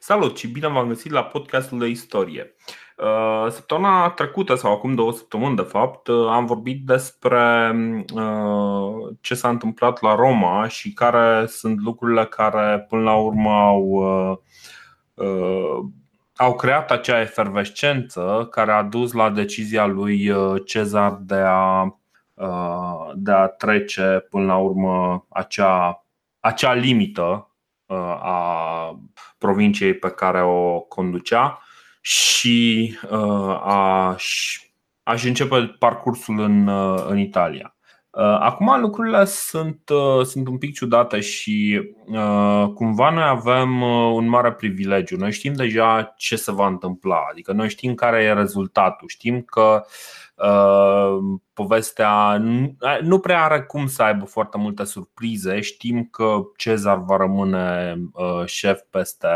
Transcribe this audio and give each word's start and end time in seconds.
Salut 0.00 0.38
și 0.38 0.48
bine 0.48 0.68
v-am 0.68 0.88
găsit 0.88 1.10
la 1.10 1.24
podcastul 1.24 1.78
de 1.78 1.86
istorie. 1.86 2.54
Uh, 2.96 3.46
săptămâna 3.50 4.10
trecută, 4.10 4.54
sau 4.54 4.72
acum 4.72 4.94
două 4.94 5.12
săptămâni 5.12 5.56
de 5.56 5.62
fapt, 5.62 6.06
uh, 6.06 6.28
am 6.28 6.46
vorbit 6.46 6.86
despre 6.86 7.72
uh, 8.14 9.16
ce 9.20 9.34
s-a 9.34 9.48
întâmplat 9.48 10.02
la 10.02 10.14
Roma 10.14 10.68
și 10.68 10.92
care 10.92 11.46
sunt 11.46 11.80
lucrurile 11.80 12.24
care 12.24 12.86
până 12.88 13.02
la 13.02 13.14
urmă 13.14 13.50
au, 13.50 14.02
au 16.36 16.54
creat 16.54 16.90
acea 16.90 17.20
efervescență 17.20 18.48
care 18.50 18.72
a 18.72 18.82
dus 18.82 19.12
la 19.12 19.30
decizia 19.30 19.86
lui 19.86 20.32
Cezar 20.64 21.18
de 21.20 21.42
a, 21.46 21.98
de 23.14 23.32
a 23.32 23.46
trece 23.46 24.26
până 24.30 24.46
la 24.46 24.56
urmă 24.56 25.26
acea, 25.28 26.04
acea 26.40 26.72
limită 26.72 27.48
a 27.96 29.00
provinciei 29.38 29.94
pe 29.94 30.10
care 30.10 30.42
o 30.42 30.80
conducea 30.80 31.62
și 32.00 32.98
uh, 33.10 33.60
aș, 33.64 34.58
aș 35.02 35.24
începe 35.24 35.76
parcursul 35.78 36.40
în, 36.40 36.66
uh, 36.66 37.04
în 37.06 37.18
Italia. 37.18 37.72
Uh, 38.10 38.22
acum 38.40 38.80
lucrurile 38.80 39.24
sunt, 39.24 39.80
sunt 40.22 40.48
un 40.48 40.58
pic 40.58 40.74
ciudate 40.74 41.20
și 41.20 41.80
cumva 42.74 43.10
noi 43.10 43.22
avem 43.22 43.80
un 44.12 44.28
mare 44.28 44.52
privilegiu. 44.52 45.16
Noi 45.16 45.32
știm 45.32 45.52
deja 45.52 46.14
ce 46.16 46.36
se 46.36 46.52
va 46.52 46.66
întâmpla, 46.66 47.26
adică 47.30 47.52
noi 47.52 47.68
știm 47.68 47.94
care 47.94 48.22
e 48.22 48.32
rezultatul, 48.32 49.08
știm 49.08 49.42
că 49.42 49.84
povestea 51.52 52.42
nu 53.00 53.18
prea 53.18 53.44
are 53.44 53.62
cum 53.62 53.86
să 53.86 54.02
aibă 54.02 54.24
foarte 54.24 54.58
multe 54.58 54.84
surprize. 54.84 55.60
Știm 55.60 56.04
că 56.04 56.40
Cezar 56.56 56.98
va 56.98 57.16
rămâne 57.16 57.96
șef 58.44 58.80
peste 58.90 59.28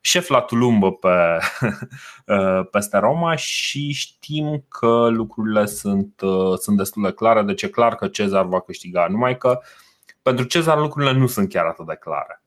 șef 0.00 0.28
la 0.28 0.40
Tulumbă 0.40 0.92
pe, 0.92 1.38
peste 2.72 2.98
Roma 2.98 3.36
și 3.36 3.92
știm 3.92 4.64
că 4.68 5.08
lucrurile 5.08 5.66
sunt, 5.66 6.20
sunt 6.58 6.76
destul 6.76 7.02
de 7.02 7.12
clare, 7.12 7.42
deci 7.42 7.62
e 7.62 7.68
clar 7.68 7.94
că 7.94 8.08
Cezar 8.08 8.44
va 8.44 8.60
câștiga, 8.60 9.06
numai 9.10 9.36
că 9.36 9.60
pentru 10.22 10.44
Cezar 10.44 10.78
lucrurile 10.78 11.12
nu 11.12 11.26
sunt 11.26 11.48
chiar 11.48 11.64
atât 11.64 11.86
de 11.86 11.94
clare. 12.00 12.42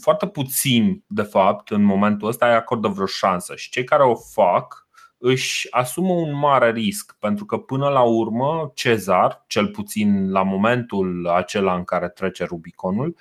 Foarte 0.00 0.26
puțini, 0.26 1.04
de 1.06 1.22
fapt, 1.22 1.70
în 1.70 1.82
momentul 1.82 2.28
ăsta 2.28 2.46
îi 2.46 2.54
acordă 2.54 2.88
vreo 2.88 3.06
șansă 3.06 3.54
și 3.56 3.70
cei 3.70 3.84
care 3.84 4.02
o 4.02 4.14
fac 4.14 4.81
își 5.24 5.66
asumă 5.70 6.12
un 6.12 6.34
mare 6.34 6.70
risc, 6.70 7.16
pentru 7.18 7.44
că 7.44 7.56
până 7.58 7.88
la 7.88 8.02
urmă 8.02 8.70
Cezar, 8.74 9.44
cel 9.46 9.68
puțin 9.68 10.30
la 10.30 10.42
momentul 10.42 11.28
acela 11.28 11.74
în 11.74 11.84
care 11.84 12.08
trece 12.08 12.44
Rubiconul, 12.44 13.16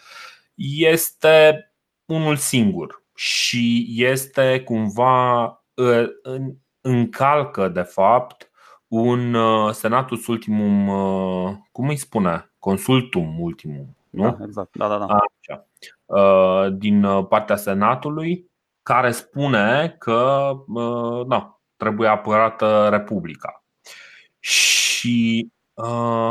este 0.76 1.66
unul 2.06 2.36
singur 2.36 3.04
și 3.16 3.86
este 3.98 4.62
cumva 4.66 5.44
ă, 5.78 6.08
încalcă 6.82 7.68
de 7.68 7.82
fapt 7.82 8.52
un 8.88 9.34
ă, 9.34 9.72
senatus 9.72 10.28
ultimum, 10.28 10.90
ă, 10.90 11.62
cum 11.72 11.88
îi 11.88 11.98
spune? 11.98 12.52
Consultum 12.60 13.40
ultimum, 13.40 13.98
nu? 14.10 14.24
Da, 14.24 14.38
exact. 14.46 14.78
Da, 14.78 14.88
da, 14.88 14.98
da. 14.98 15.06
Așa. 15.06 15.68
Din 16.70 17.26
partea 17.30 17.56
senatului 17.56 18.50
care 18.84 19.12
spune 19.12 19.96
că 20.00 20.52
da, 21.28 21.61
trebuie 21.82 22.08
apărată 22.08 22.88
Republica. 22.92 23.64
Și 24.40 25.48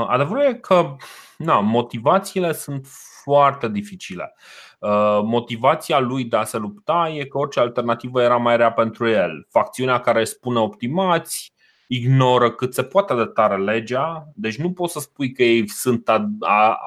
adevărul 0.07 0.43
e 0.43 0.55
că 0.55 0.97
na, 1.37 1.61
motivațiile 1.61 2.53
sunt 2.53 2.87
foarte 3.23 3.69
dificile. 3.69 4.35
Uh, 4.79 5.21
motivația 5.23 5.99
lui 5.99 6.25
de 6.25 6.37
a 6.37 6.45
se 6.45 6.59
lupta 6.59 7.13
e 7.15 7.25
că 7.25 7.39
orice 7.39 7.61
alternativă 7.61 8.23
era 8.23 8.37
mai 8.37 8.57
rea 8.57 8.73
pentru 8.73 9.09
el. 9.09 9.47
Facțiunea 9.51 10.01
care 10.01 10.25
spune 10.25 10.59
optimați 10.59 11.53
ignoră 11.87 12.51
cât 12.51 12.75
se 12.75 12.83
poate 12.83 13.15
de 13.15 13.25
tare 13.25 13.57
legea, 13.57 14.29
deci 14.35 14.57
nu 14.57 14.73
poți 14.73 14.93
să 14.93 14.99
spui 15.01 15.33
că 15.33 15.43
ei 15.43 15.69
sunt 15.69 16.09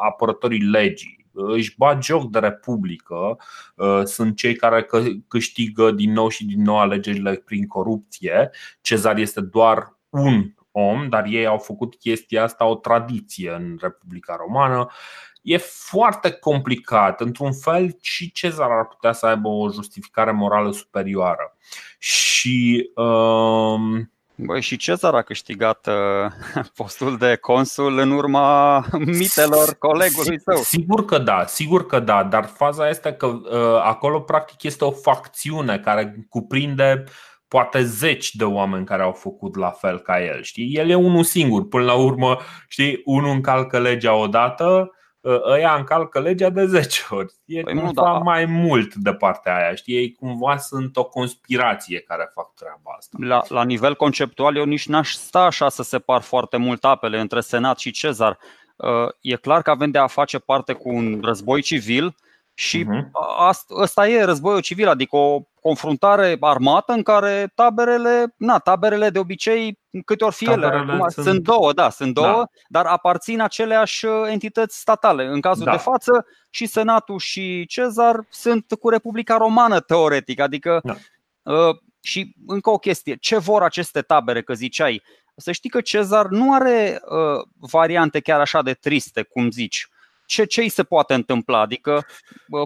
apărătorii 0.03 0.61
legii. 0.61 1.22
Își 1.33 1.75
bat 1.77 2.03
joc 2.03 2.31
de 2.31 2.39
Republică, 2.39 3.37
uh, 3.75 4.01
sunt 4.03 4.35
cei 4.35 4.55
care 4.55 4.87
câștigă 5.27 5.91
din 5.91 6.11
nou 6.11 6.29
și 6.29 6.45
din 6.45 6.61
nou 6.61 6.79
alegerile 6.79 7.33
prin 7.33 7.67
corupție. 7.67 8.49
Cezar 8.81 9.17
este 9.17 9.41
doar 9.41 9.97
un 10.09 10.53
om, 10.71 11.09
dar 11.09 11.25
ei 11.25 11.45
au 11.45 11.57
făcut 11.57 11.95
chestia 11.95 12.43
asta 12.43 12.65
o 12.65 12.75
tradiție 12.75 13.51
în 13.51 13.77
Republica 13.81 14.35
Romană 14.35 14.87
e 15.41 15.57
foarte 15.57 16.31
complicat. 16.31 17.21
Într-un 17.21 17.53
fel, 17.53 17.97
și 18.01 18.31
Cezar 18.31 18.69
ar 18.71 18.87
putea 18.87 19.11
să 19.11 19.25
aibă 19.25 19.47
o 19.47 19.71
justificare 19.71 20.31
morală 20.31 20.71
superioară. 20.71 21.57
Și. 21.97 22.89
Um... 22.95 24.07
Băi, 24.35 24.61
și 24.61 24.77
Cezar 24.77 25.13
a 25.13 25.21
câștigat 25.21 25.87
uh, 25.87 26.63
postul 26.75 27.17
de 27.17 27.35
consul 27.35 27.97
în 27.97 28.11
urma 28.11 28.85
mitelor 29.05 29.75
colegului 29.79 30.39
său. 30.39 30.57
Sigur 30.57 31.05
că 31.05 31.17
da, 31.17 31.45
sigur 31.47 31.85
că 31.85 31.99
da, 31.99 32.23
dar 32.23 32.45
faza 32.45 32.89
este 32.89 33.13
că 33.13 33.25
uh, 33.25 33.81
acolo 33.83 34.19
practic 34.19 34.63
este 34.63 34.85
o 34.85 34.91
facțiune 34.91 35.79
care 35.79 36.25
cuprinde 36.29 37.03
poate 37.47 37.83
zeci 37.83 38.35
de 38.35 38.43
oameni 38.43 38.85
care 38.85 39.01
au 39.01 39.11
făcut 39.11 39.55
la 39.55 39.69
fel 39.69 39.99
ca 39.99 40.23
el. 40.23 40.43
Știi? 40.43 40.73
El 40.73 40.89
e 40.89 40.95
unul 40.95 41.23
singur. 41.23 41.67
Până 41.67 41.83
la 41.83 41.93
urmă, 41.93 42.37
știi, 42.67 43.01
unul 43.05 43.29
încalcă 43.29 43.79
legea 43.79 44.13
odată, 44.13 44.91
ăia 45.23 45.75
încalcă 45.75 46.19
legea 46.19 46.49
de 46.49 46.65
10 46.65 47.01
ori. 47.09 47.33
E 47.45 47.61
păi 47.61 47.73
cumva 47.73 48.03
da. 48.03 48.11
mai 48.11 48.45
mult 48.45 48.95
de 48.95 49.13
partea 49.13 49.55
aia. 49.55 49.75
Știi? 49.75 49.95
Ei 49.95 50.11
cumva 50.11 50.57
sunt 50.57 50.97
o 50.97 51.03
conspirație 51.03 51.99
care 51.99 52.31
fac 52.33 52.53
treaba 52.53 52.95
asta. 52.97 53.17
La, 53.19 53.41
la 53.47 53.63
nivel 53.63 53.95
conceptual, 53.95 54.55
eu 54.55 54.65
nici 54.65 54.87
n-aș 54.87 55.13
sta 55.13 55.39
așa 55.39 55.69
să 55.69 55.83
separ 55.83 56.21
foarte 56.21 56.57
mult 56.57 56.85
apele 56.85 57.19
între 57.19 57.41
Senat 57.41 57.79
și 57.79 57.91
Cezar. 57.91 58.37
E 59.21 59.35
clar 59.35 59.61
că 59.61 59.69
avem 59.69 59.91
de 59.91 59.97
a 59.97 60.07
face 60.07 60.39
parte 60.39 60.73
cu 60.73 60.89
un 60.89 61.19
război 61.23 61.61
civil 61.61 62.15
și 62.53 62.85
uh-huh. 62.85 63.09
asta 63.81 64.07
e 64.07 64.23
războiul 64.23 64.61
civil, 64.61 64.87
adică 64.87 65.15
o 65.15 65.41
confruntare 65.61 66.37
armată 66.39 66.91
în 66.91 67.03
care 67.03 67.51
taberele, 67.55 68.33
na, 68.37 68.57
taberele 68.57 69.09
de 69.09 69.19
obicei, 69.19 69.79
câte 70.05 70.23
ori 70.23 70.35
fi 70.35 70.45
ele, 70.45 70.65
acum, 70.65 71.05
sunt... 71.09 71.25
sunt 71.25 71.43
două, 71.43 71.73
da, 71.73 71.89
sunt 71.89 72.13
două, 72.13 72.35
da. 72.35 72.45
dar 72.67 72.85
aparțin 72.85 73.41
aceleași 73.41 74.05
uh, 74.05 74.13
entități 74.29 74.79
statale. 74.79 75.25
În 75.25 75.41
cazul 75.41 75.65
da. 75.65 75.71
de 75.71 75.77
față, 75.77 76.25
și 76.49 76.65
Senatul 76.65 77.19
și 77.19 77.65
Cezar 77.65 78.25
sunt 78.29 78.65
cu 78.79 78.89
Republica 78.89 79.37
Romană 79.37 79.79
teoretic, 79.79 80.39
adică 80.39 80.81
da. 80.83 80.95
uh, 81.53 81.75
și 82.01 82.35
încă 82.47 82.69
o 82.69 82.77
chestie, 82.77 83.15
ce 83.15 83.37
vor 83.37 83.63
aceste 83.63 84.01
tabere, 84.01 84.41
că 84.41 84.53
ziceai, 84.53 85.03
să 85.35 85.51
știi 85.51 85.69
că 85.69 85.81
Cezar 85.81 86.27
nu 86.27 86.53
are 86.53 87.01
uh, 87.05 87.45
variante 87.71 88.19
chiar 88.19 88.39
așa 88.39 88.61
de 88.61 88.73
triste, 88.73 89.21
cum 89.21 89.51
zici 89.51 89.87
ce, 90.25 90.43
ce 90.43 90.61
îi 90.61 90.69
se 90.69 90.83
poate 90.83 91.13
întâmpla? 91.13 91.59
Adică 91.59 92.05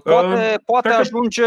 poate, 0.03 0.53
uh, 0.53 0.55
poate 0.65 0.89
ajunge 0.89 1.43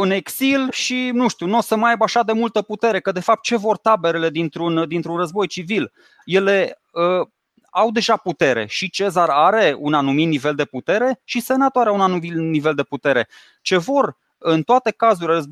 în 0.00 0.10
exil 0.10 0.70
și 0.70 1.10
nu 1.12 1.28
știu, 1.28 1.46
nu 1.46 1.56
o 1.56 1.60
să 1.60 1.76
mai 1.76 1.90
aibă 1.90 2.04
așa 2.04 2.22
de 2.22 2.32
multă 2.32 2.62
putere, 2.62 3.00
că 3.00 3.12
de 3.12 3.20
fapt 3.20 3.42
ce 3.42 3.56
vor 3.56 3.76
taberele 3.76 4.30
dintr-un, 4.30 4.88
dintr-un 4.88 5.16
război 5.16 5.46
civil? 5.46 5.92
Ele 6.24 6.80
uh, 6.92 7.26
au 7.70 7.90
deja 7.90 8.16
putere 8.16 8.66
și 8.66 8.90
Cezar 8.90 9.28
are 9.30 9.76
un 9.78 9.94
anumit 9.94 10.28
nivel 10.28 10.54
de 10.54 10.64
putere 10.64 11.20
și 11.24 11.40
Senatul 11.40 11.80
are 11.80 11.90
un 11.90 12.00
anumit 12.00 12.34
nivel 12.34 12.74
de 12.74 12.82
putere. 12.82 13.28
Ce 13.62 13.76
vor 13.76 14.16
în 14.38 14.62
toate 14.62 14.90
cazurile 14.90 15.42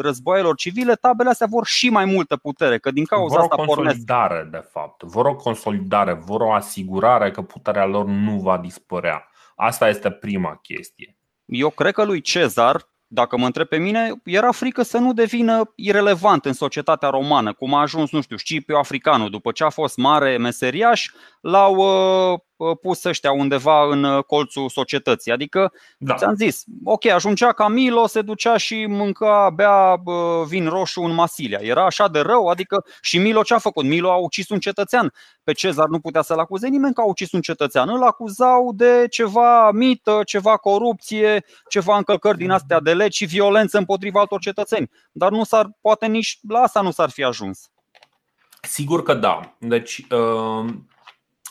războiilor 0.00 0.56
civile, 0.56 0.94
tabele 0.94 1.28
astea 1.28 1.46
vor 1.46 1.66
și 1.66 1.88
mai 1.88 2.04
multă 2.04 2.36
putere, 2.36 2.78
că 2.78 2.90
din 2.90 3.04
cauza 3.04 3.34
vor 3.34 3.42
asta 3.42 3.54
o 3.62 3.64
consolidare, 3.64 4.34
pornesc. 4.34 4.50
de 4.50 4.68
fapt. 4.72 5.02
Vor 5.02 5.26
o 5.26 5.34
consolidare, 5.34 6.12
vor 6.12 6.40
o 6.40 6.52
asigurare 6.52 7.30
că 7.30 7.42
puterea 7.42 7.86
lor 7.86 8.04
nu 8.04 8.38
va 8.38 8.58
dispărea. 8.58 9.28
Asta 9.56 9.88
este 9.88 10.10
prima 10.10 10.58
chestie. 10.62 11.16
Eu 11.44 11.70
cred 11.70 11.92
că 11.92 12.04
lui 12.04 12.20
Cezar, 12.20 12.88
dacă 13.06 13.36
mă 13.36 13.46
întreb 13.46 13.66
pe 13.66 13.76
mine, 13.76 14.12
era 14.24 14.52
frică 14.52 14.82
să 14.82 14.98
nu 14.98 15.12
devină 15.12 15.72
irelevant 15.74 16.44
în 16.44 16.52
societatea 16.52 17.08
romană, 17.08 17.52
cum 17.52 17.74
a 17.74 17.80
ajuns, 17.80 18.10
nu 18.10 18.20
știu, 18.20 18.36
Scipio 18.36 18.78
Africanul, 18.78 19.30
după 19.30 19.52
ce 19.52 19.64
a 19.64 19.70
fost 19.70 19.96
mare 19.96 20.36
meseriaș, 20.36 21.10
l-au 21.40 21.74
uh, 21.74 22.38
Uh, 22.38 22.40
pus 22.80 23.04
ăștia 23.04 23.32
undeva 23.32 23.88
în 23.90 24.04
uh, 24.04 24.24
colțul 24.24 24.68
societății. 24.68 25.32
Adică, 25.32 25.72
da. 25.98 26.14
ți-am 26.14 26.34
zis, 26.34 26.64
ok, 26.84 27.06
ajungea 27.06 27.52
ca 27.52 27.68
Milo, 27.68 28.06
se 28.06 28.22
ducea 28.22 28.56
și 28.56 28.86
mânca, 28.86 29.50
bea 29.54 30.02
vin 30.46 30.68
roșu 30.68 31.00
în 31.00 31.14
Masilia. 31.14 31.58
Era 31.62 31.84
așa 31.84 32.08
de 32.08 32.20
rău, 32.20 32.46
adică 32.46 32.84
și 33.00 33.18
Milo 33.18 33.42
ce 33.42 33.54
a 33.54 33.58
făcut? 33.58 33.84
Milo 33.84 34.10
a 34.10 34.16
ucis 34.16 34.48
un 34.48 34.58
cetățean. 34.58 35.12
Pe 35.44 35.52
Cezar 35.52 35.88
nu 35.88 36.00
putea 36.00 36.22
să-l 36.22 36.38
acuze 36.38 36.68
nimeni 36.68 36.94
că 36.94 37.00
a 37.00 37.04
ucis 37.04 37.32
un 37.32 37.40
cetățean. 37.40 37.88
Îl 37.88 38.02
acuzau 38.02 38.72
de 38.74 39.06
ceva 39.10 39.70
mită, 39.70 40.20
ceva 40.24 40.56
corupție, 40.56 41.44
ceva 41.68 41.96
încălcări 41.96 42.38
din 42.38 42.50
astea 42.50 42.80
de 42.80 42.94
legi 42.94 43.16
și 43.16 43.24
violență 43.24 43.78
împotriva 43.78 44.20
altor 44.20 44.40
cetățeni. 44.40 44.90
Dar 45.12 45.30
nu 45.30 45.44
s-ar, 45.44 45.70
poate 45.80 46.06
nici 46.06 46.38
la 46.48 46.58
asta 46.58 46.80
nu 46.80 46.90
s-ar 46.90 47.10
fi 47.10 47.24
ajuns. 47.24 47.70
Sigur 48.60 49.02
că 49.02 49.14
da. 49.14 49.40
Deci, 49.58 50.06
uh 50.10 50.64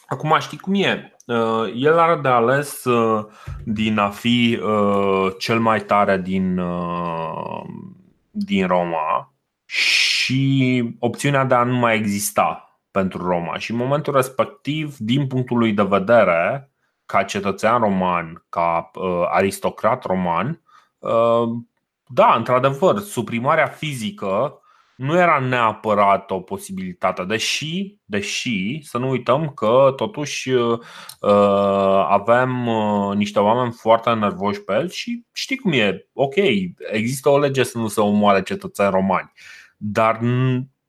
Acum 0.08 0.38
știi 0.40 0.58
cum 0.58 0.74
e? 0.74 1.16
Uh, 1.26 1.74
el 1.76 2.00
are 2.00 2.20
de 2.22 2.28
ales 2.28 2.84
uh, 2.84 3.26
din 3.64 3.98
a 3.98 4.10
fi 4.10 4.60
uh, 4.64 5.34
cel 5.40 5.60
mai 5.60 5.80
tare 5.80 6.18
din, 6.18 6.62
din 8.32 8.68
Roma 8.68 9.34
și 9.66 10.84
opțiunea 11.00 11.46
de 11.46 11.56
a 11.56 11.64
nu 11.64 11.76
mai 11.76 11.96
exista 11.96 12.80
pentru 12.92 13.28
Roma. 13.28 13.58
Și 13.58 13.72
în 13.72 13.78
momentul 13.78 14.14
respectiv, 14.14 14.98
din 14.98 15.28
punctul 15.28 15.58
lui 15.58 15.72
de 15.72 15.84
vedere, 15.84 16.72
ca 17.06 17.24
cetățean 17.24 17.80
roman, 17.80 18.46
ca 18.50 18.92
aristocrat 19.32 20.04
roman, 20.06 20.62
da, 22.08 22.34
într-adevăr, 22.38 23.00
suprimarea 23.00 23.68
fizică 23.68 24.60
nu 24.96 25.18
era 25.18 25.40
neapărat 25.40 26.32
o 26.32 26.40
posibilitate, 26.40 27.24
deși, 27.24 27.98
deși 28.06 28.80
să 28.84 28.98
nu 28.98 29.10
uităm 29.10 29.50
că 29.50 29.94
totuși 29.96 30.50
uh, 30.50 30.80
avem 32.10 32.68
uh, 32.68 33.16
niște 33.16 33.40
oameni 33.40 33.72
foarte 33.72 34.14
nervoși 34.14 34.62
pe 34.62 34.74
el 34.74 34.90
și 34.90 35.24
știi 35.32 35.58
cum 35.58 35.72
e, 35.72 36.08
ok, 36.14 36.36
există 36.92 37.30
o 37.30 37.40
lege 37.40 37.64
să 37.64 37.78
nu 37.78 37.88
se 37.88 38.02
omoare 38.02 38.42
cetățeni 38.42 38.90
romani, 38.90 39.32
dar 39.78 40.20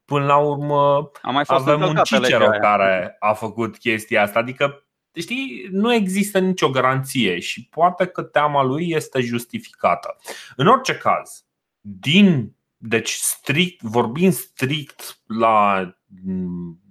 până 0.05 0.25
la 0.25 0.37
urmă 0.37 1.11
a 1.23 1.31
mai 1.31 1.45
fost 1.45 1.69
avem 1.69 1.89
un 1.89 2.01
Cicero 2.05 2.49
care 2.61 3.17
a 3.19 3.33
făcut 3.33 3.79
chestia 3.79 4.23
asta, 4.23 4.39
adică 4.39 4.87
știi, 5.13 5.69
nu 5.71 5.95
există 5.95 6.39
nicio 6.39 6.71
garanție 6.71 7.39
și 7.39 7.69
poate 7.69 8.07
că 8.07 8.23
teama 8.23 8.63
lui 8.63 8.91
este 8.91 9.21
justificată. 9.21 10.17
În 10.57 10.67
orice 10.67 10.97
caz, 10.97 11.45
din 11.81 12.56
deci, 12.89 13.11
strict, 13.11 13.83
vorbind 13.83 14.33
strict 14.33 15.23
la, 15.27 15.89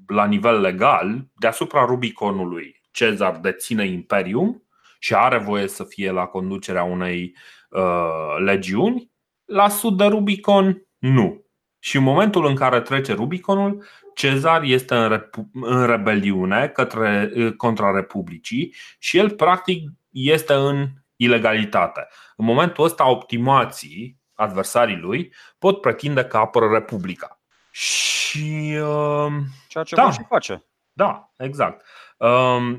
la 0.08 0.26
nivel 0.26 0.62
legal, 0.62 1.28
deasupra 1.40 1.86
Rubiconului, 1.86 2.82
Cezar 2.92 3.38
deține 3.38 3.86
Imperium 3.88 4.64
și 5.00 5.16
are 5.16 5.38
voie 5.38 5.68
să 5.68 5.84
fie 5.84 6.12
la 6.12 6.26
conducerea 6.26 6.84
unei 6.84 7.36
uh, 7.70 8.36
legiuni. 8.38 9.12
La 9.46 9.70
sud 9.70 9.98
de 9.98 10.06
Rubicon, 10.06 10.88
nu. 10.98 11.46
Și 11.80 11.98
în 11.98 12.04
momentul 12.04 12.46
în 12.46 12.56
care 12.56 12.82
trece 12.82 13.14
Rubiconul, 13.14 13.84
Cezar 14.14 14.64
este 14.64 14.96
în, 14.96 15.10
repu- 15.10 15.50
în 15.54 15.86
rebeliune 15.86 16.68
către, 16.68 17.32
contra 17.58 17.92
Republicii 17.92 18.76
și 19.00 19.18
el 19.18 19.30
practic 19.30 19.90
este 20.10 20.54
în 20.54 20.88
ilegalitate. 21.16 22.08
În 22.36 22.46
momentul 22.46 22.84
ăsta, 22.84 23.10
optimații 23.10 24.24
adversarii 24.36 24.98
lui 24.98 25.34
pot 25.60 25.82
pretinde 25.82 26.24
că 26.24 26.38
apără 26.38 26.70
Republica. 26.70 27.40
Și. 27.72 28.78
Uh, 28.82 29.34
Ceea 29.68 29.84
ce 29.84 29.96
da, 29.96 30.12
și 30.12 30.24
face. 30.28 30.66
Da, 30.94 31.32
exact. 31.38 31.86
Uh, 32.18 32.78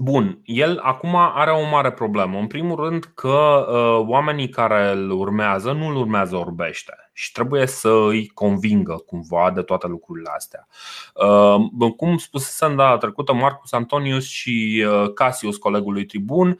Bun, 0.00 0.40
el 0.44 0.78
acum 0.82 1.16
are 1.16 1.50
o 1.50 1.68
mare 1.68 1.92
problemă. 1.92 2.38
În 2.38 2.46
primul 2.46 2.76
rând 2.76 3.04
că 3.14 3.66
uh, 3.68 4.06
oamenii 4.08 4.48
care 4.48 4.90
îl 4.90 5.10
urmează 5.10 5.72
nu 5.72 5.86
îl 5.86 5.96
urmează 5.96 6.36
orbește 6.36 7.10
și 7.12 7.32
trebuie 7.32 7.66
să 7.66 7.88
îi 7.88 8.26
convingă 8.26 9.02
cumva 9.06 9.50
de 9.50 9.62
toate 9.62 9.86
lucrurile 9.86 10.30
astea. 10.36 10.66
Uh, 11.14 11.90
cum 11.96 12.16
spusesem 12.16 12.76
data 12.76 12.96
trecută, 12.96 13.32
Marcus 13.32 13.72
Antonius 13.72 14.24
și 14.24 14.86
uh, 14.88 15.12
Cassius, 15.12 15.56
colegul 15.56 15.92
lui 15.92 16.04
Tribun, 16.06 16.48
uh, 16.48 16.56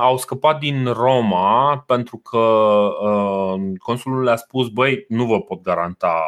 au 0.00 0.18
scăpat 0.18 0.58
din 0.58 0.92
Roma 0.92 1.78
pentru 1.86 2.16
că 2.16 2.38
uh, 3.02 3.60
consulul 3.78 4.22
le-a 4.22 4.36
spus: 4.36 4.68
Băi, 4.68 5.04
nu 5.08 5.26
vă 5.26 5.40
pot 5.40 5.62
garanta 5.62 6.22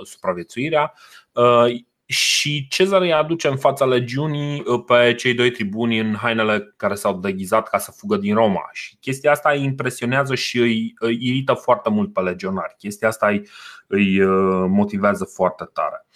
uh, 0.00 0.06
supraviețuirea. 0.06 0.92
Uh, 1.32 1.82
și 2.06 2.68
Cezar 2.68 3.00
îi 3.00 3.12
aduce 3.12 3.48
în 3.48 3.56
fața 3.56 3.84
legiunii 3.84 4.62
uh, 4.66 4.82
pe 4.86 5.14
cei 5.14 5.34
doi 5.34 5.50
tribuni 5.50 5.98
în 5.98 6.14
hainele 6.14 6.74
care 6.76 6.94
s-au 6.94 7.18
deghizat 7.18 7.68
ca 7.68 7.78
să 7.78 7.90
fugă 7.90 8.16
din 8.16 8.34
Roma. 8.34 8.68
Și 8.72 8.96
chestia 9.00 9.30
asta 9.30 9.50
îi 9.50 9.62
impresionează 9.62 10.34
și 10.34 10.58
îi, 10.58 10.94
îi 10.98 11.18
irită 11.20 11.52
foarte 11.52 11.90
mult 11.90 12.12
pe 12.12 12.20
legionari. 12.20 12.74
Chestia 12.78 13.08
asta 13.08 13.26
îi, 13.26 13.48
îi 13.86 14.20
uh, 14.20 14.66
motivează 14.68 15.24
foarte 15.24 15.70
tare. 15.72 16.06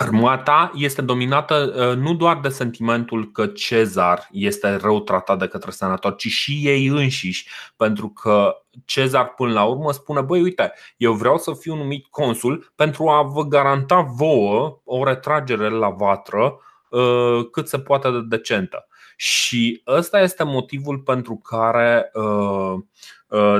Uh, 0.00 0.06
Armata 0.06 0.70
este 0.74 1.02
dominată 1.02 1.74
uh, 1.76 1.96
nu 1.96 2.14
doar 2.14 2.40
de 2.40 2.48
sentimentul 2.48 3.32
că 3.32 3.46
Cezar 3.46 4.28
este 4.32 4.76
rău 4.76 5.00
tratat 5.00 5.38
de 5.38 5.46
către 5.46 5.70
senator, 5.70 6.14
ci 6.14 6.26
și 6.26 6.60
ei 6.62 6.86
înșiși, 6.86 7.48
pentru 7.76 8.08
că 8.08 8.54
Cezar 8.84 9.34
până 9.34 9.52
la 9.52 9.64
urmă 9.64 9.92
spune, 9.92 10.20
băi 10.20 10.42
uite, 10.42 10.72
eu 10.96 11.12
vreau 11.12 11.38
să 11.38 11.52
fiu 11.52 11.74
numit 11.74 12.06
consul 12.10 12.72
pentru 12.74 13.08
a 13.08 13.22
vă 13.22 13.42
garanta 13.42 14.00
vouă 14.00 14.80
o 14.84 15.04
retragere 15.04 15.68
la 15.68 15.88
vatră 15.88 16.58
uh, 16.88 17.48
cât 17.50 17.68
se 17.68 17.78
poate 17.78 18.10
de 18.10 18.20
decentă. 18.28 18.84
Și 19.16 19.82
ăsta 19.86 20.20
este 20.20 20.44
motivul 20.44 20.98
pentru 20.98 21.36
care 21.36 22.10
uh, 22.14 22.20
Uh, 22.22 22.80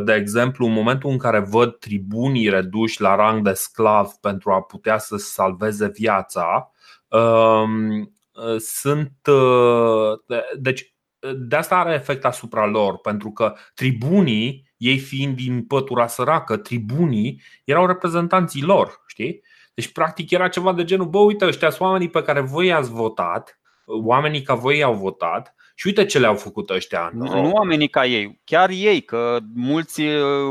de 0.04 0.14
exemplu, 0.14 0.66
în 0.66 0.72
momentul 0.72 1.10
în 1.10 1.18
care 1.18 1.38
văd 1.38 1.78
tribunii 1.78 2.48
reduși 2.48 3.00
la 3.00 3.14
rang 3.14 3.42
de 3.42 3.52
sclav 3.52 4.08
pentru 4.20 4.50
a 4.50 4.62
putea 4.62 4.98
să 4.98 5.16
salveze 5.16 5.88
viața, 5.88 6.72
um, 7.08 7.98
uh, 8.32 8.56
sunt. 8.58 9.12
Uh, 9.26 10.36
deci, 10.58 10.94
de 11.36 11.56
asta 11.56 11.76
are 11.76 11.94
efect 11.94 12.24
asupra 12.24 12.66
lor, 12.66 12.98
pentru 12.98 13.30
că 13.30 13.54
tribunii, 13.74 14.72
ei 14.76 14.98
fiind 14.98 15.36
din 15.36 15.64
pătura 15.66 16.06
săracă, 16.06 16.56
tribunii 16.56 17.42
erau 17.64 17.86
reprezentanții 17.86 18.62
lor, 18.62 19.02
știi? 19.06 19.42
Deci, 19.74 19.92
practic, 19.92 20.30
era 20.30 20.48
ceva 20.48 20.72
de 20.72 20.84
genul: 20.84 21.06
bă, 21.06 21.18
uite, 21.18 21.46
ăștia 21.46 21.70
sunt 21.70 21.80
oamenii 21.80 22.10
pe 22.10 22.22
care 22.22 22.40
voi 22.40 22.66
i-ați 22.66 22.90
votat, 22.90 23.60
oamenii 23.84 24.42
ca 24.42 24.54
voi 24.54 24.78
i-au 24.78 24.94
votat 24.94 25.54
și 25.80 25.86
uite 25.86 26.04
ce 26.04 26.18
le-au 26.18 26.34
făcut 26.34 26.70
ăștia. 26.70 27.10
Nu, 27.14 27.42
nu 27.42 27.50
oamenii 27.50 27.88
ca 27.88 28.06
ei, 28.06 28.40
chiar 28.44 28.70
ei, 28.70 29.00
că 29.00 29.38
mulți, 29.54 30.02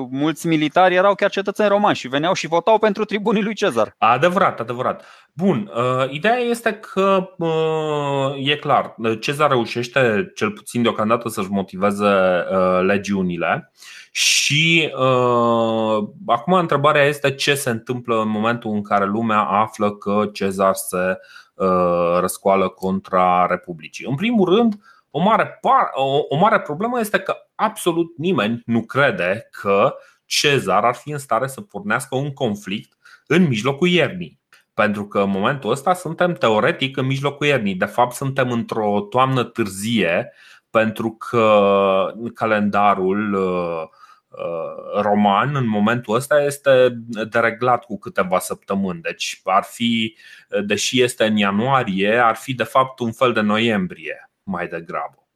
mulți 0.10 0.48
militari 0.48 0.96
erau 0.96 1.16
chiar 1.16 1.30
cetățeni 1.30 1.70
romani 1.70 1.96
și 1.96 2.08
veneau 2.08 2.34
și 2.34 2.48
votau 2.48 2.78
pentru 2.78 3.06
tribunii 3.06 3.44
lui 3.44 3.54
Cezar. 3.54 3.96
Adevărat, 3.98 4.60
adevărat. 4.60 5.06
Bun, 5.34 5.72
uh, 5.76 6.12
ideea 6.12 6.38
este 6.38 6.72
că 6.72 7.30
uh, 7.38 8.50
e 8.50 8.56
clar, 8.56 8.96
Cezar 9.20 9.50
reușește 9.50 10.32
cel 10.36 10.52
puțin 10.52 10.82
deocamdată 10.82 11.30
să-și 11.30 11.52
motiveze 11.52 12.06
uh, 12.06 12.82
legiunile 12.82 13.72
și 14.12 14.92
uh, 14.98 16.08
acum 16.26 16.54
întrebarea 16.54 17.04
este 17.06 17.32
ce 17.32 17.56
se 17.56 17.70
întâmplă 17.70 18.22
în 18.22 18.30
momentul 18.30 18.72
în 18.72 18.82
care 18.82 19.06
lumea 19.06 19.42
află 19.42 19.92
că 19.92 20.30
Cezar 20.34 20.74
se 20.74 21.18
uh, 21.54 22.18
răscoală 22.20 22.68
contra 22.68 23.46
Republicii. 23.50 24.06
În 24.10 24.16
primul 24.16 24.56
rând, 24.56 24.76
o 25.12 25.20
mare, 25.20 25.58
par, 25.62 25.90
o, 25.94 26.20
o 26.30 26.38
mare 26.38 26.60
problemă 26.60 27.00
este 27.00 27.20
că 27.20 27.36
absolut 27.56 28.18
nimeni 28.18 28.62
nu 28.66 28.82
crede 28.82 29.48
că 29.52 29.96
Cezar 30.30 30.84
ar 30.86 30.96
fi 30.96 31.12
în 31.12 31.18
stare 31.18 31.48
să 31.48 31.62
pornească 31.62 32.16
un 32.16 32.34
conflict 32.34 32.98
în 33.28 33.48
mijlocul 33.48 33.88
iernii. 33.88 34.40
Pentru 34.74 35.08
că 35.08 35.20
în 35.20 35.30
momentul 35.30 35.72
ăsta 35.72 35.94
suntem 35.94 36.34
teoretic 36.34 36.98
în 36.98 37.06
mijlocul 37.06 37.48
iernii. 37.48 37.76
De 37.76 37.86
fapt, 37.86 38.16
suntem 38.16 38.52
într-o 38.52 39.08
toamnă 39.10 39.44
târzie, 39.44 40.34
pentru 40.70 41.12
că 41.12 42.14
calendarul 42.34 43.34
uh, 43.34 43.84
uh, 44.28 45.02
roman 45.02 45.56
în 45.56 45.68
momentul 45.68 46.16
ăsta 46.16 46.42
este 46.42 47.02
dereglat 47.30 47.86
cu 47.86 47.98
câteva 47.98 48.40
săptămâni. 48.40 49.02
Deci 49.02 49.42
ar 49.44 49.64
fi, 49.64 50.18
deși 50.66 51.02
este 51.02 51.26
în 51.26 51.38
ianuarie, 51.38 52.18
ar 52.18 52.36
fi 52.36 52.54
de 52.54 52.64
fapt 52.64 53.00
un 53.00 53.12
fel 53.12 53.34
de 53.34 53.42
noiembrie 53.42 54.29
mai 54.50 54.68
degrabă. 54.68 55.28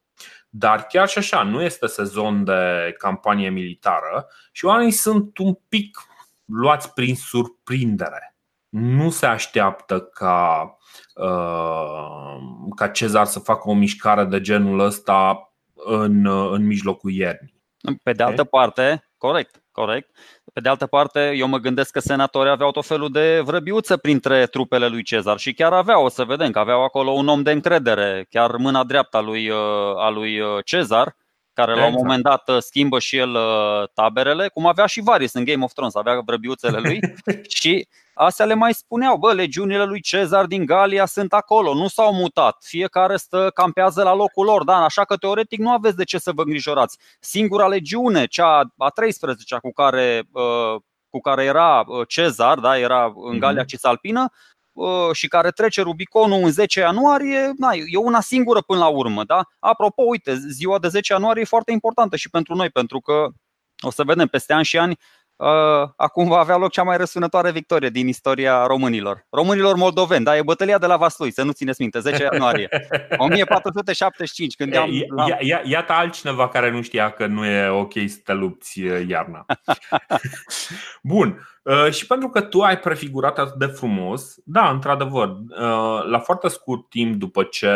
Dar 0.50 0.86
chiar 0.86 1.08
și 1.08 1.18
așa, 1.18 1.44
nu 1.44 1.62
este 1.62 1.88
sezon 1.88 2.44
de 2.44 2.94
campanie 2.98 3.50
militară 3.50 4.28
și 4.52 4.66
oamenii 4.66 4.92
sunt 4.92 5.38
un 5.38 5.54
pic 5.70 5.98
luați 6.46 6.94
prin 6.94 7.16
surprindere. 7.16 8.36
Nu 8.70 9.10
se 9.10 9.26
așteaptă 9.26 10.02
ca, 10.02 10.78
uh, 11.16 12.38
ca 12.76 12.88
Cezar 12.88 13.26
să 13.26 13.40
facă 13.40 13.70
o 13.70 13.74
mișcare 13.74 14.24
de 14.26 14.42
genul 14.42 14.80
ăsta 14.80 15.52
în, 15.74 16.26
în 16.52 16.66
mijlocul 16.66 17.12
iernii. 17.12 17.62
Pe 18.04 18.12
de 18.12 18.24
altă 18.24 18.44
parte, 18.44 19.10
corect, 19.18 19.63
corect. 19.74 20.10
Pe 20.54 20.60
de 20.60 20.70
altă 20.70 20.86
parte, 20.86 21.34
eu 21.36 21.48
mă 21.48 21.58
gândesc 21.58 21.92
că 21.92 22.00
senatorii 22.00 22.52
aveau 22.52 22.72
tot 22.72 22.86
felul 22.86 23.12
de 23.12 23.40
vrăbiuță 23.40 23.98
printre 23.98 24.46
trupele 24.46 24.88
lui 24.88 25.04
Cezar 25.04 25.38
și 25.38 25.54
chiar 25.54 25.74
aveau, 25.74 26.06
o 26.06 26.10
să 26.10 26.24
vedem 26.24 26.52
că 26.52 26.60
aveau 26.60 26.84
acolo 26.84 27.12
un 27.12 27.28
om 27.28 27.42
de 27.42 27.52
încredere, 27.52 28.26
chiar 28.30 28.56
mâna 28.56 28.84
dreaptă 28.84 29.18
a 29.18 29.22
lui, 29.22 29.50
uh, 29.50 29.58
a 29.98 30.10
lui 30.10 30.40
uh, 30.40 30.48
Cezar, 30.66 31.16
care 31.54 31.72
exact. 31.72 31.92
la 31.92 31.98
un 31.98 32.00
exact. 32.00 32.04
moment 32.04 32.24
dat 32.24 32.50
uh, 32.50 32.62
schimbă 32.62 33.00
și 33.00 33.18
el 33.18 33.38
taberele, 33.94 34.48
cum 34.48 34.68
avea 34.68 34.86
și 34.86 35.02
Varys 35.02 35.34
în 35.34 35.44
Game 35.44 35.64
of 35.64 35.74
Thrones, 35.74 35.96
avea 35.96 36.22
vrăbiuțele 36.26 36.80
lui 36.80 37.00
și 37.60 37.88
astea 38.14 38.46
le 38.46 38.54
mai 38.54 38.74
spuneau, 38.74 39.18
bă, 39.18 39.34
legiunile 39.34 39.84
lui 39.84 40.02
Cezar 40.02 40.46
din 40.46 40.66
Galia 40.66 41.06
sunt 41.06 41.34
acolo, 41.34 41.74
nu 41.74 41.88
s-au 41.88 42.14
mutat, 42.14 42.58
fiecare 42.60 43.18
stă, 43.18 43.52
campează 43.54 44.04
la 44.04 44.14
locul 44.14 44.46
lor, 44.46 44.64
da? 44.64 44.76
așa 44.76 45.06
că 45.06 45.16
teoretic 45.16 45.60
nu 45.60 45.72
aveți 45.72 45.96
de 45.96 46.04
ce 46.04 46.18
să 46.18 46.32
vă 46.32 46.42
îngrijorați. 46.42 46.98
Singura 47.20 47.68
legiune, 47.68 48.26
cea 48.26 48.74
a 48.78 48.92
13-a 49.02 49.60
cu 49.60 49.72
care, 49.72 50.24
cu 51.10 51.20
care 51.20 51.44
era 51.44 51.84
Cezar, 52.08 52.60
da? 52.60 52.78
era 52.78 53.14
în 53.16 53.40
Galia 53.40 53.62
mhm. 53.62 53.70
Cisalpină, 53.70 54.32
și 55.12 55.28
care 55.28 55.50
trece 55.50 55.82
Rubiconul 55.82 56.44
în 56.44 56.52
10 56.52 56.80
ianuarie, 56.80 57.52
na, 57.58 57.70
e 57.74 57.98
una 57.98 58.22
singură 58.22 58.62
până 58.62 58.80
la 58.80 58.88
urmă. 58.88 59.24
Da? 59.24 59.42
Apropo, 59.60 60.04
uite, 60.04 60.36
ziua 60.36 60.80
de 60.80 60.88
10 60.88 61.14
ianuarie 61.14 61.42
e 61.42 61.46
foarte 61.46 61.72
importantă 61.72 62.16
și 62.16 62.30
pentru 62.30 62.56
noi, 62.56 62.70
pentru 62.70 63.00
că 63.00 63.28
o 63.86 63.92
să 63.92 64.04
vedem 64.04 64.28
peste 64.28 64.54
ani 64.54 64.66
și 64.66 64.78
ani 64.78 64.92
Uh, 64.92 65.23
acum 65.96 66.28
va 66.28 66.38
avea 66.38 66.58
loc 66.58 66.72
cea 66.72 66.84
mai 66.84 66.98
răsunătoare 66.98 67.52
victorie 67.52 67.90
din 67.90 68.08
istoria 68.08 68.66
românilor. 68.66 69.26
Românilor 69.30 69.76
moldoveni, 69.76 70.24
da, 70.24 70.38
e 70.38 70.42
bătălia 70.42 70.78
de 70.78 70.86
la 70.86 70.98
Vaslui, 70.98 71.32
să 71.32 71.44
nu 71.44 71.52
țineți 71.52 71.82
minte, 71.82 72.00
10 72.00 72.24
ianuarie 72.24 72.70
1475, 73.18 74.56
când 74.56 74.76
am... 74.76 74.92
Ia, 74.92 75.38
ia, 75.40 75.62
iată 75.64 75.94
altcineva 75.94 76.50
care 76.50 76.72
nu 76.72 76.82
știa 76.82 77.10
că 77.10 77.26
nu 77.26 77.46
e 77.46 77.68
ok 77.68 77.94
să 77.94 78.18
te 78.24 78.34
lupți 78.34 78.82
uh, 78.82 79.08
iarna. 79.08 79.46
Bun, 81.04 81.48
uh, 81.64 81.92
și 81.92 82.08
pentru 82.08 82.30
că 82.30 82.42
tu 82.42 82.62
ai 82.62 82.80
prefigurat 82.80 83.38
atât 83.38 83.56
de 83.56 83.66
frumos, 83.66 84.36
da, 84.46 84.70
într-adevăr, 84.70 85.36
la 86.06 86.20
foarte 86.20 86.48
scurt 86.48 86.90
timp 86.90 87.16
după 87.16 87.44
ce, 87.44 87.70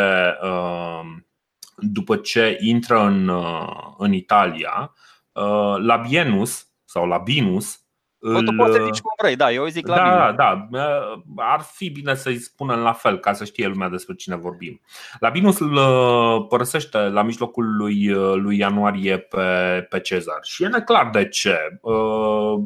după 1.76 2.16
ce 2.16 2.56
intră 2.60 3.00
în, 3.00 3.30
în 3.98 4.12
Italia, 4.12 4.92
Labienus, 5.76 6.67
sau 6.88 7.06
la 7.06 7.18
Binus. 7.18 7.82
Îl... 8.20 8.44
Tu 8.44 8.52
poți 8.52 8.76
să 8.76 8.82
zici 8.84 9.00
cum 9.00 9.12
vrei, 9.20 9.36
da, 9.36 9.52
eu 9.52 9.66
zic 9.66 9.86
la 9.86 9.96
da, 9.96 10.32
Da, 10.32 10.66
da, 10.70 11.14
ar 11.36 11.60
fi 11.60 11.90
bine 11.90 12.14
să-i 12.14 12.38
spunem 12.38 12.78
la 12.78 12.92
fel, 12.92 13.18
ca 13.18 13.32
să 13.32 13.44
știe 13.44 13.66
lumea 13.66 13.88
despre 13.88 14.14
cine 14.14 14.36
vorbim. 14.36 14.80
La 15.18 15.28
Binus 15.28 15.58
îl 15.58 15.72
uh, 15.72 16.46
părăsește 16.48 16.98
la 16.98 17.22
mijlocul 17.22 17.76
lui, 17.76 18.12
uh, 18.12 18.34
lui 18.34 18.58
ianuarie 18.58 19.18
pe, 19.18 19.86
pe 19.88 20.00
Cezar 20.00 20.38
și 20.42 20.62
e 20.62 20.68
neclar 20.68 21.10
de 21.10 21.28
ce. 21.28 21.78
Uh, 21.80 22.62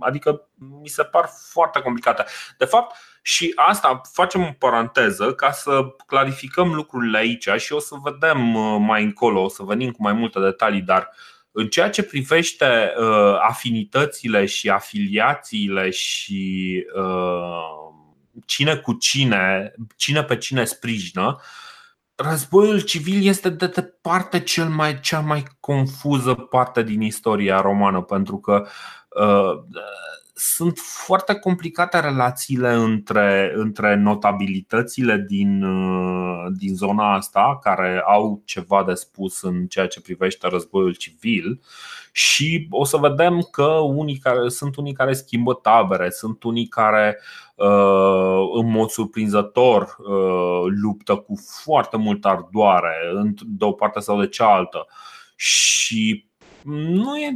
adică 0.00 0.48
mi 0.82 0.88
se 0.88 1.02
par 1.02 1.28
foarte 1.50 1.80
complicate. 1.80 2.24
De 2.58 2.64
fapt, 2.64 2.96
și 3.22 3.52
asta 3.56 4.00
facem 4.12 4.42
o 4.42 4.54
paranteză 4.58 5.32
ca 5.32 5.50
să 5.50 5.94
clarificăm 6.06 6.74
lucrurile 6.74 7.18
aici 7.18 7.48
și 7.56 7.72
o 7.72 7.78
să 7.78 7.94
vedem 8.02 8.40
mai 8.80 9.02
încolo, 9.02 9.42
o 9.42 9.48
să 9.48 9.62
venim 9.62 9.90
cu 9.90 10.02
mai 10.02 10.12
multe 10.12 10.40
detalii, 10.40 10.80
dar 10.80 11.00
uh, 11.00 11.31
în 11.52 11.68
ceea 11.68 11.90
ce 11.90 12.02
privește 12.02 12.92
uh, 12.98 13.36
afinitățile 13.48 14.46
și 14.46 14.70
afiliațiile 14.70 15.90
și 15.90 16.84
uh, 16.94 17.92
cine 18.46 18.76
cu 18.76 18.92
cine, 18.92 19.74
cine 19.96 20.22
pe 20.22 20.36
cine 20.36 20.64
sprijină, 20.64 21.40
războiul 22.14 22.80
civil 22.80 23.26
este 23.26 23.48
de 23.48 23.66
departe 23.66 24.40
cel 24.40 24.68
mai, 24.68 25.00
cea 25.00 25.20
mai 25.20 25.44
confuză 25.60 26.34
parte 26.34 26.82
din 26.82 27.00
istoria 27.00 27.60
romană, 27.60 28.02
pentru 28.02 28.38
că 28.38 28.66
uh, 29.08 29.64
sunt 30.42 30.78
foarte 30.78 31.34
complicate 31.34 32.00
relațiile 32.00 32.72
între, 32.72 33.52
între 33.54 33.94
notabilitățile 33.94 35.24
din, 35.28 35.62
uh, 35.62 36.46
din 36.56 36.74
zona 36.74 37.14
asta 37.14 37.58
care 37.62 38.02
au 38.06 38.42
ceva 38.44 38.84
de 38.84 38.94
spus 38.94 39.42
în 39.42 39.66
ceea 39.66 39.86
ce 39.86 40.00
privește 40.00 40.48
războiul 40.48 40.94
civil. 40.94 41.60
Și 42.12 42.66
o 42.70 42.84
să 42.84 42.96
vedem 42.96 43.48
că 43.50 43.64
unii 43.72 44.16
care, 44.16 44.48
sunt 44.48 44.76
unii 44.76 44.92
care 44.92 45.12
schimbă 45.12 45.54
tabere, 45.54 46.10
sunt 46.10 46.42
unii 46.42 46.66
care 46.66 47.18
uh, 47.54 48.50
în 48.54 48.70
mod 48.70 48.88
surprinzător 48.88 49.96
uh, 49.98 50.72
luptă 50.82 51.16
cu 51.16 51.34
foarte 51.62 51.96
multă 51.96 52.28
ardoare 52.28 52.94
de 53.46 53.64
o 53.64 53.72
parte 53.72 54.00
sau 54.00 54.20
de 54.20 54.28
cealaltă. 54.28 54.86
Și 55.36 56.26
nu 56.64 57.16
e 57.16 57.32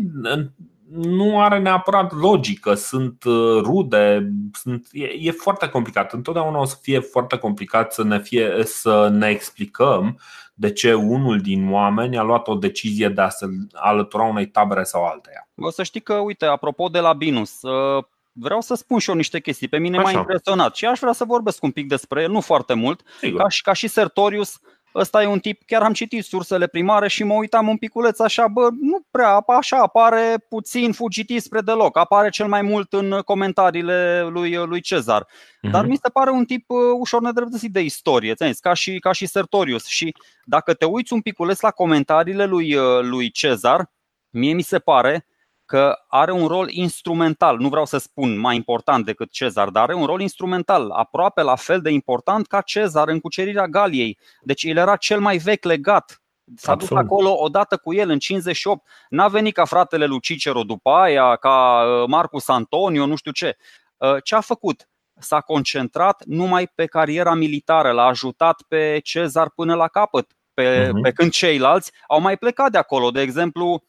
nu 0.90 1.40
are 1.40 1.58
neapărat 1.58 2.12
logică, 2.12 2.74
sunt 2.74 3.24
uh, 3.24 3.60
rude, 3.62 4.32
sunt, 4.52 4.88
e, 4.92 5.04
e 5.20 5.30
foarte 5.30 5.68
complicat. 5.68 6.12
Întotdeauna 6.12 6.58
o 6.58 6.64
să 6.64 6.76
fie 6.82 6.98
foarte 6.98 7.36
complicat 7.36 7.92
să 7.92 8.04
ne, 8.04 8.20
fie, 8.20 8.62
să 8.64 9.08
ne 9.12 9.28
explicăm 9.28 10.18
de 10.54 10.72
ce 10.72 10.94
unul 10.94 11.40
din 11.40 11.72
oameni 11.72 12.18
a 12.18 12.22
luat 12.22 12.48
o 12.48 12.54
decizie 12.54 13.08
de 13.08 13.20
a 13.20 13.28
se 13.28 13.46
alătura 13.72 14.22
unei 14.22 14.46
tabere 14.46 14.82
sau 14.82 15.04
alteia. 15.04 15.48
O 15.56 15.70
să 15.70 15.82
știi 15.82 16.00
că, 16.00 16.14
uite, 16.14 16.44
apropo 16.44 16.88
de 16.88 16.98
la 16.98 17.12
Binus, 17.12 17.62
uh, 17.62 18.04
vreau 18.32 18.60
să 18.60 18.74
spun 18.74 18.98
și 18.98 19.10
eu 19.10 19.16
niște 19.16 19.40
chestii. 19.40 19.68
Pe 19.68 19.78
mine 19.78 19.98
m-a 19.98 20.10
impresionat 20.10 20.74
și 20.74 20.86
aș 20.86 20.98
vrea 20.98 21.12
să 21.12 21.24
vorbesc 21.24 21.62
un 21.62 21.70
pic 21.70 21.88
despre 21.88 22.22
el, 22.22 22.30
nu 22.30 22.40
foarte 22.40 22.74
mult. 22.74 23.00
Ca 23.36 23.48
și, 23.48 23.62
ca 23.62 23.72
și 23.72 23.86
Sertorius, 23.88 24.60
ăsta 24.96 25.22
e 25.22 25.26
un 25.26 25.38
tip, 25.38 25.62
chiar 25.66 25.82
am 25.82 25.92
citit 25.92 26.24
sursele 26.24 26.66
primare 26.66 27.08
și 27.08 27.24
mă 27.24 27.34
uitam 27.34 27.68
un 27.68 27.76
piculeț 27.76 28.18
așa, 28.18 28.48
bă, 28.48 28.68
nu 28.80 29.06
prea, 29.10 29.44
așa 29.46 29.76
apare 29.76 30.46
puțin 30.48 30.92
fugitiv 30.92 31.40
spre 31.40 31.60
deloc, 31.60 31.98
apare 31.98 32.28
cel 32.28 32.46
mai 32.46 32.62
mult 32.62 32.92
în 32.92 33.20
comentariile 33.24 34.22
lui, 34.22 34.54
lui 34.54 34.80
Cezar. 34.80 35.24
Uh-huh. 35.24 35.70
Dar 35.70 35.86
mi 35.86 35.96
se 36.02 36.08
pare 36.12 36.30
un 36.30 36.44
tip 36.44 36.70
uh, 36.70 36.78
ușor 36.98 37.20
nedreptățit 37.20 37.72
de 37.72 37.80
istorie, 37.80 38.34
ca 38.60 38.72
și, 38.72 38.98
ca 38.98 39.12
și 39.12 39.26
Sertorius. 39.26 39.86
Și 39.86 40.14
dacă 40.44 40.74
te 40.74 40.84
uiți 40.84 41.12
un 41.12 41.20
piculeț 41.20 41.60
la 41.60 41.70
comentariile 41.70 42.44
lui, 42.44 42.74
uh, 42.74 43.00
lui 43.02 43.30
Cezar, 43.30 43.90
mie 44.30 44.52
mi 44.52 44.62
se 44.62 44.78
pare 44.78 45.26
că 45.66 45.98
are 46.08 46.32
un 46.32 46.46
rol 46.46 46.68
instrumental, 46.70 47.58
nu 47.58 47.68
vreau 47.68 47.84
să 47.84 47.98
spun 47.98 48.38
mai 48.38 48.56
important 48.56 49.04
decât 49.04 49.30
Cezar, 49.30 49.68
dar 49.68 49.82
are 49.82 49.94
un 49.94 50.04
rol 50.04 50.20
instrumental, 50.20 50.90
aproape 50.90 51.42
la 51.42 51.54
fel 51.54 51.80
de 51.80 51.90
important 51.90 52.46
ca 52.46 52.60
Cezar 52.60 53.08
în 53.08 53.20
cucerirea 53.20 53.66
Galiei. 53.66 54.18
Deci 54.42 54.62
el 54.62 54.76
era 54.76 54.96
cel 54.96 55.20
mai 55.20 55.36
vechi 55.36 55.64
legat. 55.64 56.20
S-a 56.54 56.74
dus 56.74 56.90
acolo 56.90 57.36
odată 57.38 57.76
cu 57.76 57.94
el 57.94 58.10
în 58.10 58.18
58. 58.18 58.86
N-a 59.08 59.28
venit 59.28 59.54
ca 59.54 59.64
fratele 59.64 60.06
lui 60.06 60.20
Cicero 60.20 60.62
după 60.62 60.90
aia, 60.90 61.36
ca 61.36 61.82
uh, 61.82 62.08
Marcus 62.08 62.48
Antonio, 62.48 63.06
nu 63.06 63.16
știu 63.16 63.30
ce. 63.30 63.56
Uh, 63.96 64.16
ce 64.22 64.34
a 64.34 64.40
făcut? 64.40 64.88
S-a 65.18 65.40
concentrat 65.40 66.24
numai 66.24 66.66
pe 66.74 66.86
cariera 66.86 67.34
militară, 67.34 67.90
l-a 67.90 68.04
ajutat 68.04 68.62
pe 68.68 69.00
Cezar 69.02 69.50
până 69.50 69.74
la 69.74 69.88
capăt. 69.88 70.36
Pe, 70.54 70.88
uh-huh. 70.88 71.02
pe 71.02 71.10
când 71.10 71.30
ceilalți 71.30 71.92
au 72.08 72.20
mai 72.20 72.36
plecat 72.36 72.70
de 72.70 72.78
acolo. 72.78 73.10
De 73.10 73.20
exemplu, 73.20 73.82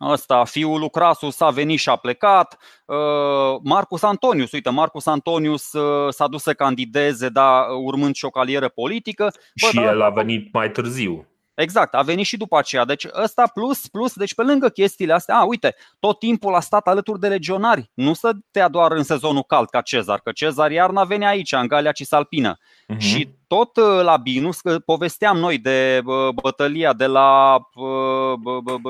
Ăsta, 0.00 0.44
fiul 0.44 0.78
lui 0.78 0.90
Crasus 0.90 1.40
a 1.40 1.50
venit 1.50 1.78
și 1.78 1.88
a 1.88 1.96
plecat. 1.96 2.58
Uh, 2.84 2.96
Marcus 3.62 4.02
Antonius, 4.02 4.52
uite, 4.52 4.70
Marcus 4.70 5.06
Antonius 5.06 5.72
uh, 5.72 6.12
s-a 6.12 6.26
dus 6.26 6.42
să 6.42 6.54
candideze, 6.54 7.28
dar 7.28 7.64
urmând 7.84 8.14
și 8.14 8.24
o 8.24 8.30
carieră 8.30 8.68
politică. 8.68 9.32
Bă, 9.60 9.66
și 9.66 9.78
el 9.78 10.02
a 10.02 10.10
venit 10.10 10.52
mai 10.52 10.70
târziu. 10.70 11.28
Exact, 11.54 11.94
a 11.94 12.02
venit 12.02 12.26
și 12.26 12.36
după 12.36 12.58
aceea. 12.58 12.84
Deci 12.84 13.06
ăsta 13.22 13.50
plus, 13.54 13.88
plus, 13.88 14.14
deci 14.14 14.34
pe 14.34 14.42
lângă 14.42 14.68
chestiile 14.68 15.12
astea, 15.12 15.36
a, 15.36 15.44
uite, 15.44 15.74
tot 15.98 16.18
timpul 16.18 16.54
a 16.54 16.60
stat 16.60 16.86
alături 16.86 17.20
de 17.20 17.28
legionari. 17.28 17.90
Nu 17.94 18.12
să 18.14 18.32
te 18.50 18.64
doar 18.70 18.92
în 18.92 19.02
sezonul 19.02 19.42
cald 19.42 19.68
ca 19.68 19.80
Cezar, 19.80 20.20
că 20.20 20.32
Cezar 20.32 20.70
iarna 20.70 21.04
venea 21.04 21.28
aici, 21.28 21.52
în 21.52 21.66
Galia 21.66 21.92
Cisalpină. 21.92 22.56
Uh-huh. 22.56 22.98
Și 22.98 23.28
tot 23.46 23.76
uh, 23.76 24.02
la 24.02 24.16
Binus, 24.16 24.60
că 24.60 24.78
povesteam 24.78 25.36
noi 25.36 25.58
de 25.58 26.00
bătălia 26.42 26.92
de 26.92 27.06
la 27.06 27.58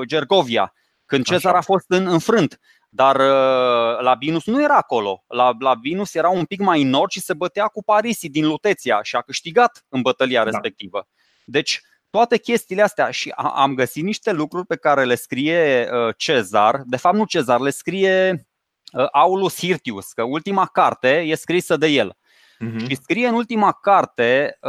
Gergovia, 0.05 0.73
când 1.05 1.25
Cezar 1.25 1.51
Așa. 1.51 1.59
a 1.59 1.61
fost 1.61 1.85
în, 1.87 2.07
înfrânt. 2.07 2.59
Dar 2.89 3.15
uh, 3.15 4.01
Labinus 4.01 4.45
nu 4.45 4.63
era 4.63 4.75
acolo. 4.75 5.23
La, 5.27 5.51
Labinus 5.59 6.13
era 6.13 6.29
un 6.29 6.45
pic 6.45 6.59
mai 6.59 6.81
în 6.81 6.89
nord 6.89 7.11
și 7.11 7.19
se 7.19 7.33
bătea 7.33 7.65
cu 7.65 7.83
Parisii 7.83 8.29
din 8.29 8.47
Luteția 8.47 8.99
și 9.03 9.15
a 9.15 9.21
câștigat 9.21 9.85
în 9.89 10.01
bătălia 10.01 10.43
da. 10.43 10.49
respectivă. 10.49 11.07
Deci, 11.45 11.81
toate 12.09 12.37
chestiile 12.37 12.81
astea 12.81 13.09
și 13.09 13.33
am 13.35 13.73
găsit 13.73 14.03
niște 14.03 14.31
lucruri 14.31 14.65
pe 14.65 14.75
care 14.75 15.03
le 15.03 15.15
scrie 15.15 15.89
uh, 15.91 16.13
Cezar, 16.17 16.81
de 16.85 16.97
fapt 16.97 17.15
nu 17.15 17.25
Cezar, 17.25 17.59
le 17.59 17.69
scrie 17.69 18.47
uh, 18.93 19.07
Aulus 19.11 19.57
Hirtius, 19.57 20.11
că 20.11 20.23
ultima 20.23 20.65
carte 20.65 21.19
e 21.19 21.35
scrisă 21.35 21.77
de 21.77 21.87
el. 21.87 22.13
Uh-huh. 22.13 22.87
Și 22.87 22.95
scrie 22.95 23.27
în 23.27 23.33
ultima 23.33 23.71
carte 23.71 24.59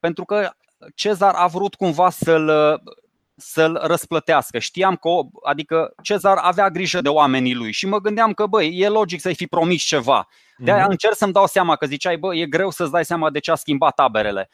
pentru 0.00 0.24
că 0.24 0.50
Cezar 0.94 1.34
a 1.34 1.46
vrut 1.46 1.74
cumva 1.74 2.10
să-l 2.10 2.50
să-l 3.36 3.80
răsplătească. 3.82 4.58
Știam 4.58 4.96
că, 4.96 5.08
adică 5.42 5.94
Cezar 6.02 6.36
avea 6.36 6.70
grijă 6.70 7.00
de 7.00 7.08
oamenii 7.08 7.54
lui 7.54 7.72
și 7.72 7.86
mă 7.86 8.00
gândeam 8.00 8.32
că, 8.32 8.46
băi, 8.46 8.78
e 8.78 8.88
logic 8.88 9.20
să-i 9.20 9.34
fi 9.34 9.46
promis 9.46 9.82
ceva. 9.82 10.28
De 10.56 10.72
aia 10.72 10.82
mhm. 10.82 10.90
încerc 10.90 11.14
să-mi 11.14 11.32
dau 11.32 11.46
seama 11.46 11.76
că 11.76 11.86
ziceai, 11.86 12.16
bă, 12.16 12.34
e 12.34 12.46
greu 12.46 12.70
să-ți 12.70 12.90
dai 12.90 13.04
seama 13.04 13.30
de 13.30 13.38
ce 13.38 13.50
a 13.50 13.54
schimbat 13.54 13.94
taberele. 13.94 14.50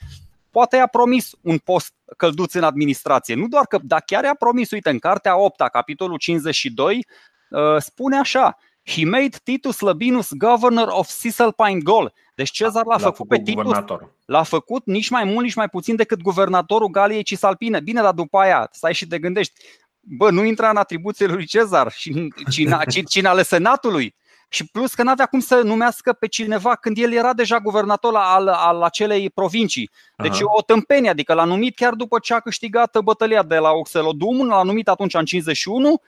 Poate 0.51 0.77
i-a 0.77 0.87
promis 0.87 1.31
un 1.43 1.59
post 1.59 1.95
călduț 2.17 2.55
în 2.55 2.63
administrație. 2.63 3.35
Nu 3.35 3.47
doar 3.47 3.67
că, 3.67 3.79
dar 3.83 4.03
chiar 4.07 4.25
i-a 4.25 4.35
promis, 4.35 4.71
uite, 4.71 4.91
în 4.91 4.99
cartea 4.99 5.37
8, 5.37 5.69
capitolul 5.73 6.19
52, 6.19 7.07
uh, 7.51 7.61
spune 7.79 8.19
așa, 8.19 8.57
He 8.85 9.05
made 9.05 9.37
Titus 9.45 9.81
Labinus 9.81 10.33
governor 10.33 10.89
of 10.91 11.21
Cisalpine 11.21 11.79
Gaul. 11.79 12.13
Deci 12.35 12.51
Cezar 12.51 12.85
l-a, 12.85 12.93
l-a 12.93 12.99
făcut, 12.99 13.17
făcut 13.17 13.29
pe 13.29 13.43
Titus, 13.43 13.63
guvernator. 13.63 14.13
l-a 14.25 14.43
făcut 14.43 14.87
nici 14.87 15.09
mai 15.09 15.25
mult, 15.25 15.45
nici 15.45 15.55
mai 15.55 15.69
puțin 15.69 15.97
decât 15.97 16.21
guvernatorul 16.21 16.89
Galiei 16.89 17.23
Cisalpine. 17.23 17.81
Bine, 17.81 18.01
dar 18.01 18.13
după 18.13 18.39
aia 18.39 18.69
stai 18.73 18.95
și 18.95 19.07
te 19.07 19.19
gândești, 19.19 19.53
bă, 20.01 20.31
nu 20.31 20.45
intra 20.45 20.71
în 20.71 20.77
atribuțiile 20.77 21.33
lui 21.33 21.47
Cezar, 21.47 21.93
și 21.93 22.33
cine, 22.51 22.79
cine 23.09 23.29
ale 23.29 23.43
senatului. 23.43 24.15
Și 24.53 24.67
plus 24.67 24.95
că 24.95 25.03
n-avea 25.03 25.27
cum 25.27 25.41
să 25.41 25.61
numească 25.65 26.13
pe 26.13 26.27
cineva 26.27 26.75
când 26.77 26.99
el 26.99 27.13
era 27.13 27.33
deja 27.33 27.59
guvernator 27.59 28.15
al, 28.17 28.49
al 28.49 28.83
acelei 28.83 29.31
provincii. 29.31 29.91
Deci 30.17 30.43
Aha. 30.43 30.53
o 30.57 30.63
tâmpenie, 30.63 31.11
adică 31.11 31.35
l-a 31.35 31.45
numit 31.45 31.77
chiar 31.77 31.95
după 31.95 32.19
ce 32.19 32.35
a 32.35 32.41
câștigat 32.41 33.01
bătălia 33.01 33.43
de 33.43 33.57
la 33.57 33.71
Oxelodum, 33.71 34.47
l-a 34.47 34.63
numit 34.63 34.89
atunci 34.89 35.15
în 35.15 35.25
51 35.25 36.01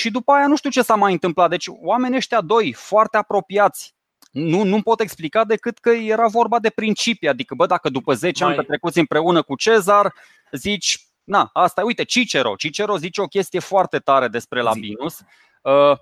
și 0.00 0.10
după 0.10 0.32
aia 0.32 0.46
nu 0.46 0.56
știu 0.56 0.70
ce 0.70 0.82
s-a 0.82 0.94
mai 0.94 1.12
întâmplat. 1.12 1.50
Deci 1.50 1.66
oamenii 1.68 2.16
ăștia 2.16 2.40
doi, 2.40 2.72
foarte 2.72 3.16
apropiați, 3.16 3.94
nu, 4.30 4.62
nu 4.62 4.82
pot 4.82 5.00
explica 5.00 5.44
decât 5.44 5.78
că 5.78 5.90
era 5.90 6.28
vorba 6.28 6.58
de 6.58 6.70
principii. 6.70 7.28
Adică, 7.28 7.54
bă, 7.54 7.66
dacă 7.66 7.88
după 7.88 8.14
10 8.14 8.44
Mai... 8.44 8.52
ani 8.52 8.62
petrecuți 8.62 8.98
împreună 8.98 9.42
cu 9.42 9.56
Cezar, 9.56 10.14
zici, 10.52 11.06
na, 11.24 11.50
asta, 11.52 11.84
uite, 11.84 12.04
Cicero. 12.04 12.54
Cicero 12.56 12.96
zice 12.96 13.20
o 13.20 13.26
chestie 13.26 13.60
foarte 13.60 13.98
tare 13.98 14.28
despre 14.28 14.62
Labinus. 14.62 15.18
Uh, 15.62 15.72
uh, 15.72 15.98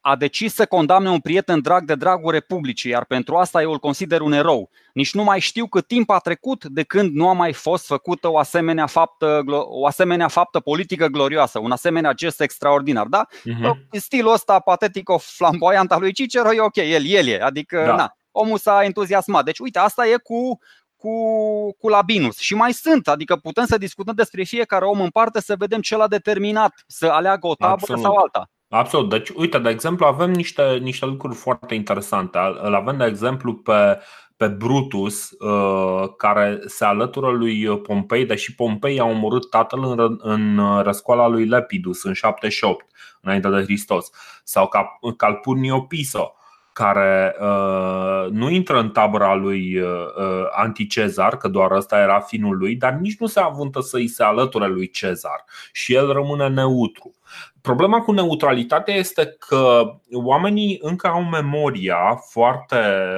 a 0.00 0.16
decis 0.18 0.54
să 0.54 0.66
condamne 0.66 1.10
un 1.10 1.20
prieten 1.20 1.60
drag 1.60 1.84
de 1.84 1.94
dragul 1.94 2.30
Republicii, 2.30 2.90
iar 2.90 3.04
pentru 3.04 3.36
asta 3.36 3.62
eu 3.62 3.70
îl 3.70 3.78
consider 3.78 4.20
un 4.20 4.32
erou. 4.32 4.70
Nici 4.92 5.14
nu 5.14 5.22
mai 5.22 5.40
știu 5.40 5.66
cât 5.66 5.86
timp 5.86 6.10
a 6.10 6.18
trecut 6.18 6.64
de 6.64 6.82
când 6.82 7.14
nu 7.14 7.28
a 7.28 7.32
mai 7.32 7.52
fost 7.52 7.86
făcută 7.86 8.28
o 8.30 8.38
asemenea 8.38 8.86
faptă, 8.86 9.42
o 9.68 9.86
asemenea 9.86 10.28
faptă 10.28 10.60
politică 10.60 11.06
glorioasă, 11.06 11.58
un 11.58 11.70
asemenea 11.70 12.12
gest 12.12 12.40
extraordinar. 12.40 13.06
Da? 13.06 13.26
Uh-huh. 13.26 13.76
Stilul 13.90 14.32
ăsta 14.32 14.58
patetico-flamboyant 14.58 15.92
al 15.92 16.00
lui 16.00 16.12
Cicero 16.12 16.52
e 16.52 16.60
ok, 16.60 16.76
el, 16.76 17.06
el 17.06 17.26
e, 17.26 17.42
adică 17.42 17.82
da. 17.86 17.94
na, 17.94 18.16
omul 18.30 18.58
s-a 18.58 18.84
entuziasmat. 18.84 19.44
Deci 19.44 19.58
uite, 19.58 19.78
asta 19.78 20.06
e 20.06 20.16
cu 20.16 20.58
cu, 20.96 21.72
cu 21.72 21.88
Labinus. 21.88 22.38
Și 22.38 22.54
mai 22.54 22.72
sunt, 22.72 23.08
adică 23.08 23.36
putem 23.36 23.66
să 23.66 23.78
discutăm 23.78 24.14
despre 24.14 24.42
fiecare 24.42 24.84
om 24.84 25.00
în 25.00 25.10
parte 25.10 25.40
să 25.40 25.56
vedem 25.56 25.80
ce 25.80 25.96
l-a 25.96 26.08
determinat 26.08 26.84
să 26.86 27.06
aleagă 27.06 27.46
o 27.46 27.54
tabără 27.54 27.78
Absolut. 27.80 28.02
sau 28.02 28.14
alta. 28.14 28.50
Absolut. 28.74 29.10
Deci, 29.10 29.28
uite, 29.28 29.58
de 29.58 29.68
exemplu, 29.68 30.06
avem 30.06 30.30
niște, 30.30 30.76
niște 30.76 31.06
lucruri 31.06 31.34
foarte 31.34 31.74
interesante. 31.74 32.38
Îl 32.62 32.74
avem, 32.74 32.96
de 32.96 33.04
exemplu, 33.04 33.54
pe, 33.54 34.00
pe 34.36 34.48
Brutus, 34.48 35.30
uh, 35.30 36.08
care 36.16 36.60
se 36.66 36.84
alătură 36.84 37.30
lui 37.30 37.78
Pompei, 37.78 38.26
deși 38.26 38.54
Pompei 38.54 39.00
a 39.00 39.04
omorât 39.04 39.50
tatăl 39.50 39.84
în, 39.84 40.18
în 40.22 40.60
răscoala 40.82 41.28
lui 41.28 41.46
Lepidus 41.46 42.02
în 42.02 42.12
78, 42.12 42.86
înainte 43.20 43.48
de 43.48 43.62
Hristos, 43.62 44.10
sau 44.44 44.70
Calpurnio 45.16 45.80
Piso, 45.80 46.34
care 46.72 47.36
uh, 47.40 48.30
nu 48.30 48.50
intră 48.50 48.78
în 48.78 48.90
tabăra 48.90 49.34
lui 49.34 49.78
uh, 49.78 49.88
uh, 50.16 50.46
anticezar, 50.50 51.36
că 51.36 51.48
doar 51.48 51.70
ăsta 51.70 51.98
era 51.98 52.20
finul 52.20 52.56
lui, 52.56 52.74
dar 52.74 52.92
nici 52.92 53.18
nu 53.18 53.26
se 53.26 53.40
avuntă 53.40 53.80
să 53.80 53.96
îi 53.96 54.08
se 54.08 54.22
alăture 54.22 54.66
lui 54.66 54.90
Cezar 54.90 55.44
și 55.72 55.94
el 55.94 56.12
rămâne 56.12 56.48
neutru. 56.48 57.14
Problema 57.62 58.00
cu 58.00 58.12
neutralitatea 58.12 58.94
este 58.94 59.36
că 59.38 59.94
oamenii 60.12 60.78
încă 60.80 61.06
au 61.06 61.24
memoria 61.24 62.14
foarte, 62.30 62.76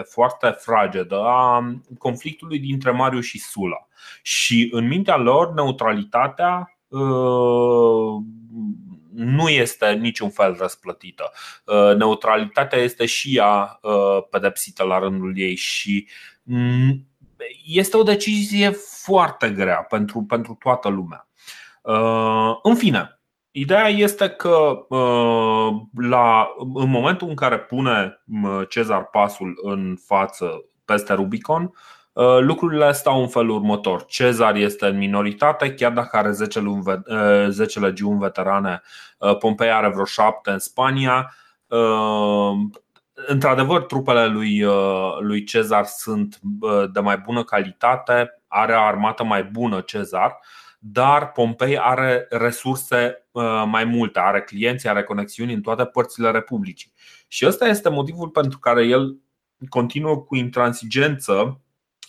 foarte 0.08 0.46
fragedă 0.58 1.20
a 1.24 1.74
conflictului 1.98 2.58
dintre 2.58 2.90
Marius 2.90 3.24
și 3.24 3.38
Sula. 3.38 3.88
Și 4.22 4.68
în 4.72 4.86
mintea 4.86 5.16
lor, 5.16 5.52
neutralitatea 5.52 6.76
uh, 6.88 8.22
nu 9.14 9.48
este 9.48 9.92
niciun 9.92 10.30
fel 10.30 10.56
răsplătită. 10.58 11.32
Uh, 11.64 11.96
neutralitatea 11.96 12.78
este 12.78 13.06
și 13.06 13.36
ea 13.36 13.78
uh, 13.82 14.22
pedepsită 14.30 14.84
la 14.84 14.98
rândul 14.98 15.38
ei 15.38 15.54
și 15.54 16.08
mm, 16.42 17.06
este 17.64 17.96
o 17.96 18.02
decizie 18.02 18.70
foarte 19.02 19.50
grea 19.50 19.86
pentru, 19.88 20.22
pentru 20.22 20.56
toată 20.60 20.88
lumea. 20.88 21.28
Uh, 21.82 22.58
în 22.62 22.74
fine, 22.74 23.18
ideea 23.56 23.88
este 23.88 24.28
că 24.28 24.86
la, 25.94 26.48
în 26.74 26.90
momentul 26.90 27.28
în 27.28 27.34
care 27.34 27.58
pune 27.58 28.22
Cezar 28.68 29.04
pasul 29.04 29.60
în 29.62 29.96
față 30.06 30.64
peste 30.84 31.12
Rubicon, 31.12 31.72
Uh, 32.14 32.38
lucrurile 32.40 32.92
stau 32.92 33.20
în 33.20 33.28
felul 33.28 33.54
următor. 33.54 34.04
Cezar 34.04 34.54
este 34.54 34.86
în 34.86 34.96
minoritate, 34.96 35.74
chiar 35.74 35.92
dacă 35.92 36.16
are 36.16 36.30
10, 36.30 36.60
luni, 36.60 36.82
10 37.48 37.78
uh, 37.78 37.84
legiuni 37.84 38.18
veterane, 38.18 38.82
uh, 39.18 39.36
Pompei 39.36 39.70
are 39.70 39.88
vreo 39.88 40.04
7 40.04 40.50
în 40.50 40.58
Spania. 40.58 41.34
Într-adevăr, 43.26 43.82
trupele 43.82 44.26
lui, 44.26 44.64
lui 45.20 45.44
Cezar 45.44 45.84
sunt 45.84 46.38
de 46.92 47.00
mai 47.00 47.18
bună 47.18 47.44
calitate, 47.44 48.42
are 48.48 48.72
o 48.72 48.80
armată 48.80 49.24
mai 49.24 49.44
bună 49.44 49.80
Cezar, 49.80 50.38
dar 50.78 51.30
Pompei 51.30 51.78
are 51.78 52.26
resurse 52.30 53.23
mai 53.66 53.84
multe, 53.84 54.18
are 54.18 54.42
clienți, 54.42 54.88
are 54.88 55.02
conexiuni 55.02 55.52
în 55.52 55.60
toate 55.60 55.84
părțile 55.84 56.30
Republicii. 56.30 56.92
Și 57.28 57.46
ăsta 57.46 57.66
este 57.66 57.88
motivul 57.88 58.28
pentru 58.28 58.58
care 58.58 58.84
el 58.84 59.16
continuă 59.68 60.16
cu 60.16 60.36
intransigență 60.36 61.60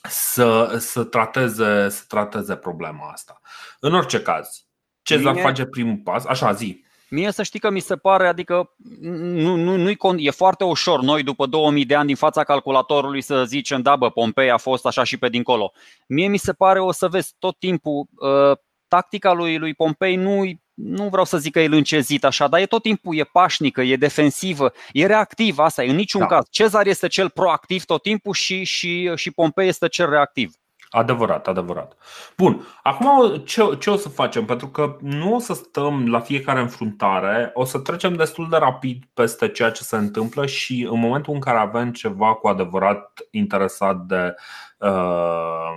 să, 0.10 0.76
să, 0.80 1.04
trateze, 1.04 1.90
să 1.90 2.04
trateze 2.08 2.56
problema 2.56 3.10
asta. 3.12 3.42
În 3.80 3.94
orice 3.94 4.22
caz, 4.22 4.66
Cezar 5.02 5.34
Mie... 5.34 5.42
face 5.42 5.66
primul 5.66 5.98
pas, 6.04 6.26
așa 6.26 6.52
zi. 6.52 6.84
Mie 7.10 7.32
să 7.32 7.44
știi 7.44 7.60
că 7.60 7.70
mi 7.70 7.80
se 7.80 7.96
pare, 7.96 8.28
adică 8.28 8.74
nu, 9.02 9.56
nu, 9.56 9.76
nu 9.76 9.90
e 10.18 10.30
foarte 10.30 10.64
ușor 10.64 11.02
noi 11.02 11.24
după 11.24 11.46
2000 11.46 11.86
de 11.86 11.96
ani 11.96 12.08
din 12.08 12.16
fața 12.16 12.44
calculatorului 12.44 13.22
să 13.22 13.46
zicem 13.46 13.82
da 13.82 13.96
bă, 13.96 14.10
Pompei 14.10 14.52
a 14.52 14.58
fost 14.58 14.86
așa 14.86 15.04
și 15.04 15.18
pe 15.18 15.30
dincolo. 15.30 15.72
Mie 16.08 16.28
mi 16.28 16.38
se 16.38 16.54
pare 16.54 16.80
o 16.80 16.92
să 16.92 17.08
vezi 17.08 17.36
tot 17.40 17.60
timpul 17.60 18.08
uh, 18.16 18.58
tactica 18.88 19.34
lui, 19.34 19.58
lui 19.58 19.74
Pompei 19.74 20.16
nu 20.16 20.60
nu 20.76 21.08
vreau 21.10 21.26
să 21.26 21.38
zic 21.38 21.52
că 21.52 21.60
e 21.60 21.68
lâncezit 21.68 22.24
așa, 22.24 22.48
dar 22.48 22.60
e 22.60 22.66
tot 22.66 22.82
timpul, 22.82 23.18
e 23.18 23.24
pașnică, 23.24 23.82
e 23.82 23.96
defensivă, 23.96 24.72
e 24.92 25.06
reactivă, 25.06 25.64
asta 25.64 25.84
e, 25.84 25.90
în 25.90 25.96
niciun 25.96 26.22
da. 26.22 26.28
caz. 26.28 26.46
Cezar 26.50 26.88
este 26.88 27.08
cel 27.08 27.30
proactiv 27.30 27.86
tot 27.86 28.02
timpul 28.02 28.34
și, 28.34 28.64
și, 28.64 29.12
și 29.16 29.32
Pompei 29.32 29.68
este 29.68 29.88
cel 29.88 30.10
reactiv. 30.10 30.54
Adevărat, 30.90 31.48
adevărat. 31.48 31.98
Bun, 32.38 32.68
acum 32.84 33.38
ce, 33.38 33.78
ce 33.80 33.90
o 33.90 33.96
să 33.96 34.10
facem? 34.10 34.46
Pentru 34.46 34.68
că 34.68 34.98
nu 35.02 35.36
o 35.36 35.40
să 35.40 35.54
stăm 35.54 36.08
la 36.10 36.20
fiecare 36.20 36.60
înfruntare, 36.60 37.52
o 37.54 37.64
să 37.64 37.80
trecem 37.80 38.16
destul 38.16 38.50
de 38.50 38.58
rapid 38.58 39.04
peste 39.14 39.48
ceea 39.48 39.72
ce 39.72 39.84
se 39.84 39.96
întâmplă 39.96 40.46
și 40.46 40.88
în 40.92 41.00
momentul 41.00 41.34
în 41.34 41.40
care 41.40 41.58
avem 41.58 41.92
ceva 41.92 42.34
cu 42.34 42.48
adevărat 42.48 43.20
interesat 43.32 43.98
de 43.98 44.36
uh, 44.78 45.76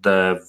de, 0.00 0.42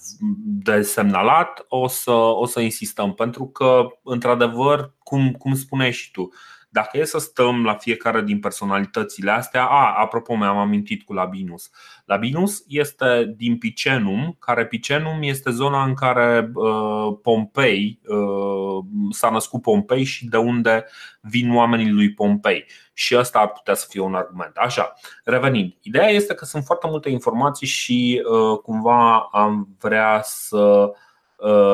de 0.44 0.82
semnalat, 0.82 1.66
o 1.68 1.88
să, 1.88 2.12
o 2.12 2.46
să 2.46 2.60
insistăm, 2.60 3.14
pentru 3.14 3.48
că, 3.48 3.88
într-adevăr, 4.04 4.94
cum, 5.04 5.32
cum 5.32 5.56
spuneai 5.56 5.92
și 5.92 6.12
tu, 6.12 6.30
dacă 6.72 6.98
e 6.98 7.04
să 7.04 7.18
stăm 7.18 7.64
la 7.64 7.74
fiecare 7.74 8.22
din 8.22 8.40
personalitățile 8.40 9.32
astea, 9.32 9.66
a, 9.66 9.94
apropo, 10.00 10.36
mi-am 10.36 10.58
amintit 10.58 11.04
cu 11.04 11.14
Labinus. 11.14 11.70
Labinus 12.06 12.64
este 12.68 13.34
din 13.38 13.58
Picenum, 13.58 14.36
care 14.40 14.66
Picenum 14.66 15.22
este 15.22 15.50
zona 15.50 15.84
în 15.84 15.94
care 15.94 16.52
uh, 16.54 17.18
Pompei, 17.22 18.00
uh, 18.08 18.86
s-a 19.10 19.30
născut 19.30 19.62
Pompei 19.62 20.04
și 20.04 20.26
de 20.26 20.38
unde 20.38 20.86
vin 21.22 21.56
oamenii 21.56 21.92
lui 21.92 22.14
Pompei. 22.14 22.66
Și 22.94 23.18
ăsta 23.18 23.40
ar 23.40 23.50
putea 23.50 23.74
să 23.74 23.86
fie 23.90 24.02
un 24.02 24.16
argument. 24.16 24.56
Așa, 24.56 24.94
revenind. 25.24 25.74
Ideea 25.82 26.08
este 26.08 26.34
că 26.34 26.46
sunt 26.46 26.64
foarte 26.64 26.88
multe 26.90 27.10
informații 27.10 27.68
și 27.68 28.24
uh, 28.24 28.60
cumva 28.60 29.20
am 29.20 29.68
vrea 29.80 30.22
să 30.24 30.60
Uh, 30.62 30.90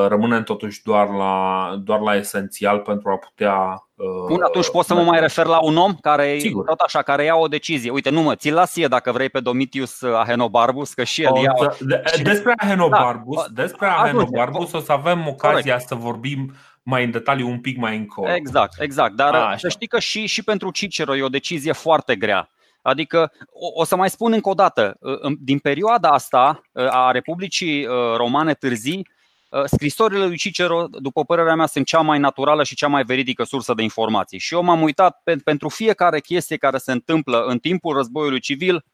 rămânem 0.08 0.44
totuși 0.44 0.84
doar 0.84 1.10
la, 1.10 1.76
doar 1.84 2.00
la 2.00 2.16
esențial 2.16 2.80
pentru 2.80 3.10
a 3.10 3.16
putea. 3.16 3.88
Uh, 3.96 4.06
Bun, 4.28 4.42
atunci 4.42 4.70
pot 4.70 4.86
să 4.86 4.94
mă 4.94 5.04
mai 5.04 5.20
refer 5.20 5.46
la 5.46 5.60
un 5.60 5.78
om 5.78 5.96
care 6.02 6.38
Sigur. 6.40 6.66
tot 6.66 6.80
așa, 6.80 7.02
care 7.02 7.24
ia 7.24 7.36
o 7.36 7.48
decizie. 7.48 7.92
Uite, 7.92 8.10
nu 8.10 8.22
mă, 8.22 8.36
ți-l 8.36 8.54
las 8.54 8.76
e 8.76 8.88
dacă 8.88 9.12
vrei 9.12 9.30
pe 9.30 9.40
Domitius 9.40 10.02
Ahenobarbus, 10.02 10.94
că 10.94 11.04
și 11.04 11.24
el 11.24 11.32
o, 11.32 11.42
ia. 11.42 11.54
De, 11.80 12.02
despre 12.24 12.54
Ahenobarbus, 12.58 13.36
da. 13.36 13.62
despre 13.62 13.88
Ahenobarbus 13.88 14.72
o 14.72 14.80
să 14.80 14.92
avem 14.92 15.28
ocazia 15.28 15.72
Corect. 15.72 15.88
să 15.88 15.96
vorbim 15.96 16.54
mai 16.84 17.04
în 17.04 17.12
detaliu 17.12 17.48
un 17.48 17.60
pic 17.60 17.78
mai 17.78 17.98
încolo. 17.98 18.34
Exact, 18.34 18.82
exact. 18.82 19.16
Dar 19.16 19.34
a, 19.34 19.56
să 19.58 19.70
știi 19.70 19.88
că 19.88 20.00
și, 20.00 20.26
și 20.26 20.44
pentru 20.44 20.72
Cicero 20.72 21.16
e 21.16 21.24
o 21.24 21.30
decizie 21.30 21.72
foarte 21.72 22.16
grea. 22.16 22.50
Adică, 22.82 23.32
o, 23.52 23.82
o 23.82 23.84
să 23.84 23.96
mai 23.96 24.10
spun 24.10 24.32
încă 24.32 24.50
o 24.50 24.54
dată, 24.54 24.98
din 25.40 25.60
perioada 25.60 26.10
asta 26.10 26.62
a 26.90 27.12
Republicii 27.12 27.88
Romane 28.16 28.54
târzii, 28.54 29.08
Uh, 29.08 29.17
scrisorile 29.66 30.26
lui 30.26 30.38
Cicero, 30.38 30.88
după 30.90 31.24
părerea 31.24 31.56
mea, 31.56 31.66
sunt 31.66 31.86
cea 31.86 32.02
mai 32.02 32.20
naturală 32.20 32.64
și 32.64 32.76
cea 32.76 32.88
mai 32.88 33.04
veridică 33.04 33.44
sursă 33.44 33.74
de 33.74 33.84
informații. 33.84 34.40
Și 34.40 34.54
eu 34.54 34.64
m-am 34.64 34.82
uitat 34.82 35.22
pe, 35.24 35.36
pentru 35.36 35.70
fiecare 35.70 36.20
chestie 36.20 36.58
care 36.58 36.78
se 36.78 36.92
întâmplă 36.92 37.44
în 37.44 37.58
timpul 37.60 37.96
războiului 37.96 38.40
civil, 38.40 38.86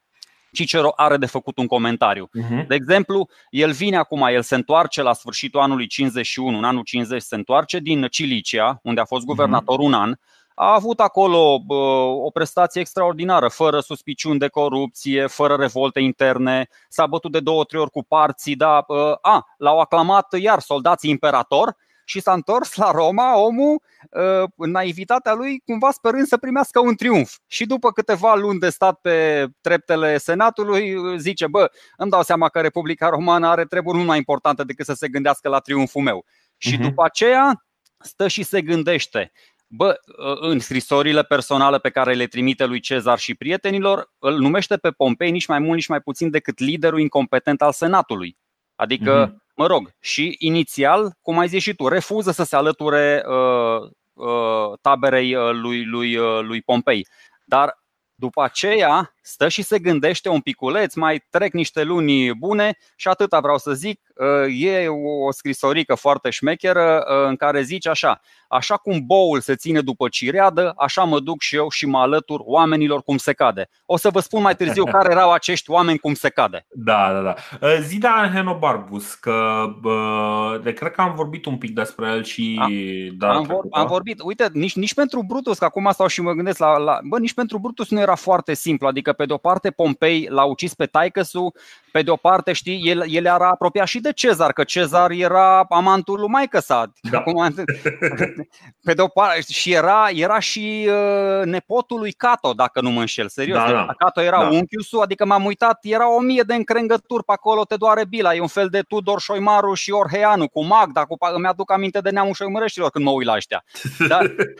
Cicero 0.52 0.92
are 0.96 1.16
de 1.16 1.26
făcut 1.26 1.58
un 1.58 1.66
comentariu. 1.66 2.30
Uh-huh. 2.38 2.66
De 2.66 2.74
exemplu, 2.74 3.28
el 3.50 3.72
vine 3.72 3.96
acum, 3.96 4.22
el 4.22 4.42
se 4.42 4.54
întoarce 4.54 5.02
la 5.02 5.12
sfârșitul 5.12 5.60
anului 5.60 5.86
51, 5.86 6.58
în 6.58 6.64
anul 6.64 6.82
50 6.82 7.22
se 7.22 7.34
întoarce 7.34 7.78
din 7.78 8.06
Cilicia, 8.10 8.80
unde 8.82 9.00
a 9.00 9.04
fost 9.04 9.24
guvernator 9.24 9.78
uh-huh. 9.78 9.84
un 9.84 9.92
an, 9.92 10.14
a 10.54 10.74
avut 10.74 11.00
acolo 11.00 11.58
bă, 11.66 11.74
o 11.74 12.30
prestație 12.30 12.80
extraordinară, 12.80 13.48
fără 13.48 13.80
suspiciuni 13.80 14.38
de 14.38 14.48
corupție, 14.48 15.26
fără 15.26 15.54
revolte 15.54 16.00
interne, 16.00 16.68
s-a 16.88 17.06
bătut 17.06 17.32
de 17.32 17.40
două, 17.40 17.64
trei 17.64 17.80
ori 17.80 17.90
cu 17.90 18.04
parții, 18.04 18.56
da, 18.56 18.84
a, 19.20 19.46
l-au 19.56 19.80
aclamat 19.80 20.38
iar 20.38 20.60
soldații 20.60 21.10
imperator 21.10 21.76
și 22.04 22.20
s-a 22.20 22.32
întors 22.32 22.74
la 22.74 22.90
Roma 22.90 23.38
omul 23.38 23.82
în 24.56 24.70
naivitatea 24.70 25.34
lui 25.34 25.62
cumva 25.66 25.90
sperând 25.90 26.26
să 26.26 26.36
primească 26.36 26.80
un 26.80 26.94
triumf. 26.94 27.36
Și 27.46 27.66
după 27.66 27.92
câteva 27.92 28.34
luni 28.34 28.58
de 28.58 28.68
stat 28.68 28.98
pe 29.00 29.46
treptele 29.60 30.18
Senatului 30.18 30.96
zice, 31.18 31.46
bă, 31.46 31.70
îmi 31.96 32.10
dau 32.10 32.22
seama 32.22 32.48
că 32.48 32.60
Republica 32.60 33.08
Romană 33.08 33.46
are 33.46 33.64
treburi 33.64 33.96
mult 33.96 34.08
mai 34.08 34.16
importante 34.16 34.64
decât 34.64 34.86
să 34.86 34.94
se 34.94 35.08
gândească 35.08 35.48
la 35.48 35.58
triumful 35.58 36.02
meu. 36.02 36.24
Și 36.56 36.76
uh-huh. 36.76 36.82
după 36.82 37.04
aceea 37.04 37.64
stă 37.98 38.28
și 38.28 38.42
se 38.42 38.62
gândește 38.62 39.32
Bă, 39.76 40.00
în 40.40 40.58
scrisorile 40.58 41.22
personale 41.22 41.78
pe 41.78 41.90
care 41.90 42.14
le 42.14 42.26
trimite 42.26 42.64
lui 42.64 42.80
Cezar 42.80 43.18
și 43.18 43.34
prietenilor, 43.34 44.12
îl 44.18 44.38
numește 44.38 44.76
pe 44.76 44.90
Pompei 44.90 45.30
nici 45.30 45.46
mai 45.46 45.58
mult, 45.58 45.74
nici 45.74 45.86
mai 45.86 46.00
puțin 46.00 46.30
decât 46.30 46.58
liderul 46.58 47.00
incompetent 47.00 47.62
al 47.62 47.72
Senatului. 47.72 48.36
Adică, 48.74 49.28
mm-hmm. 49.28 49.54
mă 49.54 49.66
rog, 49.66 49.90
și 50.00 50.36
inițial, 50.38 51.12
cum 51.20 51.38
ai 51.38 51.48
zis 51.48 51.62
și 51.62 51.74
tu, 51.74 51.88
refuză 51.88 52.30
să 52.30 52.44
se 52.44 52.56
alăture 52.56 53.24
uh, 53.26 53.90
uh, 54.12 54.78
taberei 54.80 55.34
uh, 55.34 55.50
lui, 55.52 55.84
lui, 55.84 56.16
uh, 56.16 56.40
lui 56.42 56.62
Pompei. 56.62 57.06
Dar 57.44 57.82
după 58.14 58.42
aceea 58.42 59.13
stă 59.26 59.48
și 59.48 59.62
se 59.62 59.78
gândește 59.78 60.28
un 60.28 60.40
piculeț, 60.40 60.94
mai 60.94 61.24
trec 61.30 61.52
niște 61.52 61.82
luni 61.82 62.34
bune 62.34 62.76
și 62.96 63.08
atâta 63.08 63.40
vreau 63.40 63.58
să 63.58 63.72
zic. 63.72 64.00
Uh, 64.14 64.60
e 64.60 64.88
o 65.26 65.32
scrisorică 65.32 65.94
foarte 65.94 66.30
șmecheră 66.30 67.04
uh, 67.08 67.28
în 67.28 67.36
care 67.36 67.62
zice 67.62 67.88
așa 67.88 68.20
Așa 68.54 68.76
cum 68.76 69.06
boul 69.06 69.40
se 69.40 69.54
ține 69.54 69.80
după 69.80 70.08
cireadă, 70.08 70.72
așa 70.76 71.02
mă 71.02 71.20
duc 71.20 71.40
și 71.40 71.56
eu 71.56 71.70
și 71.70 71.86
mă 71.86 71.98
alătur 71.98 72.40
oamenilor 72.44 73.02
cum 73.02 73.16
se 73.16 73.32
cade. 73.32 73.68
O 73.86 73.96
să 73.96 74.10
vă 74.10 74.20
spun 74.20 74.42
mai 74.42 74.56
târziu 74.56 74.84
care 74.84 75.10
erau 75.10 75.32
acești 75.32 75.70
oameni 75.70 75.98
cum 75.98 76.14
se 76.14 76.28
cade. 76.28 76.66
Da, 76.84 77.12
da, 77.12 77.20
da. 77.20 77.34
Uh, 77.66 77.78
Zida 77.80 78.30
Henobarbus, 78.34 79.14
că 79.14 79.64
de 80.62 80.72
cred 80.72 80.92
că 80.92 81.00
am 81.00 81.14
vorbit 81.14 81.44
un 81.44 81.56
pic 81.56 81.74
despre 81.74 82.08
el 82.08 82.24
și 82.24 82.60
da, 83.18 83.28
am, 83.34 83.42
vor, 83.42 83.66
am 83.70 83.86
vorbit. 83.86 84.20
Uite, 84.22 84.48
nici, 84.52 84.76
nici 84.76 84.94
pentru 84.94 85.22
Brutus, 85.22 85.58
că 85.58 85.64
acum 85.64 85.88
stau 85.92 86.06
și 86.06 86.20
mă 86.20 86.32
gândesc 86.32 86.58
la, 86.58 86.76
la. 86.76 86.98
Bă, 87.04 87.18
nici 87.18 87.34
pentru 87.34 87.58
Brutus 87.58 87.90
nu 87.90 88.00
era 88.00 88.14
foarte 88.14 88.54
simplu. 88.54 88.86
Adică, 88.86 89.12
pe 89.14 89.24
de-o 89.24 89.36
parte, 89.36 89.70
Pompei 89.70 90.26
l-a 90.30 90.44
ucis 90.44 90.74
pe 90.74 90.86
taicăsu, 90.86 91.52
pe 91.92 92.02
de 92.02 92.10
o 92.10 92.16
parte, 92.16 92.52
știi, 92.52 92.80
el, 92.82 93.04
el 93.08 93.24
era 93.24 93.48
apropiat 93.48 93.86
și 93.86 94.00
de 94.00 94.12
Cezar, 94.12 94.52
că 94.52 94.64
Cezar 94.64 95.10
era 95.10 95.64
amantul 95.68 96.18
lui 96.18 96.28
maică 96.28 96.58
sa. 96.58 96.92
Da. 97.10 97.22
pe 98.84 98.94
de 98.94 99.02
o 99.02 99.06
parte, 99.06 99.42
și 99.52 99.72
era, 99.72 100.08
era 100.12 100.38
și 100.38 100.88
uh, 100.88 101.44
nepotul 101.44 101.98
lui 101.98 102.12
Cato, 102.12 102.52
dacă 102.52 102.80
nu 102.80 102.90
mă 102.90 103.00
înșel, 103.00 103.28
serios. 103.28 103.58
Da, 103.58 103.72
da. 103.72 103.94
Cato 103.98 104.20
era 104.20 104.40
da. 104.40 104.48
unchiul 104.48 104.82
său, 104.82 105.00
adică 105.00 105.24
m-am 105.24 105.44
uitat, 105.44 105.78
era 105.82 106.14
o 106.14 106.20
mie 106.20 106.42
de 106.42 106.54
încrengături 106.54 107.24
pe 107.24 107.32
acolo, 107.32 107.64
te 107.64 107.76
doare 107.76 108.04
bila. 108.04 108.34
E 108.34 108.40
un 108.40 108.46
fel 108.46 108.68
de 108.68 108.80
Tudor 108.80 109.20
Șoimaru 109.20 109.74
și 109.74 109.90
Orheanu 109.90 110.48
cu 110.48 110.64
Magda, 110.64 111.04
cu, 111.04 111.16
îmi 111.34 111.46
aduc 111.46 111.72
aminte 111.72 112.00
de 112.00 112.10
neamul 112.10 112.34
Șoimărăștilor 112.34 112.90
când 112.90 113.04
mă 113.04 113.10
uit 113.10 113.26
la 113.26 113.34
ăștia. 113.34 113.64
Da, 114.08 114.18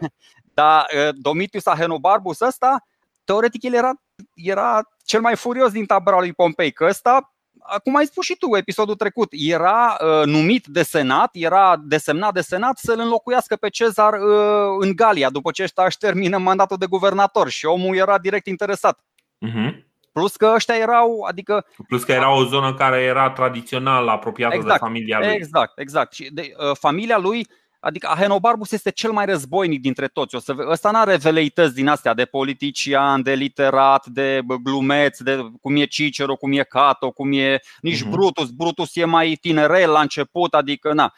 da 0.55 0.87
Domitius 1.13 1.67
Ahenobarbus 1.67 2.41
ăsta, 2.41 2.85
teoretic 3.25 3.63
el 3.63 3.75
era, 3.75 3.93
era 4.35 4.89
cel 5.05 5.21
mai 5.21 5.37
furios 5.37 5.73
din 5.73 5.87
tabăra 5.87 6.19
lui 6.19 6.33
Pompei, 6.33 6.73
că 6.73 6.85
ăsta 6.89 7.35
cum 7.83 7.97
ai 7.97 8.07
spus 8.07 8.25
și 8.25 8.37
tu 8.37 8.57
episodul 8.57 8.95
trecut, 8.95 9.29
era 9.31 9.97
uh, 10.01 10.25
numit 10.25 10.67
de 10.67 10.83
senat, 10.83 11.31
era 11.33 11.77
desemnat 11.85 12.33
de 12.33 12.41
senat 12.41 12.79
să-l 12.79 12.99
înlocuiască 12.99 13.57
pe 13.57 13.69
Cezar 13.69 14.13
uh, 14.13 14.77
în 14.79 14.93
Galia, 14.97 15.31
după 15.31 15.51
ce 15.51 15.63
ăștia 15.63 15.85
își 15.85 15.99
termină 15.99 16.39
mandatul 16.39 16.77
de 16.77 16.87
guvernator 16.87 17.49
și 17.49 17.67
omul 17.67 17.97
era 17.97 18.19
direct 18.19 18.47
interesat. 18.47 18.99
Uh-huh. 19.47 19.93
Plus 20.13 20.37
că 20.37 20.53
ăștia 20.55 20.75
erau, 20.75 21.25
adică. 21.29 21.67
Plus 21.89 22.05
că 22.05 22.13
era 22.13 22.37
o 22.37 22.45
zonă 22.45 22.75
care 22.75 23.03
era 23.03 23.31
tradițional 23.31 24.09
apropiată 24.09 24.55
exact, 24.55 24.73
de 24.73 24.87
familia 24.87 25.19
lui. 25.19 25.29
Exact, 25.33 25.79
exact. 25.79 26.13
Și 26.13 26.31
de, 26.33 26.55
uh, 26.57 26.77
familia 26.79 27.19
lui 27.19 27.47
Adică 27.85 28.09
Ahenobarbus 28.09 28.73
este 28.73 28.91
cel 28.91 29.13
mai 29.13 29.27
războinic 29.27 29.81
dintre 29.81 30.09
toți. 30.09 30.35
O 30.35 30.39
să, 30.39 30.55
ăsta 30.69 30.91
nu 30.91 30.99
are 30.99 31.17
veleități 31.17 31.75
din 31.75 31.89
astea 31.89 32.15
de 32.15 32.25
politician, 32.25 33.23
de 33.23 33.35
literat, 33.35 34.07
de 34.07 34.41
glumeț, 34.63 35.19
de 35.19 35.51
cum 35.61 35.77
e 35.77 35.85
Cicero, 35.85 36.37
cum 36.37 36.53
e 36.53 36.63
Cato, 36.63 37.11
cum 37.11 37.33
e 37.33 37.61
nici 37.81 38.03
uh-huh. 38.03 38.11
Brutus. 38.11 38.51
Brutus 38.51 38.97
e 38.97 39.05
mai 39.05 39.39
tinerel 39.41 39.91
la 39.91 40.01
început, 40.01 40.55
adică 40.55 40.93
na. 40.93 41.15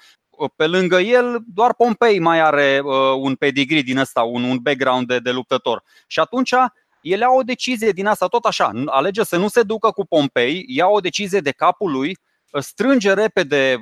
Pe 0.57 0.67
lângă 0.67 1.01
el, 1.01 1.39
doar 1.47 1.75
Pompei 1.75 2.19
mai 2.19 2.41
are 2.41 2.81
uh, 2.85 2.93
un 3.19 3.35
pedigree 3.35 3.83
din 3.83 3.99
ăsta, 3.99 4.23
un, 4.23 4.43
un 4.43 4.59
background 4.59 5.07
de, 5.07 5.19
de 5.19 5.31
luptător. 5.31 5.83
Și 6.07 6.21
atunci 6.21 6.53
el 7.01 7.21
ia 7.21 7.31
o 7.31 7.43
decizie 7.43 7.91
din 7.91 8.07
asta 8.07 8.27
tot 8.27 8.45
așa, 8.45 8.71
alege 8.87 9.25
să 9.25 9.37
nu 9.37 9.49
se 9.49 9.63
ducă 9.63 9.91
cu 9.91 10.07
Pompei, 10.07 10.65
ia 10.69 10.87
o 10.87 11.01
decizie 11.01 11.41
de 11.41 11.51
capul 11.51 11.91
lui 11.91 12.17
strânge 12.61 13.13
repede 13.13 13.81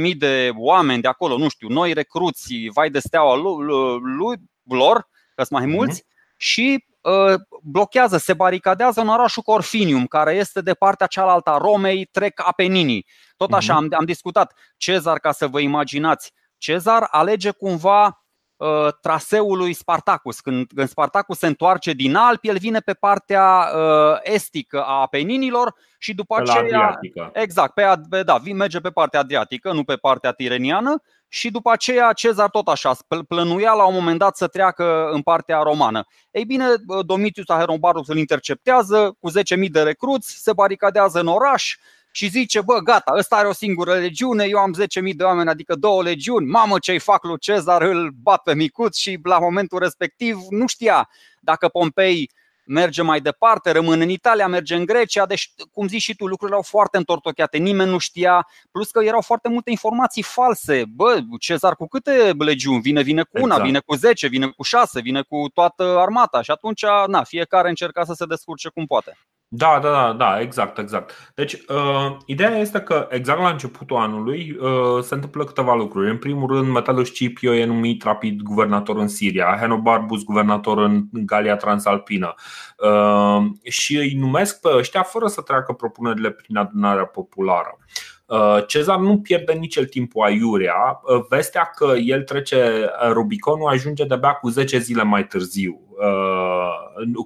10.000 0.00 0.16
de 0.16 0.50
oameni 0.56 1.02
de 1.02 1.08
acolo, 1.08 1.38
nu 1.38 1.48
știu, 1.48 1.68
noi 1.68 1.92
recruți, 1.92 2.54
vai 2.74 2.90
de 2.90 2.98
steaua 2.98 3.36
lui, 3.36 4.36
lor, 4.64 5.08
că 5.34 5.44
sunt 5.44 5.58
mai 5.58 5.66
mhm. 5.66 5.74
mulți, 5.74 6.02
mm-hmm. 6.02 6.36
și 6.36 6.84
uh, 7.00 7.34
blochează, 7.62 8.16
se 8.16 8.34
baricadează 8.34 9.00
în 9.00 9.08
orașul 9.08 9.42
Corfinium, 9.42 10.06
care 10.06 10.34
este 10.34 10.60
de 10.60 10.74
partea 10.74 11.06
cealaltă 11.06 11.50
a 11.50 11.58
Romei, 11.58 12.04
trec 12.04 12.42
Apeninii. 12.44 13.06
Tot 13.36 13.52
așa, 13.52 13.74
mm-hmm. 13.74 13.76
am, 13.76 13.88
am 13.98 14.04
discutat. 14.04 14.52
Cezar, 14.76 15.18
ca 15.18 15.32
să 15.32 15.46
vă 15.46 15.60
imaginați, 15.60 16.32
Cezar 16.62 17.08
alege 17.10 17.50
cumva 17.50 18.21
uh, 18.62 18.92
traseul 19.00 19.56
lui 19.58 19.72
Spartacus. 19.72 20.40
Când, 20.40 20.66
când 20.74 20.88
Spartacus 20.88 21.38
se 21.38 21.46
întoarce 21.46 21.92
din 21.92 22.14
Alpi, 22.14 22.48
el 22.48 22.58
vine 22.58 22.80
pe 22.80 22.92
partea 22.92 23.68
uh, 23.74 24.18
estică 24.22 24.82
a 24.82 25.00
Apeninilor 25.00 25.74
și 25.98 26.14
după 26.14 26.34
pe 26.34 26.50
aceea. 26.50 26.98
Exact, 27.32 27.74
pe, 27.74 27.84
pe, 28.10 28.22
da, 28.22 28.40
merge 28.54 28.80
pe 28.80 28.90
partea 28.90 29.20
adriatică, 29.20 29.72
nu 29.72 29.84
pe 29.84 29.96
partea 29.96 30.32
tireniană. 30.32 31.02
Și 31.28 31.50
după 31.50 31.70
aceea 31.70 32.12
Cezar 32.12 32.50
tot 32.50 32.68
așa 32.68 32.96
plănuia 33.28 33.72
la 33.72 33.86
un 33.86 33.94
moment 33.94 34.18
dat 34.18 34.36
să 34.36 34.46
treacă 34.46 35.10
în 35.12 35.22
partea 35.22 35.62
romană. 35.62 36.04
Ei 36.30 36.44
bine, 36.44 36.64
Domitius 37.06 37.48
Aherobarus 37.48 38.08
îl 38.08 38.16
interceptează 38.16 39.16
cu 39.20 39.30
10.000 39.30 39.70
de 39.70 39.82
recruți, 39.82 40.42
se 40.42 40.52
baricadează 40.52 41.20
în 41.20 41.26
oraș, 41.26 41.76
și 42.12 42.28
zice, 42.28 42.60
bă, 42.60 42.78
gata, 42.78 43.12
ăsta 43.16 43.36
are 43.36 43.48
o 43.48 43.52
singură 43.52 43.94
legiune, 43.94 44.44
eu 44.44 44.58
am 44.58 44.74
10.000 45.04 45.14
de 45.16 45.24
oameni, 45.24 45.48
adică 45.48 45.74
două 45.74 46.02
legiuni, 46.02 46.46
mamă 46.46 46.78
ce-i 46.78 46.98
fac 46.98 47.24
lui 47.24 47.38
Cezar, 47.38 47.82
îl 47.82 48.10
bat 48.22 48.42
pe 48.42 48.54
micuț 48.54 48.96
și 48.96 49.18
la 49.22 49.38
momentul 49.38 49.78
respectiv 49.78 50.38
nu 50.50 50.66
știa 50.66 51.08
dacă 51.40 51.68
Pompei 51.68 52.30
merge 52.64 53.02
mai 53.02 53.20
departe, 53.20 53.70
rămâne 53.70 54.02
în 54.02 54.08
Italia, 54.08 54.48
merge 54.48 54.74
în 54.74 54.84
Grecia, 54.84 55.26
deci, 55.26 55.52
cum 55.72 55.88
zici 55.88 56.02
și 56.02 56.14
tu, 56.14 56.26
lucrurile 56.26 56.56
au 56.56 56.62
foarte 56.62 56.96
întortocheate, 56.96 57.58
nimeni 57.58 57.90
nu 57.90 57.98
știa, 57.98 58.46
plus 58.70 58.90
că 58.90 59.04
erau 59.04 59.20
foarte 59.20 59.48
multe 59.48 59.70
informații 59.70 60.22
false. 60.22 60.84
Bă, 60.94 61.18
Cezar 61.38 61.76
cu 61.76 61.86
câte 61.86 62.32
legiuni? 62.38 62.80
Vine, 62.80 63.02
vine 63.02 63.22
cu 63.22 63.36
una, 63.36 63.44
exact. 63.44 63.64
vine 63.64 63.78
cu 63.78 63.94
10, 63.94 64.26
vine 64.26 64.46
cu 64.46 64.62
6, 64.62 65.00
vine 65.00 65.22
cu 65.22 65.48
toată 65.54 65.82
armata 65.98 66.42
și 66.42 66.50
atunci, 66.50 66.84
na, 67.06 67.22
fiecare 67.22 67.68
încerca 67.68 68.04
să 68.04 68.12
se 68.12 68.24
descurce 68.26 68.68
cum 68.68 68.86
poate. 68.86 69.18
Da, 69.54 69.78
da, 69.82 69.90
da, 69.90 70.12
da, 70.12 70.40
exact, 70.40 70.78
exact. 70.78 71.32
Deci, 71.34 71.52
uh, 71.52 72.16
ideea 72.26 72.56
este 72.56 72.80
că 72.80 73.08
exact 73.10 73.40
la 73.40 73.48
începutul 73.48 73.96
anului 73.96 74.56
uh, 74.60 75.02
se 75.02 75.14
întâmplă 75.14 75.44
câteva 75.44 75.74
lucruri. 75.74 76.10
În 76.10 76.18
primul 76.18 76.48
rând, 76.48 76.68
Metellus 76.68 77.06
Scipio 77.06 77.54
e 77.54 77.64
numit 77.64 78.02
rapid 78.02 78.42
guvernator 78.42 78.96
în 78.96 79.08
Siria, 79.08 79.56
Henobarbus 79.60 80.24
guvernator 80.24 80.78
în 80.78 81.04
Galia 81.12 81.56
Transalpină 81.56 82.34
uh, 82.78 83.44
și 83.62 83.96
îi 83.96 84.14
numesc 84.14 84.60
pe 84.60 84.68
ăștia 84.76 85.02
fără 85.02 85.26
să 85.26 85.40
treacă 85.40 85.72
propunerile 85.72 86.30
prin 86.30 86.56
adunarea 86.56 87.04
populară. 87.04 87.78
Uh, 88.26 88.62
Cezar 88.66 88.98
nu 88.98 89.20
pierde 89.20 89.52
nici 89.52 89.76
el 89.76 89.86
timpul 89.86 90.24
aiurea. 90.24 91.00
Uh, 91.02 91.24
vestea 91.28 91.70
că 91.74 91.92
el 92.04 92.22
trece 92.22 92.90
Rubiconul 93.10 93.68
ajunge 93.68 94.04
de-abia 94.04 94.32
cu 94.32 94.48
10 94.48 94.78
zile 94.78 95.02
mai 95.02 95.26
târziu, 95.26 95.80
uh, 95.88 95.91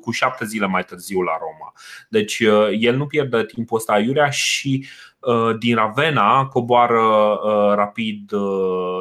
cu 0.00 0.10
7 0.10 0.44
zile 0.44 0.66
mai 0.66 0.84
târziu 0.84 1.20
la 1.20 1.38
Roma. 1.40 1.72
Deci 2.08 2.38
el 2.78 2.96
nu 2.96 3.06
pierde 3.06 3.44
timpul 3.44 3.76
ăsta 3.76 3.92
aiurea 3.92 4.30
și 4.30 4.86
din 5.58 5.74
Ravenna 5.74 6.46
coboară 6.46 7.38
rapid 7.74 8.32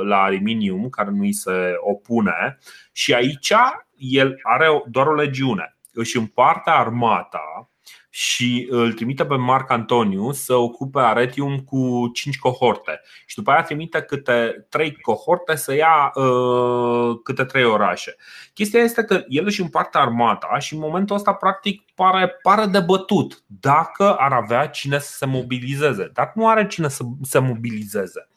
la 0.04 0.22
Ariminium, 0.22 0.90
care 0.90 1.10
nu 1.10 1.22
îi 1.22 1.34
se 1.34 1.76
opune, 1.80 2.58
și 2.92 3.14
aici 3.14 3.54
el 3.98 4.40
are 4.44 4.84
doar 4.88 5.08
o 5.08 5.14
legiune. 5.14 5.78
Își 5.94 6.18
împarte 6.18 6.70
armata 6.70 7.70
și 8.18 8.68
îl 8.70 8.94
trimite 8.94 9.26
pe 9.26 9.36
Marc 9.36 9.72
Antoniu 9.72 10.32
să 10.32 10.54
ocupe 10.54 11.00
Aretium 11.00 11.60
cu 11.60 12.10
5 12.14 12.38
cohorte 12.38 13.02
și 13.26 13.36
după 13.36 13.52
aia 13.52 13.62
trimite 13.62 14.02
câte 14.02 14.66
3 14.70 15.02
cohorte 15.02 15.56
să 15.56 15.74
ia 15.74 16.12
uh, 16.14 17.20
câte 17.24 17.44
3 17.44 17.64
orașe. 17.64 18.16
Chestia 18.54 18.80
este 18.82 19.04
că 19.04 19.24
el 19.28 19.46
își 19.46 19.62
împarte 19.62 19.98
armata 19.98 20.60
și 20.60 20.74
în 20.74 20.80
momentul 20.80 21.16
ăsta 21.16 21.34
practic 21.34 21.84
pare, 21.96 22.28
pare 22.42 22.66
de 22.66 22.80
bătut 22.80 23.44
dacă 23.46 24.16
ar 24.16 24.34
avea 24.34 24.68
cine 24.68 25.00
să 25.00 25.12
se 25.12 25.26
mobilizeze, 25.26 26.10
dar 26.14 26.32
nu 26.36 26.48
are 26.48 26.68
cine 26.68 26.88
să 26.88 27.04
se 27.22 27.40
mobilizeze. 27.40 28.28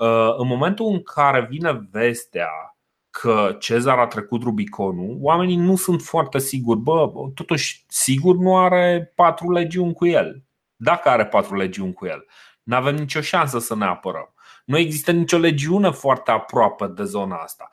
Uh, 0.00 0.34
în 0.36 0.46
momentul 0.46 0.86
în 0.86 1.02
care 1.02 1.46
vine 1.50 1.88
vestea 1.90 2.77
că 3.20 3.56
Cezar 3.58 3.98
a 3.98 4.06
trecut 4.06 4.42
Rubiconul, 4.42 5.16
oamenii 5.20 5.56
nu 5.56 5.76
sunt 5.76 6.02
foarte 6.02 6.38
siguri. 6.38 6.78
Bă, 6.78 7.10
totuși, 7.34 7.84
sigur 7.88 8.36
nu 8.36 8.56
are 8.56 9.12
patru 9.14 9.52
legiuni 9.52 9.92
cu 9.92 10.06
el. 10.06 10.42
Dacă 10.76 11.08
are 11.08 11.26
patru 11.26 11.56
legiuni 11.56 11.92
cu 11.92 12.06
el, 12.06 12.26
nu 12.62 12.76
avem 12.76 12.94
nicio 12.94 13.20
șansă 13.20 13.58
să 13.58 13.76
ne 13.76 13.84
apărăm. 13.84 14.34
Nu 14.64 14.78
există 14.78 15.12
nicio 15.12 15.38
legiune 15.38 15.90
foarte 15.90 16.30
aproape 16.30 16.86
de 16.86 17.04
zona 17.04 17.36
asta. 17.36 17.68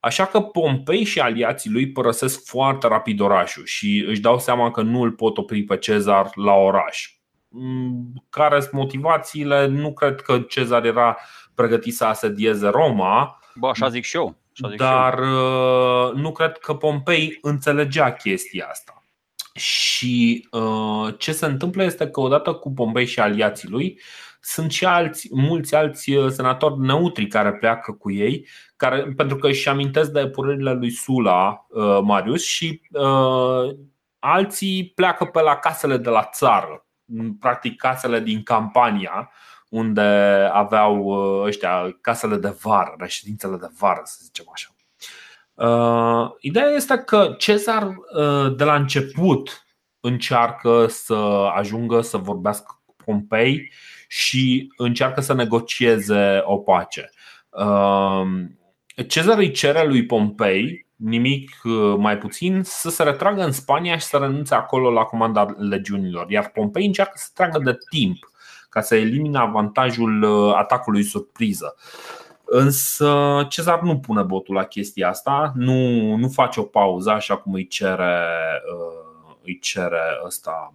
Așa 0.00 0.26
că 0.26 0.40
Pompei 0.40 1.04
și 1.04 1.20
aliații 1.20 1.70
lui 1.70 1.92
părăsesc 1.92 2.44
foarte 2.44 2.86
rapid 2.86 3.20
orașul 3.20 3.64
și 3.64 4.04
își 4.08 4.20
dau 4.20 4.38
seama 4.38 4.70
că 4.70 4.82
nu 4.82 5.02
îl 5.02 5.12
pot 5.12 5.38
opri 5.38 5.62
pe 5.62 5.76
Cezar 5.76 6.30
la 6.34 6.52
oraș. 6.52 7.12
Mm, 7.48 8.26
care 8.30 8.60
sunt 8.60 8.72
motivațiile? 8.72 9.66
Nu 9.66 9.92
cred 9.92 10.20
că 10.20 10.38
Cezar 10.38 10.84
era 10.84 11.18
pregătit 11.54 11.94
să 11.94 12.04
asedieze 12.04 12.68
Roma. 12.68 13.38
Bă, 13.54 13.68
așa 13.68 13.88
zic 13.88 14.04
și 14.04 14.16
eu 14.16 14.36
dar 14.76 15.18
nu 16.14 16.32
cred 16.32 16.58
că 16.58 16.74
Pompei 16.74 17.38
înțelegea 17.40 18.12
chestia 18.12 18.66
asta. 18.70 19.02
Și 19.54 20.48
ce 21.18 21.32
se 21.32 21.46
întâmplă 21.46 21.82
este 21.82 22.08
că 22.08 22.20
odată 22.20 22.52
cu 22.52 22.72
Pompei 22.72 23.06
și 23.06 23.20
aliații 23.20 23.68
lui, 23.68 24.00
sunt 24.40 24.72
și 24.72 24.84
alți, 24.84 25.28
mulți 25.30 25.74
alți 25.74 26.12
senatori 26.28 26.78
neutri 26.80 27.26
care 27.26 27.52
pleacă 27.52 27.92
cu 27.92 28.10
ei, 28.10 28.46
care, 28.76 29.12
pentru 29.16 29.36
că 29.36 29.46
își 29.46 29.68
amintesc 29.68 30.10
de 30.10 30.20
epurările 30.20 30.72
lui 30.72 30.90
Sula, 30.90 31.66
Marius, 32.02 32.44
și 32.44 32.80
uh, 32.90 33.76
alții 34.18 34.92
pleacă 34.94 35.24
pe 35.24 35.40
la 35.40 35.56
casele 35.56 35.96
de 35.96 36.08
la 36.08 36.24
țară, 36.24 36.86
practic 37.40 37.76
casele 37.76 38.20
din 38.20 38.42
campania, 38.42 39.30
unde 39.68 40.00
aveau 40.52 40.98
uh, 40.98 41.46
ăștia 41.46 41.98
casele 42.00 42.36
de 42.36 42.56
vară, 42.62 42.94
reședințele 42.98 43.56
de 43.56 43.68
vară, 43.78 44.00
să 44.04 44.18
zicem 44.22 44.44
așa. 44.52 44.68
Uh, 45.54 46.30
ideea 46.40 46.68
este 46.68 46.96
că 46.98 47.34
Cezar 47.38 47.86
uh, 47.86 48.56
de 48.56 48.64
la 48.64 48.74
început 48.74 49.66
încearcă 50.00 50.86
să 50.86 51.14
ajungă 51.54 52.00
să 52.00 52.16
vorbească 52.16 52.80
cu 52.86 52.94
Pompei 53.04 53.72
și 54.08 54.72
încearcă 54.76 55.20
să 55.20 55.34
negocieze 55.34 56.42
o 56.44 56.58
pace. 56.58 57.10
Cezar 59.08 59.38
îi 59.38 59.50
cere 59.50 59.86
lui 59.86 60.06
Pompei 60.06 60.86
nimic 60.96 61.50
mai 61.96 62.18
puțin, 62.18 62.62
să 62.62 62.90
se 62.90 63.02
retragă 63.02 63.44
în 63.44 63.52
Spania 63.52 63.96
și 63.96 64.06
să 64.06 64.16
renunțe 64.16 64.54
acolo 64.54 64.90
la 64.90 65.02
comanda 65.02 65.46
legiunilor. 65.58 66.30
Iar 66.30 66.50
Pompei 66.50 66.86
încearcă 66.86 67.14
să 67.14 67.30
tragă 67.34 67.58
de 67.58 67.76
timp 67.90 68.18
ca 68.78 68.84
să 68.84 68.96
elimine 68.96 69.38
avantajul 69.38 70.22
uh, 70.22 70.54
atacului 70.54 71.02
surpriză. 71.02 71.74
Însă 72.44 73.46
Cezar 73.48 73.80
nu 73.80 73.98
pune 73.98 74.22
botul 74.22 74.54
la 74.54 74.64
chestia 74.64 75.08
asta, 75.08 75.52
nu, 75.54 76.14
nu 76.16 76.28
face 76.28 76.60
o 76.60 76.62
pauză 76.62 77.10
așa 77.10 77.36
cum 77.36 77.52
îi 77.52 77.66
cere, 77.66 78.26
uh, 78.74 79.36
îi 79.42 79.58
cere 79.58 80.20
ăsta 80.24 80.74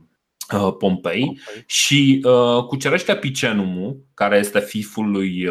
uh, 0.54 0.60
Pompei, 0.60 0.78
Pompei. 0.78 1.42
și 1.66 2.26
uh, 2.26 2.64
cucerește 2.64 3.16
Picenumul, 3.16 3.98
care 4.14 4.38
este 4.38 4.60
fiful 4.60 5.12
lui 5.12 5.50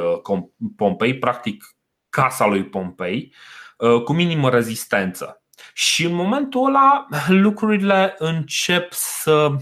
Pompei, 0.77 1.19
practic 1.19 1.65
casa 2.11 2.47
lui 2.47 2.65
Pompei, 2.65 3.35
uh, 3.79 4.03
cu 4.03 4.13
minimă 4.13 4.51
rezistență. 4.51 5.43
Și 5.75 6.05
în 6.05 6.15
momentul 6.15 6.67
ăla 6.67 7.07
lucrurile 7.45 8.15
încep 8.19 8.93
să 8.93 9.51
Uh, 9.51 9.61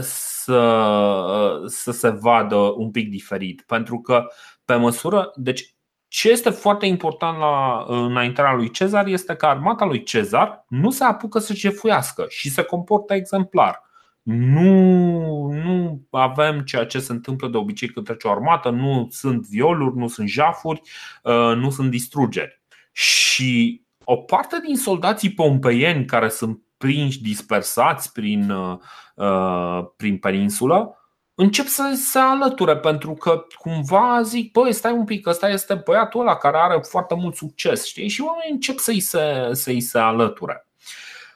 să, 0.00 0.52
uh, 0.52 1.66
să 1.66 1.90
se 1.90 2.08
vadă 2.08 2.56
un 2.56 2.90
pic 2.90 3.10
diferit. 3.10 3.62
Pentru 3.66 4.00
că, 4.00 4.26
pe 4.64 4.74
măsură. 4.74 5.32
Deci, 5.34 5.74
ce 6.08 6.30
este 6.30 6.50
foarte 6.50 6.86
important 6.86 7.38
la 7.38 7.84
înaintarea 7.88 8.54
lui 8.54 8.70
Cezar 8.70 9.06
este 9.06 9.34
că 9.34 9.46
armata 9.46 9.84
lui 9.84 10.02
Cezar 10.02 10.64
nu 10.68 10.90
se 10.90 11.04
apucă 11.04 11.38
să 11.38 11.54
jefuiască 11.54 12.26
și 12.28 12.50
se 12.50 12.62
comportă 12.62 13.14
exemplar. 13.14 13.82
Nu, 14.22 15.46
nu 15.46 16.06
avem 16.10 16.60
ceea 16.60 16.86
ce 16.86 16.98
se 16.98 17.12
întâmplă 17.12 17.48
de 17.48 17.56
obicei 17.56 17.88
când 17.88 18.06
trece 18.06 18.28
o 18.28 18.30
armată, 18.30 18.70
nu 18.70 19.06
sunt 19.10 19.46
violuri, 19.46 19.96
nu 19.96 20.08
sunt 20.08 20.28
jafuri, 20.28 20.80
uh, 21.22 21.56
nu 21.56 21.70
sunt 21.70 21.90
distrugeri. 21.90 22.60
Și 22.92 23.82
o 24.04 24.16
parte 24.16 24.60
din 24.66 24.76
soldații 24.76 25.32
pompeieni 25.32 26.04
care 26.04 26.28
sunt 26.28 26.62
prinși, 26.80 27.22
dispersați 27.22 28.12
prin, 28.12 28.50
uh, 28.50 28.78
uh, 29.14 29.84
prin 29.96 30.18
peninsulă, 30.18 30.94
încep 31.34 31.66
să 31.66 31.92
se 31.94 32.18
alăture 32.18 32.76
pentru 32.76 33.12
că 33.12 33.44
cumva 33.58 34.20
zic, 34.22 34.52
băi, 34.52 34.72
stai 34.72 34.92
un 34.92 35.04
pic, 35.04 35.26
ăsta 35.26 35.48
este 35.48 35.74
băiatul 35.84 36.20
ăla 36.20 36.36
care 36.36 36.56
are 36.56 36.80
foarte 36.88 37.14
mult 37.14 37.36
succes, 37.36 37.86
știi? 37.86 38.08
Și 38.08 38.20
oamenii 38.20 38.52
încep 38.52 38.78
să-i 38.78 39.00
se, 39.00 39.48
să-i 39.52 39.80
se 39.80 39.98
alăture. 39.98 40.66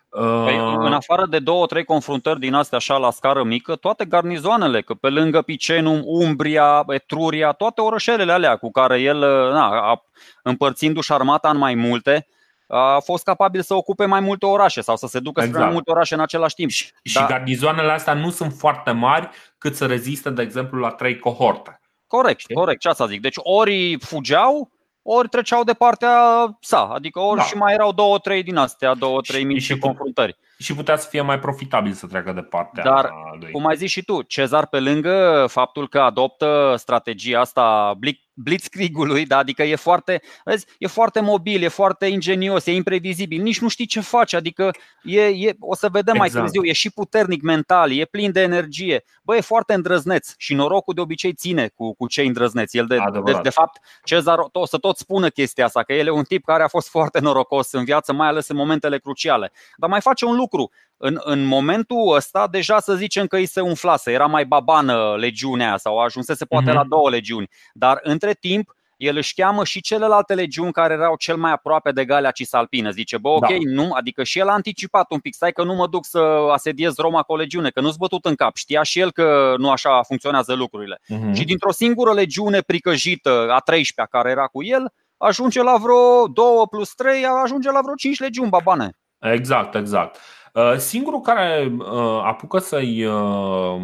Păi, 0.08 0.58
uh, 0.58 0.74
în 0.78 0.92
afară 0.92 1.26
de 1.26 1.38
două, 1.38 1.66
trei 1.66 1.84
confruntări 1.84 2.40
din 2.40 2.54
astea 2.54 2.78
așa 2.78 2.96
la 2.96 3.10
scară 3.10 3.42
mică, 3.42 3.76
toate 3.76 4.04
garnizoanele, 4.04 4.82
că 4.82 4.94
pe 4.94 5.08
lângă 5.08 5.42
Picenum, 5.42 6.02
Umbria, 6.04 6.84
Etruria, 6.88 7.52
toate 7.52 7.80
orășelele 7.80 8.32
alea 8.32 8.56
cu 8.56 8.70
care 8.70 9.00
el, 9.00 9.18
na, 9.52 10.02
împărțindu-și 10.42 11.12
armata 11.12 11.50
în 11.50 11.58
mai 11.58 11.74
multe, 11.74 12.26
a 12.66 13.00
fost 13.00 13.24
capabil 13.24 13.62
să 13.62 13.74
ocupe 13.74 14.04
mai 14.04 14.20
multe 14.20 14.46
orașe 14.46 14.80
sau 14.80 14.96
să 14.96 15.06
se 15.06 15.18
ducă 15.18 15.40
exact. 15.40 15.48
spre 15.48 15.64
mai 15.64 15.72
multe 15.72 15.90
orașe 15.90 16.14
în 16.14 16.20
același 16.20 16.54
timp. 16.54 16.70
Și, 16.70 16.92
da. 17.14 17.20
și 17.20 17.26
garnizoanele 17.26 17.90
astea 17.90 18.14
nu 18.14 18.30
sunt 18.30 18.52
foarte 18.52 18.90
mari 18.90 19.28
cât 19.58 19.76
să 19.76 19.86
reziste, 19.86 20.30
de 20.30 20.42
exemplu, 20.42 20.78
la 20.78 20.90
trei 20.90 21.18
cohorte. 21.18 21.80
Corect, 22.06 22.40
Știi? 22.40 22.54
corect, 22.54 22.80
ce 22.80 22.92
să 22.92 23.06
zic. 23.06 23.20
Deci 23.20 23.36
ori 23.38 23.96
fugeau, 24.00 24.70
ori 25.02 25.28
treceau 25.28 25.64
de 25.64 25.72
partea 25.72 26.16
sa, 26.60 26.84
adică 26.92 27.20
ori 27.20 27.38
da. 27.38 27.44
și 27.44 27.56
mai 27.56 27.72
erau 27.72 27.92
două, 27.92 28.18
trei 28.18 28.42
din 28.42 28.56
astea, 28.56 28.94
două, 28.94 29.20
trei 29.20 29.44
mici 29.44 29.62
și 29.62 29.78
confruntări. 29.78 30.36
Și 30.58 30.74
putea 30.74 30.96
să 30.96 31.08
fie 31.08 31.20
mai 31.20 31.38
profitabil 31.38 31.92
să 31.92 32.06
treacă 32.06 32.32
de 32.32 32.40
partea 32.40 32.84
Dar, 32.84 33.10
lui. 33.40 33.50
cum 33.50 33.66
ai 33.66 33.76
zis 33.76 33.90
și 33.90 34.02
tu, 34.02 34.22
Cezar 34.22 34.66
pe 34.66 34.80
lângă 34.80 35.46
faptul 35.48 35.88
că 35.88 36.00
adoptă 36.00 36.74
strategia 36.78 37.40
asta 37.40 37.94
blitzkriegului, 38.34 39.26
da? 39.26 39.36
adică 39.36 39.62
e 39.62 39.74
foarte, 39.74 40.22
vezi, 40.44 40.66
e 40.78 40.86
foarte 40.86 41.20
mobil, 41.20 41.62
e 41.62 41.68
foarte 41.68 42.06
ingenios, 42.06 42.66
e 42.66 42.74
imprevizibil, 42.74 43.42
nici 43.42 43.60
nu 43.60 43.68
știi 43.68 43.86
ce 43.86 44.00
face, 44.00 44.36
adică 44.36 44.70
e, 45.02 45.20
e, 45.20 45.54
o 45.58 45.74
să 45.74 45.88
vedem 45.92 46.14
exact. 46.14 46.34
mai 46.34 46.42
târziu, 46.42 46.62
e 46.64 46.72
și 46.72 46.90
puternic 46.90 47.42
mental, 47.42 47.92
e 47.92 48.04
plin 48.04 48.32
de 48.32 48.40
energie, 48.40 49.04
bă, 49.22 49.36
e 49.36 49.40
foarte 49.40 49.74
îndrăzneț 49.74 50.32
și 50.36 50.54
norocul 50.54 50.94
de 50.94 51.00
obicei 51.00 51.32
ține 51.32 51.68
cu, 51.74 51.94
cu 51.94 52.06
cei 52.06 52.26
îndrăzneți. 52.26 52.76
El 52.76 52.86
de, 52.86 52.98
de, 53.24 53.38
de 53.42 53.50
fapt, 53.50 53.80
Cezar 54.04 54.38
o 54.52 54.66
să 54.66 54.78
tot 54.78 54.96
spună 54.96 55.28
chestia 55.28 55.64
asta, 55.64 55.82
că 55.82 55.92
el 55.92 56.06
e 56.06 56.10
un 56.10 56.22
tip 56.22 56.44
care 56.44 56.62
a 56.62 56.68
fost 56.68 56.88
foarte 56.88 57.20
norocos 57.20 57.72
în 57.72 57.84
viață, 57.84 58.12
mai 58.12 58.28
ales 58.28 58.48
în 58.48 58.56
momentele 58.56 58.98
cruciale. 58.98 59.52
Dar 59.76 59.90
mai 59.90 60.00
face 60.00 60.24
un 60.24 60.36
lucru, 60.36 60.70
în, 61.06 61.20
în 61.24 61.44
momentul 61.44 62.14
ăsta 62.14 62.48
deja 62.50 62.80
să 62.80 62.94
zicem 62.94 63.26
că 63.26 63.36
îi 63.36 63.46
se 63.46 63.60
umflase, 63.60 64.12
era 64.12 64.26
mai 64.26 64.44
babană 64.44 65.16
legiunea 65.18 65.76
sau 65.76 65.98
ajunsese 65.98 66.44
poate 66.44 66.70
mm-hmm. 66.70 66.74
la 66.74 66.84
două 66.84 67.10
legiuni, 67.10 67.48
dar 67.72 67.98
între 68.02 68.32
timp 68.32 68.74
el 68.96 69.16
își 69.16 69.34
cheamă 69.34 69.64
și 69.64 69.80
celelalte 69.80 70.34
legiuni 70.34 70.72
care 70.72 70.94
erau 70.94 71.16
cel 71.16 71.36
mai 71.36 71.52
aproape 71.52 71.92
de 71.92 72.04
Galia 72.04 72.30
Cisalpină. 72.30 72.90
Zice, 72.90 73.18
bă, 73.18 73.28
ok, 73.28 73.40
da. 73.40 73.54
nu, 73.64 73.92
adică 73.92 74.22
și 74.22 74.38
el 74.38 74.48
a 74.48 74.52
anticipat 74.52 75.10
un 75.10 75.18
pic, 75.18 75.34
stai 75.34 75.52
că 75.52 75.64
nu 75.64 75.74
mă 75.74 75.86
duc 75.86 76.04
să 76.04 76.18
asediez 76.52 76.96
Roma 76.96 77.22
cu 77.22 77.32
o 77.32 77.36
legiune, 77.36 77.70
că 77.70 77.80
nu-s 77.80 77.96
bătut 77.96 78.24
în 78.24 78.34
cap. 78.34 78.56
Știa 78.56 78.82
și 78.82 79.00
el 79.00 79.12
că 79.12 79.54
nu 79.58 79.70
așa 79.70 80.02
funcționează 80.02 80.52
lucrurile. 80.52 81.00
Uh-huh. 81.00 81.32
Și 81.32 81.44
dintr-o 81.44 81.72
singură 81.72 82.12
legiune 82.12 82.60
pricăjită, 82.60 83.46
a 83.50 83.62
13-a 83.72 84.06
care 84.06 84.30
era 84.30 84.46
cu 84.46 84.62
el, 84.62 84.92
ajunge 85.16 85.62
la 85.62 85.76
vreo 85.76 86.26
2 86.26 86.44
plus 86.70 86.94
3, 86.94 87.24
ajunge 87.42 87.70
la 87.70 87.80
vreo 87.82 87.94
5 87.94 88.20
legiuni, 88.20 88.50
babane. 88.50 88.90
Exact, 89.18 89.74
exact. 89.74 90.20
Uh, 90.54 90.76
singurul 90.76 91.20
care 91.20 91.72
uh, 91.78 92.20
apucă 92.24 92.58
să-i, 92.58 93.04
uh, 93.04 93.80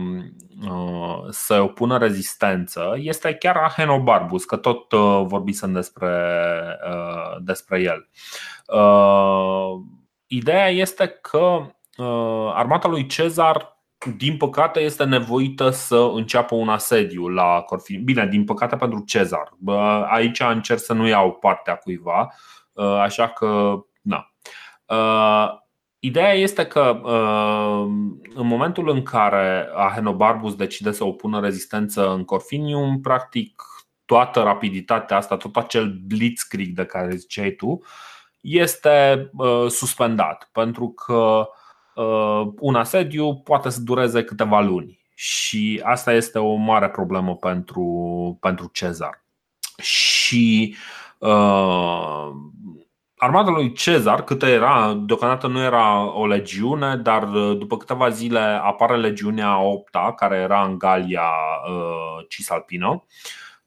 să 1.28 1.60
opună 1.60 1.98
rezistență 1.98 2.94
este 2.96 3.34
chiar 3.34 3.56
Ahenobarbus, 3.56 4.44
că 4.44 4.56
tot 4.56 4.92
vorbisem 5.26 5.72
despre, 5.72 6.36
despre 7.40 7.80
el. 7.80 8.08
Ideea 10.26 10.68
este 10.68 11.06
că 11.08 11.66
armata 12.54 12.88
lui 12.88 13.06
Cezar 13.06 13.78
din 14.16 14.36
păcate 14.36 14.80
este 14.80 15.04
nevoită 15.04 15.70
să 15.70 16.10
înceapă 16.14 16.54
un 16.54 16.68
asediu 16.68 17.28
la 17.28 17.60
Corfin. 17.60 18.04
Bine, 18.04 18.26
din 18.26 18.44
păcate 18.44 18.76
pentru 18.76 19.04
Cezar. 19.06 19.52
Aici 20.08 20.40
încerc 20.40 20.80
să 20.80 20.92
nu 20.92 21.06
iau 21.06 21.32
partea 21.32 21.74
cuiva, 21.74 22.34
așa 23.02 23.28
că 23.28 23.74
na. 24.02 24.30
Ideea 26.02 26.32
este 26.32 26.66
că 26.66 27.00
uh, 27.02 27.90
în 28.34 28.46
momentul 28.46 28.88
în 28.88 29.02
care 29.02 29.68
Ahenobarbus 29.74 30.54
decide 30.54 30.92
să 30.92 31.04
opună 31.04 31.40
rezistență 31.40 32.10
în 32.10 32.24
Corfinium, 32.24 33.00
practic 33.00 33.62
toată 34.04 34.42
rapiditatea 34.42 35.16
asta, 35.16 35.36
tot 35.36 35.56
acel 35.56 36.00
blitzkrieg 36.06 36.74
de 36.74 36.84
care 36.84 37.16
ziceai 37.16 37.50
tu, 37.50 37.80
este 38.40 39.30
uh, 39.36 39.66
suspendat 39.68 40.48
pentru 40.52 40.88
că 40.88 41.48
uh, 41.94 42.52
un 42.58 42.74
asediu 42.74 43.36
poate 43.36 43.68
să 43.68 43.80
dureze 43.80 44.24
câteva 44.24 44.60
luni 44.60 45.00
și 45.14 45.80
asta 45.84 46.12
este 46.12 46.38
o 46.38 46.54
mare 46.54 46.88
problemă 46.88 47.36
pentru, 47.36 48.38
pentru 48.40 48.70
Cezar. 48.72 49.24
Și 49.78 50.76
uh, 51.18 52.28
Armata 53.22 53.50
lui 53.50 53.72
Cezar, 53.72 54.24
câtă 54.24 54.46
era, 54.46 54.94
deocamdată 55.06 55.46
nu 55.46 55.62
era 55.62 56.14
o 56.18 56.26
legiune, 56.26 56.96
dar 56.96 57.22
uh, 57.22 57.58
după 57.58 57.76
câteva 57.76 58.08
zile 58.08 58.38
apare 58.40 58.96
legiunea 58.96 59.60
opta, 59.60 60.12
care 60.16 60.36
era 60.36 60.64
în 60.64 60.78
Galia 60.78 61.28
uh, 61.70 62.26
Cisalpină. 62.28 63.04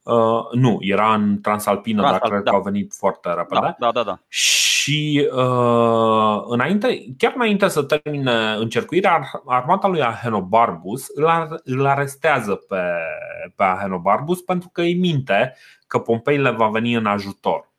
Uh, 0.02 0.52
nu, 0.52 0.76
era 0.80 1.14
în 1.14 1.40
Transalpină, 1.40 2.00
Transal, 2.00 2.20
dar 2.20 2.30
cred 2.30 2.42
da. 2.42 2.50
că 2.50 2.56
au 2.56 2.62
venit 2.62 2.94
foarte 2.96 3.28
repede. 3.28 3.60
Da, 3.60 3.76
da, 3.78 3.90
da. 3.92 4.02
da. 4.02 4.18
Și 4.28 5.28
uh, 5.32 6.42
înainte, 6.46 7.04
chiar 7.18 7.32
înainte 7.34 7.68
să 7.68 7.82
termine 7.82 8.54
încercuirea, 8.58 9.30
armata 9.46 9.88
lui 9.88 10.02
Ahenobarbus 10.02 11.06
îl, 11.14 11.60
îl 11.64 11.86
arestează 11.86 12.54
pe, 12.54 12.82
pe 13.56 13.64
Ahenobarbus 13.64 14.40
pentru 14.40 14.68
că 14.72 14.80
îi 14.80 14.94
minte 14.94 15.56
că 15.86 15.98
Pompei 15.98 16.38
le 16.38 16.50
va 16.50 16.68
veni 16.68 16.94
în 16.94 17.06
ajutor. 17.06 17.72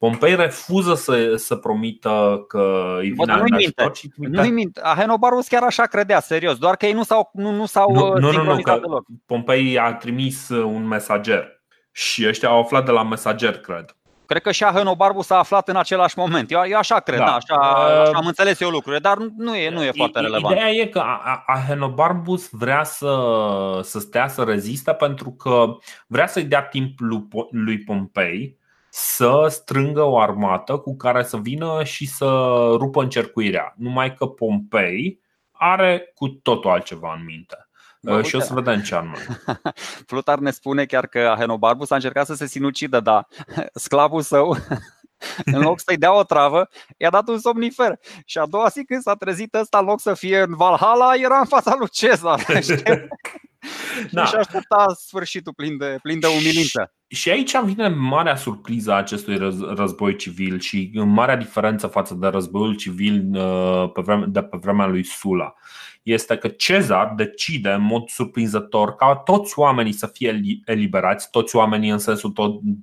Pompei 0.00 0.34
refuză 0.34 0.94
să, 0.94 1.34
să 1.36 1.56
promită 1.56 2.44
că 2.48 2.96
îi 2.98 3.10
vine 3.10 3.36
nu 3.36 3.42
minte. 3.42 3.90
Nu 4.16 4.42
minte. 4.42 4.80
Ahenobarbus 4.82 5.48
chiar 5.48 5.62
așa 5.62 5.82
credea, 5.82 6.20
serios, 6.20 6.58
doar 6.58 6.76
că 6.76 6.86
ei 6.86 6.92
nu 6.92 7.02
s-au, 7.02 7.30
nu, 7.32 7.50
nu 7.50 7.66
s-au 7.66 7.92
nu, 7.92 8.18
nu, 8.18 8.32
nu, 8.32 8.42
nu, 8.42 8.60
că 8.60 8.80
Pompei 9.26 9.78
a 9.78 9.94
trimis 9.94 10.48
un 10.48 10.86
mesager 10.86 11.62
și 11.92 12.26
ăștia 12.28 12.48
au 12.48 12.60
aflat 12.60 12.84
de 12.84 12.90
la 12.90 13.02
mesager, 13.02 13.58
cred. 13.58 13.96
Cred 14.26 14.42
că 14.42 14.50
și 14.50 14.64
Ahenobarbu 14.64 15.22
s-a 15.22 15.38
aflat 15.38 15.68
în 15.68 15.76
același 15.76 16.18
moment. 16.18 16.50
Eu, 16.50 16.62
eu 16.68 16.78
așa 16.78 17.00
cred, 17.00 17.18
da. 17.18 17.24
Da, 17.24 17.34
așa, 17.34 17.54
așa 17.54 18.16
am 18.16 18.26
înțeles 18.26 18.60
eu 18.60 18.68
lucrurile, 18.68 19.00
dar 19.00 19.16
nu 19.36 19.56
e, 19.56 19.70
nu 19.70 19.82
e 19.82 19.90
foarte 19.96 20.20
relevant. 20.20 20.54
Ideea 20.54 20.70
e 20.70 20.86
că 20.86 21.02
Ahenobarbus 21.46 22.48
vrea 22.50 22.84
să, 22.84 23.14
să 23.82 23.98
stea 23.98 24.28
să 24.28 24.42
reziste 24.42 24.92
pentru 24.92 25.30
că 25.30 25.76
vrea 26.06 26.26
să-i 26.26 26.44
dea 26.44 26.62
timp 26.62 26.98
lui 27.50 27.78
Pompei 27.78 28.58
să 28.90 29.46
strângă 29.50 30.02
o 30.02 30.18
armată 30.18 30.76
cu 30.76 30.96
care 30.96 31.22
să 31.22 31.36
vină 31.36 31.84
și 31.84 32.06
să 32.06 32.26
rupă 32.78 33.02
încercuirea. 33.02 33.74
Numai 33.76 34.14
că 34.14 34.26
Pompei 34.26 35.20
are 35.50 36.12
cu 36.14 36.28
totul 36.28 36.70
altceva 36.70 37.14
în 37.18 37.24
minte. 37.24 37.68
Bă, 38.02 38.22
și 38.22 38.36
o 38.36 38.40
să 38.40 38.54
vedem 38.54 38.80
ce 38.80 38.94
anume. 38.94 39.26
Plutar 40.06 40.38
ne 40.38 40.50
spune 40.50 40.84
chiar 40.84 41.06
că 41.06 41.18
Ahenobarbus 41.18 41.90
a 41.90 41.94
încercat 41.94 42.26
să 42.26 42.34
se 42.34 42.46
sinucidă, 42.46 43.00
dar 43.00 43.26
sclavul 43.72 44.22
său 44.22 44.56
în 45.54 45.60
loc 45.60 45.80
să-i 45.80 45.96
dea 45.96 46.14
o 46.14 46.22
travă, 46.22 46.68
i-a 46.96 47.10
dat 47.10 47.28
un 47.28 47.38
somnifer. 47.38 47.98
Și 48.24 48.38
a 48.38 48.46
doua 48.46 48.68
zi 48.68 48.84
când 48.84 49.02
s-a 49.02 49.14
trezit 49.14 49.54
ăsta, 49.54 49.78
în 49.78 49.84
loc 49.84 50.00
să 50.00 50.14
fie 50.14 50.40
în 50.40 50.56
Valhalla, 50.56 51.14
era 51.14 51.38
în 51.38 51.44
fața 51.44 51.74
lui 51.78 51.88
Cezar. 51.88 52.44
da. 54.10 54.24
Și 54.24 54.34
aștepta 54.34 54.86
sfârșitul 54.98 55.52
plin 55.52 55.76
de, 55.76 55.98
plin 56.02 56.20
de 56.20 56.26
umilință. 56.26 56.94
Și 57.06 57.30
aici 57.30 57.60
vine 57.64 57.88
marea 57.88 58.36
surpriză 58.36 58.92
a 58.92 58.96
acestui 58.96 59.36
război 59.74 60.16
civil 60.16 60.58
și 60.58 60.90
marea 60.94 61.36
diferență 61.36 61.86
față 61.86 62.14
de 62.14 62.26
războiul 62.26 62.76
civil 62.76 63.30
uh, 63.34 64.26
de 64.26 64.42
pe 64.42 64.56
vremea 64.60 64.86
lui 64.86 65.04
Sula 65.04 65.54
este 66.02 66.36
că 66.36 66.48
Cezar 66.48 67.12
decide 67.16 67.70
în 67.70 67.82
mod 67.82 68.08
surprinzător 68.08 68.94
ca 68.94 69.16
toți 69.16 69.58
oamenii 69.58 69.92
să 69.92 70.06
fie 70.06 70.40
eliberați, 70.64 71.30
toți 71.30 71.56
oamenii 71.56 71.90
în 71.90 71.98
sensul 71.98 72.32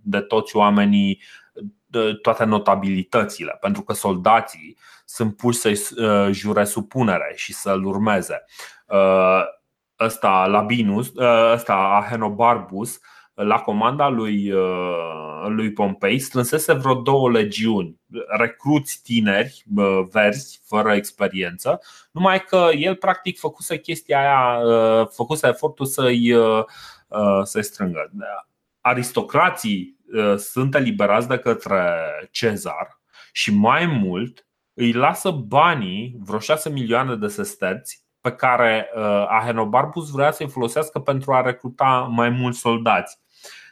de 0.03 0.19
toți 0.19 0.55
oamenii, 0.55 1.21
de 1.85 2.13
toate 2.21 2.43
notabilitățile, 2.43 3.57
pentru 3.61 3.81
că 3.81 3.93
soldații 3.93 4.77
sunt 5.05 5.37
puși 5.37 5.57
să-i 5.57 5.79
uh, 5.97 6.29
jure 6.31 6.63
supunere 6.63 7.33
și 7.35 7.53
să-l 7.53 7.85
urmeze. 7.85 8.45
Uh, 9.99 10.05
ăsta 10.05 10.45
Labinus, 10.45 11.11
ăsta 11.53 11.73
Ahenobarbus, 11.73 12.99
la 13.33 13.59
comanda 13.59 14.07
lui, 14.07 14.51
uh, 14.51 15.45
lui 15.47 15.71
Pompei 15.71 16.19
strânsese 16.19 16.73
vreo 16.73 16.93
două 16.93 17.29
legiuni, 17.29 17.99
recruți 18.27 19.01
tineri, 19.03 19.63
verzi, 20.11 20.61
fără 20.65 20.93
experiență, 20.93 21.81
numai 22.11 22.39
că 22.39 22.69
el 22.73 22.95
practic 22.95 23.39
făcuse 23.39 23.77
chestia 23.77 24.19
aia, 24.19 24.59
uh, 24.59 25.07
făcuse 25.07 25.47
efortul 25.47 25.85
să-i, 25.85 26.33
uh, 26.33 26.63
să-i 27.43 27.63
strângă. 27.63 28.11
Aristocrații 28.81 29.97
sunt 30.37 30.75
eliberați 30.75 31.27
de 31.27 31.37
către 31.37 31.95
Cezar 32.31 33.01
și 33.31 33.53
mai 33.53 33.85
mult 33.85 34.47
îi 34.73 34.91
lasă 34.91 35.29
banii, 35.31 36.15
vreo 36.19 36.39
6 36.39 36.69
milioane 36.69 37.15
de 37.15 37.27
sesterți, 37.27 38.06
pe 38.29 38.35
care 38.35 38.89
Ahenobarbus 39.27 40.09
vrea 40.09 40.31
să-i 40.31 40.49
folosească 40.49 40.99
pentru 40.99 41.33
a 41.33 41.41
recruta 41.41 42.09
mai 42.11 42.29
mulți 42.29 42.59
soldați. 42.59 43.19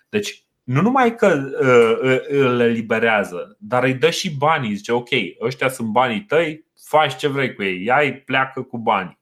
Deci, 0.10 0.46
nu 0.64 0.82
numai 0.82 1.16
că 1.16 1.28
uh, 1.62 2.18
îl 2.28 2.60
eliberează, 2.60 3.58
dar 3.60 3.84
îi 3.84 3.94
dă 3.94 4.10
și 4.10 4.36
banii. 4.38 4.74
Zice, 4.74 4.92
ok, 4.92 5.10
ăștia 5.42 5.70
sunt 5.70 5.88
banii 5.88 6.22
tăi, 6.22 6.66
faci 6.88 7.16
ce 7.16 7.28
vrei 7.28 7.54
cu 7.54 7.64
ei, 7.64 7.84
ia 7.84 8.22
pleacă 8.26 8.62
cu 8.62 8.78
banii. 8.78 9.20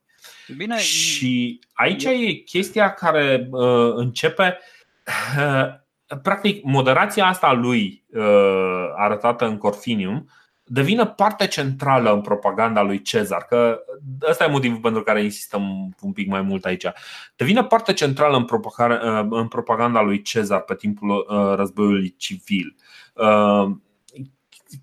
Bine, 0.58 0.78
și 0.78 1.60
aici 1.74 2.04
e 2.04 2.34
chestia 2.34 2.94
care 2.94 3.48
uh, 3.52 3.94
începe. 3.96 4.60
Uh, 5.38 5.66
practic, 6.22 6.64
moderația 6.64 7.26
asta 7.26 7.52
lui 7.52 8.04
uh, 8.14 8.86
arătată 8.96 9.46
în 9.46 9.58
Corfinium 9.58 10.30
devină 10.64 11.06
parte 11.06 11.48
centrală 11.48 12.14
în 12.14 12.22
propaganda 12.22 12.82
lui 12.82 13.02
Cezar, 13.02 13.46
că 13.50 13.80
ăsta 14.30 14.44
e 14.44 14.48
motivul 14.48 14.80
pentru 14.80 15.04
care 15.04 15.24
insistăm 15.24 15.96
un 16.02 16.12
pic 16.12 16.28
mai 16.28 16.42
mult 16.42 16.66
aici. 16.66 16.86
Devine 17.36 17.64
parte 17.64 17.94
centrală 17.94 18.38
în 18.38 18.46
propaganda, 18.46 19.28
în 19.30 19.48
propaganda 19.48 20.02
lui 20.02 20.22
Cezar 20.22 20.62
pe 20.62 20.76
timpul 20.76 21.10
uh, 21.10 21.56
războiului 21.56 22.16
civil. 22.18 22.76
Uh, 23.14 23.72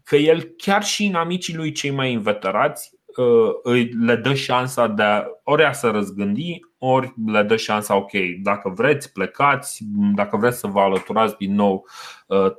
că 0.05 0.17
el 0.17 0.43
chiar 0.43 0.85
și 0.85 1.05
în 1.05 1.15
amicii 1.15 1.55
lui 1.55 1.73
cei 1.73 1.91
mai 1.91 2.13
inveterați 2.13 2.99
uh, 3.17 3.91
le 4.07 4.17
dă 4.17 4.35
șansa 4.35 4.87
de 4.87 5.03
a, 5.03 5.25
ori 5.45 5.65
a 5.65 5.73
să 5.73 5.91
răzgândi, 5.91 6.61
ori 6.79 7.15
le 7.27 7.43
dă 7.43 7.57
șansa, 7.57 7.97
ok, 7.97 8.11
dacă 8.43 8.69
vreți, 8.69 9.13
plecați, 9.13 9.85
dacă 10.15 10.37
vreți 10.37 10.59
să 10.59 10.67
vă 10.67 10.81
alăturați 10.81 11.37
din 11.37 11.55
nou 11.55 11.87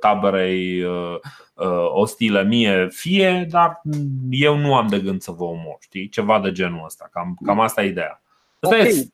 taberei 0.00 0.82
uh, 0.82 1.18
ostile 1.92 2.44
mie 2.44 2.88
fie, 2.90 3.46
dar 3.50 3.80
eu 4.30 4.56
nu 4.56 4.74
am 4.74 4.86
de 4.86 5.00
gând 5.00 5.20
să 5.20 5.30
vă 5.30 5.44
omor, 5.44 5.76
știi? 5.80 6.08
Ceva 6.08 6.40
de 6.40 6.52
genul 6.52 6.84
ăsta, 6.84 7.08
cam, 7.12 7.38
cam 7.44 7.60
asta 7.60 7.82
e 7.82 7.88
ideea. 7.88 8.22
Asta 8.60 8.76
okay. 8.76 8.88
e 8.88 9.10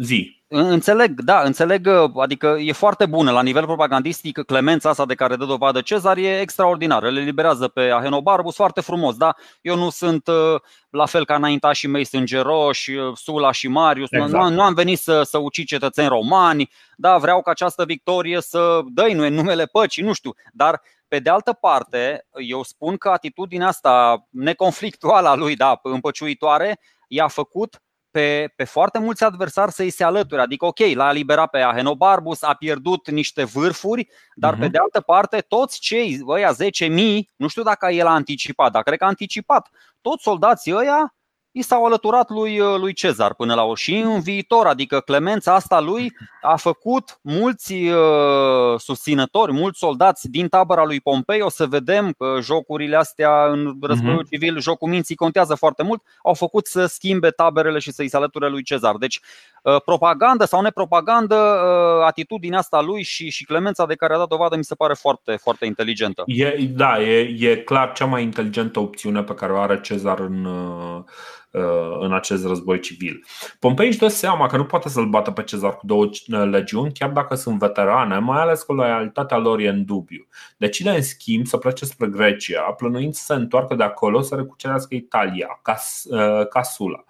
zi. 0.00 0.39
Înțeleg, 0.52 1.20
da, 1.20 1.40
înțeleg, 1.40 1.88
adică 2.16 2.56
e 2.60 2.72
foarte 2.72 3.06
bună 3.06 3.30
la 3.30 3.42
nivel 3.42 3.64
propagandistic 3.64 4.42
clemența 4.42 4.88
asta 4.88 5.06
de 5.06 5.14
care 5.14 5.36
dă 5.36 5.44
dovadă 5.44 5.80
Cezar 5.80 6.16
e 6.16 6.40
extraordinară, 6.40 7.10
le 7.10 7.20
liberează 7.20 7.68
pe 7.68 7.80
Ahenobarbus 7.80 8.54
foarte 8.54 8.80
frumos, 8.80 9.16
da? 9.16 9.34
Eu 9.60 9.76
nu 9.76 9.90
sunt 9.90 10.26
uh, 10.26 10.60
la 10.90 11.06
fel 11.06 11.24
ca 11.24 11.34
înaintașii 11.34 11.88
mei 11.88 12.04
sângeroși, 12.04 12.90
uh, 12.90 13.16
Sula 13.16 13.52
și 13.52 13.68
Marius, 13.68 14.12
exact. 14.12 14.32
nu, 14.32 14.48
nu 14.48 14.62
am 14.62 14.74
venit 14.74 14.98
să, 14.98 15.22
să 15.22 15.38
ucid 15.38 15.66
cetățeni 15.66 16.08
romani, 16.08 16.70
da, 16.96 17.16
vreau 17.16 17.42
ca 17.42 17.50
această 17.50 17.84
victorie 17.84 18.40
să 18.40 18.80
dăinuie 18.86 19.28
numele 19.28 19.64
păcii, 19.64 20.02
nu 20.02 20.12
știu, 20.12 20.34
dar 20.52 20.82
pe 21.08 21.18
de 21.18 21.30
altă 21.30 21.52
parte, 21.52 22.26
eu 22.48 22.62
spun 22.62 22.96
că 22.96 23.08
atitudinea 23.08 23.66
asta 23.66 24.26
neconflictuală 24.30 25.28
a 25.28 25.34
lui, 25.34 25.56
da, 25.56 25.80
împăciuitoare, 25.82 26.80
i-a 27.08 27.28
făcut 27.28 27.80
pe, 28.10 28.52
pe 28.56 28.64
foarte 28.64 28.98
mulți 28.98 29.24
adversari 29.24 29.72
să-i 29.72 29.90
se 29.90 30.04
alăture. 30.04 30.40
Adică, 30.40 30.64
ok, 30.64 30.78
l-a 30.94 31.10
eliberat 31.10 31.50
pe 31.50 31.58
Ahenobarbus, 31.58 32.42
a 32.42 32.54
pierdut 32.54 33.10
niște 33.10 33.44
vârfuri, 33.44 34.08
dar 34.34 34.54
uh-huh. 34.54 34.58
pe 34.58 34.68
de 34.68 34.78
altă 34.78 35.00
parte, 35.00 35.40
toți 35.40 35.80
cei, 35.80 36.20
ăia 36.26 36.54
10.000, 36.54 37.18
nu 37.36 37.48
știu 37.48 37.62
dacă 37.62 37.86
el 37.86 38.06
a 38.06 38.10
anticipat, 38.10 38.72
dar 38.72 38.82
cred 38.82 38.98
că 38.98 39.04
a 39.04 39.06
anticipat, 39.06 39.70
toți 40.00 40.22
soldații 40.22 40.74
ăia 40.74 41.14
i 41.52 41.62
s-au 41.62 41.84
alăturat 41.84 42.30
lui, 42.30 42.60
uh, 42.60 42.78
lui 42.78 42.92
Cezar 42.92 43.34
până 43.34 43.54
la 43.54 43.62
o 43.62 43.74
și 43.74 43.96
în 43.96 44.20
viitor, 44.20 44.66
adică 44.66 45.00
clemența 45.00 45.54
asta 45.54 45.80
lui 45.80 46.12
a 46.42 46.56
făcut 46.56 47.18
mulți 47.22 47.74
uh, 47.74 48.78
susținători, 48.78 49.52
mulți 49.52 49.78
soldați 49.78 50.28
din 50.28 50.48
tabăra 50.48 50.84
lui 50.84 51.00
Pompei, 51.00 51.40
o 51.40 51.48
să 51.48 51.66
vedem 51.66 52.12
că 52.18 52.38
jocurile 52.40 52.96
astea 52.96 53.46
în 53.46 53.76
războiul 53.80 54.24
uh-huh. 54.24 54.30
civil, 54.30 54.60
jocul 54.60 54.88
minții 54.88 55.14
contează 55.14 55.54
foarte 55.54 55.82
mult, 55.82 56.02
au 56.22 56.34
făcut 56.34 56.66
să 56.66 56.86
schimbe 56.86 57.30
taberele 57.30 57.78
și 57.78 57.92
să-i 57.92 58.08
se 58.08 58.16
alăture 58.16 58.48
lui 58.48 58.62
Cezar. 58.62 58.96
Deci 58.96 59.20
uh, 59.59 59.59
propagandă 59.84 60.44
sau 60.44 60.60
nepropagandă, 60.60 61.34
uh, 61.34 62.04
atitudinea 62.06 62.58
asta 62.58 62.80
lui 62.80 63.02
și, 63.02 63.30
și 63.30 63.44
clemența 63.44 63.86
de 63.86 63.94
care 63.94 64.14
a 64.14 64.18
dat 64.18 64.28
dovadă 64.28 64.56
mi 64.56 64.64
se 64.64 64.74
pare 64.74 64.94
foarte, 64.94 65.36
foarte 65.36 65.66
inteligentă. 65.66 66.22
E, 66.26 66.56
da, 66.70 67.02
e, 67.02 67.36
e 67.38 67.56
clar 67.56 67.92
cea 67.92 68.04
mai 68.04 68.22
inteligentă 68.22 68.80
opțiune 68.80 69.22
pe 69.22 69.34
care 69.34 69.52
o 69.52 69.58
are 69.58 69.80
Cezar 69.80 70.18
în 70.18 70.44
uh 70.44 71.04
Uh, 71.52 71.96
în 72.00 72.12
acest 72.12 72.46
război 72.46 72.80
civil. 72.80 73.24
Pompei 73.58 73.86
își 73.86 73.98
dă 73.98 74.08
seama 74.08 74.46
că 74.46 74.56
nu 74.56 74.64
poate 74.64 74.88
să-l 74.88 75.08
bată 75.08 75.30
pe 75.30 75.42
Cezar 75.42 75.76
cu 75.76 75.86
două 75.86 76.04
uh, 76.04 76.48
legiuni, 76.50 76.92
chiar 76.92 77.10
dacă 77.10 77.34
sunt 77.34 77.58
veterane, 77.58 78.18
mai 78.18 78.40
ales 78.40 78.62
că 78.62 78.72
loialitatea 78.72 79.36
lor 79.36 79.58
e 79.58 79.68
în 79.68 79.84
dubiu. 79.84 80.26
Decide 80.56 80.90
în 80.90 81.02
schimb 81.02 81.46
să 81.46 81.56
plece 81.56 81.84
spre 81.84 82.06
Grecia, 82.06 82.60
plănuind 82.60 83.14
să 83.14 83.24
se 83.24 83.34
întoarcă 83.34 83.74
de 83.74 83.82
acolo 83.82 84.20
să 84.20 84.34
recucerească 84.34 84.94
Italia, 84.94 85.60
uh, 86.04 86.46
Casula. 86.48 87.04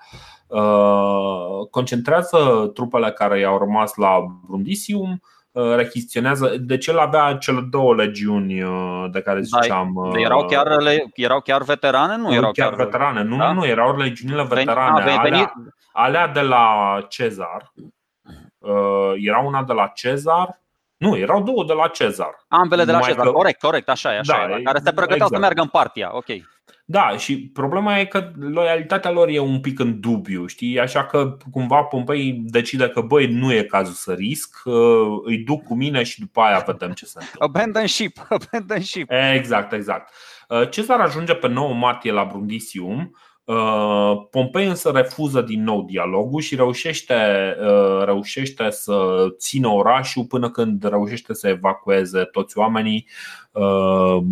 Concentrează 1.70 2.70
trupele 2.74 3.10
care 3.10 3.38
i-au 3.38 3.58
rămas 3.58 3.94
la 3.94 4.26
Brundisium, 4.46 5.20
Uh, 5.52 5.74
rechiziționează. 5.74 6.56
Deci 6.58 6.86
el 6.86 6.98
avea 6.98 7.34
cele 7.34 7.60
două 7.70 7.94
legiuni 7.94 8.62
uh, 8.62 9.04
de 9.12 9.20
care 9.20 9.40
da, 9.40 9.44
ziceam. 9.44 10.10
Da, 10.12 10.20
erau, 10.20 10.44
chiar, 10.44 10.66
erau 11.14 11.40
chiar 11.40 11.62
veterane? 11.62 12.16
Nu 12.16 12.34
erau 12.34 12.52
chiar, 12.52 12.68
chiar 12.68 12.84
veterane. 12.84 13.22
Nu, 13.22 13.36
da? 13.36 13.52
nu, 13.52 13.66
erau 13.66 13.96
legiunile 13.96 14.42
veterane. 14.42 15.02
Veni, 15.02 15.16
alea, 15.16 15.52
alea 15.92 16.28
de 16.28 16.40
la 16.40 16.96
Cezar. 17.08 17.72
Era 19.16 19.38
una 19.38 19.62
de 19.62 19.72
la 19.72 19.86
Cezar. 19.86 20.60
Nu, 20.96 21.16
erau 21.16 21.42
două 21.42 21.64
de 21.64 21.72
la 21.72 21.88
Cezar. 21.88 22.44
Ambele 22.48 22.84
de 22.84 22.92
la 22.92 23.00
Cezar, 23.00 23.24
că... 23.24 23.32
corect, 23.32 23.60
corect, 23.60 23.88
așa 23.88 24.14
e, 24.14 24.18
așa 24.18 24.46
da, 24.48 24.56
e, 24.56 24.62
care 24.62 24.78
se 24.78 24.92
pregăteau 24.92 25.14
exact. 25.14 25.34
să 25.34 25.38
meargă 25.38 25.60
în 25.60 25.68
partia, 25.68 26.10
ok. 26.12 26.26
Da, 26.90 27.16
și 27.16 27.38
problema 27.38 27.98
e 27.98 28.04
că 28.04 28.30
loialitatea 28.38 29.10
lor 29.10 29.28
e 29.28 29.38
un 29.38 29.60
pic 29.60 29.78
în 29.78 30.00
dubiu, 30.00 30.46
știi? 30.46 30.80
Așa 30.80 31.04
că 31.04 31.36
cumva 31.50 31.82
Pompei 31.82 32.42
decide 32.44 32.88
că 32.88 33.00
băi, 33.00 33.26
nu 33.26 33.52
e 33.52 33.62
cazul 33.62 33.94
să 33.94 34.12
risc, 34.12 34.62
îi 35.24 35.38
duc 35.38 35.62
cu 35.62 35.74
mine 35.74 36.02
și 36.02 36.20
după 36.20 36.40
aia 36.40 36.64
vedem 36.66 36.92
ce 36.92 37.04
se 37.04 37.18
întâmplă. 37.20 37.44
Abandon 37.44 37.86
ship, 37.86 38.18
abandon 38.38 38.80
ship. 38.80 39.10
Exact, 39.34 39.72
exact. 39.72 40.12
Cezar 40.70 41.00
ajunge 41.00 41.34
pe 41.34 41.48
9 41.48 41.74
martie 41.74 42.12
la 42.12 42.24
Brundisium. 42.24 43.16
Pompei 44.30 44.66
însă 44.66 44.90
refuză 44.90 45.40
din 45.40 45.62
nou 45.62 45.82
dialogul 45.82 46.40
și 46.40 46.54
reușește, 46.54 47.14
reușește 48.04 48.70
să 48.70 49.26
țină 49.38 49.68
orașul 49.68 50.24
până 50.24 50.50
când 50.50 50.84
reușește 50.84 51.34
să 51.34 51.48
evacueze 51.48 52.24
toți 52.24 52.58
oamenii 52.58 53.08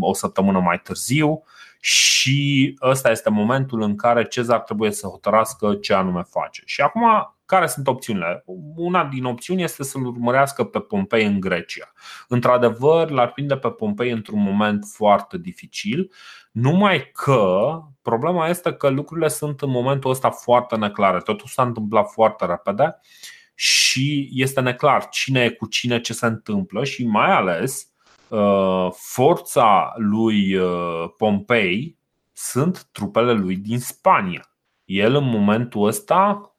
o 0.00 0.14
săptămână 0.14 0.59
mai 0.59 0.80
târziu 0.80 1.42
și 1.80 2.76
ăsta 2.82 3.10
este 3.10 3.30
momentul 3.30 3.82
în 3.82 3.96
care 3.96 4.24
Cezar 4.24 4.60
trebuie 4.60 4.90
să 4.90 5.06
hotărască 5.06 5.74
ce 5.74 5.94
anume 5.94 6.22
face. 6.22 6.62
Și 6.64 6.80
acum, 6.80 7.34
care 7.44 7.66
sunt 7.66 7.86
opțiunile? 7.86 8.42
Una 8.76 9.04
din 9.04 9.24
opțiuni 9.24 9.62
este 9.62 9.82
să-l 9.82 10.06
urmărească 10.06 10.64
pe 10.64 10.80
Pompei 10.80 11.24
în 11.24 11.40
Grecia. 11.40 11.92
Într-adevăr, 12.28 13.10
l-ar 13.10 13.32
prinde 13.32 13.56
pe 13.56 13.70
Pompei 13.70 14.10
într-un 14.10 14.42
moment 14.42 14.84
foarte 14.92 15.38
dificil, 15.38 16.12
numai 16.52 17.10
că 17.12 17.70
problema 18.02 18.48
este 18.48 18.72
că 18.72 18.88
lucrurile 18.88 19.28
sunt 19.28 19.60
în 19.60 19.70
momentul 19.70 20.10
ăsta 20.10 20.30
foarte 20.30 20.76
neclare. 20.76 21.18
Totul 21.18 21.46
s-a 21.46 21.62
întâmplat 21.62 22.10
foarte 22.10 22.46
repede 22.46 23.00
și 23.54 24.28
este 24.32 24.60
neclar 24.60 25.08
cine 25.08 25.44
e 25.44 25.50
cu 25.50 25.66
cine, 25.66 26.00
ce 26.00 26.12
se 26.12 26.26
întâmplă 26.26 26.84
și 26.84 27.06
mai 27.06 27.30
ales 27.30 27.92
Uh, 27.97 27.97
forța 28.92 29.92
lui 29.96 30.54
uh, 30.54 31.10
Pompei 31.16 31.98
sunt 32.32 32.88
trupele 32.92 33.32
lui 33.32 33.56
din 33.56 33.78
Spania. 33.78 34.52
El 34.84 35.14
în 35.14 35.28
momentul 35.28 35.86
ăsta, 35.86 36.52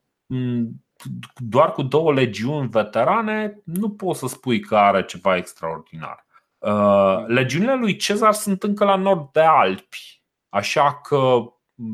doar 1.35 1.71
cu 1.71 1.81
două 1.81 2.13
legiuni 2.13 2.69
veterane, 2.69 3.61
nu 3.63 3.89
poți 3.89 4.19
să 4.19 4.27
spui 4.27 4.59
că 4.59 4.77
are 4.77 5.05
ceva 5.05 5.35
extraordinar. 5.35 6.25
Uh, 6.57 7.25
legiunile 7.27 7.75
lui 7.75 7.95
Cezar 7.95 8.33
sunt 8.33 8.63
încă 8.63 8.83
la 8.83 8.95
nord 8.95 9.31
de 9.31 9.41
Alpi, 9.41 10.23
așa 10.49 10.99
că 11.03 11.53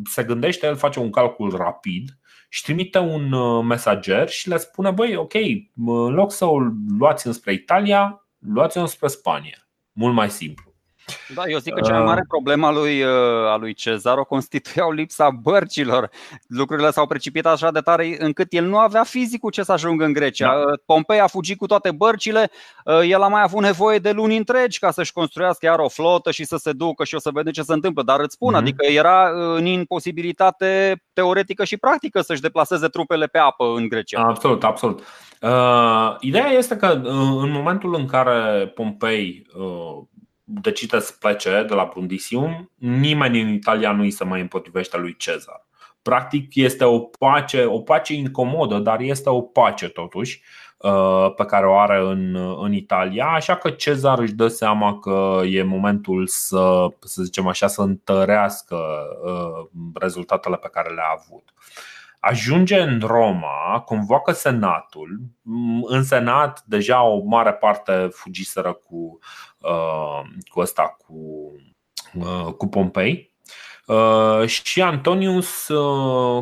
se 0.10 0.24
gândește, 0.24 0.66
el 0.66 0.76
face 0.76 1.00
un 1.00 1.12
calcul 1.12 1.56
rapid 1.56 2.20
și 2.50 2.64
trimite 2.64 2.98
un 2.98 3.36
mesager 3.66 4.30
și 4.30 4.50
le 4.50 4.58
spune: 4.58 4.92
Băi, 4.92 5.16
ok, 5.16 5.34
în 5.76 6.14
loc 6.14 6.32
să 6.32 6.46
o 6.46 6.60
luați 6.98 7.28
înspre 7.28 7.54
Italia, 7.54 8.28
luați-o 8.40 8.86
spre 8.86 9.08
Spania 9.08 9.65
mult 9.96 10.14
mai 10.14 10.30
simplu. 10.30 10.74
Da, 11.34 11.44
eu 11.48 11.60
zic 11.60 11.74
că 11.74 11.82
cea 11.82 11.94
mai 11.94 12.04
mare 12.04 12.20
uh. 12.20 12.26
problemă 12.28 12.68
a 12.68 12.72
lui, 12.72 13.04
uh, 13.04 13.10
a 13.52 13.58
lui 13.58 13.74
Cezar 13.74 14.18
o 14.18 14.26
constituiau 14.26 14.92
lipsa 14.92 15.30
bărcilor. 15.30 16.10
Lucrurile 16.48 16.92
s-au 16.92 17.08
precipitat 17.08 17.54
așa 17.54 17.72
de 17.72 17.80
tare 17.80 18.16
încât 18.20 18.48
el 18.50 18.66
nu 18.66 18.78
avea 18.78 19.04
fizicul 19.04 19.52
ce 19.52 19.64
să 19.64 19.72
ajungă 19.72 20.06
în 20.06 20.14
Grecia. 20.14 20.48
Da. 20.48 20.60
Uh, 20.60 20.80
Pompei 20.86 21.20
a 21.20 21.28
fugit 21.28 21.58
cu 21.58 21.66
toate 21.66 21.92
bărcile, 21.92 22.52
el 23.08 23.22
a 23.22 23.28
mai 23.28 23.42
avut 23.42 23.62
nevoie 23.62 23.98
de 23.98 24.12
luni 24.12 24.38
întregi 24.38 24.80
ca 24.80 24.92
să-și 24.92 25.12
construiască 25.12 25.66
iar 25.66 25.80
o 25.80 25.90
flotă 25.90 26.32
și 26.32 26.44
să 26.44 26.58
se 26.58 26.72
ducă 26.72 27.04
și 27.04 27.16
o 27.16 27.20
să 27.20 27.30
vedem 27.34 27.52
ce 27.52 27.62
se 27.62 27.74
întâmplă. 27.74 28.04
Dar 28.04 28.20
îți 28.20 28.34
spun, 28.34 28.54
mm-hmm. 28.54 28.58
adică 28.58 28.86
era 28.86 29.30
în 29.56 29.66
imposibilitate 29.66 31.02
teoretică 31.14 31.64
și 31.64 31.78
practică 31.78 32.22
să-și 32.22 32.42
deplaseze 32.42 32.88
trupele 32.88 33.26
pe 33.26 33.38
apă 33.38 33.74
în 33.76 33.88
Grecia. 33.88 34.22
Absolut, 34.22 34.64
absolut. 34.64 35.04
Uh, 35.46 36.16
ideea 36.20 36.48
este 36.48 36.76
că 36.76 37.02
uh, 37.04 37.12
în 37.42 37.52
momentul 37.52 37.96
în 37.96 38.06
care 38.06 38.68
Pompei 38.68 39.48
uh, 39.56 40.04
decide 40.44 41.00
să 41.00 41.14
plece 41.20 41.66
de 41.68 41.74
la 41.74 41.90
Brundisium, 41.92 42.72
nimeni 42.76 43.42
în 43.42 43.48
Italia 43.48 43.92
nu 43.92 44.02
îi 44.02 44.12
se 44.12 44.24
mai 44.24 44.42
împotrivește 44.42 44.98
lui 44.98 45.16
Cezar. 45.16 45.68
Practic 46.02 46.56
este 46.56 46.84
o 46.84 47.00
pace, 47.00 47.66
o 47.66 47.80
pace 47.80 48.14
incomodă, 48.14 48.78
dar 48.78 49.00
este 49.00 49.30
o 49.30 49.42
pace 49.42 49.88
totuși 49.88 50.42
uh, 50.78 51.34
pe 51.36 51.46
care 51.46 51.68
o 51.68 51.78
are 51.78 52.00
în, 52.00 52.36
în 52.62 52.74
Italia, 52.74 53.26
așa 53.26 53.56
că 53.56 53.70
Cezar 53.70 54.20
își 54.20 54.34
dă 54.34 54.48
seama 54.48 55.00
că 55.00 55.42
e 55.46 55.64
momentul 55.64 56.28
să, 56.28 56.88
să 57.00 57.24
zicem 57.24 57.48
așa, 57.48 57.68
să 57.68 57.82
întărească 57.82 58.78
uh, 59.24 59.68
rezultatele 59.94 60.56
pe 60.56 60.70
care 60.72 60.94
le-a 60.94 61.20
avut 61.24 61.54
ajunge 62.26 62.80
în 62.82 63.00
Roma, 63.00 63.82
convoacă 63.86 64.32
senatul. 64.32 65.20
În 65.82 66.04
senat 66.04 66.64
deja 66.66 67.04
o 67.04 67.24
mare 67.24 67.54
parte 67.54 68.10
fugiseră 68.12 68.74
cu, 68.74 69.20
uh, 69.60 70.22
cu 70.48 70.60
ăsta, 70.60 70.98
cu, 70.98 71.16
uh, 72.14 72.54
cu 72.54 72.68
Pompei. 72.68 73.34
Uh, 73.88 74.48
și 74.48 74.82
Antonius 74.82 75.68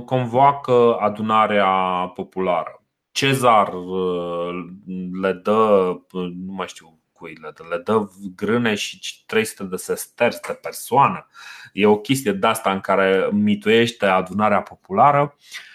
convoacă 0.06 0.98
adunarea 1.00 1.68
populară. 2.16 2.84
Cezar 3.12 3.74
le 5.22 5.34
dă, 5.34 5.94
nu 6.46 6.54
mai 6.54 6.68
știu 6.68 7.00
cui 7.12 7.38
le 7.42 7.52
dă, 7.56 7.64
le 7.70 7.78
dă 7.78 8.10
grâne 8.36 8.76
și 8.76 9.24
300 9.26 9.64
de 9.64 9.76
sesterți 9.76 10.42
de 10.48 10.60
persoană. 10.62 11.28
E 11.74 11.86
o 11.86 11.98
chestie 11.98 12.32
de 12.32 12.48
asta 12.48 12.72
în 12.72 12.80
care 12.80 13.30
mituiește 13.32 14.06
adunarea 14.06 14.62
populară. 14.62 15.36
Uh, 15.38 15.72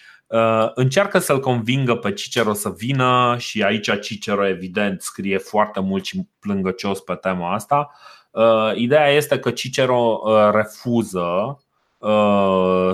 încearcă 0.74 1.18
să-l 1.18 1.40
convingă 1.40 1.94
pe 1.94 2.12
Cicero 2.12 2.52
să 2.52 2.74
vină 2.76 3.36
și 3.38 3.62
aici 3.62 4.00
Cicero 4.00 4.46
evident 4.46 5.02
scrie 5.02 5.38
foarte 5.38 5.80
mult 5.80 6.04
și 6.04 6.28
plângăcios 6.38 7.00
pe 7.00 7.14
tema 7.14 7.52
asta. 7.52 7.90
Uh, 8.30 8.72
ideea 8.74 9.08
este 9.08 9.38
că 9.38 9.50
Cicero 9.50 10.20
uh, 10.24 10.50
refuză 10.52 11.58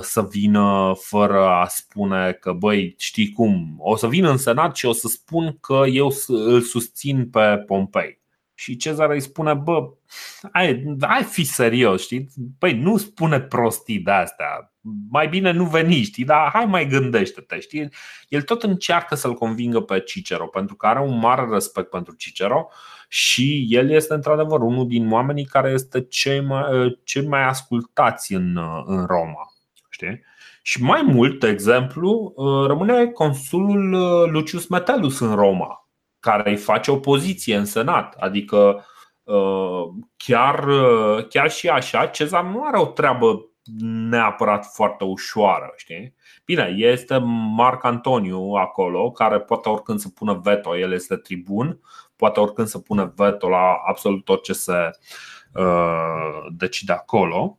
să 0.01 0.27
vină 0.31 0.93
fără 1.01 1.49
a 1.49 1.67
spune 1.67 2.33
că 2.33 2.53
băi, 2.53 2.95
știi 2.99 3.33
cum, 3.33 3.75
o 3.79 3.97
să 3.97 4.07
vin 4.07 4.25
în 4.25 4.37
senat 4.37 4.77
și 4.77 4.87
o 4.87 4.93
să 4.93 5.09
spun 5.09 5.59
că 5.61 5.83
eu 5.87 6.13
îl 6.27 6.61
susțin 6.61 7.31
pe 7.31 7.63
Pompei. 7.67 8.23
Și 8.55 8.77
Cezar 8.77 9.11
îi 9.11 9.21
spune, 9.21 9.55
bă, 9.55 9.89
hai, 10.53 10.97
hai 11.01 11.23
fi 11.23 11.45
serios, 11.45 12.03
știi? 12.03 12.29
Păi 12.59 12.79
nu 12.79 12.97
spune 12.97 13.41
prostii 13.41 13.99
de 13.99 14.11
astea, 14.11 14.74
mai 15.11 15.29
bine 15.29 15.51
nu 15.51 15.65
veni, 15.65 16.03
știi, 16.03 16.25
dar 16.25 16.51
hai 16.53 16.65
mai 16.65 16.87
gândește-te, 16.87 17.61
știi? 17.61 17.89
El 18.29 18.43
tot 18.43 18.63
încearcă 18.63 19.15
să-l 19.15 19.35
convingă 19.35 19.81
pe 19.81 20.01
Cicero, 20.01 20.47
pentru 20.47 20.75
că 20.75 20.87
are 20.87 21.01
un 21.01 21.19
mare 21.19 21.47
respect 21.51 21.91
pentru 21.91 22.15
Cicero 22.15 22.69
și 23.09 23.67
el 23.69 23.91
este 23.91 24.15
într-adevăr 24.15 24.61
unul 24.61 24.87
din 24.87 25.13
oamenii 25.13 25.45
care 25.45 25.71
este 25.71 26.05
cei 26.05 26.41
mai, 26.41 26.65
cei 27.05 27.27
mai 27.27 27.43
ascultați 27.43 28.33
în, 28.33 28.59
în 28.85 29.07
Roma, 29.07 29.53
știi? 29.91 30.21
Și 30.63 30.83
mai 30.83 31.03
mult, 31.03 31.41
de 31.41 31.49
exemplu, 31.49 32.35
rămâne 32.67 33.07
consulul 33.07 33.91
Lucius 34.31 34.67
Metellus 34.67 35.21
în 35.21 35.35
Roma, 35.35 35.89
care 36.21 36.51
îi 36.51 36.57
face 36.57 36.91
opoziție 36.91 37.57
în 37.57 37.65
Senat. 37.65 38.15
Adică 38.15 38.85
uh, 39.23 39.85
chiar, 40.17 40.67
uh, 40.67 41.27
chiar 41.29 41.51
și 41.51 41.69
așa, 41.69 42.07
Cezar 42.07 42.45
nu 42.45 42.65
are 42.65 42.79
o 42.79 42.87
treabă 42.87 43.49
neapărat 44.09 44.67
foarte 44.73 45.05
ușoară. 45.05 45.73
Știi? 45.77 46.15
Bine, 46.45 46.75
este 46.77 47.19
Marc 47.57 47.85
Antoniu 47.85 48.53
acolo, 48.53 49.11
care 49.11 49.41
poate 49.41 49.69
oricând 49.69 49.99
să 49.99 50.09
pună 50.09 50.41
veto, 50.43 50.79
el 50.79 50.93
este 50.93 51.17
tribun, 51.17 51.81
poate 52.17 52.41
oricând 52.41 52.67
să 52.67 52.79
pună 52.79 53.13
veto 53.17 53.49
la 53.49 53.77
absolut 53.87 54.25
tot 54.25 54.43
ce 54.43 54.53
se 54.53 54.91
uh, 55.55 56.47
decide 56.57 56.93
acolo. 56.93 57.59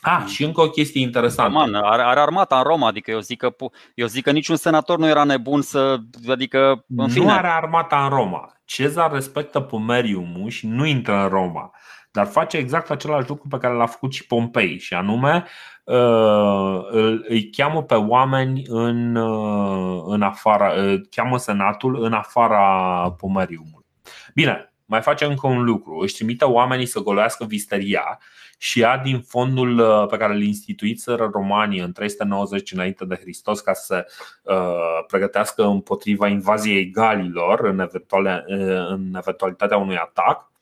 Ah, 0.00 0.18
mm. 0.20 0.26
și 0.26 0.44
încă 0.44 0.60
o 0.60 0.68
chestie 0.68 1.00
interesantă. 1.00 1.52
Man, 1.52 1.74
are, 1.74 2.02
are 2.02 2.20
armata 2.20 2.56
în 2.56 2.62
Roma, 2.62 2.86
adică 2.86 3.10
eu 3.10 3.20
zic, 3.20 3.38
că, 3.38 3.54
eu 3.94 4.06
zic 4.06 4.24
că 4.24 4.30
niciun 4.30 4.56
senator 4.56 4.98
nu 4.98 5.08
era 5.08 5.24
nebun 5.24 5.62
să. 5.62 5.96
Adică, 6.28 6.84
în 6.96 7.08
fine. 7.08 7.24
Nu 7.24 7.30
are 7.30 7.48
armata 7.48 8.02
în 8.04 8.08
Roma. 8.08 8.52
Cezar 8.64 9.12
respectă 9.12 9.60
Pomeriumul 9.60 10.50
și 10.50 10.66
nu 10.66 10.86
intră 10.86 11.22
în 11.22 11.28
Roma, 11.28 11.70
dar 12.14 12.26
face 12.26 12.56
exact 12.56 12.90
același 12.90 13.28
lucru 13.28 13.48
pe 13.48 13.58
care 13.58 13.74
l-a 13.74 13.86
făcut 13.86 14.12
și 14.12 14.26
Pompei, 14.26 14.78
și 14.78 14.94
anume 14.94 15.44
uh, 15.84 16.80
îi 17.28 17.50
cheamă 17.50 17.82
pe 17.82 17.94
oameni 17.94 18.62
în, 18.66 19.14
uh, 19.16 20.02
în 20.06 20.22
afara, 20.22 20.72
cheamă 21.10 21.38
senatul 21.38 22.02
în 22.02 22.12
afara 22.12 23.14
Pomeriumului. 23.18 23.86
Bine, 24.34 24.74
mai 24.84 25.00
face 25.00 25.24
încă 25.24 25.46
un 25.46 25.64
lucru, 25.64 25.98
își 25.98 26.14
trimite 26.14 26.44
oamenii 26.44 26.86
să 26.86 27.00
goloiască 27.00 27.44
visteria 27.44 28.18
și 28.58 28.78
ia 28.78 28.98
din 28.98 29.20
fondul 29.20 29.78
uh, 29.78 30.06
pe 30.08 30.16
care 30.16 30.32
îl 30.32 30.42
instituiseră 30.42 31.30
romanii 31.32 31.80
în 31.80 31.92
390 31.92 32.72
înainte 32.72 33.04
de 33.04 33.14
Hristos 33.14 33.60
ca 33.60 33.72
să 33.72 33.84
se 33.84 34.06
uh, 34.52 35.04
pregătească 35.06 35.64
împotriva 35.64 36.28
invaziei 36.28 36.90
galilor 36.90 37.60
în, 37.64 37.78
eventuale, 37.78 38.44
uh, 38.48 38.88
în 38.88 39.14
eventualitatea 39.16 39.76
unui 39.76 39.96
atac. 39.96 40.52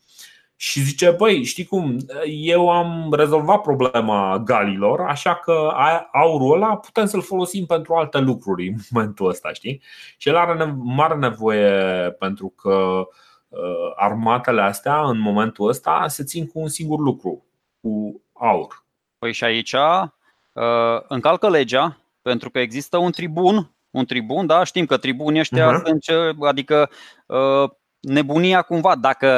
Și 0.63 0.81
zice, 0.81 1.11
băi, 1.11 1.45
știi 1.45 1.65
cum, 1.65 1.97
eu 2.27 2.71
am 2.71 3.13
rezolvat 3.13 3.61
problema 3.61 4.39
galilor, 4.39 5.01
așa 5.01 5.35
că 5.35 5.53
aurul 6.13 6.55
ăla 6.55 6.77
putem 6.77 7.07
să-l 7.07 7.23
folosim 7.23 7.67
pentru 7.67 7.95
alte 7.95 8.19
lucruri 8.19 8.69
în 8.69 8.75
momentul 8.91 9.29
ăsta, 9.29 9.53
știi? 9.53 9.83
Și 10.17 10.29
el 10.29 10.37
are 10.37 10.75
mare 10.79 11.15
nevoie 11.15 11.71
pentru 12.19 12.49
că 12.49 13.07
armatele 13.97 14.61
astea 14.61 15.01
în 15.09 15.19
momentul 15.19 15.69
ăsta 15.69 16.05
se 16.09 16.25
țin 16.25 16.47
cu 16.47 16.59
un 16.61 16.69
singur 16.69 16.99
lucru, 16.99 17.45
cu 17.81 18.23
aur. 18.33 18.85
Păi 19.19 19.33
și 19.33 19.45
aici 19.45 19.73
uh, 19.73 21.01
încalcă 21.09 21.49
legea, 21.49 21.99
pentru 22.23 22.51
că 22.51 22.59
există 22.59 22.97
un 22.97 23.11
tribun, 23.11 23.75
un 23.91 24.05
tribun, 24.05 24.47
da, 24.47 24.65
știm 24.65 24.87
că 24.87 24.97
tribunii 24.97 25.41
ăștia 25.41 25.71
uh-huh. 25.71 25.83
sunt, 25.85 26.43
adică 26.43 26.91
uh, 27.27 27.71
nebunia 28.01 28.63
cumva, 28.63 28.97
dacă 28.97 29.29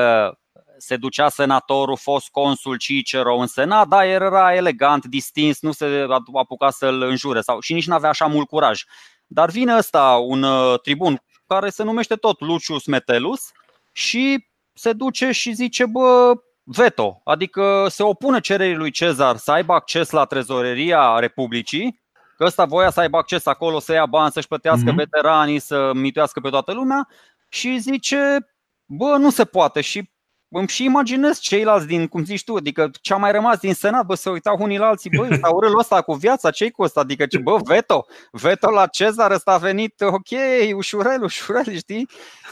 se 0.78 0.96
ducea 0.96 1.28
senatorul, 1.28 1.96
fost 1.96 2.28
consul 2.28 2.76
Cicero 2.76 3.36
în 3.36 3.46
senat, 3.46 3.88
da, 3.88 4.04
era 4.06 4.54
elegant, 4.54 5.04
distins, 5.04 5.60
nu 5.60 5.72
se 5.72 6.06
apuca 6.32 6.70
să-l 6.70 7.02
înjure 7.02 7.40
sau, 7.40 7.60
și 7.60 7.72
nici 7.72 7.86
nu 7.86 7.94
avea 7.94 8.08
așa 8.08 8.26
mult 8.26 8.48
curaj. 8.48 8.82
Dar 9.26 9.50
vine 9.50 9.76
ăsta, 9.76 10.16
un 10.26 10.42
uh, 10.42 10.80
tribun 10.80 11.22
care 11.46 11.70
se 11.70 11.82
numește 11.82 12.14
tot 12.14 12.40
Lucius 12.40 12.86
Metellus 12.86 13.52
și 13.92 14.48
se 14.72 14.92
duce 14.92 15.30
și 15.30 15.52
zice, 15.52 15.86
bă, 15.86 16.32
veto, 16.62 17.20
adică 17.24 17.86
se 17.90 18.02
opune 18.02 18.40
cererii 18.40 18.74
lui 18.74 18.90
Cezar 18.90 19.36
să 19.36 19.50
aibă 19.50 19.72
acces 19.72 20.10
la 20.10 20.24
trezoreria 20.24 21.18
Republicii, 21.18 22.02
că 22.36 22.44
ăsta 22.44 22.64
voia 22.64 22.90
să 22.90 23.00
aibă 23.00 23.16
acces 23.16 23.46
acolo, 23.46 23.78
să 23.78 23.92
ia 23.92 24.06
bani, 24.06 24.32
să-și 24.32 24.48
plătească 24.48 24.92
mm-hmm. 24.92 24.96
veteranii, 24.96 25.58
să 25.58 25.90
mituiască 25.94 26.40
pe 26.40 26.48
toată 26.48 26.72
lumea 26.72 27.08
și 27.48 27.78
zice, 27.78 28.48
bă, 28.84 29.16
nu 29.16 29.30
se 29.30 29.44
poate 29.44 29.80
și 29.80 30.10
îmi 30.58 30.68
și 30.68 30.84
imaginez 30.84 31.38
ceilalți 31.38 31.86
din, 31.86 32.06
cum 32.06 32.24
zici 32.24 32.44
tu, 32.44 32.54
adică 32.54 32.90
ce 33.00 33.12
a 33.12 33.16
mai 33.16 33.32
rămas 33.32 33.58
din 33.58 33.74
Senat, 33.74 34.06
bă, 34.06 34.14
se 34.14 34.30
uitau 34.30 34.56
unii 34.58 34.78
la 34.78 34.86
alții, 34.86 35.10
bă, 35.16 35.28
ăsta 35.30 35.48
urâl 35.48 35.78
ăsta 35.78 36.02
cu 36.02 36.14
viața, 36.14 36.50
ce 36.50 36.70
cu 36.70 36.82
ăsta? 36.82 37.00
Adică, 37.00 37.26
ce, 37.26 37.38
bă, 37.38 37.58
veto, 37.64 38.06
veto 38.30 38.70
la 38.70 38.86
Cezar, 38.86 39.30
ăsta 39.30 39.52
a 39.52 39.58
venit, 39.58 40.00
ok, 40.00 40.28
ușurel, 40.74 41.22
ușurel, 41.22 41.76
știi? 41.76 42.08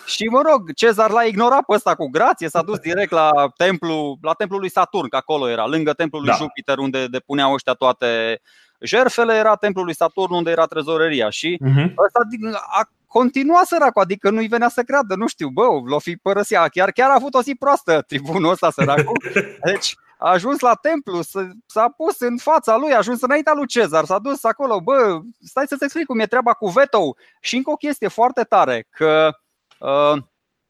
Și 0.07 0.25
mă 0.25 0.43
rog, 0.51 0.73
Cezar 0.73 1.11
l-a 1.11 1.23
ignorat 1.23 1.65
pe 1.65 1.75
ăsta 1.75 1.95
cu 1.95 2.09
grație, 2.09 2.49
s-a 2.49 2.63
dus 2.63 2.79
direct 2.79 3.11
la 3.11 3.31
templu, 3.57 4.19
la 4.23 4.33
templul 4.33 4.61
lui 4.61 4.71
Saturn, 4.71 5.09
că 5.09 5.17
acolo 5.17 5.49
era, 5.49 5.67
lângă 5.67 5.93
templul 5.93 6.23
lui 6.23 6.31
da. 6.31 6.37
Jupiter, 6.37 6.79
unde 6.79 7.07
depuneau 7.07 7.53
ăștia 7.53 7.73
toate 7.73 8.41
jerfele, 8.81 9.35
era 9.35 9.55
templul 9.55 9.85
lui 9.85 9.95
Saturn, 9.95 10.33
unde 10.33 10.51
era 10.51 10.65
trezoreria 10.65 11.31
și 11.31 11.59
uh-huh. 11.65 11.95
ăsta 12.05 12.21
a 12.53 12.89
continua 13.13 13.63
săracul, 13.65 14.03
adică 14.03 14.31
nu-i 14.31 14.47
venea 14.47 14.69
să 14.69 14.83
creadă, 14.83 15.15
nu 15.15 15.27
știu, 15.27 15.49
bă, 15.49 15.67
l-o 15.85 15.99
fi 15.99 16.17
părăsit, 16.17 16.59
chiar, 16.73 16.91
chiar 16.91 17.11
a 17.11 17.15
avut 17.15 17.35
o 17.35 17.43
zi 17.43 17.55
proastă 17.55 18.03
tribunul 18.07 18.51
ăsta 18.51 18.71
săracul. 18.71 19.23
Deci 19.71 19.95
a 20.19 20.31
ajuns 20.31 20.61
la 20.61 20.75
templu, 20.75 21.21
s-a 21.67 21.89
pus 21.97 22.21
în 22.21 22.37
fața 22.37 22.77
lui, 22.77 22.93
a 22.93 22.97
ajuns 22.97 23.21
înaintea 23.23 23.53
lui 23.53 23.67
Cezar, 23.67 24.05
s-a 24.05 24.19
dus 24.19 24.45
acolo, 24.45 24.81
bă, 24.81 25.21
stai 25.41 25.67
să-ți 25.67 25.85
explic 25.85 26.07
cum 26.07 26.19
e 26.19 26.27
treaba 26.27 26.53
cu 26.53 26.69
veto 26.69 27.17
Și 27.41 27.57
încă 27.57 27.71
o 27.71 27.77
chestie 27.77 28.09
foarte 28.09 28.43
tare, 28.43 28.87
că 28.91 29.31
uh, 29.79 30.23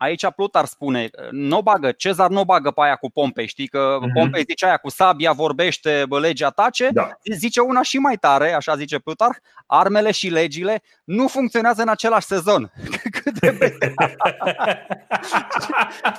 Aici 0.02 0.30
Plutar 0.36 0.64
spune, 0.64 1.10
nu 1.30 1.60
bagă, 1.60 1.92
Cezar 1.92 2.30
nu 2.30 2.44
bagă 2.44 2.70
pe 2.70 2.80
aia 2.84 2.96
cu 2.96 3.10
Pompei, 3.10 3.46
știi 3.46 3.66
că 3.66 3.98
uh-huh. 3.98 4.12
Pompei 4.12 4.44
zice 4.48 4.66
aia 4.66 4.76
cu 4.76 4.90
sabia 4.90 5.32
vorbește, 5.32 6.04
bă, 6.08 6.18
legea 6.18 6.50
tace, 6.50 6.88
da. 6.92 7.08
zice 7.34 7.60
una 7.60 7.82
și 7.82 7.98
mai 7.98 8.16
tare, 8.16 8.52
așa 8.52 8.76
zice 8.76 8.98
Plutar, 8.98 9.38
armele 9.66 10.10
și 10.10 10.28
legile 10.28 10.82
nu 11.04 11.28
funcționează 11.28 11.82
în 11.82 11.88
același 11.88 12.26
sezon. 12.26 12.72
Cât 13.22 13.38
de 13.38 13.56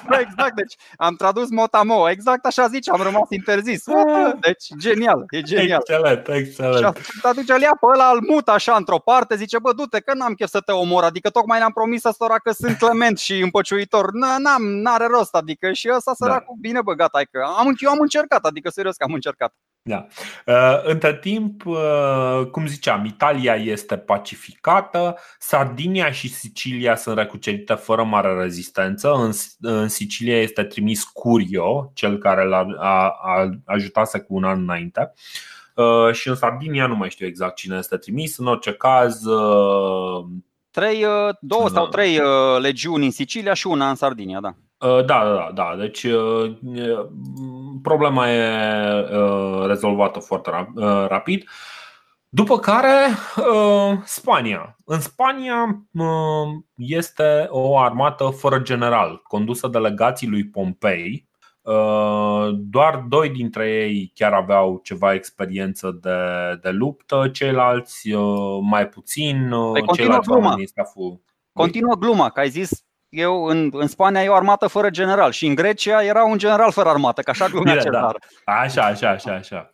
Bă, 0.07 0.15
exact, 0.19 0.55
deci 0.55 0.75
am 0.97 1.15
tradus 1.15 1.49
motamo, 1.49 2.09
exact 2.09 2.45
așa 2.45 2.67
zice, 2.67 2.91
am 2.91 3.01
rămas 3.01 3.27
interzis. 3.29 3.83
Deci 4.39 4.67
genial, 4.79 5.23
e 5.29 5.41
genial. 5.41 5.83
Excelent, 5.87 6.27
excelent. 6.27 6.95
Și 6.95 7.19
atunci 7.21 7.49
îl 7.49 7.61
ia 7.61 7.77
pe 7.79 7.85
ăla, 7.93 8.11
îl 8.13 8.21
mut 8.29 8.47
așa 8.47 8.75
într-o 8.75 8.99
parte, 8.99 9.35
zice, 9.35 9.59
bă, 9.59 9.73
du-te 9.73 9.99
că 9.99 10.13
n-am 10.13 10.33
chef 10.33 10.49
să 10.49 10.59
te 10.59 10.71
omor, 10.71 11.03
adică 11.03 11.29
tocmai 11.29 11.57
ne-am 11.57 11.71
promis 11.71 12.03
ăstora 12.03 12.37
că 12.37 12.51
sunt 12.51 12.77
clement 12.77 13.19
și 13.19 13.39
împăciu 13.39 13.72
bijuitor, 13.73 14.11
n-am, 14.11 14.63
n-are 14.63 15.07
rost, 15.07 15.35
adică 15.35 15.71
și 15.71 15.91
ăsta 15.95 16.13
săracul 16.13 16.55
da. 16.55 16.67
bine 16.67 16.81
băgat, 16.81 17.13
adică 17.13 17.39
am, 17.57 17.75
eu 17.79 17.89
am 17.89 17.99
încercat, 17.99 18.45
adică 18.45 18.69
serios 18.69 18.95
că 18.95 19.03
am 19.03 19.13
încercat. 19.13 19.55
Da. 19.81 20.07
Uh, 20.45 20.83
între 20.83 21.17
timp, 21.17 21.65
uh, 21.65 22.45
cum 22.51 22.67
ziceam, 22.67 23.05
Italia 23.05 23.55
este 23.55 23.97
pacificată, 23.97 25.17
Sardinia 25.39 26.11
și 26.11 26.29
Sicilia 26.29 26.95
sunt 26.95 27.17
recucerite 27.17 27.73
fără 27.73 28.03
mare 28.03 28.33
rezistență. 28.33 29.13
În, 29.13 29.31
în 29.59 29.87
Sicilia 29.87 30.41
este 30.41 30.63
trimis 30.63 31.03
Curio, 31.03 31.91
cel 31.93 32.17
care 32.17 32.45
l-a 32.45 32.65
a, 32.77 33.07
a 33.21 33.49
ajutase 33.65 34.19
cu 34.19 34.35
un 34.35 34.43
an 34.43 34.61
înainte. 34.61 35.13
Uh, 35.75 36.13
și 36.13 36.27
în 36.27 36.35
Sardinia 36.35 36.87
nu 36.87 36.95
mai 36.95 37.09
știu 37.09 37.25
exact 37.25 37.55
cine 37.55 37.77
este 37.77 37.97
trimis. 37.97 38.37
În 38.37 38.47
orice 38.47 38.73
caz, 38.73 39.21
Trei, 40.73 41.03
uh, 41.03 41.35
două 41.39 41.69
sau 41.69 41.83
da. 41.83 41.89
trei 41.89 42.19
uh, 42.19 42.59
legiuni 42.59 43.05
în 43.05 43.11
Sicilia 43.11 43.53
și 43.53 43.67
una 43.67 43.89
în 43.89 43.95
Sardinia, 43.95 44.39
da. 44.39 44.53
Uh, 44.87 45.05
da, 45.05 45.23
da, 45.23 45.51
da. 45.53 45.75
Deci 45.79 46.05
problema 47.81 48.29
e 48.29 48.49
rezolvată 49.65 50.19
foarte 50.19 50.71
rapid. 51.07 51.43
După 52.29 52.59
care, 52.59 53.07
Spania. 54.03 54.75
În 54.85 54.99
Spania 54.99 55.85
este 56.75 57.47
o 57.49 57.79
armată 57.79 58.25
fără 58.25 58.59
general, 58.59 59.21
condusă 59.27 59.67
de 59.67 59.77
legații 59.77 60.27
lui 60.27 60.45
Pompei, 60.45 61.27
Uh, 61.27 61.32
doar 62.53 63.03
doi 63.07 63.29
dintre 63.29 63.69
ei 63.69 64.11
chiar 64.15 64.33
aveau 64.33 64.79
ceva 64.83 65.13
experiență 65.13 65.99
de, 66.01 66.17
de 66.61 66.69
luptă, 66.69 67.29
ceilalți 67.33 68.11
uh, 68.11 68.59
mai 68.61 68.87
puțin, 68.87 69.51
uh, 69.51 69.71
păi 69.71 69.95
ceilalți 69.95 70.27
gluma. 70.27 70.55
Continuă 71.53 71.95
gluma, 71.95 72.29
că 72.29 72.39
ai 72.39 72.49
zis 72.49 72.85
eu 73.09 73.43
în, 73.43 73.69
în 73.73 73.87
Spania 73.87 74.23
e 74.23 74.29
o 74.29 74.33
armată 74.33 74.67
fără 74.67 74.89
general 74.89 75.31
și 75.31 75.45
în 75.45 75.55
Grecia 75.55 76.03
era 76.03 76.23
un 76.23 76.37
general 76.37 76.71
fără 76.71 76.89
armată, 76.89 77.21
că 77.21 77.29
așa 77.29 77.47
glumea 77.47 77.77
Cezar. 77.77 77.91
Da. 77.91 78.53
Așa, 78.53 78.83
așa, 78.83 79.09
așa, 79.09 79.33
așa. 79.33 79.71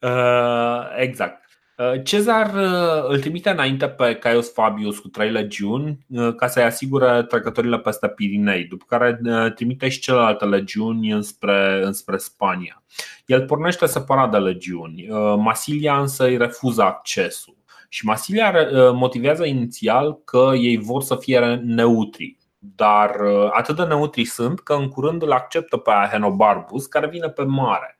Uh, 0.00 0.96
exact. 0.96 1.44
Uh, 1.80 2.02
Cezar 2.02 2.54
uh, 2.54 3.08
îl 3.08 3.20
trimite 3.20 3.50
înainte 3.50 3.88
pe 3.88 4.14
Caius 4.14 4.52
Fabius 4.52 4.98
cu 4.98 5.08
trei 5.08 5.30
legiuni 5.30 6.06
uh, 6.08 6.34
ca 6.34 6.46
să-i 6.46 6.62
asigure 6.62 7.22
trecătorile 7.22 7.78
peste 7.78 8.08
Pirinei, 8.08 8.64
după 8.64 8.84
care 8.88 9.20
trimite 9.54 9.88
și 9.88 10.00
celelalte 10.00 10.44
legiuni 10.44 11.10
înspre, 11.10 11.80
înspre 11.84 12.16
Spania. 12.16 12.82
El 13.26 13.44
pornește 13.44 13.86
separat 13.86 14.30
de 14.30 14.36
legiuni. 14.36 15.06
Masilia 15.36 16.00
însă 16.00 16.24
îi 16.24 16.36
refuză 16.36 16.82
accesul. 16.82 17.56
Și 17.88 18.06
Masilia 18.06 18.54
motivează 18.92 19.44
inițial 19.44 20.18
că 20.24 20.50
ei 20.54 20.76
vor 20.76 21.02
să 21.02 21.16
fie 21.16 21.60
neutri, 21.64 22.36
dar 22.58 23.16
atât 23.50 23.76
de 23.76 23.84
neutri 23.84 24.24
sunt 24.24 24.60
că 24.60 24.72
în 24.72 24.88
curând 24.88 25.22
îl 25.22 25.32
acceptă 25.32 25.76
pe 25.76 25.90
Ahenobarbus, 25.90 26.86
care 26.86 27.08
vine 27.08 27.28
pe 27.28 27.42
mare 27.42 27.99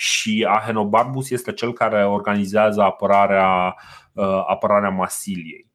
și 0.00 0.46
Ahenobarbus 0.48 1.30
este 1.30 1.52
cel 1.52 1.72
care 1.72 2.06
organizează 2.06 2.82
apărarea, 2.82 3.76
uh, 4.12 4.44
apărarea 4.46 4.88
Masiliei. 4.88 5.66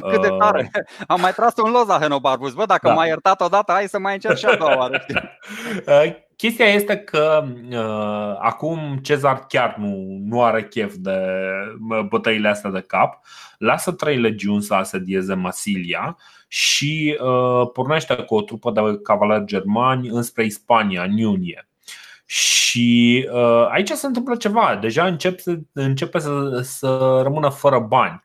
Cât 0.00 0.20
de 0.20 0.28
uh, 0.28 0.38
tare! 0.38 0.70
Am 1.06 1.20
mai 1.20 1.32
tras 1.32 1.56
un 1.56 1.70
loz 1.70 1.86
la 1.86 1.98
Henobarbus. 1.98 2.52
Bă, 2.52 2.64
dacă 2.66 2.88
da. 2.88 2.94
m-ai 2.94 3.08
iertat 3.08 3.40
odată, 3.40 3.72
hai 3.72 3.88
să 3.88 3.98
mai 3.98 4.12
încerc 4.12 4.36
și 4.36 4.44
a 4.46 4.56
doua 4.56 4.76
oară. 4.78 5.04
Uh, 5.86 6.14
chestia 6.36 6.66
este 6.66 6.96
că 6.96 7.44
uh, 7.70 8.36
acum 8.38 8.98
Cezar 9.02 9.46
chiar 9.48 9.74
nu, 9.78 10.18
nu 10.24 10.42
are 10.42 10.64
chef 10.64 10.94
de 10.96 11.18
bătăile 12.08 12.48
astea 12.48 12.70
de 12.70 12.80
cap. 12.80 13.20
Lasă 13.58 13.92
trei 13.92 14.18
legiuni 14.18 14.62
să 14.62 14.74
asedieze 14.74 15.34
Masilia 15.34 16.16
și 16.48 17.18
uh, 17.20 17.70
pornește 17.72 18.14
cu 18.14 18.34
o 18.34 18.42
trupă 18.42 18.70
de 18.70 18.80
cavaleri 19.02 19.44
germani 19.44 20.08
înspre 20.08 20.44
Ispania 20.44 21.02
în 21.02 21.16
iunie. 21.16 21.69
Și 22.30 23.28
uh, 23.32 23.66
aici 23.70 23.90
se 23.90 24.06
întâmplă 24.06 24.36
ceva. 24.36 24.76
Deja 24.76 25.06
încep, 25.06 25.38
începe 25.72 26.18
să, 26.18 26.60
să 26.62 27.20
rămână 27.22 27.48
fără 27.48 27.78
bani. 27.78 28.24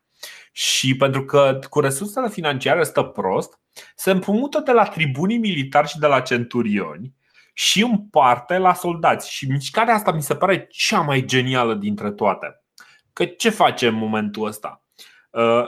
Și 0.51 0.95
pentru 0.95 1.25
că 1.25 1.59
cu 1.69 1.79
resursele 1.79 2.29
financiare 2.29 2.83
stă 2.83 3.03
prost, 3.03 3.59
se 3.95 4.11
împrumută 4.11 4.59
de 4.59 4.71
la 4.71 4.83
tribunii 4.83 5.37
militari 5.37 5.87
și 5.87 5.99
de 5.99 6.07
la 6.07 6.19
centurioni 6.19 7.13
și 7.53 7.83
împarte 7.83 8.57
la 8.57 8.73
soldați. 8.73 9.31
Și 9.31 9.51
mișcarea 9.51 9.93
asta 9.93 10.11
mi 10.11 10.21
se 10.21 10.35
pare 10.35 10.67
cea 10.69 11.01
mai 11.01 11.25
genială 11.25 11.73
dintre 11.73 12.11
toate. 12.11 12.63
Că 13.13 13.25
ce 13.25 13.49
face 13.49 13.87
în 13.87 13.95
momentul 13.95 14.47
ăsta? 14.47 14.83
Uh, 15.29 15.65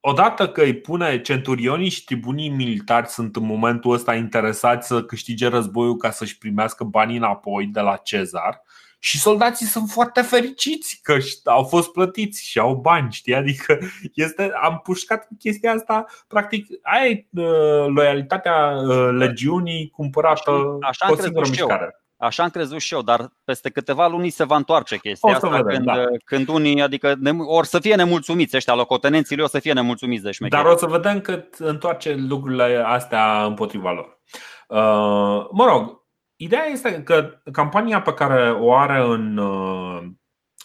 odată 0.00 0.48
că 0.48 0.62
îi 0.62 0.74
pune 0.74 1.20
centurionii 1.20 1.88
și 1.88 2.04
tribunii 2.04 2.48
militari 2.48 3.08
sunt 3.08 3.36
în 3.36 3.44
momentul 3.44 3.92
ăsta 3.92 4.14
interesați 4.14 4.86
să 4.86 5.02
câștige 5.02 5.48
războiul 5.48 5.96
ca 5.96 6.10
să-și 6.10 6.38
primească 6.38 6.84
banii 6.84 7.16
înapoi 7.16 7.66
de 7.66 7.80
la 7.80 7.96
Cezar 7.96 8.62
și 9.02 9.20
soldații 9.20 9.66
sunt 9.66 9.90
foarte 9.90 10.20
fericiți 10.20 11.00
că 11.02 11.16
au 11.44 11.64
fost 11.64 11.92
plătiți 11.92 12.44
și 12.44 12.58
au 12.58 12.74
bani, 12.74 13.12
știi? 13.12 13.34
Adică 13.34 13.78
este, 14.14 14.52
am 14.62 14.80
pușcat 14.82 15.26
cu 15.26 15.36
chestia 15.38 15.72
asta, 15.72 16.04
practic, 16.28 16.66
ai 16.82 17.28
uh, 17.30 17.86
loialitatea 17.86 18.76
uh, 18.76 19.08
legiunii 19.12 19.90
cumpărată 19.90 20.50
așa, 20.50 20.88
așa 20.88 21.06
cu 21.06 21.12
o 21.12 21.22
singură 21.22 21.48
mișcare. 21.48 21.99
Așa 22.20 22.42
am 22.42 22.48
crezut 22.50 22.78
și 22.78 22.94
eu, 22.94 23.02
dar 23.02 23.32
peste 23.44 23.70
câteva 23.70 24.08
luni 24.08 24.30
se 24.30 24.44
va 24.44 24.56
întoarce 24.56 24.96
chestia 24.96 25.34
asta 25.34 25.48
vedem, 25.48 25.66
când, 25.66 25.84
da. 25.84 26.04
când 26.24 26.48
unii, 26.48 26.82
adică 26.82 27.18
or 27.38 27.64
să 27.64 27.78
fie 27.78 27.94
nemulțumiți 27.94 28.56
ăștia 28.56 28.74
locotenenții 28.74 29.40
o 29.40 29.46
să 29.46 29.58
fie 29.58 29.72
nemulțumiți 29.72 30.22
de 30.22 30.30
șmecheri. 30.30 30.62
Dar 30.62 30.72
o 30.72 30.76
să 30.76 30.86
vedem 30.86 31.20
că 31.20 31.44
întoarce 31.58 32.14
lucrurile 32.28 32.82
astea 32.86 33.44
împotriva 33.44 33.90
lor. 33.90 34.20
Uh, 34.68 35.46
mă 35.50 35.64
rog, 35.64 36.04
ideea 36.36 36.64
este 36.64 37.02
că 37.02 37.40
campania 37.52 38.00
pe 38.02 38.12
care 38.12 38.50
o 38.50 38.74
are 38.74 39.00
în, 39.00 39.36
uh, 39.36 40.02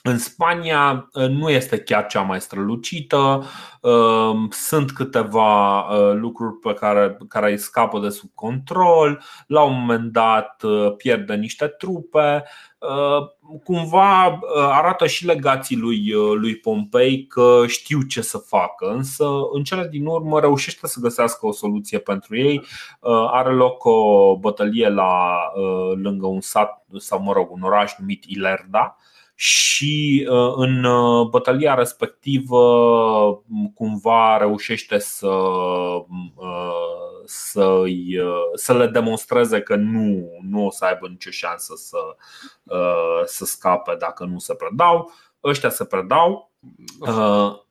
în 0.08 0.18
Spania 0.18 1.10
uh, 1.14 1.28
nu 1.28 1.50
este 1.50 1.78
chiar 1.78 2.06
cea 2.06 2.22
mai 2.22 2.42
strălucită. 2.42 3.44
Um, 3.82 4.48
sunt 4.52 4.92
câteva 4.92 5.80
uh, 5.80 6.14
lucruri 6.14 6.60
pe 6.60 6.74
care, 6.74 7.18
care 7.28 7.52
îi 7.52 7.58
scapă 7.58 8.00
de 8.00 8.10
sub 8.10 8.30
control. 8.34 9.24
La 9.48 9.62
un 9.62 9.80
moment 9.80 10.12
dat 10.12 10.64
uh, 10.64 10.94
pierde 10.98 11.36
niște 11.36 11.68
trupe. 11.68 12.44
Cumva 13.64 14.40
arată 14.56 15.08
și 15.08 15.26
legații 15.26 15.78
lui, 15.78 16.12
lui 16.36 16.56
Pompei 16.56 17.26
că 17.28 17.64
știu 17.68 18.02
ce 18.02 18.22
să 18.22 18.38
facă, 18.38 18.92
însă 18.96 19.26
în 19.54 19.64
cele 19.64 19.88
din 19.88 20.06
urmă 20.06 20.40
reușește 20.40 20.88
să 20.88 21.00
găsească 21.00 21.46
o 21.46 21.52
soluție 21.52 22.00
pentru 22.00 22.38
ei. 22.38 22.66
Are 23.32 23.54
loc 23.54 23.86
o 23.86 24.38
bătălie 24.38 24.90
la, 24.90 25.38
lângă 25.96 26.28
un 26.28 26.42
sat 26.42 26.86
sau, 26.98 27.22
mă 27.22 27.34
rog, 27.34 27.52
un 27.52 27.62
oraș 27.62 27.92
numit 27.98 28.24
Ilerda 28.28 28.98
și 29.36 30.28
uh, 30.30 30.54
în 30.56 30.84
uh, 30.84 31.28
bătălia 31.28 31.74
respectivă 31.74 33.44
cumva 33.74 34.38
reușește 34.38 34.98
să, 34.98 35.28
uh, 35.28 37.24
să, 37.26 37.84
să 38.54 38.74
le 38.74 38.88
demonstreze 38.88 39.62
că 39.62 39.76
nu, 39.76 40.30
nu 40.42 40.66
o 40.66 40.70
să 40.70 40.86
aibă 40.86 41.08
nicio 41.08 41.30
șansă 41.30 41.74
să, 41.76 41.98
să 43.26 43.46
scape 43.46 43.96
dacă 44.00 44.24
nu 44.26 44.40
se 44.40 44.56
predau. 44.56 45.12
Ăștia 45.44 45.70
se 45.70 45.86
predau. 45.86 46.52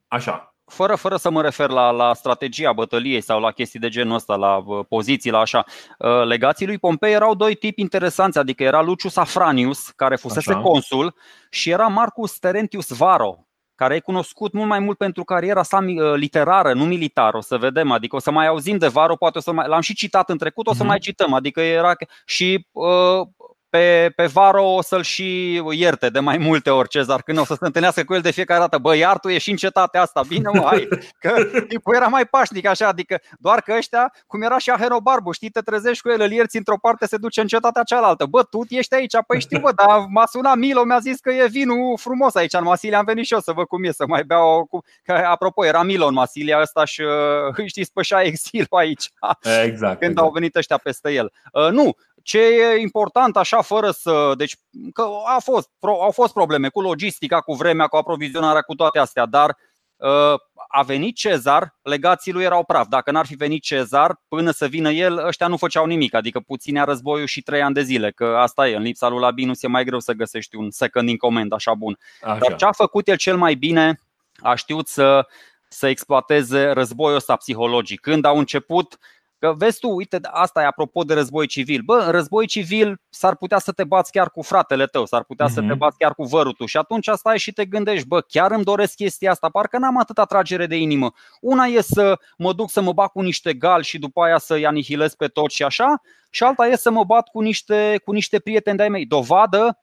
Așa, 0.08 0.53
fără, 0.66 0.94
fără 0.94 1.16
să 1.16 1.30
mă 1.30 1.42
refer 1.42 1.70
la, 1.70 1.90
la 1.90 2.14
strategia 2.14 2.72
bătăliei 2.72 3.20
sau 3.20 3.40
la 3.40 3.50
chestii 3.50 3.80
de 3.80 3.88
genul 3.88 4.14
ăsta, 4.14 4.36
la 4.36 4.56
uh, 4.56 4.84
poziții, 4.88 5.30
la 5.30 5.38
așa, 5.38 5.64
uh, 5.98 6.24
legații 6.24 6.66
lui 6.66 6.78
Pompei 6.78 7.12
erau 7.12 7.34
doi 7.34 7.54
tipi 7.54 7.80
interesanți, 7.80 8.38
adică 8.38 8.62
era 8.62 8.82
Lucius 8.82 9.16
Afranius, 9.16 9.88
care 9.88 10.16
fusese 10.16 10.52
așa. 10.52 10.60
consul, 10.60 11.14
și 11.50 11.70
era 11.70 11.86
Marcus 11.86 12.38
Terentius 12.38 12.88
Varo, 12.88 13.46
care 13.74 13.94
e 13.94 14.00
cunoscut 14.00 14.52
mult 14.52 14.68
mai 14.68 14.78
mult 14.78 14.98
pentru 14.98 15.24
cariera 15.24 15.62
sa 15.62 15.78
uh, 15.86 16.14
literară, 16.14 16.72
nu 16.72 16.84
militară, 16.84 17.36
o 17.36 17.40
să 17.40 17.56
vedem, 17.56 17.90
adică 17.90 18.16
o 18.16 18.18
să 18.18 18.30
mai 18.30 18.46
auzim 18.46 18.76
de 18.76 18.88
Varo, 18.88 19.16
poate 19.16 19.38
o 19.38 19.40
să 19.40 19.52
mai, 19.52 19.68
l-am 19.68 19.80
și 19.80 19.94
citat 19.94 20.30
în 20.30 20.38
trecut, 20.38 20.66
o 20.66 20.74
să 20.74 20.82
uh-huh. 20.82 20.86
mai 20.86 20.98
cităm, 20.98 21.32
adică 21.32 21.60
era 21.60 21.92
și 22.24 22.66
uh, 22.72 23.26
pe, 23.74 24.12
pe 24.16 24.26
Varo 24.26 24.74
o 24.74 24.82
să-l 24.82 25.02
și 25.02 25.60
ierte 25.70 26.08
de 26.08 26.20
mai 26.20 26.38
multe 26.38 26.70
ori 26.70 26.88
Cezar 26.88 27.22
când 27.22 27.38
o 27.38 27.44
să 27.44 27.54
se 27.54 27.64
întâlnească 27.64 28.04
cu 28.04 28.14
el 28.14 28.20
de 28.20 28.30
fiecare 28.30 28.60
dată. 28.60 28.78
Bă, 28.78 28.96
iar 28.96 29.18
tu 29.18 29.28
ești 29.28 29.50
în 29.50 29.56
cetatea 29.56 30.02
asta, 30.02 30.22
bine 30.28 30.50
mă, 30.52 30.62
hai. 30.64 30.88
Că 31.18 31.44
tipul 31.68 31.94
era 31.94 32.06
mai 32.06 32.24
pașnic 32.26 32.66
așa, 32.66 32.88
adică 32.88 33.20
doar 33.38 33.60
că 33.60 33.74
ăștia, 33.76 34.12
cum 34.26 34.42
era 34.42 34.58
și 34.58 34.70
Ahenobarbu, 34.70 35.32
știi, 35.32 35.50
te 35.50 35.60
trezești 35.60 36.02
cu 36.02 36.08
el, 36.08 36.20
îl 36.20 36.30
ierți 36.30 36.56
într-o 36.56 36.78
parte, 36.78 37.06
se 37.06 37.16
duce 37.16 37.40
în 37.40 37.46
cetatea 37.46 37.82
cealaltă. 37.82 38.26
Bă, 38.26 38.42
tu 38.42 38.64
ești 38.68 38.94
aici, 38.94 39.12
păi 39.26 39.40
știu, 39.40 39.60
bă, 39.60 39.72
dar 39.72 40.04
m-a 40.08 40.26
sunat 40.26 40.56
Milo, 40.56 40.84
mi-a 40.84 40.98
zis 40.98 41.20
că 41.20 41.30
e 41.30 41.46
vinul 41.46 41.98
frumos 41.98 42.34
aici 42.34 42.52
în 42.52 42.64
Masilia, 42.64 42.98
am 42.98 43.04
venit 43.04 43.24
și 43.26 43.32
eu 43.32 43.40
să 43.40 43.52
văd 43.52 43.66
cum 43.66 43.84
e, 43.84 43.90
să 43.90 44.04
mai 44.06 44.24
beau. 44.24 44.68
Că, 45.04 45.12
apropo, 45.12 45.64
era 45.64 45.82
Milo 45.82 46.06
în 46.06 46.14
Masilia 46.14 46.60
ăsta 46.60 46.84
și 46.84 47.00
uh, 47.58 47.66
știți, 47.66 47.88
spășea 47.88 48.22
exilul 48.22 48.66
aici. 48.70 49.10
Exact. 49.42 49.98
Când 49.98 50.10
exact. 50.10 50.18
au 50.18 50.30
venit 50.30 50.56
ăștia 50.56 50.76
peste 50.76 51.12
el. 51.12 51.32
Uh, 51.52 51.70
nu, 51.70 51.96
ce 52.24 52.38
e 52.38 52.80
important 52.80 53.36
așa 53.36 53.62
fără 53.62 53.90
să. 53.90 54.32
Deci 54.36 54.56
că 54.92 55.06
a 55.36 55.38
fost, 55.38 55.70
au 55.80 56.10
fost 56.10 56.32
probleme 56.32 56.68
cu 56.68 56.80
logistica, 56.80 57.40
cu 57.40 57.54
vremea, 57.54 57.86
cu 57.86 57.96
aprovizionarea, 57.96 58.60
cu 58.60 58.74
toate 58.74 58.98
astea, 58.98 59.26
dar 59.26 59.56
ă, 60.00 60.36
a 60.68 60.82
venit 60.82 61.16
Cezar, 61.16 61.76
legații 61.82 62.32
lui 62.32 62.44
erau 62.44 62.64
praf. 62.64 62.86
Dacă 62.86 63.10
n-ar 63.10 63.26
fi 63.26 63.34
venit 63.34 63.62
Cezar, 63.62 64.22
până 64.28 64.50
să 64.50 64.66
vină 64.66 64.90
el, 64.90 65.26
ăștia 65.26 65.46
nu 65.46 65.56
făceau 65.56 65.86
nimic. 65.86 66.14
Adică 66.14 66.40
puținea 66.40 66.84
războiul 66.84 67.26
și 67.26 67.42
trei 67.42 67.62
ani 67.62 67.74
de 67.74 67.82
zile, 67.82 68.10
că 68.10 68.36
asta 68.38 68.68
e. 68.68 68.76
În 68.76 68.82
lipsa 68.82 69.08
lui 69.08 69.20
Labinus 69.20 69.62
e 69.62 69.68
mai 69.68 69.84
greu 69.84 70.00
să 70.00 70.12
găsești 70.12 70.56
un 70.56 70.70
second 70.70 71.08
in 71.08 71.16
command 71.16 71.52
așa 71.52 71.74
bun. 71.74 71.98
Așa. 72.22 72.38
Dar 72.38 72.56
ce 72.56 72.64
a 72.64 72.72
făcut 72.72 73.08
el 73.08 73.16
cel 73.16 73.36
mai 73.36 73.54
bine, 73.54 74.00
a 74.42 74.54
știut 74.54 74.88
să, 74.88 75.26
să 75.68 75.86
exploateze 75.86 76.70
războiul 76.70 77.16
ăsta 77.16 77.36
psihologic. 77.36 78.00
Când 78.00 78.24
au 78.24 78.38
început 78.38 78.98
Că 79.44 79.54
vezi 79.56 79.78
tu, 79.78 79.88
uite, 79.94 80.18
asta 80.22 80.62
e 80.62 80.66
apropo 80.66 81.02
de 81.02 81.14
război 81.14 81.46
civil. 81.46 81.82
Bă, 81.84 82.02
în 82.06 82.10
război 82.10 82.46
civil 82.46 83.00
s-ar 83.08 83.36
putea 83.36 83.58
să 83.58 83.72
te 83.72 83.84
bați 83.84 84.10
chiar 84.10 84.30
cu 84.30 84.42
fratele 84.42 84.86
tău, 84.86 85.06
s-ar 85.06 85.24
putea 85.24 85.46
uh-huh. 85.46 85.52
să 85.52 85.60
te 85.60 85.66
mhm. 85.66 85.78
bați 85.78 85.98
chiar 85.98 86.14
cu 86.14 86.24
vărutul 86.24 86.66
și 86.66 86.76
atunci 86.76 87.08
stai 87.12 87.38
și 87.38 87.52
te 87.52 87.64
gândești, 87.64 88.06
bă, 88.06 88.20
chiar 88.20 88.50
îmi 88.50 88.64
doresc 88.64 88.94
chestia 88.94 89.30
asta, 89.30 89.48
parcă 89.48 89.78
n-am 89.78 89.98
atâta 89.98 90.24
tragere 90.24 90.66
de 90.66 90.76
inimă. 90.76 91.12
Una 91.40 91.64
e 91.64 91.80
să 91.80 92.18
mă 92.38 92.52
duc 92.52 92.70
să 92.70 92.80
mă 92.80 92.92
bat 92.92 93.10
cu 93.10 93.20
niște 93.20 93.54
gali 93.54 93.84
și 93.84 93.98
după 93.98 94.22
aia 94.22 94.38
să-i 94.38 94.66
anihilez 94.66 95.14
pe 95.14 95.26
toți 95.26 95.54
și 95.54 95.62
așa, 95.62 96.00
și 96.30 96.42
alta 96.42 96.66
e 96.66 96.76
să 96.76 96.90
mă 96.90 97.04
bat 97.04 97.28
cu 97.28 97.40
niște, 97.40 98.00
cu 98.04 98.12
niște 98.12 98.38
prieteni 98.38 98.76
de-ai 98.76 98.88
mei. 98.88 99.06
Dovadă 99.06 99.78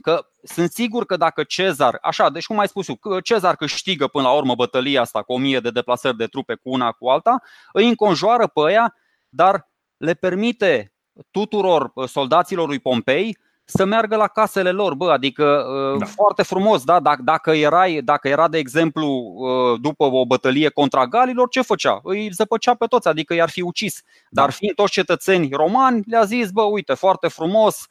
că 0.00 0.26
sunt 0.42 0.70
sigur 0.70 1.06
că 1.06 1.16
dacă 1.16 1.42
Cezar, 1.42 1.98
așa, 2.02 2.30
deci 2.30 2.46
cum 2.46 2.58
ai 2.58 2.68
spus 2.68 2.88
eu, 2.88 3.20
Cezar 3.20 3.56
câștigă 3.56 4.06
până 4.06 4.26
la 4.26 4.32
urmă 4.32 4.54
bătălia 4.54 5.00
asta 5.00 5.22
cu 5.22 5.32
o 5.32 5.38
mie 5.38 5.60
de 5.60 5.70
deplasări 5.70 6.16
de 6.16 6.26
trupe 6.26 6.54
cu 6.54 6.70
una 6.70 6.92
cu 6.92 7.08
alta, 7.08 7.42
îi 7.72 7.88
înconjoară 7.88 8.46
pe 8.46 8.60
aia 8.66 8.94
dar 9.34 9.68
le 9.96 10.14
permite 10.14 10.94
tuturor 11.30 11.90
uh, 11.94 12.08
soldaților 12.08 12.68
lui 12.68 12.78
Pompei 12.78 13.38
să 13.66 13.84
meargă 13.84 14.16
la 14.16 14.28
casele 14.28 14.70
lor, 14.70 14.94
bă, 14.94 15.10
adică 15.10 15.44
uh, 15.44 15.98
da. 15.98 16.04
foarte 16.04 16.42
frumos, 16.42 16.84
da, 16.84 17.00
dacă, 17.00 17.22
dacă, 17.22 17.50
erai, 17.50 18.00
dacă 18.04 18.28
era 18.28 18.48
de 18.48 18.58
exemplu 18.58 19.06
uh, 19.06 19.80
după 19.80 20.04
o 20.04 20.26
bătălie 20.26 20.68
contra 20.68 21.06
galilor, 21.06 21.48
ce 21.48 21.62
făcea? 21.62 22.00
Îi 22.02 22.30
zăpăcea 22.32 22.74
pe 22.74 22.86
toți, 22.86 23.08
adică 23.08 23.34
i-ar 23.34 23.50
fi 23.50 23.60
ucis. 23.60 24.02
Da. 24.30 24.40
Dar 24.40 24.50
fiind 24.50 24.74
toți 24.74 24.92
cetățeni 24.92 25.48
romani, 25.52 26.02
le-a 26.06 26.24
zis, 26.24 26.50
bă, 26.50 26.62
uite, 26.62 26.94
foarte 26.94 27.28
frumos, 27.28 27.86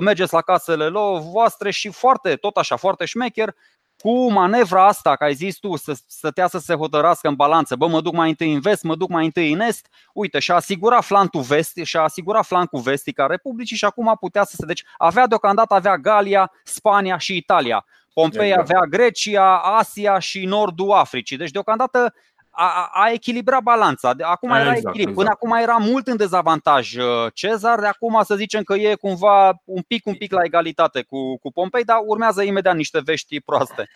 mergeți 0.00 0.32
la 0.32 0.40
casele 0.40 0.86
lor 0.86 1.20
voastre 1.20 1.70
și 1.70 1.88
foarte, 1.88 2.34
tot 2.34 2.56
așa, 2.56 2.76
foarte 2.76 3.04
șmecher, 3.04 3.54
cu 4.02 4.32
manevra 4.32 4.86
asta, 4.86 5.16
că 5.16 5.24
ai 5.24 5.34
zis 5.34 5.56
tu, 5.56 5.76
să 5.76 5.98
stătea 6.06 6.46
să 6.46 6.58
se 6.58 6.74
hotărască 6.74 7.28
în 7.28 7.34
balanță, 7.34 7.76
bă, 7.76 7.86
mă 7.86 8.00
duc 8.00 8.12
mai 8.12 8.28
întâi 8.28 8.52
în 8.52 8.60
vest, 8.60 8.82
mă 8.82 8.94
duc 8.94 9.08
mai 9.08 9.24
întâi 9.24 9.52
în 9.52 9.60
est, 9.60 9.88
uite, 10.12 10.38
și-a 10.38 10.54
asigurat 10.54 11.04
flancul 11.04 11.40
vest, 11.40 11.76
și-a 11.82 12.02
asigurat 12.02 12.46
flancul 12.46 12.80
vestic 12.80 13.18
al 13.18 13.28
Republicii 13.28 13.76
și 13.76 13.84
acum 13.84 14.16
putea 14.20 14.44
să 14.44 14.54
se... 14.58 14.66
Deci 14.66 14.84
avea 14.96 15.26
deocamdată 15.26 15.74
avea 15.74 15.96
Galia, 15.96 16.52
Spania 16.64 17.18
și 17.18 17.36
Italia. 17.36 17.84
Pompei 18.12 18.48
exact. 18.48 18.70
avea 18.70 18.80
Grecia, 18.84 19.56
Asia 19.56 20.18
și 20.18 20.44
Nordul 20.44 20.92
Africii. 20.92 21.36
Deci 21.36 21.50
deocamdată 21.50 22.14
a, 22.60 22.90
a 22.92 23.10
echilibrat 23.12 23.62
balanța. 23.62 24.12
Acum 24.20 24.50
era 24.50 24.74
exact, 24.74 24.86
echilibru. 24.86 25.14
Până 25.14 25.28
exact. 25.32 25.42
acum 25.42 25.62
era 25.62 25.76
mult 25.92 26.06
în 26.06 26.16
dezavantaj 26.16 26.94
uh, 26.94 27.04
Cezar, 27.34 27.80
de 27.80 27.86
acum 27.86 28.20
să 28.24 28.34
zicem 28.34 28.62
că 28.62 28.74
e 28.74 28.94
cumva 28.94 29.60
un 29.64 29.82
pic, 29.82 30.06
un 30.06 30.14
pic 30.14 30.32
la 30.32 30.42
egalitate 30.44 31.02
cu, 31.02 31.38
cu 31.38 31.52
Pompei, 31.52 31.84
dar 31.84 31.96
urmează 32.06 32.42
imediat 32.42 32.76
niște 32.76 33.00
vești 33.04 33.40
proaste. 33.40 33.88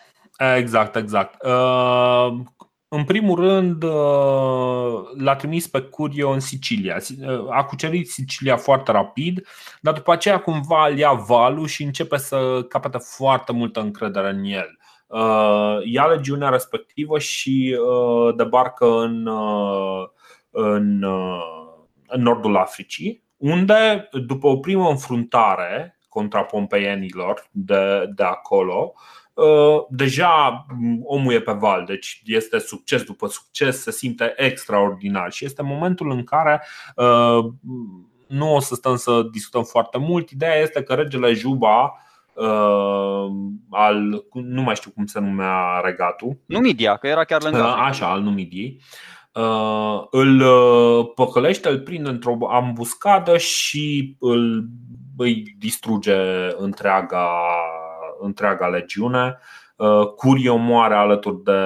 Exact, 0.57 0.95
exact. 0.95 1.43
Uh, 1.43 2.33
în 2.87 3.03
primul 3.03 3.39
rând, 3.39 3.83
uh, 3.83 3.91
l-a 5.17 5.35
trimis 5.35 5.67
pe 5.67 5.81
Curio 5.81 6.29
în 6.29 6.39
Sicilia. 6.39 6.97
A 7.49 7.63
cucerit 7.63 8.09
Sicilia 8.09 8.57
foarte 8.57 8.91
rapid, 8.91 9.47
dar 9.81 9.93
după 9.93 10.11
aceea 10.11 10.39
cumva 10.39 10.87
îl 10.87 10.97
ia 10.97 11.11
valul 11.11 11.67
și 11.67 11.83
începe 11.83 12.17
să 12.17 12.65
capete 12.69 12.97
foarte 12.97 13.51
multă 13.51 13.79
încredere 13.79 14.29
în 14.29 14.43
el. 14.43 14.77
Uh, 15.13 15.77
ia 15.83 16.05
legiunea 16.05 16.49
respectivă 16.49 17.19
și 17.19 17.77
uh, 17.79 18.35
debarcă 18.35 18.85
în, 18.85 19.25
uh, 19.25 20.07
în, 20.51 21.03
în 22.07 22.21
nordul 22.21 22.57
Africii, 22.57 23.23
unde, 23.37 24.09
după 24.11 24.47
o 24.47 24.57
primă 24.57 24.89
înfruntare 24.89 25.99
contra 26.09 26.43
pompeienilor 26.43 27.47
de, 27.51 28.11
de 28.15 28.23
acolo, 28.23 28.93
deja 29.89 30.65
omul 31.03 31.33
e 31.33 31.41
pe 31.41 31.51
val, 31.51 31.85
deci 31.85 32.21
este 32.25 32.59
succes 32.59 33.03
după 33.03 33.27
succes, 33.27 33.81
se 33.81 33.91
simte 33.91 34.33
extraordinar 34.35 35.31
și 35.31 35.45
este 35.45 35.61
momentul 35.61 36.11
în 36.11 36.23
care 36.23 36.63
nu 38.27 38.55
o 38.55 38.59
să 38.59 38.75
stăm 38.75 38.95
să 38.95 39.21
discutăm 39.31 39.63
foarte 39.63 39.97
mult. 39.97 40.29
Ideea 40.29 40.55
este 40.55 40.83
că 40.83 40.93
regele 40.93 41.33
Juba 41.33 41.83
uh, 41.83 41.91
al, 43.69 44.25
nu 44.33 44.61
mai 44.61 44.75
știu 44.75 44.91
cum 44.91 45.05
se 45.05 45.19
numea 45.19 45.81
regatul. 45.83 46.37
Numidia, 46.45 46.95
că 46.95 47.07
era 47.07 47.23
chiar 47.23 47.43
lângă. 47.43 47.59
Uh, 47.59 47.75
așa, 47.77 48.11
al 48.11 48.21
Numidiei. 48.21 48.81
Uh, 49.33 50.03
îl 50.09 50.41
uh, 50.41 51.11
păcălește, 51.15 51.69
îl 51.69 51.79
prinde 51.79 52.09
într-o 52.09 52.37
ambuscadă 52.49 53.37
și 53.37 54.15
îl, 54.19 54.69
îi 55.17 55.55
distruge 55.57 56.15
întreaga, 56.57 57.29
întreaga 58.19 58.67
legiune. 58.67 59.37
Uh, 59.75 60.05
Curio 60.15 60.55
moare 60.55 60.93
alături 60.93 61.43
de 61.43 61.59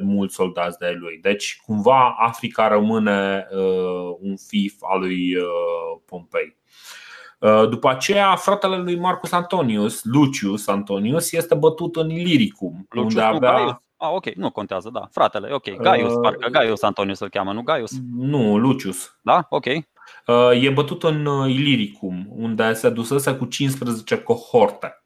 mulți 0.00 0.34
soldați 0.34 0.78
de 0.78 0.96
lui. 0.98 1.18
Deci, 1.22 1.60
cumva, 1.66 2.16
Africa 2.18 2.68
rămâne 2.68 3.46
uh, 3.50 4.16
un 4.20 4.36
fif 4.36 4.74
al 4.80 5.00
lui 5.00 5.36
uh, 5.36 6.00
Pompei. 6.06 6.56
Uh, 7.44 7.68
după 7.68 7.88
aceea, 7.88 8.34
fratele 8.36 8.76
lui 8.76 8.98
Marcus 8.98 9.32
Antonius, 9.32 10.04
Lucius 10.04 10.66
Antonius, 10.66 11.32
este 11.32 11.54
bătut 11.54 11.96
în 11.96 12.10
Iliricum. 12.10 12.86
Lucius, 12.90 13.12
unde 13.12 13.36
avea... 13.36 13.52
Gaius. 13.52 13.74
Ah, 13.96 14.10
ok, 14.12 14.34
nu 14.34 14.50
contează, 14.50 14.90
da. 14.92 15.08
Fratele, 15.10 15.52
ok. 15.52 15.76
Gaius, 15.76 16.12
uh, 16.12 16.18
parcă 16.22 16.48
Gaius 16.48 16.82
Antonius 16.82 17.20
îl 17.20 17.28
cheamă, 17.28 17.52
nu 17.52 17.62
Gaius? 17.62 17.92
Nu, 18.16 18.56
Lucius. 18.56 19.18
Da, 19.22 19.46
ok. 19.48 19.64
Uh, 19.66 20.62
e 20.62 20.70
bătut 20.70 21.02
în 21.02 21.26
uh, 21.26 21.50
Iliricum, 21.50 22.26
unde 22.30 22.72
se 22.72 22.90
dusese 22.90 23.34
cu 23.34 23.44
15 23.44 24.22
cohorte. 24.22 25.04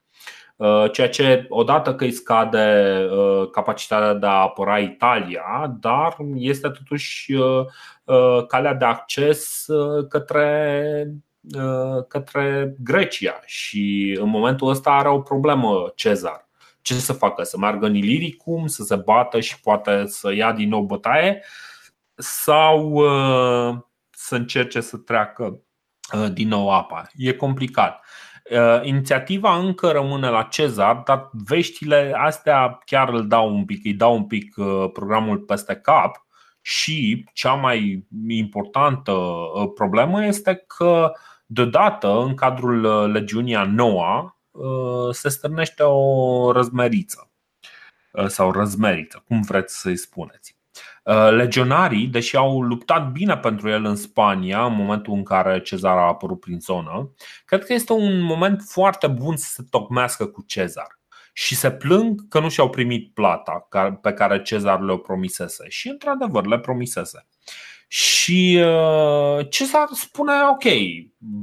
ceea 0.93 1.09
ce 1.09 1.47
odată 1.49 1.95
că 1.95 2.05
îi 2.05 2.13
scade 2.13 3.09
capacitatea 3.53 4.15
de 4.15 4.27
a 4.27 4.31
apăra 4.31 4.79
Italia, 4.79 5.77
dar 5.81 6.17
este 6.35 6.69
totuși 6.69 7.35
calea 8.49 8.75
de 8.75 8.85
acces 8.85 9.67
către, 10.09 11.13
către 12.09 12.75
Grecia 12.79 13.41
și 13.45 14.17
în 14.21 14.29
momentul 14.29 14.69
ăsta 14.69 14.91
are 14.91 15.09
o 15.09 15.21
problemă 15.21 15.93
Cezar 15.95 16.49
ce 16.89 16.95
să 16.95 17.13
facă? 17.13 17.43
Să 17.43 17.59
meargă 17.59 17.87
în 17.87 17.95
Iliricum, 17.95 18.67
să 18.67 18.83
se 18.83 18.97
bată 18.97 19.41
și 19.41 19.61
poate 19.61 20.07
să 20.07 20.33
ia 20.35 20.53
din 20.53 20.69
nou 20.69 20.83
bătaie 20.83 21.43
sau 22.15 22.91
uh, 22.93 23.79
să 24.11 24.35
încerce 24.35 24.81
să 24.81 24.97
treacă 24.97 25.61
uh, 26.15 26.33
din 26.33 26.49
nou 26.49 26.71
apa. 26.71 27.09
E 27.17 27.33
complicat. 27.33 28.05
Uh, 28.51 28.81
inițiativa 28.83 29.57
încă 29.57 29.91
rămâne 29.91 30.29
la 30.29 30.43
Cezar, 30.43 31.03
dar 31.05 31.31
veștile 31.33 32.13
astea 32.17 32.79
chiar 32.85 33.09
îl 33.09 33.29
dau 33.29 33.55
un 33.55 33.65
pic, 33.65 33.85
îi 33.85 33.95
dau 33.95 34.15
un 34.15 34.27
pic 34.27 34.55
programul 34.93 35.39
peste 35.39 35.75
cap 35.75 36.27
și 36.61 37.25
cea 37.33 37.53
mai 37.53 38.07
importantă 38.29 39.15
problemă 39.75 40.25
este 40.25 40.65
că 40.67 41.13
deodată 41.51 42.21
în 42.21 42.35
cadrul 42.35 43.11
legiunii 43.11 43.57
a 43.57 43.65
noua 43.65 44.39
Uh, 44.59 45.15
se 45.15 45.29
stârnește 45.29 45.83
o 45.83 46.53
răzmeriță 46.53 47.31
uh, 48.13 48.27
sau 48.27 48.53
răzmeriță, 48.53 49.23
cum 49.27 49.43
vreți 49.43 49.81
să-i 49.81 49.97
spuneți. 49.97 50.57
Uh, 51.05 51.31
legionarii, 51.31 52.07
deși 52.07 52.37
au 52.37 52.63
luptat 52.63 53.13
bine 53.13 53.37
pentru 53.37 53.69
el 53.69 53.85
în 53.85 53.97
Spania 53.97 54.65
în 54.65 54.75
momentul 54.75 55.15
în 55.15 55.23
care 55.23 55.61
Cezar 55.61 55.97
a 55.97 56.07
apărut 56.07 56.41
prin 56.41 56.61
zonă, 56.61 57.15
cred 57.45 57.65
că 57.65 57.73
este 57.73 57.93
un 57.93 58.21
moment 58.21 58.63
foarte 58.63 59.07
bun 59.07 59.37
să 59.37 59.49
se 59.51 59.63
tocmească 59.71 60.27
cu 60.27 60.43
Cezar 60.47 60.99
și 61.33 61.55
se 61.55 61.71
plâng 61.71 62.29
că 62.29 62.41
nu 62.41 62.49
și-au 62.49 62.71
primit 62.71 63.15
plata 63.15 63.69
pe 64.03 64.13
care 64.13 64.43
Cezar 64.43 64.81
le-o 64.81 64.97
promisese. 64.97 65.69
Și 65.69 65.89
într-adevăr 65.89 66.47
le 66.47 66.59
promisese. 66.59 67.27
Și 67.91 68.63
uh, 68.65 69.47
Cezar 69.51 69.87
spune, 69.93 70.33
ok, 70.51 70.65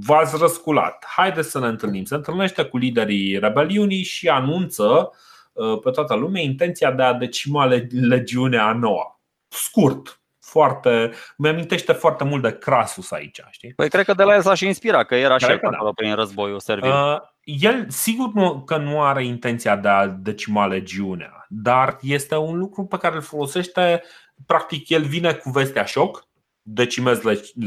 v-ați 0.06 0.38
răsculat, 0.38 1.06
haideți 1.08 1.50
să 1.50 1.60
ne 1.60 1.68
întâlnim. 1.68 2.04
Se 2.04 2.16
întâlnește 2.16 2.64
cu 2.64 2.78
liderii 2.78 3.40
rebeliunii 3.40 4.04
și 4.04 4.30
anunță 4.30 5.12
uh, 5.54 5.80
pe 5.84 5.90
toată 5.90 6.16
lumea 6.16 6.42
intenția 6.42 6.92
de 6.92 7.04
a 7.04 7.14
decima 7.14 7.66
legiunea 7.90 8.66
a 8.66 8.74
noua. 8.74 9.20
Scurt, 9.48 10.22
foarte, 10.40 11.12
mi-amintește 11.38 11.94
foarte 11.94 12.24
mult 12.24 12.42
de 12.42 12.58
Crasus 12.58 13.12
aici, 13.12 13.42
știi? 13.50 13.74
Păi 13.74 13.90
cred 13.90 14.06
că 14.06 14.14
de 14.14 14.24
la 14.24 14.36
el 14.36 14.42
s-a 14.42 14.54
și 14.54 14.66
inspirat, 14.66 15.06
că 15.06 15.16
era 15.16 15.38
și 15.38 15.46
da. 15.46 15.92
prin 15.96 16.16
războiul 16.16 16.60
servil. 16.60 16.90
Uh, 16.90 17.18
el 17.44 17.86
sigur 17.90 18.32
nu, 18.34 18.62
că 18.62 18.78
nu 18.78 19.02
are 19.02 19.26
intenția 19.26 19.76
de 19.76 19.88
a 19.88 20.08
decima 20.08 20.66
legiunea, 20.66 21.46
dar 21.50 21.98
este 22.02 22.36
un 22.36 22.58
lucru 22.58 22.86
pe 22.86 22.98
care 22.98 23.16
îl 23.16 23.22
folosește, 23.22 24.04
practic 24.46 24.90
el 24.90 25.04
vine 25.04 25.34
cu 25.34 25.50
vestea 25.50 25.86
șoc, 25.86 26.28
decimez 26.68 27.20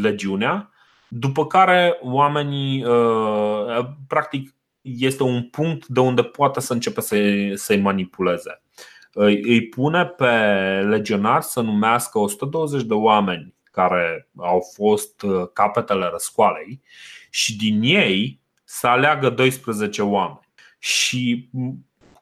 legiunea, 0.03 0.70
după 1.09 1.46
care 1.46 1.99
oamenii, 2.01 2.84
uh, 2.84 3.86
practic, 4.07 4.55
este 4.80 5.22
un 5.22 5.42
punct 5.42 5.86
de 5.86 6.01
unde 6.01 6.22
poate 6.22 6.61
să 6.61 6.72
începe 6.72 7.01
să-i 7.55 7.80
manipuleze. 7.80 8.62
Îi 9.12 9.68
pune 9.68 10.07
pe 10.07 10.30
legionar 10.88 11.40
să 11.40 11.61
numească 11.61 12.18
120 12.18 12.82
de 12.82 12.94
oameni 12.94 13.55
care 13.70 14.28
au 14.36 14.61
fost 14.74 15.22
uh, 15.22 15.49
capetele 15.53 16.09
răscoalei 16.11 16.80
și 17.30 17.57
din 17.57 17.82
ei 17.82 18.40
să 18.64 18.86
aleagă 18.86 19.30
12 19.30 20.03
oameni. 20.03 20.49
Și 20.78 21.49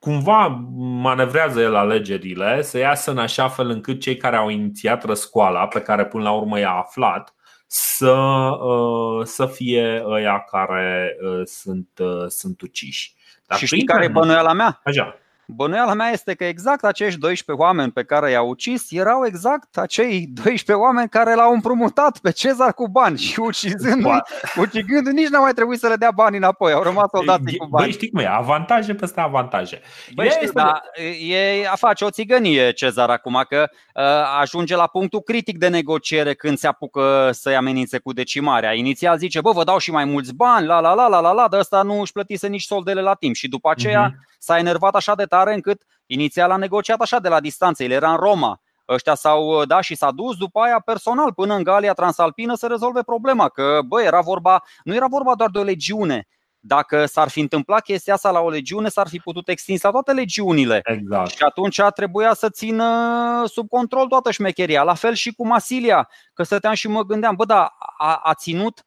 cumva 0.07 0.47
manevrează 0.79 1.61
el 1.61 1.75
alegerile 1.75 2.63
să 2.63 2.79
iasă 2.79 3.11
în 3.11 3.19
așa 3.19 3.49
fel 3.49 3.69
încât 3.69 4.01
cei 4.01 4.17
care 4.17 4.37
au 4.37 4.49
inițiat 4.49 5.05
răscoala, 5.05 5.67
pe 5.67 5.81
care 5.81 6.07
până 6.07 6.23
la 6.23 6.31
urmă 6.31 6.59
i-a 6.59 6.71
aflat, 6.71 7.35
să, 7.67 8.13
uh, 8.13 9.25
să 9.25 9.47
fie 9.47 10.03
ăia 10.07 10.45
care 10.51 11.17
uh, 11.21 11.41
sunt, 11.45 11.89
uh, 11.99 12.27
sunt 12.27 12.61
uciși. 12.61 13.15
Dar 13.47 13.59
și 13.59 13.67
știi 13.67 13.85
care 13.85 14.05
e 14.05 14.09
bănuiala 14.09 14.53
mea? 14.53 14.81
Așa. 14.85 15.19
Bănuiala 15.49 15.95
mea 15.95 16.11
este 16.11 16.35
că 16.35 16.45
exact 16.45 16.85
acești 16.85 17.21
12 17.21 17.65
oameni 17.65 17.93
pe 17.93 18.05
care 18.05 18.31
i-au 18.31 18.49
ucis 18.49 18.91
erau 18.91 19.27
exact 19.27 19.79
acei 19.79 20.27
12 20.27 20.85
oameni 20.85 21.09
care 21.09 21.35
l-au 21.35 21.53
împrumutat 21.53 22.19
pe 22.19 22.31
Cezar 22.31 22.75
cu 22.75 22.89
bani 22.89 23.19
și 23.19 23.41
ucizându-i, 23.41 24.23
ucigându 24.57 25.11
nici 25.11 25.29
n-a 25.29 25.41
mai 25.41 25.53
trebuit 25.53 25.79
să 25.79 25.89
le 25.89 25.97
dea 25.97 26.11
bani 26.11 26.37
înapoi, 26.37 26.73
au 26.73 26.83
rămas 26.83 27.09
soldații 27.11 27.57
cu 27.57 27.67
bani. 27.67 27.85
Băi, 27.85 27.93
știi 27.93 28.11
cum 28.11 28.21
e, 28.21 28.29
avantaje 28.31 28.95
peste 28.95 29.21
avantaje. 29.21 29.81
Băi, 30.15 30.27
știți, 30.27 30.45
este... 30.45 30.61
da, 30.61 30.81
e, 31.35 31.69
a 31.69 31.75
face 31.75 32.05
o 32.05 32.11
țigănie 32.11 32.73
Cezar 32.73 33.11
acum, 33.11 33.45
că 33.49 33.69
uh, 33.95 34.03
ajunge 34.41 34.77
la 34.77 34.87
punctul 34.87 35.21
critic 35.21 35.59
de 35.59 35.69
negociere 35.69 36.35
când 36.35 36.59
se 36.59 36.67
apucă 36.67 37.31
să-i 37.33 37.57
amenințe 37.57 37.99
cu 37.99 38.13
decimarea. 38.13 38.73
Inițial 38.73 39.19
zice, 39.19 39.41
bă, 39.41 39.51
vă 39.51 39.65
dau 39.65 39.79
și 39.79 39.91
mai 39.91 40.05
mulți 40.05 40.35
bani, 40.35 40.67
la 40.67 40.81
la 40.81 40.95
la 40.95 41.09
la 41.09 41.21
la 41.21 41.33
la, 41.33 41.49
dar 41.49 41.61
ăsta 41.61 41.83
nu 41.83 42.01
își 42.01 42.13
plătise 42.13 42.47
nici 42.47 42.63
soldele 42.63 43.01
la 43.01 43.15
timp 43.15 43.35
și 43.35 43.49
după 43.49 43.71
aceea 43.71 44.11
uh-huh 44.11 44.35
s-a 44.47 44.59
enervat 44.59 44.95
așa 44.95 45.15
de 45.15 45.25
tare 45.25 45.55
încât 45.55 45.83
inițial 46.07 46.51
a 46.51 46.57
negociat 46.57 47.01
așa 47.01 47.19
de 47.19 47.29
la 47.29 47.41
distanță. 47.41 47.83
El 47.85 47.91
era 47.91 48.11
în 48.11 48.17
Roma. 48.17 48.61
Ăștia 48.89 49.15
s-au 49.15 49.65
dat 49.65 49.83
și 49.83 49.95
s-a 49.95 50.11
dus 50.11 50.37
după 50.37 50.61
aia 50.61 50.81
personal 50.85 51.33
până 51.33 51.55
în 51.55 51.63
Galia 51.63 51.93
Transalpină 51.93 52.55
să 52.55 52.67
rezolve 52.67 53.03
problema. 53.03 53.49
Că, 53.49 53.81
bă, 53.87 54.03
era 54.03 54.21
vorba, 54.21 54.63
nu 54.85 54.95
era 54.95 55.07
vorba 55.07 55.35
doar 55.35 55.51
de 55.51 55.59
o 55.59 55.63
legiune. 55.63 56.29
Dacă 56.59 57.07
s-ar 57.07 57.29
fi 57.29 57.41
întâmplat 57.41 57.83
chestia 57.83 58.15
asta 58.15 58.31
la 58.31 58.41
o 58.41 58.51
legiune, 58.51 58.89
s-ar 58.89 59.09
fi 59.09 59.19
putut 59.19 59.49
extins 59.49 59.83
la 59.83 59.91
toate 59.91 60.13
legiunile. 60.13 60.81
Exact. 60.85 61.31
Și 61.31 61.43
atunci 61.43 61.81
trebuia 61.95 62.35
să 62.35 62.51
țină 62.51 62.87
sub 63.47 63.69
control 63.69 64.07
toată 64.07 64.31
șmecheria. 64.31 64.83
La 64.83 64.95
fel 64.95 65.15
și 65.15 65.33
cu 65.33 65.47
Masilia, 65.47 66.09
că 66.35 66.43
stăteam 66.43 66.75
și 66.75 66.89
mă 66.89 67.03
gândeam, 67.03 67.35
bă, 67.35 67.45
da, 67.45 67.77
a, 67.99 68.21
a 68.23 68.35
ținut 68.35 68.79
Uh, 68.79 68.86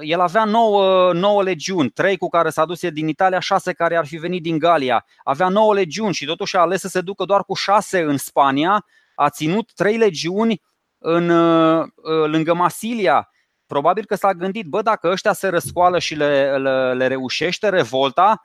el 0.00 0.20
avea 0.20 0.44
9, 0.44 1.12
9 1.12 1.42
legiuni, 1.42 1.90
3 1.90 2.16
cu 2.16 2.28
care 2.28 2.50
s-a 2.50 2.64
dus 2.64 2.88
din 2.88 3.08
Italia, 3.08 3.38
6 3.38 3.72
care 3.72 3.96
ar 3.96 4.06
fi 4.06 4.16
venit 4.16 4.42
din 4.42 4.58
Galia. 4.58 5.04
Avea 5.22 5.48
9 5.48 5.74
legiuni 5.74 6.14
și 6.14 6.24
totuși 6.24 6.56
a 6.56 6.60
ales 6.60 6.80
să 6.80 6.88
se 6.88 7.00
ducă 7.00 7.24
doar 7.24 7.44
cu 7.44 7.54
6 7.54 8.00
în 8.00 8.16
Spania. 8.16 8.84
A 9.14 9.30
ținut 9.30 9.72
3 9.74 9.96
legiuni 9.96 10.62
în, 10.98 11.28
uh, 11.28 11.82
uh, 11.82 12.30
lângă 12.30 12.54
Masilia. 12.54 13.30
Probabil 13.66 14.04
că 14.04 14.14
s-a 14.14 14.32
gândit, 14.32 14.66
bă, 14.66 14.82
dacă 14.82 15.08
ăștia 15.08 15.32
se 15.32 15.48
răscoală 15.48 15.98
și 15.98 16.14
le, 16.14 16.56
le, 16.56 16.92
le 16.92 17.06
reușește 17.06 17.68
revolta, 17.68 18.42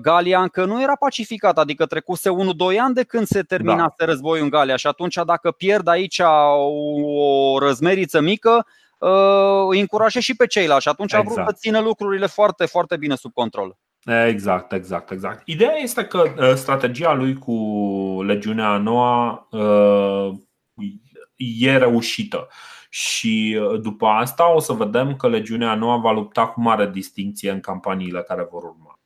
Galia 0.00 0.40
încă 0.40 0.64
nu 0.64 0.82
era 0.82 0.96
pacificată, 0.96 1.60
adică 1.60 1.86
trecuse 1.86 2.30
1-2 2.30 2.78
ani 2.80 2.94
de 2.94 3.02
când 3.02 3.26
se 3.26 3.42
terminase 3.42 3.94
da. 3.98 4.04
războiul 4.04 4.44
în 4.44 4.50
Galia 4.50 4.76
și 4.76 4.86
atunci 4.86 5.18
dacă 5.26 5.50
pierd 5.50 5.88
aici 5.88 6.18
o, 6.18 6.64
o 7.52 7.58
răzmeriță 7.58 8.20
mică, 8.20 8.50
uh, 8.50 8.83
îi 9.68 9.80
încuraje 9.80 10.20
și 10.20 10.36
pe 10.36 10.46
ceilalți 10.46 10.82
și 10.82 10.88
atunci 10.88 11.12
exact. 11.12 11.28
a 11.28 11.32
vrut 11.32 11.46
să 11.46 11.52
țină 11.58 11.80
lucrurile 11.80 12.26
foarte, 12.26 12.66
foarte 12.66 12.96
bine 12.96 13.14
sub 13.14 13.32
control. 13.32 13.76
Exact, 14.04 14.72
exact, 14.72 15.10
exact. 15.10 15.42
Ideea 15.44 15.76
este 15.76 16.04
că 16.04 16.22
uh, 16.38 16.54
strategia 16.54 17.12
lui 17.12 17.34
cu 17.34 17.54
legiunea 18.26 18.76
noua 18.76 19.46
uh, 19.50 20.30
e 21.36 21.76
reușită. 21.76 22.48
Și 22.88 23.60
uh, 23.60 23.80
după 23.80 24.06
asta 24.06 24.54
o 24.54 24.60
să 24.60 24.72
vedem 24.72 25.16
că 25.16 25.28
legiunea 25.28 25.74
noua 25.74 25.96
va 25.96 26.12
lupta 26.12 26.46
cu 26.46 26.60
mare 26.60 26.90
distinție 26.90 27.50
în 27.50 27.60
campaniile 27.60 28.22
care 28.22 28.46
vor 28.50 28.62
urma. 28.62 28.98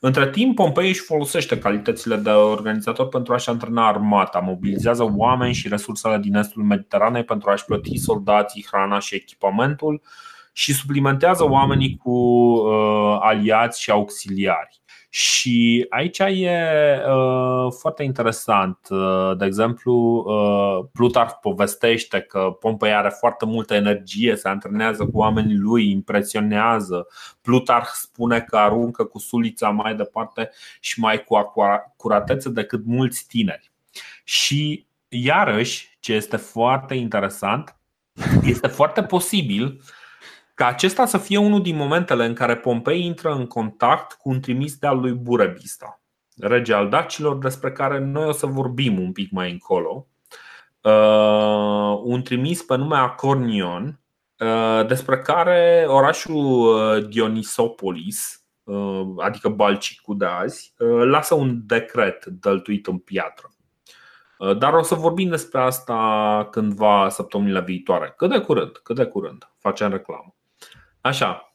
Între 0.00 0.30
timp, 0.30 0.54
Pompei 0.54 0.88
își 0.88 1.00
folosește 1.00 1.58
calitățile 1.58 2.16
de 2.16 2.30
organizator 2.30 3.08
pentru 3.08 3.32
a-și 3.32 3.48
antrena 3.48 3.88
armata, 3.88 4.38
mobilizează 4.38 5.12
oameni 5.16 5.54
și 5.54 5.68
resursele 5.68 6.18
din 6.18 6.34
estul 6.34 6.62
Mediteranei 6.62 7.24
pentru 7.24 7.50
a-și 7.50 7.64
plăti 7.64 7.96
soldații, 7.96 8.66
hrana 8.70 8.98
și 8.98 9.14
echipamentul 9.14 10.02
și 10.52 10.74
suplimentează 10.74 11.50
oamenii 11.50 11.96
cu 11.96 12.10
uh, 12.10 13.18
aliați 13.20 13.82
și 13.82 13.90
auxiliari. 13.90 14.80
Și 15.16 15.86
aici 15.88 16.18
e 16.18 17.02
uh, 17.08 17.72
foarte 17.78 18.02
interesant. 18.02 18.78
Uh, 18.90 19.36
de 19.36 19.44
exemplu, 19.44 19.94
uh, 20.26 20.88
Plutarh 20.92 21.32
povestește 21.40 22.20
că 22.20 22.56
Pompei 22.60 22.92
are 22.92 23.08
foarte 23.08 23.44
multă 23.44 23.74
energie, 23.74 24.36
se 24.36 24.48
antrenează 24.48 25.04
cu 25.04 25.18
oamenii 25.18 25.56
lui, 25.56 25.90
impresionează. 25.90 27.06
Plutarh 27.42 27.88
spune 27.92 28.40
că 28.40 28.56
aruncă 28.56 29.04
cu 29.04 29.18
sulița 29.18 29.68
mai 29.68 29.94
departe 29.94 30.50
și 30.80 31.00
mai 31.00 31.24
cu 31.24 31.34
acuratețe 31.34 32.48
decât 32.48 32.82
mulți 32.84 33.26
tineri. 33.28 33.70
Și 34.24 34.86
iarăși, 35.08 35.96
ce 36.00 36.12
este 36.12 36.36
foarte 36.36 36.94
interesant, 36.94 37.76
este 38.42 38.66
foarte 38.66 39.02
posibil 39.02 39.80
ca 40.56 40.66
acesta 40.66 41.06
să 41.06 41.18
fie 41.18 41.38
unul 41.38 41.62
din 41.62 41.76
momentele 41.76 42.24
în 42.24 42.34
care 42.34 42.56
Pompei 42.56 43.04
intră 43.04 43.32
în 43.32 43.46
contact 43.46 44.12
cu 44.12 44.28
un 44.28 44.40
trimis 44.40 44.76
de 44.76 44.86
al 44.86 45.00
lui 45.00 45.12
Burebista, 45.12 46.00
rege 46.36 46.72
al 46.72 46.88
dacilor, 46.88 47.38
despre 47.38 47.72
care 47.72 47.98
noi 47.98 48.24
o 48.24 48.32
să 48.32 48.46
vorbim 48.46 49.00
un 49.00 49.12
pic 49.12 49.30
mai 49.30 49.50
încolo. 49.50 50.06
Uh, 50.80 52.00
un 52.02 52.22
trimis 52.22 52.62
pe 52.62 52.76
nume 52.76 52.96
Acornion, 52.96 54.00
uh, 54.38 54.86
despre 54.86 55.18
care 55.18 55.84
orașul 55.88 56.34
uh, 56.34 57.08
Dionisopolis 57.08 58.40
adică 59.18 59.48
Balcicul 59.48 60.16
de 60.16 60.24
azi, 60.24 60.74
lasă 61.04 61.34
un 61.34 61.60
decret 61.66 62.24
dăltuit 62.24 62.86
în 62.86 62.98
piatră. 62.98 63.50
Dar 64.58 64.72
o 64.72 64.82
să 64.82 64.94
vorbim 64.94 65.28
despre 65.28 65.60
asta 65.60 66.48
cândva 66.50 67.08
săptămânile 67.08 67.60
viitoare. 67.60 68.14
Cât 68.16 68.30
de 68.30 68.40
curând, 68.40 68.76
cât 68.82 68.96
de 68.96 69.04
curând. 69.04 69.50
Facem 69.58 69.90
reclamă. 69.90 70.35
Așa, 71.06 71.46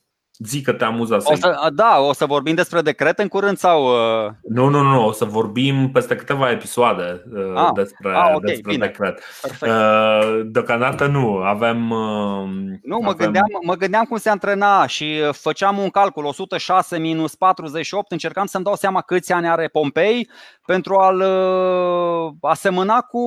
Zic 0.43 0.63
că 0.63 0.73
te 0.73 0.83
amuza 0.83 1.19
să, 1.19 1.27
o 1.31 1.35
să 1.35 1.69
Da, 1.73 1.97
o 1.99 2.13
să 2.13 2.25
vorbim 2.25 2.55
despre 2.55 2.81
decret 2.81 3.19
în 3.19 3.27
curând 3.27 3.57
sau... 3.57 3.85
Uh... 3.85 4.31
Nu, 4.41 4.67
nu, 4.67 4.81
nu, 4.81 5.05
o 5.07 5.11
să 5.11 5.25
vorbim 5.25 5.91
peste 5.91 6.15
câteva 6.15 6.51
episoade 6.51 7.23
uh, 7.33 7.55
ah, 7.55 7.69
despre, 7.73 8.15
ah, 8.15 8.25
okay, 8.25 8.39
despre 8.41 8.71
bine. 8.71 8.85
decret. 8.85 9.21
Perfect. 9.41 9.71
Uh, 9.71 10.41
deocamdată 10.45 11.05
nu, 11.05 11.35
avem... 11.35 11.89
Uh, 11.89 12.49
nu, 12.83 12.99
mă, 12.99 13.09
avem... 13.09 13.15
Gândeam, 13.17 13.45
mă 13.65 13.75
gândeam 13.75 14.03
cum 14.03 14.17
se 14.17 14.29
antrena 14.29 14.85
și 14.85 15.19
uh, 15.27 15.33
făceam 15.33 15.77
un 15.77 15.89
calcul, 15.89 16.25
106 16.25 16.97
minus 16.97 17.35
48, 17.35 18.11
încercam 18.11 18.45
să-mi 18.45 18.63
dau 18.63 18.75
seama 18.75 19.01
câți 19.01 19.31
ani 19.31 19.47
are 19.47 19.67
Pompei 19.67 20.29
pentru 20.71 20.95
a-l 20.95 21.19
uh, 21.19 22.33
asemăna 22.41 23.01
cu 23.01 23.21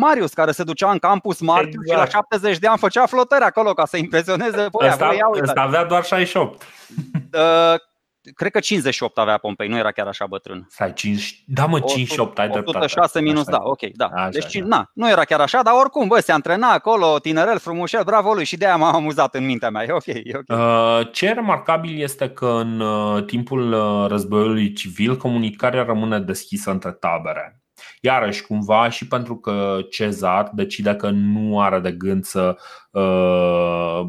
Marius, 0.00 0.32
care 0.32 0.50
se 0.50 0.62
ducea 0.62 0.90
în 0.90 0.98
campus 0.98 1.40
Martius 1.40 1.74
exact. 1.74 1.88
și 1.88 1.96
la 1.96 2.02
exact. 2.02 2.24
70 2.30 2.58
de 2.58 2.66
ani 2.66 2.78
făcea 2.78 3.06
flotări 3.06 3.44
acolo 3.44 3.72
ca 3.72 3.86
să 3.86 3.96
impresioneze. 3.96 4.68
Băi, 4.72 4.88
ăsta, 4.88 5.10
ăsta 5.42 5.60
avea 5.60 5.84
doar 5.84 6.04
68. 6.04 6.62
Uh, 8.26 8.32
cred 8.34 8.50
că 8.50 8.60
58 8.60 9.18
avea 9.18 9.38
Pompei, 9.38 9.68
nu 9.68 9.76
era 9.76 9.90
chiar 9.90 10.06
așa 10.06 10.26
bătrân. 10.26 10.66
Stai, 10.68 10.92
5, 10.92 11.42
da 11.46 11.66
mă, 11.66 11.80
58, 11.80 12.38
ai 12.38 12.48
dreptate. 12.48 12.78
106 12.78 13.20
minus, 13.20 13.44
da, 13.44 13.60
ok, 13.62 13.80
da. 13.94 14.06
Așa, 14.06 14.28
deci, 14.28 14.56
așa. 14.56 14.64
Na, 14.64 14.90
nu 14.94 15.08
era 15.08 15.24
chiar 15.24 15.40
așa, 15.40 15.62
dar 15.62 15.74
oricum, 15.78 16.08
bă, 16.08 16.20
se 16.20 16.32
antrena 16.32 16.72
acolo, 16.72 17.18
tinerel, 17.18 17.58
frumușel, 17.58 18.02
bravo 18.04 18.32
lui 18.32 18.44
și 18.44 18.56
de 18.56 18.66
aia 18.66 18.76
m-am 18.76 18.94
amuzat 18.94 19.34
în 19.34 19.44
mintea 19.44 19.70
mea, 19.70 19.84
e 19.84 19.92
ok, 19.92 20.06
e 20.06 20.32
ok. 20.34 20.58
Uh, 20.58 21.12
ce 21.12 21.26
e 21.26 21.32
remarcabil 21.32 22.00
este 22.00 22.30
că 22.30 22.46
în 22.46 22.80
uh, 22.80 23.24
timpul 23.24 23.72
uh, 23.72 24.08
războiului 24.08 24.72
civil 24.72 25.16
comunicarea 25.16 25.82
rămâne 25.82 26.18
deschisă 26.18 26.70
între 26.70 26.92
tabere. 26.92 27.63
Iarăși, 28.04 28.46
cumva, 28.46 28.88
și 28.88 29.08
pentru 29.08 29.36
că 29.36 29.78
Cezar 29.90 30.50
decide 30.54 30.94
că 30.94 31.10
nu 31.10 31.60
are 31.60 31.78
de 31.78 31.92
gând 31.92 32.24
să 32.24 32.56
uh, 32.90 34.08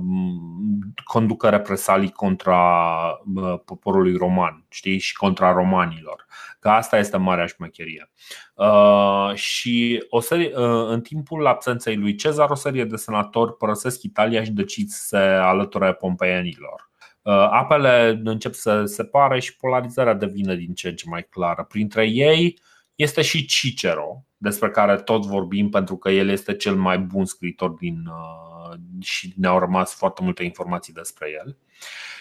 conducă 1.03 1.49
represalii 1.49 2.11
contra 2.11 2.95
uh, 3.35 3.59
poporului 3.65 4.15
roman 4.17 4.65
știi? 4.69 4.97
și 4.97 5.15
contra 5.15 5.51
romanilor. 5.51 6.25
Că 6.59 6.69
asta 6.69 6.97
este 6.97 7.17
marea 7.17 7.45
șmecherie. 7.45 8.09
Uh, 8.55 9.33
și 9.33 10.05
o 10.09 10.19
serie, 10.19 10.57
uh, 10.57 10.87
în 10.89 11.01
timpul 11.01 11.47
absenței 11.47 11.95
lui 11.95 12.15
Cezar, 12.15 12.49
o 12.49 12.55
serie 12.55 12.85
de 12.85 12.95
senatori 12.95 13.57
părăsesc 13.57 14.03
Italia 14.03 14.43
și 14.43 14.51
decid 14.51 14.89
să 14.89 15.05
se 15.07 15.17
alăture 15.17 15.93
pompeienilor. 15.93 16.89
Uh, 17.21 17.33
apele 17.33 18.21
încep 18.23 18.53
să 18.53 18.83
se 18.85 18.93
separe 18.93 19.39
și 19.39 19.55
polarizarea 19.55 20.13
devine 20.13 20.55
din 20.55 20.73
ce 20.73 20.87
în 20.87 20.95
ce 20.95 21.05
mai 21.09 21.27
clară. 21.29 21.63
Printre 21.63 22.07
ei, 22.07 22.45
uh, 22.45 22.73
este 22.95 23.21
și 23.21 23.45
Cicero, 23.45 24.25
despre 24.37 24.69
care 24.69 24.95
tot 24.95 25.25
vorbim 25.25 25.69
pentru 25.69 25.97
că 25.97 26.09
el 26.09 26.29
este 26.29 26.55
cel 26.55 26.75
mai 26.75 26.99
bun 26.99 27.25
scriitor 27.25 27.69
din, 27.69 28.05
uh, 28.07 28.79
și 29.01 29.33
ne-au 29.37 29.59
rămas 29.59 29.95
foarte 29.95 30.23
multe 30.23 30.43
informații 30.43 30.93
despre 30.93 31.29
el. 31.43 31.57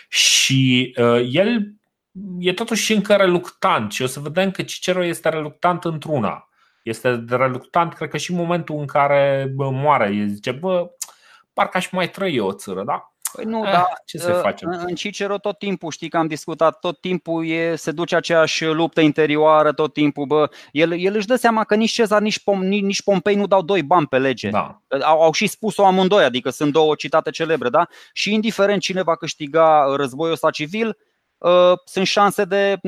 Și 0.08 0.94
uh, 0.98 1.28
el 1.30 1.74
e 2.38 2.52
totuși 2.52 2.92
încă 2.92 3.14
reluctant 3.14 3.92
și 3.92 4.02
o 4.02 4.06
să 4.06 4.20
vedem 4.20 4.50
că 4.50 4.62
Cicero 4.62 5.04
este 5.04 5.28
reluctant 5.28 5.84
într-una. 5.84 6.48
Este 6.82 7.24
reluctant, 7.28 7.94
cred 7.94 8.08
că 8.08 8.16
și 8.16 8.30
în 8.30 8.36
momentul 8.36 8.78
în 8.78 8.86
care 8.86 9.52
bă, 9.54 9.70
moare, 9.70 10.14
el 10.14 10.28
zice, 10.28 10.50
bă, 10.50 10.90
parcă 11.52 11.76
aș 11.76 11.90
mai 11.90 12.10
trăi 12.10 12.38
o 12.38 12.52
țără, 12.52 12.84
da? 12.84 13.13
Păi 13.34 13.44
nu, 13.44 13.64
eh, 13.64 13.72
dar 13.72 14.02
ce 14.04 14.18
se 14.18 14.32
ă, 14.32 14.34
face? 14.34 14.64
în 14.66 14.94
Cicero 14.94 15.38
tot 15.38 15.58
timpul, 15.58 15.90
știi 15.90 16.08
că 16.08 16.16
am 16.16 16.26
discutat, 16.26 16.78
tot 16.78 17.00
timpul 17.00 17.46
e, 17.46 17.76
se 17.76 17.90
duce 17.90 18.16
aceeași 18.16 18.64
luptă 18.64 19.00
interioară, 19.00 19.72
tot 19.72 19.92
timpul, 19.92 20.26
bă, 20.26 20.50
el, 20.72 21.00
el 21.00 21.14
își 21.14 21.26
dă 21.26 21.36
seama 21.36 21.64
că 21.64 21.74
nici 21.74 21.90
Cezar, 21.90 22.20
nici, 22.20 22.42
Pom, 22.42 22.62
nici 22.62 23.02
Pompei 23.02 23.34
nu 23.34 23.46
dau 23.46 23.62
doi 23.62 23.82
bani 23.82 24.06
pe 24.06 24.18
lege. 24.18 24.50
Da. 24.50 24.82
Au, 25.02 25.22
au 25.22 25.32
și 25.32 25.46
spus-o 25.46 25.84
amândoi, 25.84 26.24
adică 26.24 26.50
sunt 26.50 26.72
două 26.72 26.94
citate 26.94 27.30
celebre, 27.30 27.68
da? 27.68 27.86
Și 28.12 28.32
indiferent 28.32 28.80
cine 28.80 29.02
va 29.02 29.16
câștiga 29.16 29.94
războiul 29.96 30.32
ăsta 30.32 30.50
civil, 30.50 30.96
Uh, 31.44 31.72
sunt 31.84 32.06
șanse 32.06 32.44
de 32.44 32.76
99,9% 32.76 32.80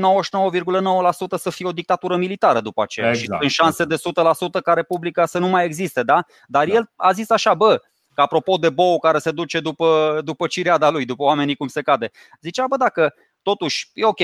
să 1.36 1.50
fie 1.50 1.66
o 1.66 1.72
dictatură 1.72 2.16
militară 2.16 2.60
după 2.60 2.82
aceea 2.82 3.08
exact. 3.08 3.22
și 3.22 3.38
sunt 3.38 3.50
șanse 3.50 3.84
de 3.84 3.96
100% 4.58 4.62
ca 4.62 4.72
Republica 4.72 5.26
să 5.26 5.38
nu 5.38 5.48
mai 5.48 5.64
existe, 5.64 6.02
da? 6.02 6.24
Dar 6.46 6.66
da. 6.66 6.74
el 6.74 6.90
a 6.96 7.12
zis 7.12 7.30
așa, 7.30 7.54
bă, 7.54 7.80
Că 8.16 8.22
apropo 8.22 8.56
de 8.56 8.70
bou 8.70 8.98
care 8.98 9.18
se 9.18 9.30
duce 9.30 9.60
după, 9.60 10.20
după 10.24 10.46
cireada 10.46 10.90
lui, 10.90 11.04
după 11.04 11.22
oamenii 11.22 11.56
cum 11.56 11.66
se 11.66 11.82
cade. 11.82 12.10
Zicea, 12.40 12.66
bă, 12.68 12.76
dacă 12.76 13.14
totuși 13.42 13.90
e 13.94 14.04
ok, 14.04 14.20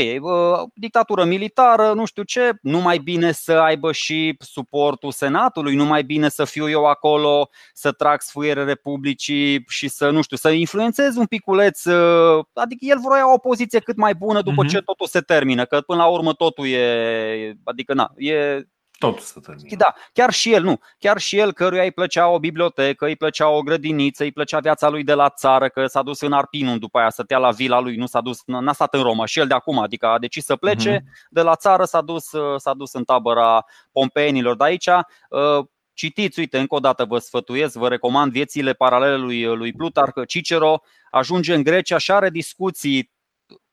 dictatură 0.74 1.24
militară, 1.24 1.92
nu 1.92 2.04
știu 2.04 2.22
ce, 2.22 2.50
nu 2.62 2.80
mai 2.80 2.98
bine 2.98 3.32
să 3.32 3.52
aibă 3.52 3.92
și 3.92 4.36
suportul 4.38 5.12
Senatului, 5.12 5.74
nu 5.74 5.84
mai 5.84 6.02
bine 6.02 6.28
să 6.28 6.44
fiu 6.44 6.68
eu 6.68 6.84
acolo, 6.84 7.48
să 7.72 7.92
trag 7.92 8.20
sfuiere 8.20 8.64
Republicii 8.64 9.64
și 9.68 9.88
să, 9.88 10.10
nu 10.10 10.22
știu, 10.22 10.36
să 10.36 10.50
influențez 10.50 11.16
un 11.16 11.26
piculeț, 11.26 11.84
ă, 11.84 12.48
adică 12.52 12.84
el 12.84 12.98
vrea 13.08 13.32
o 13.32 13.38
poziție 13.38 13.78
cât 13.78 13.96
mai 13.96 14.14
bună 14.14 14.42
după 14.42 14.64
uh-huh. 14.64 14.68
ce 14.68 14.80
totul 14.80 15.06
se 15.06 15.20
termină, 15.20 15.64
că 15.64 15.80
până 15.80 16.02
la 16.02 16.08
urmă 16.08 16.32
totul 16.32 16.66
e, 16.66 17.56
adică 17.64 17.94
na, 17.94 18.12
e 18.16 18.62
tot 19.02 19.20
să 19.20 19.40
termine. 19.40 19.76
Da, 19.76 19.94
chiar 20.12 20.32
și 20.32 20.52
el, 20.52 20.62
nu. 20.62 20.80
Chiar 20.98 21.18
și 21.18 21.38
el 21.38 21.52
căruia 21.52 21.82
îi 21.82 21.92
plăcea 21.92 22.28
o 22.28 22.38
bibliotecă, 22.38 23.06
îi 23.06 23.16
plăcea 23.16 23.48
o 23.48 23.62
grădiniță, 23.62 24.22
îi 24.22 24.32
plăcea 24.32 24.58
viața 24.58 24.88
lui 24.88 25.04
de 25.04 25.14
la 25.14 25.28
țară, 25.28 25.68
că 25.68 25.86
s-a 25.86 26.02
dus 26.02 26.20
în 26.20 26.32
Arpinul 26.32 26.78
după 26.78 26.98
aia, 26.98 27.10
stătea 27.10 27.38
la 27.38 27.50
vila 27.50 27.80
lui, 27.80 27.96
nu 27.96 28.06
s-a 28.06 28.20
dus, 28.20 28.42
n-a 28.46 28.72
stat 28.72 28.94
în 28.94 29.02
Roma 29.02 29.26
și 29.26 29.38
el 29.38 29.46
de 29.46 29.54
acum, 29.54 29.78
adică 29.78 30.06
a 30.06 30.18
decis 30.18 30.44
să 30.44 30.56
plece 30.56 30.98
uh-huh. 30.98 31.28
de 31.30 31.42
la 31.42 31.56
țară, 31.56 31.84
s-a 31.84 32.00
dus, 32.00 32.24
s-a 32.56 32.74
dus 32.74 32.92
în 32.92 33.04
tabăra 33.04 33.64
pompeenilor. 33.92 34.56
De 34.56 34.64
aici 34.64 34.86
uh, 34.86 35.64
Citiți, 35.94 36.38
uite, 36.38 36.58
încă 36.58 36.74
o 36.74 36.78
dată 36.78 37.04
vă 37.04 37.18
sfătuiesc, 37.18 37.76
vă 37.76 37.88
recomand 37.88 38.32
viețile 38.32 38.72
paralele 38.72 39.16
lui, 39.16 39.44
lui 39.44 39.72
Plutarh, 39.72 40.26
Cicero 40.26 40.80
ajunge 41.10 41.54
în 41.54 41.62
Grecia 41.62 41.98
și 41.98 42.12
are 42.12 42.30
discuții 42.30 43.12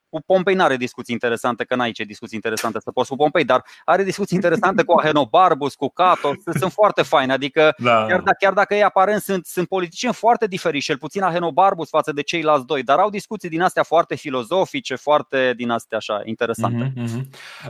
cu 0.09 0.21
Pompei 0.25 0.55
nu 0.55 0.63
are 0.63 0.77
discuții 0.77 1.13
interesante, 1.13 1.63
că 1.63 1.75
n-ai 1.75 1.91
ce 1.91 2.03
discuții 2.03 2.35
interesante 2.35 2.79
să 2.79 2.91
poți 2.91 3.09
cu 3.09 3.15
Pompei, 3.15 3.43
dar 3.43 3.63
are 3.85 4.03
discuții 4.03 4.35
interesante 4.35 4.83
cu 4.83 4.99
Ahenobarbus, 4.99 5.75
cu 5.75 5.89
Cato, 5.89 6.33
sunt 6.59 6.71
foarte 6.71 7.01
faine. 7.01 7.33
Adică 7.33 7.73
da. 7.77 8.05
chiar, 8.05 8.19
dacă, 8.19 8.37
chiar 8.39 8.53
dacă 8.53 8.73
ei 8.73 8.83
aparent 8.83 9.21
sunt, 9.21 9.45
sunt 9.45 9.67
politicieni 9.67 10.13
foarte 10.13 10.47
diferiți, 10.47 10.85
cel 10.85 10.97
puțin 10.97 11.23
Ahenobarbus 11.23 11.89
față 11.89 12.11
de 12.11 12.21
ceilalți 12.21 12.65
doi, 12.65 12.83
dar 12.83 12.99
au 12.99 13.09
discuții 13.09 13.49
din 13.49 13.61
astea 13.61 13.83
foarte 13.83 14.15
filozofice, 14.15 14.95
foarte 14.95 15.53
din 15.55 15.69
astea 15.69 15.97
așa 15.97 16.21
interesante. 16.25 16.93
Uh-huh, 16.95 17.03
uh-huh. 17.03 17.25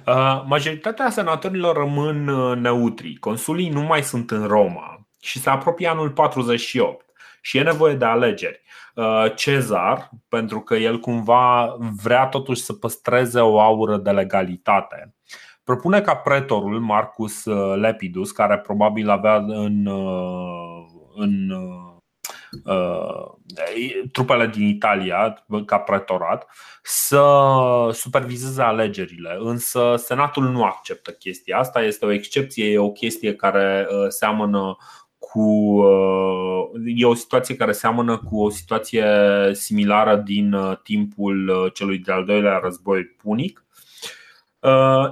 Uh, 0.05 0.43
majoritatea 0.47 1.09
senatorilor 1.09 1.75
rămân 1.75 2.27
uh, 2.27 2.57
neutri. 2.57 3.15
Consulii 3.15 3.69
nu 3.69 3.81
mai 3.81 4.03
sunt 4.03 4.31
în 4.31 4.47
Roma 4.47 5.07
și 5.21 5.39
se 5.39 5.49
apropie 5.49 5.87
anul 5.87 6.09
48 6.09 7.05
și 7.41 7.57
e 7.57 7.63
nevoie 7.63 7.95
de 7.95 8.05
alegeri. 8.05 8.61
Uh, 8.99 9.33
Cezar, 9.35 10.09
pentru 10.29 10.59
că 10.59 10.75
el 10.75 10.99
cumva 10.99 11.77
vrea 12.03 12.25
totuși 12.27 12.61
să 12.61 12.73
păstreze 12.73 13.39
o 13.39 13.59
aură 13.59 13.97
de 13.97 14.11
legalitate. 14.11 15.15
Propune 15.63 16.01
ca 16.01 16.15
pretorul 16.15 16.79
Marcus 16.79 17.45
uh, 17.45 17.77
Lepidus, 17.77 18.31
care 18.31 18.57
probabil 18.57 19.09
avea 19.09 19.35
în, 19.35 19.85
uh, 19.85 20.85
în 21.15 21.53
trupele 24.11 24.47
din 24.47 24.67
Italia 24.67 25.43
ca 25.65 25.77
pretorat 25.77 26.47
să 26.83 27.23
supervizeze 27.91 28.61
alegerile, 28.61 29.37
însă 29.39 29.95
Senatul 29.97 30.43
nu 30.43 30.63
acceptă 30.63 31.11
chestia 31.11 31.57
asta, 31.57 31.81
este 31.81 32.05
o 32.05 32.11
excepție, 32.11 32.71
e 32.71 32.77
o 32.77 32.91
chestie 32.91 33.35
care 33.35 33.87
seamănă 34.07 34.77
cu. 35.31 35.41
Uh, 35.41 36.69
e 36.95 37.05
o 37.05 37.13
situație 37.13 37.55
care 37.55 37.71
seamănă 37.71 38.17
cu 38.17 38.41
o 38.41 38.49
situație 38.49 39.05
similară 39.51 40.15
din 40.15 40.53
uh, 40.53 40.77
timpul 40.83 41.47
uh, 41.47 41.73
celui 41.73 41.97
de-al 41.97 42.25
doilea 42.25 42.59
război 42.63 43.03
punic. 43.05 43.63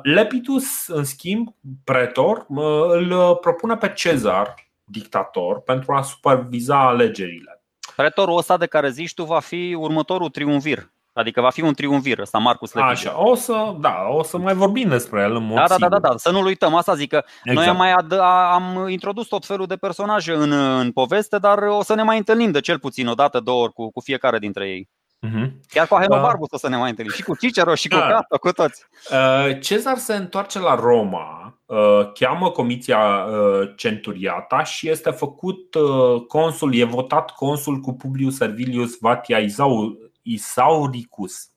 Lepitus, 0.03 0.87
în 0.87 1.03
schimb, 1.03 1.47
pretor, 1.83 2.45
îl 2.87 3.35
propune 3.35 3.77
pe 3.77 3.91
Cezar, 3.95 4.55
dictator, 4.83 5.61
pentru 5.61 5.93
a 5.93 6.01
superviza 6.01 6.87
alegerile. 6.87 7.61
Pretorul 7.95 8.37
ăsta 8.37 8.57
de 8.57 8.65
care 8.65 8.89
zici 8.89 9.13
tu 9.13 9.23
va 9.23 9.39
fi 9.39 9.75
următorul 9.79 10.29
triumvir 10.29 10.91
Adică 11.17 11.41
va 11.41 11.49
fi 11.49 11.61
un 11.61 11.73
triumvir 11.73 12.19
ăsta, 12.19 12.37
Marcus 12.37 12.73
Lepide. 12.73 12.93
Așa, 12.93 13.23
o 13.23 13.35
să, 13.35 13.75
da, 13.79 14.07
o 14.09 14.23
să 14.23 14.37
mai 14.37 14.53
vorbim 14.53 14.89
despre 14.89 15.21
el 15.21 15.35
în 15.35 15.43
mod 15.43 15.55
da, 15.55 15.65
da, 15.67 15.77
da, 15.77 15.87
da, 15.87 15.99
da, 15.99 16.13
să 16.17 16.31
nu-l 16.31 16.45
uităm. 16.45 16.75
Asta 16.75 16.95
zic 16.95 17.09
că 17.09 17.23
exact. 17.43 17.57
noi 17.57 17.67
am, 17.67 17.77
mai 17.77 17.91
ad- 17.91 18.19
am 18.51 18.87
introdus 18.87 19.27
tot 19.27 19.45
felul 19.45 19.65
de 19.65 19.75
personaje 19.75 20.33
în, 20.33 20.51
în 20.51 20.91
poveste, 20.91 21.37
dar 21.37 21.57
o 21.57 21.83
să 21.83 21.95
ne 21.95 22.03
mai 22.03 22.17
întâlnim 22.17 22.51
de 22.51 22.59
cel 22.59 22.79
puțin 22.79 23.07
o 23.07 23.13
dată, 23.13 23.39
două 23.39 23.63
ori 23.63 23.73
cu, 23.73 23.91
cu 23.91 24.01
fiecare 24.01 24.39
dintre 24.39 24.69
ei. 24.69 24.89
Uh-huh. 25.27 25.51
Chiar 25.67 25.87
cu 25.87 25.95
Ahenobarbus 25.95 26.47
uh, 26.47 26.53
o 26.53 26.57
să 26.57 26.69
ne 26.69 26.77
mai 26.77 26.89
întâlnim 26.89 27.15
și 27.15 27.23
cu 27.23 27.35
Cicero 27.35 27.75
și 27.75 27.87
cu 27.87 27.95
uh, 27.95 28.01
Cato, 28.01 28.37
cu 28.37 28.51
toți. 28.51 28.85
Uh, 29.11 29.59
Cezar 29.61 29.97
se 29.97 30.15
întoarce 30.15 30.59
la 30.59 30.75
Roma, 30.75 31.59
uh, 31.65 32.11
cheamă 32.13 32.49
comisia 32.49 32.97
uh, 32.97 33.73
Centuriata 33.75 34.63
și 34.63 34.89
este 34.89 35.09
făcut 35.09 35.75
uh, 35.75 36.21
consul, 36.27 36.75
e 36.75 36.83
votat 36.83 37.31
consul 37.31 37.79
cu 37.79 37.93
Publius 37.93 38.35
Servilius 38.35 38.97
Vatia 38.99 39.37
Isau, 39.37 39.97
Isauricus. 40.27 41.51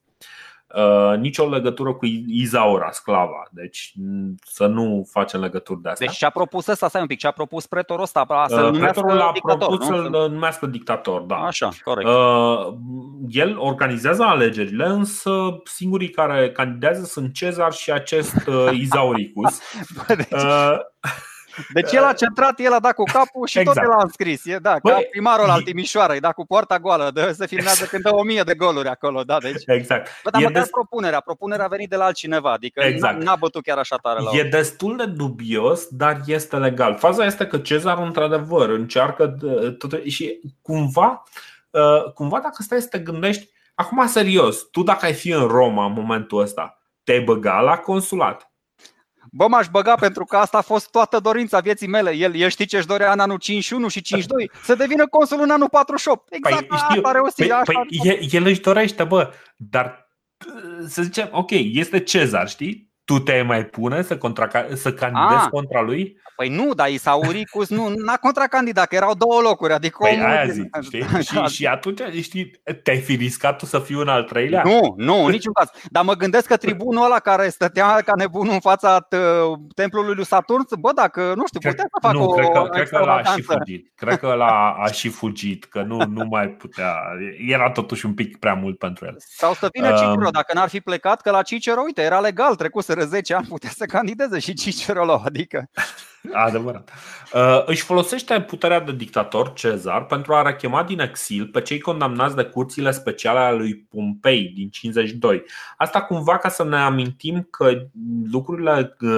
Uh, 0.75 1.19
nicio 1.19 1.49
legătură 1.49 1.93
cu 1.93 2.07
Izaura, 2.27 2.91
sclava. 2.91 3.49
Deci 3.51 3.93
să 4.45 4.67
nu 4.67 5.09
facem 5.11 5.41
legături 5.41 5.83
de 5.83 5.89
astea. 5.89 6.07
Deci 6.07 6.17
ce-a 6.17 6.31
propus 6.31 6.67
ăsta, 6.67 6.89
stai 6.89 7.01
un 7.01 7.07
pic, 7.07 7.19
ce-a 7.19 7.31
propus 7.31 7.67
pretorul 7.67 8.03
ăsta? 8.03 8.47
Să-l 8.49 8.79
pretorul 8.79 9.21
a 9.21 9.31
dictator, 9.33 9.69
propus 9.69 9.89
nu? 9.89 9.95
să-l 9.95 10.31
numească 10.31 10.67
dictator, 10.67 11.21
da. 11.21 11.37
Așa, 11.37 11.69
corect. 11.85 12.09
Uh, 12.09 12.75
el 13.29 13.59
organizează 13.59 14.23
alegerile, 14.23 14.87
însă 14.87 15.31
singurii 15.65 16.11
care 16.11 16.51
candidează 16.51 17.05
sunt 17.05 17.35
Cezar 17.35 17.73
și 17.73 17.93
acest 17.93 18.47
uh, 18.47 18.69
Izauricus. 18.73 19.61
Bă, 19.97 20.15
deci... 20.15 20.43
uh, 21.61 21.67
deci 21.73 21.93
el 21.93 22.05
a 22.05 22.13
centrat, 22.13 22.61
el 22.61 22.73
a 22.73 22.79
dat 22.79 22.95
cu 22.95 23.03
capul 23.03 23.47
și 23.47 23.59
exact. 23.59 23.79
tot 23.79 23.87
el 23.87 23.93
a 23.93 24.03
înscris. 24.03 24.45
E, 24.45 24.59
da, 24.59 24.77
Băi, 24.83 24.93
ca 24.93 25.01
primarul 25.11 25.51
al 25.51 25.63
Timișoarei, 25.63 26.21
da, 26.21 26.33
cu 26.33 26.47
poarta 26.47 26.79
goală, 26.79 27.11
de, 27.15 27.33
se 27.33 27.47
filmează 27.47 27.85
când 27.85 28.03
dă 28.03 28.15
o 28.15 28.23
mie 28.23 28.43
de 28.43 28.55
goluri 28.55 28.89
acolo. 28.89 29.23
Da, 29.23 29.39
deci. 29.39 29.63
Exact. 29.67 30.11
Bă, 30.23 30.31
dar 30.31 30.43
măcar 30.43 30.63
des... 30.63 30.71
propunerea, 30.71 31.21
propunerea 31.21 31.65
a 31.65 31.69
venit 31.69 31.89
de 31.89 31.97
la 31.97 32.05
altcineva, 32.05 32.53
adică 32.53 32.81
exact. 32.81 33.23
n-a 33.23 33.37
bătut 33.37 33.63
chiar 33.63 33.79
așa 33.79 33.97
tare 33.97 34.21
la 34.21 34.31
E 34.33 34.43
destul 34.43 34.97
de 34.97 35.07
dubios, 35.07 35.87
dar 35.91 36.21
este 36.27 36.57
legal. 36.57 36.97
Faza 36.97 37.25
este 37.25 37.47
că 37.47 37.59
Cezar, 37.59 37.99
într-adevăr, 37.99 38.69
încearcă 38.69 39.37
tot, 39.79 40.05
și 40.05 40.41
cumva, 40.63 41.23
uh, 41.71 42.13
cumva 42.13 42.41
dacă 42.41 42.63
stai 42.63 42.81
să 42.81 42.89
te 42.89 42.99
gândești, 42.99 43.49
acum 43.75 44.07
serios, 44.07 44.71
tu 44.71 44.83
dacă 44.83 45.05
ai 45.05 45.15
fi 45.15 45.31
în 45.31 45.47
Roma 45.47 45.85
în 45.85 45.93
momentul 45.93 46.41
ăsta, 46.41 46.79
te-ai 47.05 47.21
băga 47.21 47.61
la 47.61 47.77
consulat 47.77 48.50
Bă, 49.33 49.49
m-aș 49.49 49.69
băga 49.69 49.95
pentru 49.95 50.25
că 50.25 50.37
asta 50.37 50.59
a 50.59 50.61
fost 50.61 50.91
toată 50.91 51.19
dorința 51.19 51.61
vieții 51.61 51.87
mele. 51.87 52.15
El, 52.15 52.35
el 52.35 52.49
știe 52.49 52.65
ce-și 52.65 52.87
dorea 52.87 53.13
în 53.13 53.19
anul 53.19 53.39
51 53.39 53.89
și 53.89 54.01
52 54.01 54.51
Să 54.63 54.75
devină 54.75 55.07
consul 55.07 55.41
în 55.41 55.51
anul 55.51 55.69
48 55.69 56.35
Exact 56.35 56.67
păi, 56.67 56.79
știu, 56.79 57.03
asta 57.03 57.13
reușit 57.13 57.35
păi, 57.37 57.63
păi, 57.65 57.87
el, 58.05 58.19
el 58.31 58.47
își 58.47 58.61
dorește, 58.61 59.05
bă 59.05 59.33
Dar 59.57 60.09
să 60.87 61.03
zicem, 61.03 61.29
ok, 61.33 61.51
este 61.51 62.01
Cezar, 62.01 62.49
știi? 62.49 62.90
Tu 63.11 63.19
te 63.19 63.43
mai 63.43 63.65
pune 63.65 64.03
să, 64.03 64.19
contra, 64.19 64.49
să 64.75 64.93
candidezi 64.93 65.45
A, 65.45 65.49
contra 65.49 65.81
lui? 65.81 66.21
Păi 66.37 66.49
nu, 66.49 66.75
dar 66.75 66.89
Isauricus 66.89 67.69
nu 67.69 67.89
n-a 67.89 68.17
contracandidat, 68.17 68.87
că 68.89 68.95
erau 68.95 69.15
două 69.15 69.41
locuri. 69.41 69.73
Adică 69.73 69.97
păi 70.01 70.13
omul 70.13 70.31
aia 70.31 70.47
zic, 70.47 70.77
știi? 70.83 71.05
Da, 71.13 71.21
și, 71.29 71.35
da. 71.35 71.47
și 71.47 71.67
atunci, 71.67 72.01
știi, 72.23 72.51
te-ai 72.83 72.99
fi 72.99 73.15
riscat 73.15 73.59
tu 73.59 73.67
să 73.67 73.79
fii 73.79 73.95
un 73.95 74.09
al 74.09 74.23
treilea? 74.23 74.63
Nu, 74.65 74.95
nu, 74.97 75.25
în 75.25 75.31
niciun 75.31 75.53
caz. 75.53 75.71
Dar 75.91 76.05
mă 76.05 76.15
gândesc 76.15 76.47
că 76.47 76.57
tribunul 76.57 77.05
ăla 77.05 77.19
care 77.19 77.49
stătea 77.49 78.01
ca 78.05 78.13
nebunul 78.17 78.53
în 78.53 78.61
fața 78.61 79.07
templului 79.75 80.15
lui 80.15 80.25
Saturn, 80.25 80.67
bă, 80.81 80.93
dacă, 80.95 81.33
nu 81.37 81.47
știu, 81.47 81.71
putea 81.71 81.85
să 81.85 81.99
facă 82.01 82.17
nu, 82.17 82.25
o 82.25 82.33
cred 82.33 82.49
că, 82.49 82.69
cred 82.71 82.89
că 82.89 82.99
ăla 83.03 83.15
a 83.15 83.23
și 83.23 83.43
fugit. 83.43 83.93
Cred 83.95 84.19
că 84.19 84.27
ăla 84.27 84.77
a 84.79 84.91
și 84.91 85.09
fugit, 85.09 85.65
că 85.65 85.83
nu, 85.83 86.05
nu 86.09 86.25
mai 86.25 86.49
putea. 86.49 86.95
Era 87.49 87.71
totuși 87.71 88.07
un 88.07 88.15
pic 88.15 88.39
prea 88.39 88.55
mult 88.55 88.79
pentru 88.79 89.07
el. 89.07 89.15
Sau 89.19 89.55
să 89.55 89.69
vină 89.73 89.89
Cicero, 89.93 90.25
um, 90.25 90.31
dacă 90.31 90.55
n-ar 90.55 90.69
fi 90.69 90.81
plecat, 90.81 91.21
că 91.21 91.31
la 91.31 91.43
Cicero, 91.43 91.83
uite, 91.85 92.03
era 92.03 92.21
legal, 92.21 92.57
trecuseră 93.01 93.05
10 93.05 93.35
ani, 93.35 93.47
putea 93.47 93.71
să 93.71 93.85
candideze 93.85 94.39
și 94.39 94.55
Cicero 94.55 95.05
l 95.05 95.23
adică 95.25 95.69
Adevărat. 96.47 96.91
Uh, 97.35 97.63
își 97.67 97.83
folosește 97.83 98.41
puterea 98.41 98.81
de 98.81 98.93
dictator, 98.93 99.53
Cezar, 99.53 100.07
pentru 100.07 100.35
a 100.35 100.43
rechema 100.43 100.85
din 100.85 101.01
exil 101.01 101.47
pe 101.47 101.61
cei 101.61 101.81
condamnați 101.81 102.37
de 102.37 102.43
curțile 102.43 102.91
speciale 102.91 103.39
ale 103.39 103.57
lui 103.57 103.77
Pompei 103.77 104.53
din 104.55 104.69
52. 104.69 105.43
Asta 105.77 106.03
cumva 106.03 106.39
ca 106.39 106.49
să 106.49 106.65
ne 106.65 106.77
amintim 106.77 107.47
că 107.51 107.71
lucrurile 108.31 108.97
uh, 109.01 109.11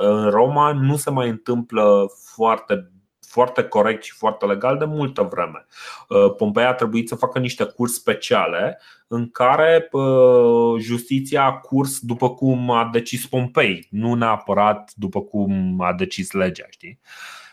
în 0.00 0.30
Roma 0.30 0.72
nu 0.72 0.96
se 0.96 1.10
mai 1.10 1.28
întâmplă 1.28 2.06
foarte 2.34 2.90
foarte 3.34 3.62
corect 3.62 4.02
și 4.02 4.12
foarte 4.12 4.46
legal 4.46 4.78
de 4.78 4.84
multă 4.84 5.22
vreme. 5.22 5.66
Uh, 6.08 6.34
Pompei 6.36 6.64
a 6.64 6.74
trebuit 6.74 7.08
să 7.08 7.14
facă 7.14 7.38
niște 7.38 7.64
curs 7.64 7.94
speciale 7.94 8.80
în 9.06 9.30
care 9.30 9.88
uh, 9.92 10.80
justiția 10.80 11.44
a 11.44 11.52
curs 11.52 11.98
după 11.98 12.30
cum 12.30 12.70
a 12.70 12.88
decis 12.92 13.26
Pompei, 13.26 13.86
nu 13.90 14.14
neapărat 14.14 14.92
după 14.94 15.22
cum 15.22 15.80
a 15.80 15.92
decis 15.92 16.32
legea. 16.32 16.66
Știi? 16.70 16.88
Ehm, 16.88 17.43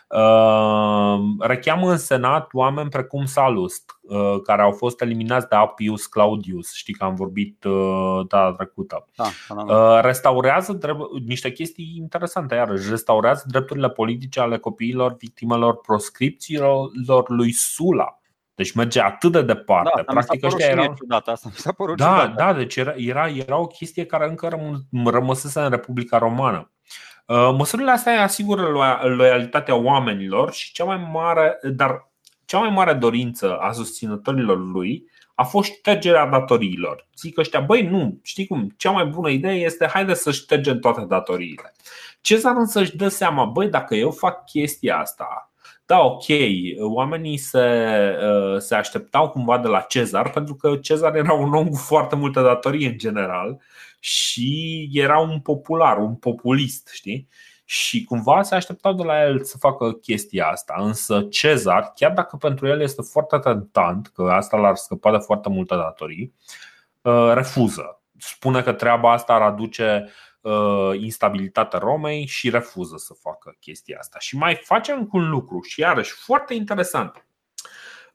recheamă 1.38 1.90
în 1.90 1.98
Senat 1.98 2.48
oameni 2.52 2.88
precum 2.88 3.24
Salust, 3.24 3.98
uh, 4.00 4.40
care 4.42 4.62
au 4.62 4.72
fost 4.72 5.00
eliminați 5.00 5.48
de 5.48 5.56
Appius 5.56 6.06
Claudius. 6.06 6.72
Știi 6.72 6.94
că 6.94 7.04
am 7.04 7.14
vorbit 7.14 7.64
uh, 7.64 8.20
data 8.28 8.52
trecută. 8.52 9.06
Da, 9.16 9.24
da, 9.48 9.62
da. 9.62 9.74
Uh, 9.74 10.02
restaurează 10.02 10.78
niște 11.26 11.52
chestii 11.52 11.94
interesante, 11.96 12.54
iarăși. 12.54 12.90
Restaurează 12.90 13.44
drepturile 13.46 13.90
politice 13.90 14.40
ale 14.40 14.58
copiilor 14.58 15.16
victimelor 15.18 15.80
proscripțiilor 15.80 17.30
lui 17.30 17.52
Sula. 17.52 18.16
Deci 18.54 18.72
merge 18.72 19.00
atât 19.00 19.32
de 19.32 19.42
departe. 19.42 20.02
Da, 20.06 20.12
Practic, 20.12 20.44
ăștia 20.44 20.66
erau... 20.66 20.94
ciudat, 20.94 21.28
asta 21.28 21.48
mi 21.50 21.56
s-a 21.56 21.72
părut 21.72 21.96
da, 21.96 22.04
ciudat. 22.04 22.34
da, 22.34 22.52
deci 22.52 22.76
era, 22.76 22.94
era, 22.96 23.28
era 23.28 23.58
o 23.58 23.66
chestie 23.66 24.06
care 24.06 24.28
încă 24.28 24.58
rămăsese 25.04 25.60
în 25.60 25.70
Republica 25.70 26.18
Romană. 26.18 26.70
Uh, 27.32 27.54
măsurile 27.56 27.90
astea 27.90 28.22
asigură 28.22 28.62
loialitatea 29.16 29.74
oamenilor 29.74 30.52
și 30.52 30.72
cea 30.72 30.84
mai 30.84 31.08
mare, 31.12 31.58
dar 31.62 32.10
cea 32.44 32.58
mai 32.58 32.70
mare 32.70 32.92
dorință 32.92 33.56
a 33.56 33.72
susținătorilor 33.72 34.58
lui 34.58 35.04
a 35.34 35.44
fost 35.44 35.72
ștergerea 35.72 36.26
datoriilor. 36.26 37.08
Zic 37.16 37.38
ăștia, 37.38 37.60
băi, 37.60 37.86
nu, 37.86 38.18
știi 38.22 38.46
cum, 38.46 38.74
cea 38.76 38.90
mai 38.90 39.04
bună 39.04 39.30
idee 39.30 39.64
este 39.64 39.86
haide 39.86 40.14
să 40.14 40.30
ștergem 40.30 40.78
toate 40.78 41.04
datoriile. 41.08 41.74
Cezar 42.20 42.56
însă 42.56 42.80
își 42.80 42.96
dă 42.96 43.08
seama, 43.08 43.44
băi, 43.44 43.68
dacă 43.68 43.94
eu 43.94 44.10
fac 44.10 44.44
chestia 44.44 44.98
asta, 44.98 45.52
da, 45.86 46.00
ok, 46.00 46.24
oamenii 46.78 47.36
se, 47.36 47.58
uh, 48.22 48.58
se 48.58 48.74
așteptau 48.74 49.28
cumva 49.28 49.58
de 49.58 49.68
la 49.68 49.80
Cezar, 49.80 50.30
pentru 50.30 50.54
că 50.54 50.76
Cezar 50.76 51.14
era 51.14 51.32
un 51.32 51.54
om 51.54 51.68
cu 51.68 51.76
foarte 51.76 52.16
multe 52.16 52.40
datorii 52.40 52.86
în 52.86 52.98
general 52.98 53.60
și 54.04 54.88
era 54.92 55.18
un 55.18 55.40
popular, 55.40 55.98
un 55.98 56.14
populist, 56.14 56.88
știi? 56.92 57.28
Și 57.64 58.04
cumva 58.04 58.42
se 58.42 58.54
așteptau 58.54 58.92
de 58.92 59.02
la 59.02 59.24
el 59.24 59.44
să 59.44 59.58
facă 59.58 59.92
chestia 59.92 60.46
asta. 60.46 60.74
Însă 60.78 61.22
Cezar, 61.30 61.92
chiar 61.94 62.12
dacă 62.12 62.36
pentru 62.36 62.66
el 62.66 62.80
este 62.80 63.02
foarte 63.02 63.38
tentant, 63.38 64.06
că 64.06 64.22
asta 64.22 64.56
l-ar 64.56 64.74
scăpa 64.74 65.10
de 65.10 65.16
foarte 65.16 65.48
multe 65.48 65.74
datorii, 65.74 66.34
uh, 67.02 67.30
refuză. 67.34 68.02
Spune 68.18 68.62
că 68.62 68.72
treaba 68.72 69.12
asta 69.12 69.32
ar 69.32 69.42
aduce 69.42 70.08
uh, 70.40 70.90
instabilitatea 71.00 71.78
Romei 71.78 72.26
și 72.26 72.50
refuză 72.50 72.96
să 72.96 73.14
facă 73.20 73.56
chestia 73.60 73.96
asta. 73.98 74.18
Și 74.18 74.36
mai 74.36 74.54
facem 74.54 75.08
un 75.12 75.28
lucru 75.28 75.60
și 75.60 75.80
iarăși 75.80 76.12
foarte 76.12 76.54
interesant. 76.54 77.26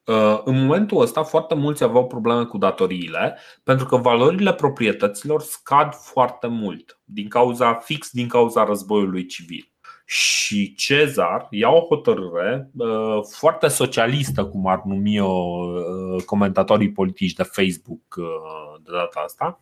Uh, 0.07 0.41
în 0.43 0.65
momentul 0.65 1.01
ăsta 1.01 1.23
foarte 1.23 1.55
mulți 1.55 1.83
aveau 1.83 2.07
probleme 2.07 2.43
cu 2.43 2.57
datoriile 2.57 3.37
pentru 3.63 3.85
că 3.85 3.95
valorile 3.95 4.53
proprietăților 4.53 5.41
scad 5.41 5.93
foarte 5.93 6.47
mult 6.47 6.99
din 7.03 7.27
cauza 7.27 7.73
fix 7.73 8.11
din 8.11 8.27
cauza 8.27 8.63
războiului 8.63 9.25
civil. 9.25 9.71
Și 10.05 10.75
Cezar 10.75 11.47
ia 11.49 11.69
o 11.69 11.79
hotărâre 11.79 12.69
uh, 12.77 13.19
foarte 13.29 13.67
socialistă, 13.67 14.45
cum 14.45 14.67
ar 14.67 14.81
numi-o 14.85 15.27
uh, 15.27 16.23
comentatorii 16.25 16.91
politici 16.91 17.33
de 17.33 17.43
Facebook 17.43 18.15
de 18.81 18.91
data 18.91 19.19
asta. 19.19 19.59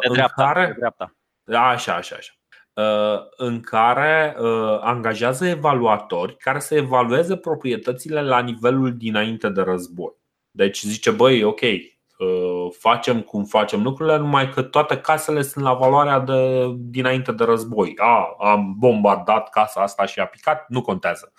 De 0.00 0.08
dreapta, 0.12 0.42
în 0.46 0.52
care... 0.52 0.66
de 0.66 0.74
dreapta. 0.78 1.14
Așa, 1.46 1.94
așa, 1.94 2.16
așa. 2.16 2.32
Uh, 2.76 3.18
în 3.36 3.60
care 3.60 4.36
uh, 4.38 4.78
angajează 4.80 5.46
evaluatori 5.46 6.36
care 6.36 6.58
să 6.58 6.74
evalueze 6.74 7.36
proprietățile 7.36 8.22
la 8.22 8.40
nivelul 8.40 8.96
dinainte 8.96 9.48
de 9.48 9.60
război. 9.60 10.12
Deci 10.50 10.82
zice, 10.82 11.10
băi, 11.10 11.42
ok, 11.42 11.60
uh, 11.60 12.68
facem 12.78 13.20
cum 13.20 13.44
facem 13.44 13.82
lucrurile, 13.82 14.16
numai 14.16 14.50
că 14.50 14.62
toate 14.62 14.98
casele 14.98 15.42
sunt 15.42 15.64
la 15.64 15.74
valoarea 15.74 16.18
de 16.18 16.66
dinainte 16.76 17.32
de 17.32 17.44
război. 17.44 17.94
A, 17.96 18.36
am 18.38 18.74
bombardat 18.78 19.50
casa 19.50 19.80
asta 19.80 20.06
și 20.06 20.20
a 20.20 20.26
picat, 20.26 20.64
nu 20.68 20.82
contează. 20.82 21.32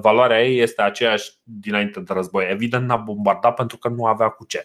Valoarea 0.00 0.44
ei 0.44 0.58
este 0.58 0.82
aceeași 0.82 1.30
dinainte 1.42 2.00
de 2.00 2.12
război. 2.12 2.50
Evident 2.50 2.86
n-a 2.86 2.96
bombardat 2.96 3.54
pentru 3.54 3.78
că 3.78 3.88
nu 3.88 4.04
avea 4.04 4.28
cu 4.28 4.44
ce 4.44 4.64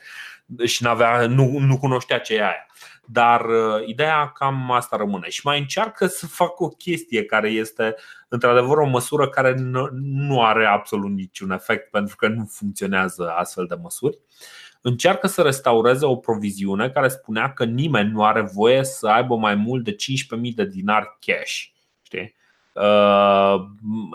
și 0.64 0.84
n-avea, 0.84 1.28
nu, 1.28 1.58
nu 1.60 1.78
cunoștea 1.78 2.20
ce 2.20 2.36
e 2.36 2.42
aia. 2.42 2.68
Dar 3.08 3.46
uh, 3.46 3.88
ideea 3.88 4.28
cam 4.28 4.72
asta 4.72 4.98
rămâne. 4.98 5.30
Și 5.30 5.42
mai 5.44 5.60
încearcă 5.60 6.08
să 6.08 6.28
facă 6.28 6.64
o 6.64 6.68
chestie 6.68 7.26
care 7.26 7.50
este 7.50 7.96
într-adevăr 8.28 8.78
o 8.78 8.88
măsură 8.88 9.30
care 9.30 9.56
nu 10.02 10.44
are 10.44 10.66
absolut 10.66 11.12
niciun 11.12 11.52
efect 11.52 11.90
pentru 11.92 12.16
că 12.16 12.28
nu 12.28 12.46
funcționează 12.46 13.30
astfel 13.30 13.66
de 13.66 13.76
măsuri. 13.82 14.18
Încearcă 14.82 15.28
să 15.28 15.42
restaureze 15.42 16.06
o 16.06 16.16
proviziune 16.16 16.90
care 16.90 17.08
spunea 17.08 17.54
că 17.54 17.66
nimeni 17.66 18.12
nu 18.12 18.24
are 18.24 18.42
voie 18.42 18.84
să 18.84 19.08
aibă 19.08 19.36
mai 19.36 19.56
mult 19.56 19.84
de 19.84 19.96
15.000 19.96 20.54
de 20.56 20.66
dinari 20.66 21.18
cash. 21.20 21.64
Știi? 22.02 22.36
Uh, 22.76 23.56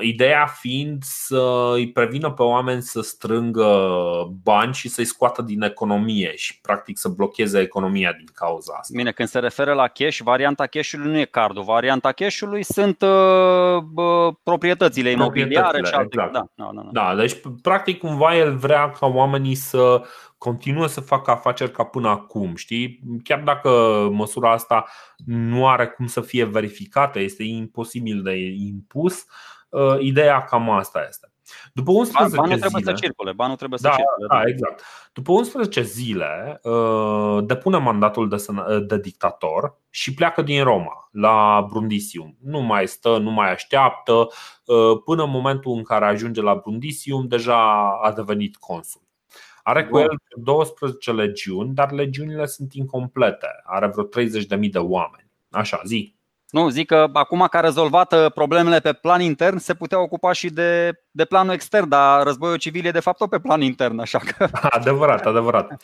ideea 0.01 0.47
fiind 0.47 1.03
să 1.03 1.71
îi 1.75 1.93
prevină 1.93 2.31
pe 2.31 2.43
oameni 2.43 2.83
să 2.83 3.01
strângă 3.01 3.69
bani 4.43 4.75
și 4.75 4.89
să-i 4.89 5.05
scoată 5.05 5.43
din 5.43 5.63
economie 5.63 6.33
și 6.37 6.61
practic 6.61 6.99
să 6.99 7.09
blocheze 7.09 7.61
economia 7.61 8.13
din 8.13 8.27
cauza 8.35 8.73
asta. 8.79 8.95
Bine, 8.97 9.11
când 9.11 9.29
se 9.29 9.39
referă 9.39 9.73
la 9.73 9.89
cash, 9.89 10.19
varianta 10.19 10.67
cash-ului 10.67 11.11
nu 11.11 11.19
e 11.19 11.25
cardul, 11.25 11.63
varianta 11.63 12.13
cash-ului 12.13 12.63
sunt 12.63 13.03
uh, 13.03 14.35
proprietățile 14.43 15.11
imobiliare 15.11 15.81
și 15.85 15.95
alte. 15.95 16.09
Exact. 16.13 16.33
Da, 16.33 16.47
da, 16.55 16.71
da, 16.75 16.83
da. 16.91 17.05
da, 17.13 17.15
deci 17.21 17.37
practic 17.63 17.99
cumva 17.99 18.37
el 18.37 18.57
vrea 18.57 18.91
ca 18.91 19.07
oamenii 19.07 19.55
să 19.55 20.03
continuă 20.41 20.87
să 20.87 21.01
facă 21.01 21.31
afaceri 21.31 21.71
ca 21.71 21.85
până 21.85 22.09
acum, 22.09 22.55
știi? 22.55 23.01
Chiar 23.25 23.41
dacă 23.41 23.71
măsura 24.13 24.53
asta 24.53 24.87
nu 25.25 25.69
are 25.69 25.87
cum 25.87 26.07
să 26.07 26.21
fie 26.21 26.45
verificată, 26.45 27.19
este 27.19 27.43
imposibil 27.43 28.23
de 28.23 28.37
impus, 28.39 29.25
uh, 29.69 29.97
ideea 29.99 30.45
cam 30.45 30.71
asta 30.71 31.07
este. 31.09 31.33
După 31.73 31.91
11 31.91 32.37
banul 32.37 32.55
zile, 32.55 32.69
trebuie 32.69 32.95
să 32.95 33.03
circule, 33.03 33.33
banul 33.33 33.57
trebuie 33.57 33.79
da, 33.83 33.91
să 33.91 33.97
circule. 33.97 34.27
Da, 34.29 34.49
exact. 34.51 34.83
După 35.13 35.33
11 35.33 35.83
zile 35.83 36.61
uh, 36.63 37.39
depune 37.45 37.77
mandatul 37.77 38.29
de, 38.29 38.45
de 38.87 38.99
dictator 38.99 39.79
și 39.91 40.15
pleacă 40.15 40.43
din 40.43 40.63
Roma 40.63 41.09
la 41.13 41.67
Brundisium. 41.71 42.37
Nu 42.45 42.61
mai 42.61 42.89
stă, 42.89 43.19
nu 43.19 43.31
mai 43.31 43.53
așteaptă, 43.53 44.13
uh, 44.65 45.01
până 45.05 45.23
în 45.23 45.31
momentul 45.31 45.73
în 45.77 45.83
care 45.83 46.05
ajunge 46.05 46.43
la 46.43 46.55
Brundisium 46.55 47.27
deja 47.27 47.91
a 48.03 48.13
devenit 48.13 48.57
consul. 48.57 49.09
Are 49.63 49.87
cu 49.87 49.99
el 49.99 50.21
12 50.43 51.13
legiuni, 51.13 51.75
dar 51.75 51.93
legiunile 51.93 52.47
sunt 52.47 52.73
incomplete. 52.73 53.47
Are 53.65 53.87
vreo 53.87 54.05
30.000 54.05 54.71
de 54.71 54.79
oameni. 54.79 55.31
Așa, 55.51 55.81
zi. 55.85 56.15
Nu, 56.51 56.69
zic 56.69 56.87
că 56.87 57.11
acum 57.13 57.47
că 57.51 57.57
a 57.57 57.61
rezolvat 57.61 58.13
uh, 58.13 58.33
problemele 58.33 58.81
pe 58.81 58.93
plan 58.93 59.21
intern, 59.21 59.57
se 59.57 59.75
putea 59.75 60.01
ocupa 60.01 60.33
și 60.33 60.51
de, 60.51 60.93
de 61.11 61.25
planul 61.25 61.53
extern, 61.53 61.89
dar 61.89 62.23
războiul 62.23 62.57
civil 62.57 62.87
e 62.87 62.91
de 62.91 63.01
fapt 63.01 63.19
tot 63.19 63.31
pe 63.31 63.39
plan 63.39 63.61
intern, 63.61 63.99
așa 63.99 64.19
că. 64.19 64.49
Adevărat, 64.79 65.27
adevărat. 65.27 65.83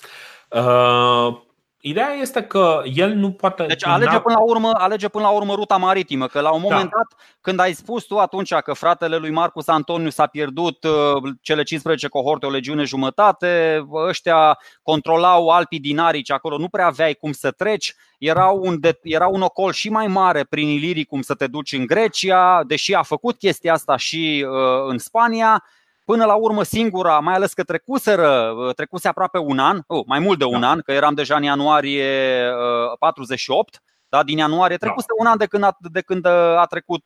Uh, 0.50 1.44
Ideea 1.80 2.12
este 2.20 2.42
că 2.42 2.82
el 2.84 3.14
nu 3.14 3.32
poate. 3.32 3.66
Deci 3.66 3.86
alege 3.86 4.18
până 4.18 4.34
la 4.34 4.42
urmă, 4.42 4.70
alege 4.74 5.08
până 5.08 5.24
la 5.24 5.30
urmă 5.30 5.54
ruta 5.54 5.76
maritimă, 5.76 6.26
că 6.26 6.40
la 6.40 6.52
un 6.52 6.60
moment 6.60 6.90
da. 6.90 6.96
dat, 6.96 7.20
când 7.40 7.60
ai 7.60 7.72
spus 7.72 8.04
tu 8.04 8.18
atunci 8.18 8.54
că 8.54 8.72
fratele 8.72 9.16
lui 9.16 9.30
Marcus 9.30 9.68
Antoniu 9.68 10.10
s-a 10.10 10.26
pierdut 10.26 10.84
uh, 10.84 11.32
cele 11.40 11.62
15 11.62 12.08
cohorte, 12.08 12.46
o 12.46 12.50
legiune 12.50 12.84
jumătate, 12.84 13.80
ăștia 13.92 14.58
controlau 14.82 15.48
Alpii 15.48 15.80
Dinarici 15.80 16.30
acolo, 16.30 16.58
nu 16.58 16.68
prea 16.68 16.86
aveai 16.86 17.14
cum 17.14 17.32
să 17.32 17.50
treci, 17.50 17.94
era 18.18 18.46
un, 18.46 18.80
de, 18.80 18.98
era 19.02 19.26
un 19.26 19.40
ocol 19.40 19.72
și 19.72 19.88
mai 19.88 20.06
mare 20.06 20.44
prin 20.44 20.68
Ilirii 20.68 21.04
cum 21.04 21.22
să 21.22 21.34
te 21.34 21.46
duci 21.46 21.72
în 21.72 21.86
Grecia, 21.86 22.62
deși 22.66 22.94
a 22.94 23.02
făcut 23.02 23.38
chestia 23.38 23.72
asta 23.72 23.96
și 23.96 24.46
uh, 24.48 24.88
în 24.88 24.98
Spania 24.98 25.64
Până 26.06 26.24
la 26.24 26.34
urmă 26.34 26.62
singura, 26.62 27.18
mai 27.18 27.34
ales 27.34 27.52
că 27.52 27.62
trecuseră, 27.62 28.54
uh, 28.56 28.74
trecuse 28.74 29.08
aproape 29.08 29.38
un 29.38 29.58
an, 29.58 29.80
oh, 29.86 30.04
mai 30.06 30.18
mult 30.18 30.38
de 30.38 30.44
un 30.44 30.60
da. 30.60 30.68
an, 30.70 30.80
că 30.80 30.92
eram 30.92 31.14
deja 31.14 31.36
în 31.36 31.42
ianuarie 31.42 32.50
48, 32.98 33.74
uh, 33.74 33.80
da, 34.08 34.22
din 34.22 34.38
ianuarie 34.38 34.76
trecuse 34.76 35.06
da. 35.08 35.24
un 35.24 35.30
an 35.30 35.38
de 35.38 35.46
când 35.46 35.62
a, 35.62 35.76
de 35.78 36.00
când 36.00 36.26
uh, 36.26 36.32
a 36.32 36.64
trecut 36.68 37.02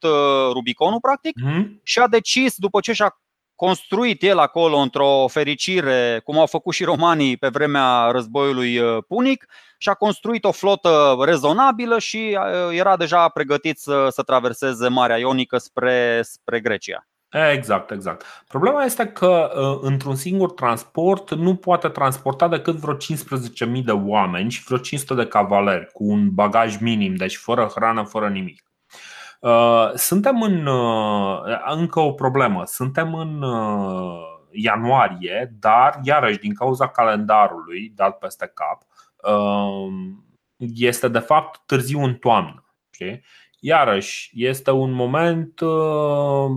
Rubiconul, 0.53 1.01
practic, 1.01 1.35
mm-hmm. 1.41 1.83
și 1.83 1.99
a 1.99 2.07
decis, 2.07 2.55
după 2.57 2.81
ce 2.81 2.93
și-a 2.93 3.21
construit 3.55 4.23
el 4.23 4.39
acolo 4.39 4.77
într-o 4.77 5.27
fericire, 5.29 6.21
cum 6.25 6.39
au 6.39 6.47
făcut 6.47 6.75
și 6.75 6.85
romanii 6.85 7.37
pe 7.37 7.49
vremea 7.49 8.11
războiului 8.11 8.81
punic, 9.09 9.47
și 9.79 9.89
a 9.89 9.95
construit 9.95 10.45
o 10.45 10.53
flotă 10.53 11.17
rezonabilă 11.25 11.99
și 11.99 12.39
era 12.71 12.97
deja 12.97 13.29
pregătit 13.29 13.79
să, 13.79 14.09
să 14.11 14.23
traverseze 14.23 14.89
Marea 14.89 15.19
Ionică 15.19 15.59
spre, 15.59 16.21
spre 16.23 16.61
Grecia. 16.61 17.10
Exact, 17.31 17.91
exact. 17.91 18.25
Problema 18.49 18.85
este 18.85 19.07
că 19.07 19.51
uh, 19.55 19.79
într-un 19.83 20.15
singur 20.15 20.53
transport 20.53 21.35
nu 21.35 21.57
poate 21.57 21.89
transporta 21.89 22.49
decât 22.49 22.75
vreo 22.75 22.97
15.000 22.97 23.85
de 23.85 23.93
oameni 23.93 24.51
și 24.51 24.63
vreo 24.63 24.79
500 24.79 25.15
de 25.15 25.29
cavaleri 25.29 25.91
cu 25.93 26.05
un 26.05 26.35
bagaj 26.35 26.79
minim, 26.81 27.15
deci 27.15 27.37
fără 27.37 27.71
hrană, 27.75 28.03
fără 28.03 28.29
nimic. 28.29 28.65
Uh, 29.41 29.91
suntem 29.95 30.43
în 30.43 30.67
uh, 30.67 31.41
încă 31.67 32.01
o 32.01 32.13
problemă. 32.13 32.65
Suntem 32.65 33.15
în 33.15 33.45
ianuarie, 34.51 35.53
dar 35.59 36.01
iarăși 36.03 36.39
din 36.39 36.55
cauza 36.55 36.89
calendarului 36.89 37.93
dat 37.95 38.19
peste 38.19 38.53
cap, 38.55 38.83
este 40.75 41.09
de 41.09 41.19
fapt 41.19 41.61
târziu 41.67 42.01
în 42.01 42.15
toamnă. 42.15 42.65
Știi? 42.91 43.23
Iarăși, 43.61 44.31
este 44.35 44.71
un 44.71 44.93
moment 44.93 45.61
uh, 45.61 46.51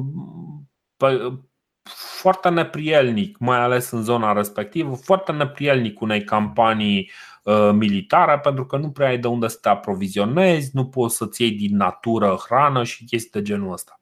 foarte 1.86 2.50
neprielnic, 2.50 3.38
mai 3.38 3.60
ales 3.60 3.92
în 3.92 4.04
zona 4.04 4.34
respectivă, 4.34 4.96
foarte 4.96 5.32
neprielnic 5.32 6.02
unei 6.02 6.24
campanii 6.24 7.12
uh, 7.44 7.70
militare 7.74 8.40
pentru 8.40 8.66
că 8.66 8.78
nu 8.78 8.90
prea 8.90 9.08
ai 9.08 9.18
de 9.18 9.28
unde 9.28 9.48
să 9.48 9.58
te 9.62 9.70
aprovizionezi, 9.70 10.70
nu 10.74 10.86
poți 10.86 11.16
să-ți 11.16 11.42
iei 11.42 11.52
din 11.52 11.76
natură 11.76 12.38
hrană 12.46 12.84
și 12.84 13.06
chestii 13.06 13.32
de 13.32 13.42
genul 13.42 13.72
ăsta. 13.72 14.00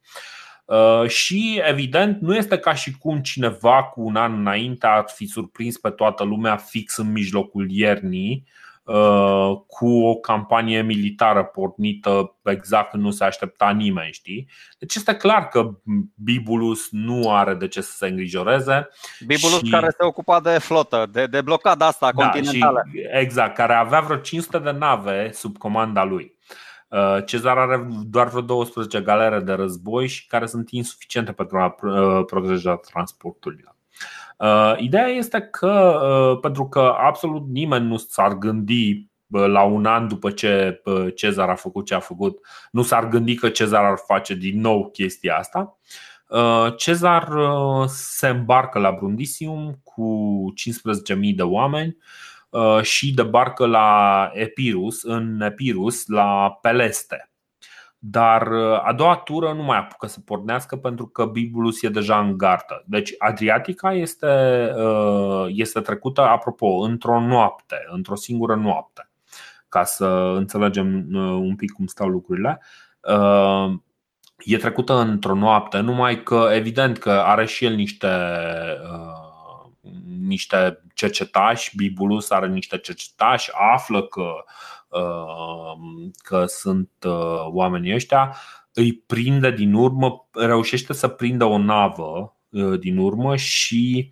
Uh, 0.64 1.08
și 1.08 1.60
evident 1.64 2.20
nu 2.20 2.36
este 2.36 2.58
ca 2.58 2.74
și 2.74 2.98
cum 2.98 3.20
cineva 3.20 3.84
cu 3.84 4.02
un 4.02 4.16
an 4.16 4.38
înainte 4.38 4.86
ar 4.86 5.04
fi 5.14 5.26
surprins 5.26 5.78
pe 5.78 5.90
toată 5.90 6.24
lumea 6.24 6.56
fix 6.56 6.96
în 6.96 7.12
mijlocul 7.12 7.70
iernii 7.70 8.44
Uh, 8.46 8.62
cu 9.66 9.86
o 9.86 10.14
campanie 10.14 10.82
militară 10.82 11.44
pornită 11.44 12.36
exact 12.44 12.90
când 12.90 13.02
nu 13.02 13.10
se 13.10 13.24
aștepta 13.24 13.70
nimeni, 13.70 14.12
știi? 14.12 14.48
Deci 14.78 14.94
este 14.94 15.14
clar 15.14 15.48
că 15.48 15.70
Bibulus 16.14 16.88
nu 16.90 17.32
are 17.34 17.54
de 17.54 17.68
ce 17.68 17.80
să 17.80 17.92
se 17.92 18.06
îngrijoreze. 18.06 18.88
Bibulus 19.26 19.62
și... 19.62 19.70
care 19.70 19.88
se 19.88 20.04
ocupa 20.04 20.40
de 20.40 20.58
flotă, 20.58 21.08
de, 21.12 21.26
de 21.26 21.40
blocada 21.40 21.86
asta 21.86 22.12
da, 22.14 22.22
continentală. 22.22 22.82
Și, 22.92 23.00
exact, 23.10 23.54
care 23.54 23.74
avea 23.74 24.00
vreo 24.00 24.16
500 24.16 24.58
de 24.58 24.70
nave 24.70 25.30
sub 25.32 25.58
comanda 25.58 26.04
lui. 26.04 26.38
Uh, 26.88 27.24
Cezar 27.24 27.58
are 27.58 27.88
doar 28.06 28.28
vreo 28.28 28.40
12 28.40 29.00
galere 29.00 29.40
de 29.40 29.52
război 29.52 30.06
și 30.06 30.26
care 30.26 30.46
sunt 30.46 30.70
insuficiente 30.70 31.32
pentru 31.32 31.58
a 31.58 31.76
uh, 31.82 32.24
proteja 32.26 32.76
transporturile. 32.76 33.71
Uh, 34.42 34.74
ideea 34.78 35.06
este 35.06 35.40
că, 35.40 36.00
uh, 36.02 36.40
pentru 36.40 36.68
că 36.68 36.94
absolut 36.98 37.48
nimeni 37.48 37.86
nu 37.86 37.96
s-ar 37.96 38.34
gândi 38.34 39.10
la 39.26 39.62
un 39.62 39.86
an 39.86 40.08
după 40.08 40.30
ce 40.30 40.82
Cezar 41.14 41.48
a 41.48 41.54
făcut 41.54 41.86
ce 41.86 41.94
a 41.94 42.00
făcut, 42.00 42.38
nu 42.70 42.82
s-ar 42.82 43.08
gândi 43.08 43.34
că 43.34 43.48
Cezar 43.48 43.84
ar 43.84 43.98
face 44.06 44.34
din 44.34 44.60
nou 44.60 44.90
chestia 44.90 45.36
asta. 45.36 45.78
Uh, 46.28 46.76
Cezar 46.76 47.28
se 47.86 48.28
îmbarcă 48.28 48.78
la 48.78 48.90
Brundisium 48.90 49.80
cu 49.84 50.44
15.000 50.56 51.34
de 51.34 51.42
oameni 51.42 51.96
și 52.82 53.14
debarcă 53.14 53.66
la 53.66 54.30
Epirus, 54.32 55.02
în 55.02 55.40
Epirus, 55.40 56.06
la 56.06 56.58
Peleste. 56.62 57.31
Dar 58.04 58.46
uh, 58.46 58.80
a 58.84 58.92
doua 58.92 59.16
tură 59.16 59.52
nu 59.52 59.62
mai 59.62 59.78
apucă 59.78 60.06
să 60.06 60.20
pornească 60.20 60.76
pentru 60.76 61.06
că 61.06 61.24
Bibulus 61.24 61.82
e 61.82 61.88
deja 61.88 62.18
în 62.20 62.36
gartă. 62.36 62.84
Deci 62.86 63.14
Adriatica 63.18 63.92
este, 63.92 64.26
uh, 64.76 65.46
este 65.48 65.80
trecută, 65.80 66.20
apropo, 66.20 66.66
într-o 66.66 67.20
noapte, 67.20 67.76
într-o 67.88 68.14
singură 68.14 68.54
noapte, 68.54 69.10
ca 69.68 69.84
să 69.84 70.06
înțelegem 70.36 71.06
uh, 71.12 71.20
un 71.22 71.56
pic 71.56 71.72
cum 71.72 71.86
stau 71.86 72.08
lucrurile. 72.08 72.60
E 74.38 74.56
trecută 74.56 74.94
într-o 74.98 75.34
noapte, 75.34 75.78
numai 75.78 76.22
că 76.22 76.48
evident 76.52 76.98
că 76.98 77.10
are 77.10 77.46
și 77.46 77.64
el 77.64 77.74
niște 77.74 78.08
niște 80.20 80.82
cercetași, 80.94 81.76
Bibulus 81.76 82.30
are 82.30 82.48
niște 82.48 82.78
cercetași, 82.78 83.50
află 83.74 84.02
că 84.02 84.22
Uh, 84.22 84.81
că 86.16 86.44
sunt 86.46 86.90
uh, 87.06 87.46
oamenii 87.46 87.94
ăștia, 87.94 88.36
îi 88.72 88.92
prinde 88.92 89.50
din 89.50 89.74
urmă, 89.74 90.28
reușește 90.32 90.92
să 90.92 91.08
prindă 91.08 91.44
o 91.44 91.58
navă 91.58 92.36
uh, 92.50 92.78
din 92.78 92.98
urmă 92.98 93.36
și 93.36 94.10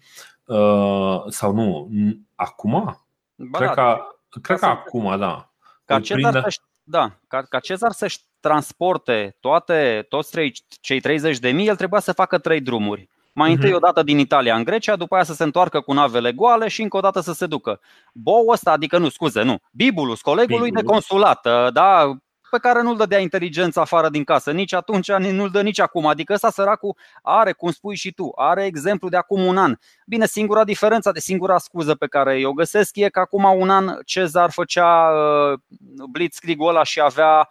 sau 1.28 1.52
nu, 1.52 1.88
acum? 2.34 3.06
Ba 3.36 3.58
cred 3.58 3.68
da, 3.68 3.74
că, 3.74 3.98
cred 4.40 4.58
că 4.58 4.66
acum, 4.66 5.18
da. 5.18 5.52
Ca 5.84 6.00
Cezar, 6.00 6.30
prinde... 6.32 6.50
să 6.50 6.60
da, 6.82 7.18
ca, 7.28 7.42
ca 7.42 7.58
Cezar 7.58 7.90
să-și 7.90 8.18
transporte 8.40 9.36
toate, 9.40 10.06
toți 10.08 10.38
cei 10.80 11.00
30 11.00 11.38
de 11.38 11.50
mii, 11.50 11.68
el 11.68 11.76
trebuia 11.76 12.00
să 12.00 12.12
facă 12.12 12.38
trei 12.38 12.60
drumuri. 12.60 13.08
Mai 13.32 13.52
întâi 13.52 13.68
mhm. 13.68 13.76
o 13.76 13.80
dată 13.80 14.02
din 14.02 14.18
Italia 14.18 14.56
în 14.56 14.64
Grecia, 14.64 14.96
după 14.96 15.14
aia 15.14 15.24
să 15.24 15.34
se 15.34 15.44
întoarcă 15.44 15.80
cu 15.80 15.92
navele 15.92 16.32
goale 16.32 16.68
și 16.68 16.82
încă 16.82 16.96
o 16.96 17.00
dată 17.00 17.20
să 17.20 17.32
se 17.32 17.46
ducă. 17.46 17.80
Bou 18.12 18.48
ăsta, 18.48 18.70
adică 18.72 18.98
nu, 18.98 19.08
scuze, 19.08 19.42
nu, 19.42 19.58
Bibulus, 19.72 20.20
colegul 20.20 20.58
lui 20.58 20.70
de 20.70 20.82
consulat, 20.82 21.46
ă, 21.46 21.70
da, 21.72 22.18
pe 22.50 22.58
care 22.58 22.82
nu-l 22.82 22.96
dădea 22.96 23.18
inteligența 23.18 23.80
afară 23.80 24.08
din 24.08 24.24
casă, 24.24 24.52
nici 24.52 24.72
atunci, 24.72 25.12
nu-l 25.12 25.50
dă 25.50 25.62
nici 25.62 25.80
acum. 25.80 26.06
Adică 26.06 26.32
ăsta 26.32 26.50
săracul 26.50 26.96
are, 27.22 27.52
cum 27.52 27.70
spui 27.70 27.96
și 27.96 28.12
tu, 28.12 28.32
are 28.34 28.64
exemplu 28.64 29.08
de 29.08 29.16
acum 29.16 29.44
un 29.44 29.56
an. 29.56 29.76
Bine, 30.06 30.26
singura 30.26 30.64
diferență, 30.64 31.10
de 31.12 31.20
singura 31.20 31.58
scuză 31.58 31.94
pe 31.94 32.06
care 32.06 32.38
eu 32.38 32.52
găsesc 32.52 32.96
e 32.96 33.08
că 33.08 33.20
acum 33.20 33.44
un 33.44 33.70
an 33.70 33.98
Cezar 34.04 34.50
făcea 34.50 35.10
uh, 35.10 35.58
blitzkrieg-ul 36.10 36.68
ăla 36.68 36.82
și 36.82 37.00
avea 37.00 37.48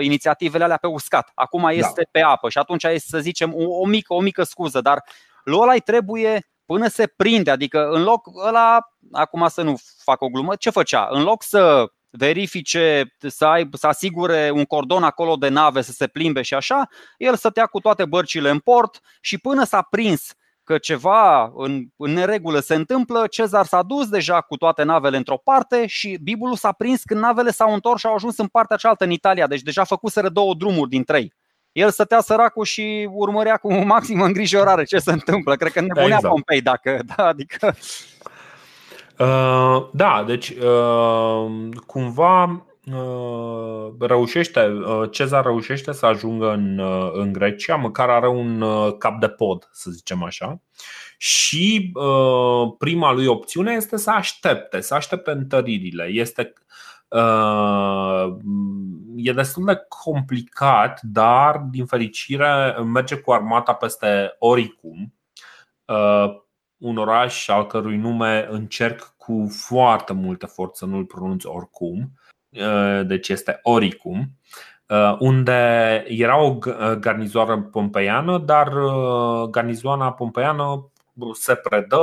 inițiativele 0.00 0.64
alea 0.64 0.76
pe 0.76 0.86
uscat. 0.86 1.30
Acum 1.34 1.62
da. 1.62 1.72
este 1.72 2.02
da. 2.02 2.08
pe 2.10 2.20
apă 2.20 2.48
și 2.48 2.58
atunci 2.58 2.84
este 2.84 3.08
să 3.08 3.18
zicem 3.18 3.54
o, 3.54 3.80
o 3.80 3.86
mică, 3.86 4.14
o 4.14 4.20
mică 4.20 4.42
scuză, 4.42 4.80
dar 4.80 5.02
lui 5.44 5.58
ăla 5.60 5.74
trebuie 5.76 6.46
până 6.66 6.88
se 6.88 7.06
prinde, 7.06 7.50
adică 7.50 7.88
în 7.88 8.02
loc 8.02 8.26
ăla, 8.46 8.78
acum 9.12 9.48
să 9.48 9.62
nu 9.62 9.76
fac 10.04 10.20
o 10.20 10.28
glumă, 10.28 10.56
ce 10.56 10.70
făcea? 10.70 11.08
În 11.10 11.22
loc 11.22 11.42
să 11.42 11.92
verifice, 12.10 13.14
să, 13.18 13.44
ai, 13.44 13.68
să 13.72 13.86
asigure 13.86 14.50
un 14.54 14.64
cordon 14.64 15.02
acolo 15.02 15.36
de 15.36 15.48
nave 15.48 15.82
să 15.82 15.92
se 15.92 16.06
plimbe 16.06 16.42
și 16.42 16.54
așa, 16.54 16.88
el 17.16 17.36
stătea 17.36 17.66
cu 17.66 17.80
toate 17.80 18.04
bărcile 18.04 18.50
în 18.50 18.58
port 18.58 19.00
și 19.20 19.38
până 19.38 19.64
s-a 19.64 19.82
prins 19.82 20.32
că 20.72 20.78
ceva 20.78 21.52
în, 21.54 21.84
în 21.96 22.12
neregulă 22.12 22.58
se 22.58 22.74
întâmplă, 22.74 23.26
Cezar 23.26 23.64
s-a 23.64 23.82
dus 23.82 24.08
deja 24.08 24.40
cu 24.40 24.56
toate 24.56 24.82
navele 24.82 25.16
într-o 25.16 25.36
parte 25.36 25.86
și 25.86 26.18
Bibulul 26.22 26.56
s-a 26.56 26.72
prins 26.72 27.02
când 27.02 27.20
navele 27.20 27.50
s-au 27.50 27.72
întors 27.72 28.00
și 28.00 28.06
au 28.06 28.14
ajuns 28.14 28.38
în 28.38 28.46
partea 28.46 28.76
cealaltă 28.76 29.04
în 29.04 29.10
Italia, 29.10 29.46
deci 29.46 29.62
deja 29.62 29.84
făcuseră 29.84 30.28
două 30.28 30.54
drumuri 30.54 30.90
din 30.90 31.04
trei. 31.04 31.32
El 31.72 31.90
stătea 31.90 32.20
săracul 32.20 32.64
și 32.64 33.08
urmărea 33.12 33.56
cu 33.56 33.74
maximă 33.74 34.24
îngrijorare 34.24 34.84
ce 34.84 34.98
se 34.98 35.12
întâmplă. 35.12 35.56
Cred 35.56 35.72
că 35.72 35.80
nebunea 35.80 36.04
exact. 36.04 36.28
Pompei 36.28 36.60
dacă, 36.60 37.00
da, 37.16 37.26
adică 37.26 37.74
Uh, 39.18 39.88
da, 39.92 40.24
deci 40.26 40.48
uh, 40.48 41.68
cumva 41.86 42.42
uh, 42.44 42.71
reușește, 43.98 44.66
uh, 44.66 45.10
Cezar 45.10 45.44
reușește 45.44 45.92
să 45.92 46.06
ajungă 46.06 46.52
în, 46.52 46.78
uh, 46.78 47.10
în 47.12 47.32
Grecia, 47.32 47.76
măcar 47.76 48.08
are 48.08 48.28
un 48.28 48.60
uh, 48.60 48.96
cap 48.98 49.20
de 49.20 49.28
pod, 49.28 49.68
să 49.72 49.90
zicem 49.90 50.22
așa. 50.22 50.60
Și 51.16 51.92
uh, 51.94 52.74
prima 52.78 53.12
lui 53.12 53.26
opțiune 53.26 53.72
este 53.72 53.96
să 53.96 54.10
aștepte, 54.10 54.80
să 54.80 54.94
aștepte 54.94 55.30
întăririle. 55.30 56.04
Este 56.04 56.52
Uh, 57.12 58.36
e 59.16 59.32
destul 59.32 59.64
de 59.64 59.84
complicat, 59.88 61.00
dar 61.02 61.56
din 61.56 61.86
fericire 61.86 62.76
merge 62.84 63.16
cu 63.16 63.32
armata 63.32 63.74
peste 63.74 64.36
Oricum, 64.38 65.14
uh, 65.84 66.42
un 66.78 66.96
oraș 66.96 67.48
al 67.48 67.66
cărui 67.66 67.96
nume 67.96 68.46
încerc 68.50 69.14
cu 69.16 69.46
foarte 69.66 70.12
multă 70.12 70.46
forță, 70.46 70.86
nu-l 70.86 71.04
pronunț 71.04 71.44
oricum, 71.44 71.98
uh, 71.98 72.21
deci 73.02 73.28
este 73.28 73.58
Oricum, 73.62 74.30
uh, 74.88 75.16
unde 75.18 76.04
era 76.08 76.42
o 76.42 76.58
garnizoară 76.98 77.60
pompeiană, 77.60 78.38
dar 78.38 78.72
uh, 78.72 79.48
garnizoana 79.50 80.12
pompeiană 80.12 80.90
se 81.32 81.54
predă, 81.54 81.98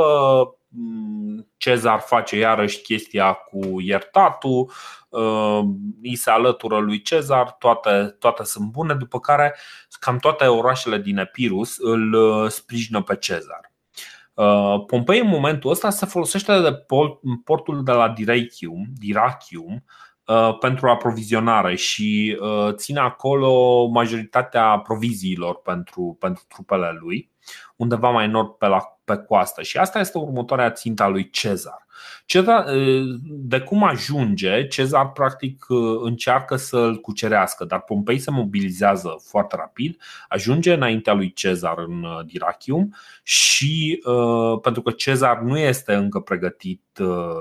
mm, 0.68 1.48
Cezar 1.58 2.00
face 2.00 2.38
iarăși 2.38 2.82
chestia 2.82 3.34
cu 3.34 3.80
iertatul, 3.80 4.72
îi 6.02 6.16
se 6.16 6.30
alătură 6.30 6.78
lui 6.78 7.02
Cezar, 7.02 7.52
toate, 7.52 8.16
toate 8.20 8.44
sunt 8.44 8.72
bune, 8.72 8.94
după 8.94 9.20
care 9.20 9.56
cam 10.00 10.18
toate 10.18 10.46
orașele 10.46 10.98
din 10.98 11.18
Epirus 11.18 11.78
îl 11.78 12.16
sprijină 12.50 13.02
pe 13.02 13.16
Cezar. 13.16 13.72
Uh, 14.34 14.84
Pompei 14.86 15.20
în 15.20 15.28
momentul 15.28 15.72
ăsta 15.72 15.90
se 15.90 16.06
folosește 16.06 16.62
de 16.62 16.86
portul 17.44 17.84
de 17.84 17.92
la 17.92 18.10
Dirachium, 18.10 18.86
Dirachium 18.98 19.74
uh, 19.74 20.09
pentru 20.60 20.90
aprovizionare 20.90 21.76
și 21.76 22.38
uh, 22.40 22.74
ține 22.74 23.00
acolo 23.00 23.86
majoritatea 23.88 24.80
proviziilor 24.80 25.62
pentru, 25.62 26.18
pentru 26.20 26.44
trupele 26.48 26.98
lui, 27.00 27.30
undeva 27.76 28.10
mai 28.10 28.28
nord 28.28 28.50
pe, 28.50 28.68
la, 28.68 29.00
pe 29.04 29.16
coastă. 29.16 29.62
Și 29.62 29.78
asta 29.78 30.00
este 30.00 30.18
următoarea 30.18 30.72
ținta 30.72 31.08
lui 31.08 31.30
Cezar. 31.30 31.88
Cezar, 32.26 32.66
de 33.24 33.60
cum 33.60 33.84
ajunge, 33.84 34.68
Cezar 34.68 35.12
practic 35.12 35.66
încearcă 36.04 36.56
să-l 36.56 37.00
cucerească, 37.00 37.66
dar 37.66 37.82
Pompei 37.82 38.20
se 38.20 38.32
mobilizează 38.32 39.22
foarte 39.28 39.56
rapid, 39.56 40.02
ajunge 40.28 40.74
înaintea 40.74 41.14
lui 41.14 41.34
Cezar 41.34 41.78
în 41.78 42.06
Dirachium 42.26 42.96
și 43.24 44.04
pentru 44.62 44.82
că 44.82 44.92
Cezar 44.92 45.40
nu 45.40 45.58
este 45.58 45.94
încă 45.94 46.20
pregătit 46.20 46.82
să 47.00 47.34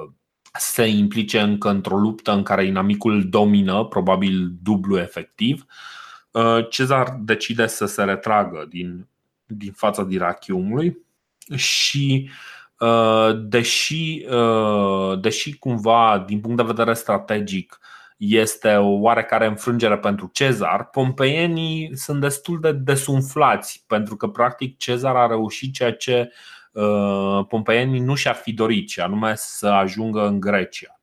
se 0.58 0.86
implice 0.86 1.40
încă 1.40 1.68
într-o 1.68 1.96
luptă 1.96 2.32
în 2.32 2.42
care 2.42 2.64
inamicul 2.64 3.28
domină, 3.28 3.84
probabil 3.84 4.52
dublu 4.62 4.98
efectiv, 4.98 5.64
Cezar 6.70 7.18
decide 7.20 7.66
să 7.66 7.86
se 7.86 8.02
retragă 8.02 8.66
din, 8.68 9.06
din 9.46 9.72
fața 9.72 10.04
Dirachiumului 10.04 10.98
și 11.54 12.28
uh, 12.28 12.58
Uh, 12.78 13.38
deși, 13.42 14.26
uh, 14.30 15.20
deși 15.20 15.58
cumva, 15.58 16.24
din 16.26 16.40
punct 16.40 16.56
de 16.56 16.62
vedere 16.62 16.94
strategic, 16.94 17.78
este 18.16 18.68
o 18.68 18.88
oarecare 18.88 19.46
înfrângere 19.46 19.98
pentru 19.98 20.30
Cezar, 20.32 20.84
pompeienii 20.84 21.96
sunt 21.96 22.20
destul 22.20 22.60
de 22.60 22.72
desumflați, 22.72 23.84
pentru 23.86 24.16
că, 24.16 24.28
practic, 24.28 24.76
Cezar 24.76 25.16
a 25.16 25.26
reușit 25.26 25.74
ceea 25.74 25.92
ce 25.92 26.30
uh, 26.30 26.57
pompeienii 27.48 28.00
nu 28.00 28.14
și-ar 28.14 28.34
fi 28.34 28.52
dorit, 28.52 28.88
și 28.88 29.00
anume 29.00 29.32
să 29.36 29.66
ajungă 29.66 30.26
în 30.26 30.40
Grecia. 30.40 30.98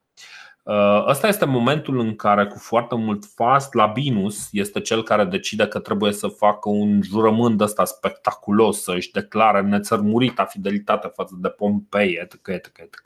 Uh, 0.65 1.05
ăsta 1.07 1.27
este 1.27 1.45
momentul 1.45 1.99
în 1.99 2.15
care, 2.15 2.45
cu 2.45 2.57
foarte 2.57 2.95
mult 2.95 3.25
fast, 3.35 3.73
Labinus 3.73 4.47
este 4.51 4.79
cel 4.79 5.03
care 5.03 5.23
decide 5.23 5.67
că 5.67 5.79
trebuie 5.79 6.11
să 6.11 6.27
facă 6.27 6.69
un 6.69 7.01
jurământ 7.03 7.61
ăsta 7.61 7.85
spectaculos, 7.85 8.83
să 8.83 8.91
își 8.91 9.11
declare 9.11 9.61
nețărmurita 9.61 10.45
fidelitate 10.45 11.11
față 11.15 11.35
de 11.37 11.49
Pompei, 11.49 12.19
etc. 12.21 12.47
etc., 12.47 12.77
etc. 12.77 12.99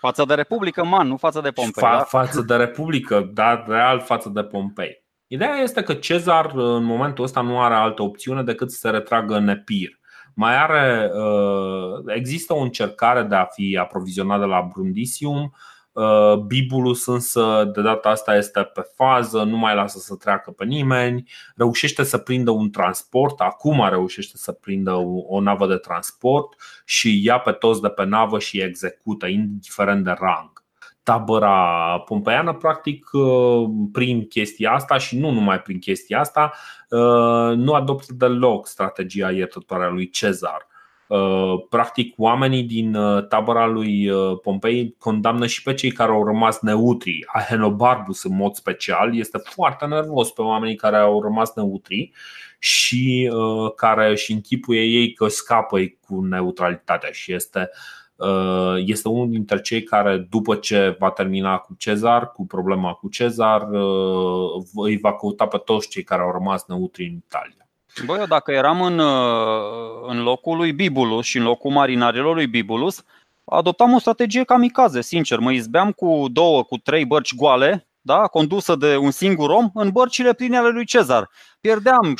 Față 0.00 0.24
de 0.24 0.34
Republică, 0.34 0.84
man, 0.84 1.06
nu 1.08 1.16
față 1.16 1.40
de 1.40 1.50
Pompei. 1.50 1.82
Fa- 1.82 1.96
da? 1.96 2.02
Față 2.02 2.40
de 2.40 2.56
Republică, 2.56 3.30
dar 3.32 3.64
real 3.68 4.00
față 4.00 4.28
de 4.28 4.42
Pompei. 4.42 5.04
Ideea 5.26 5.54
este 5.54 5.82
că 5.82 5.94
Cezar 5.94 6.52
în 6.54 6.84
momentul 6.84 7.24
ăsta 7.24 7.40
nu 7.40 7.60
are 7.60 7.74
altă 7.74 8.02
opțiune 8.02 8.42
decât 8.42 8.70
să 8.70 8.78
se 8.78 8.90
retragă 8.90 9.34
în 9.34 9.48
Epir. 9.48 9.97
Mai 10.40 10.56
are, 10.56 11.10
uh, 11.14 12.14
există 12.14 12.54
o 12.54 12.60
încercare 12.60 13.22
de 13.22 13.34
a 13.34 13.44
fi 13.44 13.78
aprovizionat 13.80 14.38
de 14.38 14.44
la 14.44 14.68
Brundisium, 14.72 15.52
Uh, 15.92 16.36
Bibulus 16.46 17.06
însă 17.06 17.70
de 17.74 17.82
data 17.82 18.08
asta 18.08 18.36
este 18.36 18.62
pe 18.62 18.82
fază, 18.94 19.42
nu 19.42 19.56
mai 19.56 19.74
lasă 19.74 19.98
să 19.98 20.16
treacă 20.16 20.50
pe 20.50 20.64
nimeni, 20.64 21.30
reușește 21.56 22.02
să 22.02 22.18
prindă 22.18 22.50
un 22.50 22.70
transport, 22.70 23.40
acum 23.40 23.88
reușește 23.88 24.36
să 24.36 24.52
prindă 24.52 24.92
o 25.26 25.40
navă 25.40 25.66
de 25.66 25.76
transport 25.76 26.54
și 26.84 27.24
ia 27.24 27.38
pe 27.38 27.52
toți 27.52 27.80
de 27.80 27.88
pe 27.88 28.04
navă 28.04 28.38
și 28.38 28.60
execută, 28.60 29.26
indiferent 29.26 30.04
de 30.04 30.14
rang. 30.18 30.64
Tabăra 31.08 31.98
pompeiană, 32.04 32.52
practic, 32.52 33.08
uh, 33.12 33.68
prin 33.92 34.26
chestia 34.26 34.72
asta 34.72 34.98
și 34.98 35.18
nu 35.18 35.30
numai 35.30 35.60
prin 35.60 35.78
chestia 35.78 36.20
asta, 36.20 36.52
uh, 36.88 37.56
nu 37.56 37.72
adoptă 37.72 38.12
deloc 38.14 38.66
strategia 38.66 39.30
iertătoare 39.30 39.84
a 39.84 39.88
lui 39.88 40.10
Cezar 40.10 40.68
Uh, 41.08 41.66
practic, 41.68 42.14
oamenii 42.16 42.62
din 42.62 42.94
uh, 42.94 43.26
tabăra 43.26 43.66
lui 43.66 44.08
uh, 44.08 44.38
Pompei 44.42 44.94
condamnă 44.98 45.46
și 45.46 45.62
pe 45.62 45.74
cei 45.74 45.90
care 45.90 46.12
au 46.12 46.24
rămas 46.24 46.60
neutri. 46.60 47.24
Ahenobarbus, 47.26 48.22
în 48.22 48.36
mod 48.36 48.54
special, 48.54 49.16
este 49.16 49.38
foarte 49.38 49.86
nervos 49.86 50.30
pe 50.30 50.42
oamenii 50.42 50.76
care 50.76 50.96
au 50.96 51.22
rămas 51.22 51.54
neutri 51.54 52.10
și 52.58 53.32
care 53.76 54.10
își 54.10 54.32
închipuie 54.32 54.82
ei 54.82 55.12
că 55.12 55.28
scapă 55.28 55.78
cu 56.06 56.20
neutralitatea 56.20 57.10
și 57.12 57.32
este 57.32 57.70
este 58.84 59.08
unul 59.08 59.30
dintre 59.30 59.60
cei 59.60 59.82
care, 59.82 60.26
după 60.30 60.54
ce 60.54 60.96
va 60.98 61.10
termina 61.10 61.56
cu 61.56 61.74
Cezar, 61.78 62.32
cu 62.32 62.46
problema 62.46 62.92
cu 62.92 63.08
Cezar, 63.08 63.68
îi 64.74 64.98
va 64.98 65.14
căuta 65.14 65.46
pe 65.46 65.58
toți 65.58 65.88
cei 65.88 66.02
care 66.02 66.22
au 66.22 66.32
rămas 66.32 66.64
neutri 66.66 67.04
în 67.04 67.14
Italia. 67.26 67.58
Băi, 68.06 68.18
eu 68.18 68.26
dacă 68.26 68.52
eram 68.52 68.82
în, 68.82 68.98
uh, 68.98 70.08
în 70.08 70.22
locul 70.22 70.56
lui 70.56 70.72
Bibulus 70.72 71.24
și 71.24 71.36
în 71.36 71.42
locul 71.42 71.70
marinarilor 71.70 72.34
lui 72.34 72.46
Bibulus, 72.46 73.04
adoptam 73.44 73.92
o 73.92 73.98
strategie 73.98 74.44
kamikaze, 74.44 75.00
sincer. 75.00 75.38
Mă 75.38 75.52
izbeam 75.52 75.92
cu 75.92 76.24
două, 76.30 76.62
cu 76.62 76.76
trei 76.76 77.04
bărci 77.04 77.34
goale, 77.34 77.88
da, 78.00 78.26
condusă 78.26 78.76
de 78.76 78.96
un 78.96 79.10
singur 79.10 79.50
om, 79.50 79.70
în 79.74 79.90
bărcile 79.90 80.32
pline 80.32 80.56
ale 80.56 80.68
lui 80.68 80.84
Cezar. 80.84 81.30
Pierdeam 81.60 82.16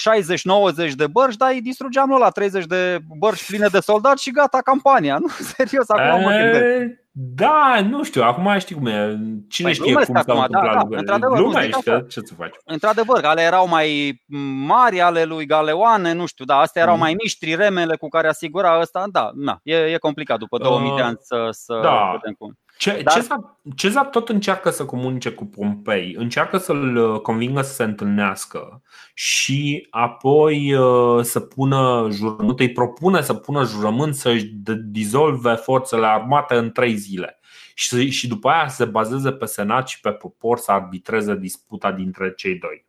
60-90 0.90 0.93
de 0.93 1.06
bărci, 1.06 1.36
dar 1.36 1.51
îi 1.52 1.62
distrugeam 1.62 2.10
la 2.19 2.31
30 2.31 2.65
de 2.66 2.98
bărci 3.19 3.47
pline 3.47 3.66
de 3.66 3.81
soldați 3.81 4.23
și 4.23 4.31
gata 4.31 4.59
campania. 4.65 5.19
Nu, 5.19 5.28
serios, 5.56 5.89
acum 5.89 6.23
mă 6.23 6.31
gândesc. 6.31 7.06
Da, 7.20 7.81
nu 7.89 8.02
știu, 8.05 8.23
acum 8.23 8.59
știi 8.59 8.74
cum 8.74 8.86
e. 8.86 9.19
Cine 9.48 9.66
păi 9.66 9.74
știe 9.74 9.93
cum 9.93 10.02
s-au 10.02 10.15
întâmplat 10.16 10.48
da, 10.51 10.86
da, 10.89 10.98
într-adevăr, 10.98 11.36
Glumește, 11.39 12.05
ce 12.09 12.20
să 12.24 12.35
faci? 12.35 12.55
Într-adevăr, 12.65 13.24
ale 13.24 13.43
erau 13.43 13.69
mai 13.69 14.20
mari 14.66 15.01
ale 15.01 15.24
lui 15.24 15.47
Galeoane, 15.47 16.12
nu 16.12 16.27
știu, 16.27 16.44
da, 16.44 16.56
astea 16.56 16.82
erau 16.82 16.94
mm. 16.94 17.01
mai 17.01 17.15
mici, 17.23 17.39
triremele 17.39 17.97
cu 17.97 18.09
care 18.09 18.28
asigura 18.28 18.81
ăsta, 18.81 19.05
da, 19.12 19.31
na, 19.35 19.60
e, 19.62 19.77
e 19.77 19.98
complicat 19.98 20.39
după 20.39 20.59
2000 20.59 20.90
uh, 20.90 20.97
de 20.97 21.02
ani 21.02 21.16
să, 21.20 21.48
să 21.51 21.81
da. 21.82 22.10
vedem 22.12 22.35
cum. 22.39 22.59
Ce, 22.78 23.02
Dar... 23.02 23.14
Cezar, 23.14 23.59
Cezar 23.76 24.06
tot 24.06 24.28
încearcă 24.28 24.70
să 24.70 24.84
comunice 24.84 25.30
cu 25.30 25.44
Pompei, 25.44 26.14
încearcă 26.18 26.59
să-l 26.59 26.96
uh, 26.96 27.20
convingă 27.20 27.62
să 27.62 27.72
se 27.72 27.82
întâlnească 27.82 28.82
și 29.14 29.86
apoi 29.90 30.74
uh, 30.74 31.24
să 31.24 31.40
pună 31.40 32.09
jurământ, 32.10 32.60
îi 32.60 32.72
propune 32.72 33.22
să 33.22 33.34
pună 33.34 33.64
jurământ 33.64 34.14
să-și 34.14 34.44
dizolve 34.84 35.55
forțele 35.55 36.06
armate 36.06 36.55
în 36.55 36.70
trei 36.70 36.96
zile. 36.96 37.40
și, 37.74 38.10
și 38.10 38.28
după 38.28 38.48
aia 38.48 38.68
se 38.68 38.84
bazeze 38.84 39.32
pe 39.32 39.46
senat 39.46 39.88
și 39.88 40.00
pe 40.00 40.10
popor 40.10 40.59
să 40.59 40.72
arbitreze 40.72 41.36
disputa 41.36 41.92
dintre 41.92 42.32
cei 42.36 42.59
doi. 42.59 42.86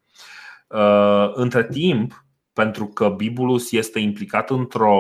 Între 1.34 1.64
timp, 1.64 2.26
pentru 2.54 2.86
că 2.86 3.10
Bibulus 3.10 3.72
este 3.72 4.00
implicat 4.00 4.50
într-o, 4.50 4.98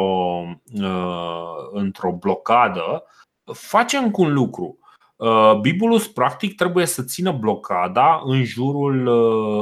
într-o 1.71 2.11
blocadă, 2.11 3.03
face 3.53 3.97
încă 3.97 4.21
un 4.21 4.33
lucru. 4.33 4.78
Bibulus 5.61 6.07
practic 6.07 6.55
trebuie 6.55 6.85
să 6.85 7.03
țină 7.03 7.31
blocada 7.31 8.21
în 8.25 8.43
jurul, 8.43 9.07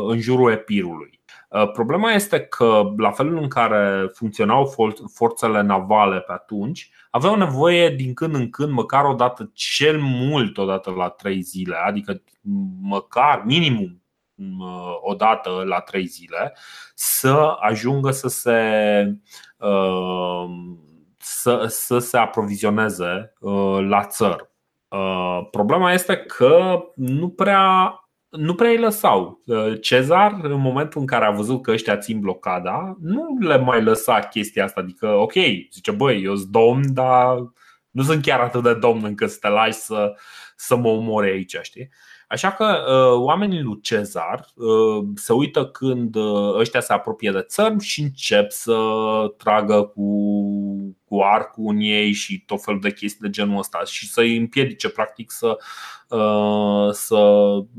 în 0.10 0.20
jurul 0.20 0.52
epirului. 0.52 1.18
Uh, 1.50 1.72
problema 1.72 2.12
este 2.12 2.40
că, 2.40 2.94
la 2.98 3.12
felul 3.12 3.38
în 3.38 3.48
care 3.48 4.10
funcționau 4.14 4.74
forțele 5.14 5.62
navale 5.62 6.20
pe 6.20 6.32
atunci, 6.32 6.90
aveau 7.12 7.36
nevoie 7.36 7.90
din 7.90 8.14
când 8.14 8.36
în 8.36 8.50
când, 8.50 8.72
măcar 8.72 9.06
o 9.06 9.14
dată, 9.14 9.52
cel 9.54 10.00
mult 10.00 10.58
o 10.58 10.66
dată 10.66 10.92
la 10.92 11.10
trei 11.10 11.42
zile, 11.42 11.76
adică 11.76 12.22
măcar 12.82 13.44
minimum 13.46 14.02
uh, 14.36 14.98
o 15.02 15.14
dată 15.14 15.50
la 15.66 15.80
trei 15.80 16.06
zile, 16.06 16.58
să 16.96 17.56
ajungă 17.60 18.12
să 18.12 18.28
se, 18.28 18.62
uh, 19.58 20.46
să, 21.18 21.66
să 21.70 22.00
se 22.00 22.18
aprovizioneze 22.18 23.34
la 23.88 24.06
țăr. 24.06 24.50
Problema 25.52 25.94
este 25.94 26.18
că 26.18 26.80
nu 26.96 27.30
prea 27.30 27.92
nu 28.30 28.56
prea 28.56 28.70
îi 28.70 28.78
lăsau. 28.78 29.42
Uh, 29.46 29.82
Cezar, 29.82 30.40
în 30.42 30.60
momentul 30.60 31.02
în 31.02 31.08
care 31.08 31.26
a 31.26 31.32
văzut 31.32 31.62
că 31.62 31.72
ăștia 31.72 31.98
țin 31.98 32.20
blocada, 32.20 32.98
nu 33.02 33.38
le 33.40 33.58
mai 33.58 33.84
lăsa 33.84 34.20
chestia 34.20 34.64
asta. 34.64 34.80
Adică, 34.82 35.08
ok, 35.08 35.34
zice, 35.72 35.92
băi, 35.92 36.24
eu 36.24 36.36
sunt 36.36 36.52
domn, 36.52 36.94
dar 36.94 37.38
nu 37.90 38.04
sunt 38.04 38.22
chiar 38.22 38.40
atât 38.40 38.64
de 38.64 38.74
domn 38.74 39.04
încât 39.04 39.30
să 39.30 39.38
te 39.42 39.48
lași 39.48 39.72
să, 39.72 40.14
să 40.56 40.76
mă 40.76 40.88
omore 40.88 41.28
aici, 41.28 41.58
știi? 41.62 41.90
Așa 42.28 42.52
că 42.52 42.86
uh, 42.88 43.22
oamenii 43.24 43.62
lui 43.62 43.80
Cezar 43.82 44.48
uh, 44.56 45.06
se 45.16 45.34
uită 45.34 45.66
când 45.66 46.16
uh, 46.16 46.56
ăștia 46.60 46.80
se 46.80 46.94
apropie 46.94 47.32
de 47.32 47.42
țărm 47.42 47.80
și 47.80 48.02
încep 48.02 48.52
să 48.52 48.78
tragă 49.38 49.84
cu, 49.84 50.12
cu 51.06 51.20
arcul 51.22 51.66
în 51.68 51.80
ei 51.80 52.12
și 52.12 52.44
tot 52.46 52.64
felul 52.64 52.80
de 52.80 52.92
chestii 52.92 53.22
de 53.22 53.30
genul 53.30 53.58
ăsta 53.58 53.84
și 53.84 54.08
să-i 54.10 54.38
împiedice 54.38 54.90
practic 54.90 55.32
să, 55.32 55.58
uh, 56.10 56.94
să 56.94 57.18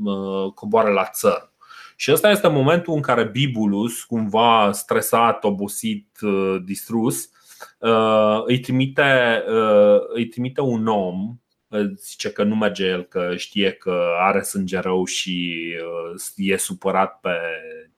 uh, 0.03 0.51
coboare 0.53 0.91
la 0.91 1.05
țăr. 1.05 1.53
Și 1.95 2.11
ăsta 2.11 2.29
este 2.29 2.47
momentul 2.47 2.93
în 2.93 3.01
care 3.01 3.23
Bibulus, 3.23 4.03
cumva 4.03 4.71
stresat, 4.71 5.43
obosit, 5.43 6.17
uh, 6.21 6.57
distrus, 6.63 7.29
uh, 7.79 8.41
îi 8.45 8.59
trimite, 8.59 9.43
uh, 9.49 9.99
îi 10.13 10.25
trimite 10.25 10.61
un 10.61 10.87
om 10.87 11.39
zice 11.95 12.31
că 12.31 12.43
nu 12.43 12.55
merge 12.55 12.85
el, 12.85 13.03
că 13.03 13.33
știe 13.35 13.71
că 13.71 14.15
are 14.19 14.41
sânge 14.41 14.79
rău 14.79 15.05
și 15.05 15.65
uh, 16.15 16.21
e 16.35 16.57
supărat 16.57 17.19
pe 17.19 17.35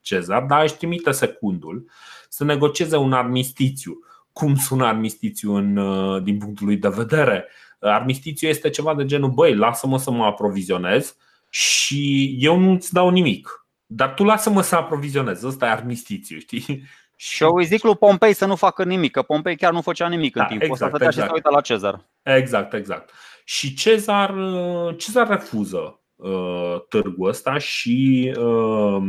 Cezar, 0.02 0.43
dar 0.43 0.64
își 0.64 0.76
trimite 0.76 1.11
secundul 1.11 1.89
să 2.30 2.43
negocieze 2.43 2.98
un 2.98 3.14
armistițiu. 3.14 3.99
Cum 4.34 4.56
sună 4.56 4.85
armistițiu 4.85 5.56
în, 5.56 5.77
uh, 5.77 6.23
din 6.23 6.38
punctul 6.38 6.65
lui 6.65 6.77
de 6.77 6.88
vedere? 6.88 7.48
Armistițiu 7.80 8.48
este 8.48 8.69
ceva 8.69 8.95
de 8.95 9.06
genul, 9.06 9.30
băi, 9.30 9.56
lasă-mă 9.56 9.99
să 9.99 10.11
mă 10.11 10.26
aprovizionez 10.26 11.15
și 11.49 12.35
eu 12.39 12.60
nu-ți 12.60 12.93
dau 12.93 13.10
nimic. 13.10 13.65
Dar 13.85 14.14
tu 14.14 14.23
lasă-mă 14.23 14.61
să 14.61 14.76
aprovizionez. 14.76 15.43
Ăsta 15.43 15.65
e 15.65 15.69
armistițiu, 15.69 16.38
știi? 16.38 16.65
Și 17.15 17.43
eu 17.43 17.56
îi 17.56 17.65
zic 17.65 17.84
lui 17.84 17.95
Pompei 17.95 18.34
să 18.34 18.45
nu 18.45 18.56
facă 18.56 18.84
nimic, 18.84 19.11
că 19.11 19.22
Pompei 19.22 19.56
chiar 19.56 19.72
nu 19.72 19.81
făcea 19.81 20.07
nimic 20.07 20.35
da, 20.35 20.41
în 20.41 20.48
timp. 20.48 20.61
Exact, 20.61 20.93
o 20.93 20.98
să 20.98 21.03
exact. 21.03 21.11
și 21.11 21.18
să 21.18 21.23
exact. 21.23 21.34
uita 21.34 21.49
la 21.49 21.61
Cezar. 21.61 22.06
Exact, 22.23 22.73
exact. 22.73 23.11
Și 23.44 23.74
Cezar, 23.74 24.36
Cezar 24.98 25.28
refuză 25.28 26.02
uh, 26.16 26.82
târgul 26.90 27.30
ăsta 27.30 27.58
și 27.58 28.34
uh, 28.40 29.02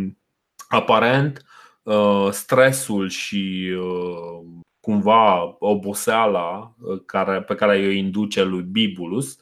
aparent 0.68 1.44
uh, 1.82 2.28
stresul 2.30 3.08
și 3.08 3.74
uh, 3.78 4.60
cumva 4.80 5.56
oboseala 5.58 6.74
uh, 6.80 7.00
care, 7.06 7.42
pe 7.42 7.54
care 7.54 7.76
îi 7.76 7.98
induce 7.98 8.42
lui 8.42 8.62
Bibulus 8.62 9.38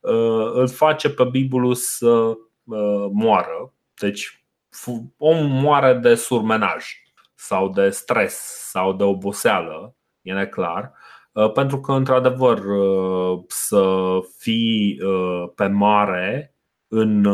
uh, 0.00 0.50
îl 0.52 0.68
face 0.68 1.10
pe 1.10 1.24
Bibulus 1.24 1.96
să 1.96 2.08
uh, 2.64 3.08
moară. 3.12 3.74
Deci 4.00 4.44
om 5.16 5.46
moare 5.46 5.94
de 5.94 6.14
surmenaj 6.14 6.84
sau 7.34 7.68
de 7.68 7.90
stres 7.90 8.34
sau 8.70 8.92
de 8.92 9.04
oboseală, 9.04 9.96
e 10.22 10.32
neclar. 10.32 10.92
Uh, 11.38 11.52
pentru 11.52 11.80
că, 11.80 11.92
într-adevăr, 11.92 12.64
uh, 12.64 13.38
să 13.48 13.84
fii 14.38 15.00
uh, 15.02 15.50
pe 15.54 15.66
mare 15.66 16.54
în 16.88 17.26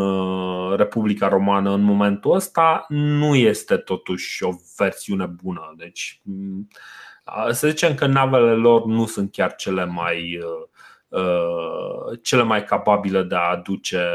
Republica 0.77 1.29
Romană 1.29 1.71
în 1.71 1.81
momentul 1.81 2.35
ăsta 2.35 2.85
nu 2.89 3.35
este 3.35 3.77
totuși 3.77 4.45
o 4.45 4.51
versiune 4.77 5.27
bună. 5.27 5.75
Deci, 5.77 6.21
mm, 6.23 6.69
să 7.51 7.69
zicem 7.69 7.95
că 7.95 8.07
navele 8.07 8.53
lor 8.53 8.85
nu 8.85 9.07
sunt 9.07 9.33
chiar 9.33 9.55
cele 9.55 9.85
mai 9.85 10.39
cele 12.23 12.43
mai 12.43 12.65
capabile 12.65 13.23
de 13.23 13.35
a 13.35 13.51
aduce 13.51 14.09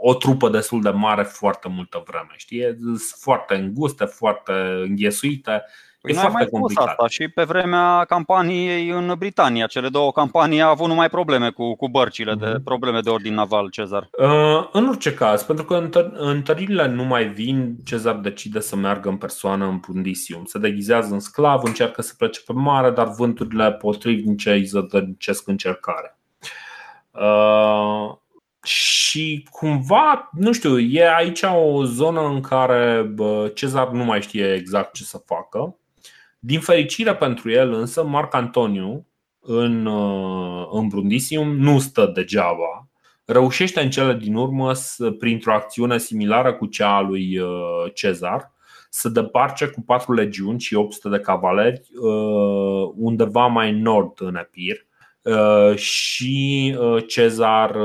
o 0.00 0.14
trupă 0.14 0.48
destul 0.48 0.82
de 0.82 0.90
mare 0.90 1.22
foarte 1.22 1.68
multă 1.68 2.02
vreme. 2.06 2.34
Știi? 2.36 2.76
Sunt 2.78 2.98
foarte 3.20 3.54
înguste, 3.54 4.04
foarte 4.04 4.52
înghesuite 4.82 5.64
Păi 6.06 6.14
e 6.14 6.18
foarte 6.18 6.36
mai 6.36 6.60
complicat. 6.60 6.86
asta 6.86 7.08
și 7.08 7.28
pe 7.28 7.42
vremea 7.42 8.04
campaniei 8.04 8.88
în 8.88 9.14
Britania. 9.18 9.66
Cele 9.66 9.88
două 9.88 10.12
campanii 10.12 10.62
au 10.62 10.70
avut 10.70 10.88
numai 10.88 11.08
probleme 11.08 11.50
cu, 11.50 11.76
cu 11.76 11.88
bărcile, 11.88 12.32
mm-hmm. 12.34 12.40
de 12.40 12.46
mhm. 12.46 12.62
probleme 12.62 13.00
de 13.00 13.10
ordin 13.10 13.34
naval, 13.34 13.70
Cezar. 13.70 14.08
Uh, 14.18 14.68
în 14.72 14.88
orice 14.88 15.14
caz, 15.14 15.42
pentru 15.42 15.64
că 15.64 15.88
întăr- 15.88 16.12
întăririle 16.12 16.88
nu 16.88 17.04
mai 17.04 17.28
vin, 17.28 17.76
Cezar 17.84 18.14
decide 18.14 18.60
să 18.60 18.76
meargă 18.76 19.08
în 19.08 19.16
persoană 19.16 19.66
în 19.66 19.78
Brundisium. 19.78 20.44
Se 20.44 20.58
deghizează 20.58 21.12
în 21.12 21.20
sclav, 21.20 21.62
încearcă 21.64 22.02
să 22.02 22.14
plece 22.18 22.40
pe 22.46 22.52
mare, 22.52 22.90
dar 22.90 23.08
vânturile 23.08 23.72
potrivnice 23.72 24.50
îi 24.52 24.64
zădărnicesc 24.64 25.48
încercarea. 25.48 26.18
Uh, 27.10 28.16
și 28.62 29.48
cumva, 29.50 30.30
nu 30.32 30.52
știu, 30.52 30.78
e 30.78 31.14
aici 31.14 31.42
o 31.42 31.84
zonă 31.84 32.20
în 32.20 32.40
care 32.40 33.14
Cezar 33.54 33.88
nu 33.88 34.04
mai 34.04 34.22
știe 34.22 34.54
exact 34.54 34.92
ce 34.92 35.02
să 35.02 35.22
facă 35.26 35.76
din 36.38 36.60
fericire 36.60 37.14
pentru 37.14 37.50
el 37.50 37.72
însă, 37.72 38.04
Marc 38.04 38.34
Antoniu 38.34 39.06
în, 39.46 39.86
uh, 39.86 40.68
în 40.70 40.88
Brundisium 40.88 41.56
nu 41.56 41.78
stă 41.78 42.10
degeaba. 42.14 42.88
Reușește 43.24 43.80
în 43.80 43.90
cele 43.90 44.14
din 44.14 44.34
urmă, 44.34 44.72
printr-o 45.18 45.52
acțiune 45.52 45.98
similară 45.98 46.54
cu 46.54 46.66
cea 46.66 46.96
a 46.96 47.00
lui 47.00 47.38
uh, 47.38 47.92
Cezar, 47.94 48.52
să 48.90 49.08
deparce 49.08 49.66
cu 49.66 49.80
patru 49.80 50.12
legiuni 50.12 50.60
și 50.60 50.74
800 50.74 51.16
de 51.16 51.22
cavaleri 51.22 51.82
uh, 51.94 52.90
undeva 52.96 53.46
mai 53.46 53.70
în 53.70 53.82
nord 53.82 54.20
în 54.20 54.36
Epir 54.36 54.86
și 55.74 56.76
Cezar 57.06 57.76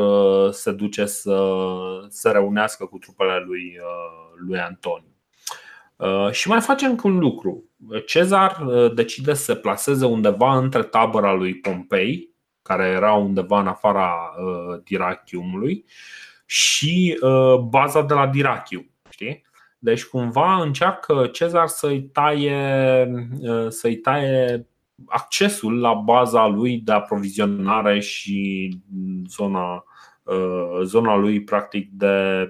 se 0.52 0.72
duce 0.72 1.06
să 1.06 1.54
se 2.08 2.30
reunească 2.30 2.86
cu 2.86 2.98
trupele 2.98 3.44
lui, 3.46 3.80
lui 4.48 4.60
Antoniu. 4.60 5.16
Și 6.32 6.48
mai 6.48 6.62
face 6.62 6.86
încă 6.86 7.08
un 7.08 7.18
lucru. 7.18 7.71
Cezar 8.06 8.66
uh, 8.66 8.94
decide 8.94 9.34
să 9.34 9.44
se 9.44 9.56
placeze 9.56 10.06
undeva 10.06 10.58
între 10.58 10.84
tabăra 10.84 11.34
lui 11.34 11.56
Pompei, 11.56 12.30
care 12.62 12.88
era 12.88 13.14
undeva 13.14 13.60
în 13.60 13.68
afara 13.68 14.14
uh, 14.14 14.82
Dirachiumului, 14.84 15.86
și 16.46 17.20
uh, 17.22 17.60
baza 17.60 18.02
de 18.02 18.14
la 18.14 18.28
Dirachium. 18.28 18.90
Știi? 19.10 19.46
Deci 19.80 20.06
cumva 20.06 20.62
încearcă 20.62 21.28
Cezar 21.32 21.68
să-i 21.68 22.02
taie, 22.02 23.12
să-i 23.68 23.96
taie 23.96 24.68
accesul 25.06 25.80
la 25.80 25.94
baza 25.94 26.48
lui 26.48 26.78
de 26.78 26.92
aprovizionare 26.92 28.00
și 28.00 28.70
zona, 29.28 29.84
zona 30.84 31.16
lui 31.16 31.44
practic 31.44 31.90
de, 31.92 32.50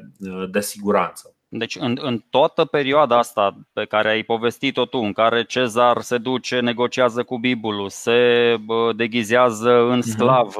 de 0.51 0.59
siguranță. 0.59 1.35
Deci 1.53 1.75
în, 1.75 1.97
în 2.01 2.23
toată 2.29 2.65
perioada 2.65 3.17
asta 3.17 3.57
pe 3.73 3.85
care 3.85 4.09
ai 4.09 4.23
povestit-o 4.23 4.85
tu, 4.85 4.97
în 4.97 5.13
care 5.13 5.43
Cezar 5.43 6.01
se 6.01 6.17
duce, 6.17 6.59
negociază 6.59 7.23
cu 7.23 7.37
Bibulus, 7.37 7.93
se 7.93 8.55
deghizează 8.95 9.71
în 9.71 9.97
mhm. 9.97 10.07
sclav, 10.07 10.55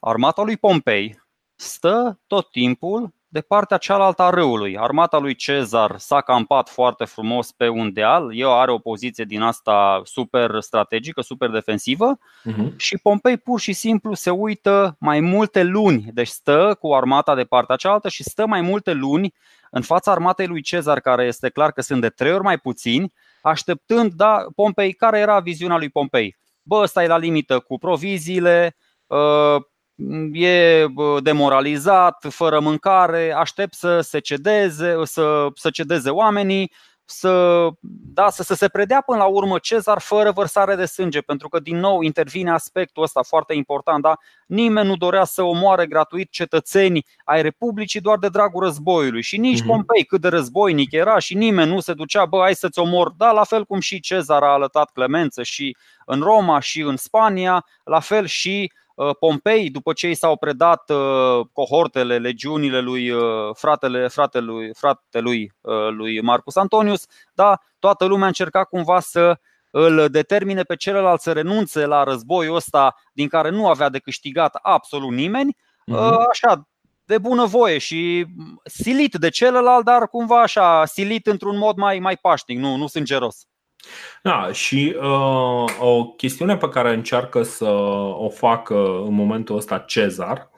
armata 0.00 0.42
lui 0.42 0.56
Pompei 0.56 1.22
stă 1.54 2.20
tot 2.26 2.50
timpul 2.50 3.12
de 3.32 3.40
partea 3.40 3.76
cealaltă 3.76 4.22
a 4.22 4.30
râului. 4.30 4.78
Armata 4.78 5.18
lui 5.18 5.34
Cezar 5.34 5.98
s-a 5.98 6.20
campat 6.20 6.68
foarte 6.68 7.04
frumos 7.04 7.52
pe 7.52 7.68
un 7.68 7.92
deal, 7.92 8.36
el 8.36 8.48
are 8.48 8.70
o 8.70 8.78
poziție 8.78 9.24
din 9.24 9.42
asta 9.42 10.00
super 10.04 10.60
strategică, 10.60 11.20
super 11.20 11.48
defensivă 11.48 12.18
uh-huh. 12.18 12.76
și 12.76 12.98
Pompei 12.98 13.36
pur 13.36 13.60
și 13.60 13.72
simplu 13.72 14.14
se 14.14 14.30
uită 14.30 14.96
mai 14.98 15.20
multe 15.20 15.62
luni, 15.62 16.04
deci 16.12 16.28
stă 16.28 16.76
cu 16.80 16.92
armata 16.94 17.34
de 17.34 17.44
partea 17.44 17.76
cealaltă 17.76 18.08
și 18.08 18.22
stă 18.22 18.46
mai 18.46 18.60
multe 18.60 18.92
luni 18.92 19.34
în 19.70 19.82
fața 19.82 20.10
armatei 20.10 20.46
lui 20.46 20.62
Cezar, 20.62 21.00
care 21.00 21.24
este 21.24 21.48
clar 21.48 21.72
că 21.72 21.80
sunt 21.80 22.00
de 22.00 22.08
trei 22.08 22.32
ori 22.32 22.42
mai 22.42 22.58
puțini, 22.58 23.12
așteptând, 23.42 24.12
da, 24.12 24.46
Pompei, 24.54 24.92
care 24.92 25.18
era 25.18 25.40
viziunea 25.40 25.76
lui 25.76 25.88
Pompei? 25.88 26.36
Bă, 26.62 26.76
ăsta 26.76 27.02
e 27.02 27.06
la 27.06 27.18
limită 27.18 27.58
cu 27.58 27.78
proviziile, 27.78 28.76
uh, 29.06 29.62
e 30.32 30.86
demoralizat, 31.22 32.26
fără 32.28 32.60
mâncare, 32.60 33.32
aștept 33.32 33.74
să 33.74 34.00
se 34.00 34.18
cedeze, 34.18 34.96
să, 35.04 35.46
să 35.54 35.70
cedeze 35.70 36.10
oamenii 36.10 36.72
să, 37.10 37.68
da, 37.90 38.30
să, 38.30 38.42
să 38.42 38.54
se 38.54 38.68
predea 38.68 39.00
până 39.00 39.18
la 39.18 39.26
urmă 39.26 39.58
Cezar 39.58 39.98
fără 39.98 40.30
vărsare 40.30 40.74
de 40.74 40.84
sânge, 40.84 41.20
pentru 41.20 41.48
că 41.48 41.60
din 41.60 41.76
nou 41.76 42.00
intervine 42.00 42.50
aspectul 42.50 43.02
ăsta 43.02 43.22
foarte 43.22 43.54
important. 43.54 44.02
Da? 44.02 44.16
Nimeni 44.46 44.88
nu 44.88 44.96
dorea 44.96 45.24
să 45.24 45.42
omoare 45.42 45.86
gratuit 45.86 46.30
cetățenii 46.30 47.06
ai 47.24 47.42
Republicii 47.42 48.00
doar 48.00 48.18
de 48.18 48.28
dragul 48.28 48.62
războiului 48.62 49.22
și 49.22 49.36
nici 49.36 49.62
uh-huh. 49.62 49.66
Pompei 49.66 50.04
cât 50.04 50.20
de 50.20 50.28
războinic 50.28 50.92
era 50.92 51.18
și 51.18 51.34
nimeni 51.34 51.70
nu 51.70 51.80
se 51.80 51.94
ducea, 51.94 52.24
bă, 52.24 52.38
hai 52.40 52.54
să-ți 52.54 52.78
omor. 52.78 53.12
Da, 53.16 53.30
la 53.30 53.44
fel 53.44 53.64
cum 53.64 53.80
și 53.80 54.00
Cezar 54.00 54.42
a 54.42 54.52
alătat 54.52 54.90
clemență 54.92 55.42
și 55.42 55.76
în 56.04 56.20
Roma 56.20 56.60
și 56.60 56.80
în 56.80 56.96
Spania, 56.96 57.66
la 57.84 58.00
fel 58.00 58.26
și 58.26 58.72
Uh, 58.72 58.89
Pompei, 59.18 59.70
după 59.70 59.92
ce 59.92 60.08
i 60.08 60.14
s-au 60.14 60.36
predat 60.36 60.90
uh, 60.90 61.46
cohortele, 61.52 62.18
legiunile 62.18 62.80
lui 62.80 63.10
uh, 63.10 63.22
fratele, 63.52 64.08
fratelui, 64.08 64.70
fratelui 64.74 65.52
lui 65.90 66.20
Marcus 66.20 66.56
Antonius, 66.56 67.06
da, 67.34 67.60
toată 67.78 68.04
lumea 68.04 68.26
încerca 68.26 68.64
cumva 68.64 69.00
să 69.00 69.38
îl 69.70 70.08
determine 70.08 70.62
pe 70.62 70.76
celălalt 70.76 71.20
să 71.20 71.32
renunțe 71.32 71.86
la 71.86 72.02
războiul 72.02 72.56
ăsta 72.56 72.94
din 73.12 73.28
care 73.28 73.50
nu 73.50 73.68
avea 73.68 73.88
de 73.88 73.98
câștigat 73.98 74.54
absolut 74.62 75.10
nimeni, 75.10 75.56
uh-huh. 75.56 76.28
așa, 76.30 76.68
de 77.04 77.18
bună 77.18 77.44
voie 77.44 77.78
și 77.78 78.26
silit 78.64 79.14
de 79.14 79.28
celălalt, 79.28 79.84
dar 79.84 80.08
cumva 80.08 80.42
așa, 80.42 80.84
silit 80.84 81.26
într-un 81.26 81.58
mod 81.58 81.76
mai, 81.76 81.98
mai 81.98 82.16
pașnic, 82.16 82.58
nu, 82.58 82.76
nu 82.76 82.86
sângeros. 82.86 83.46
Da, 84.22 84.52
și 84.52 84.96
uh, 85.00 85.64
o 85.80 86.04
chestiune 86.04 86.56
pe 86.56 86.68
care 86.68 86.94
încearcă 86.94 87.42
să 87.42 87.68
o 88.18 88.28
facă 88.28 89.02
în 89.06 89.14
momentul 89.14 89.56
ăsta 89.56 89.78
Cezar, 89.78 90.50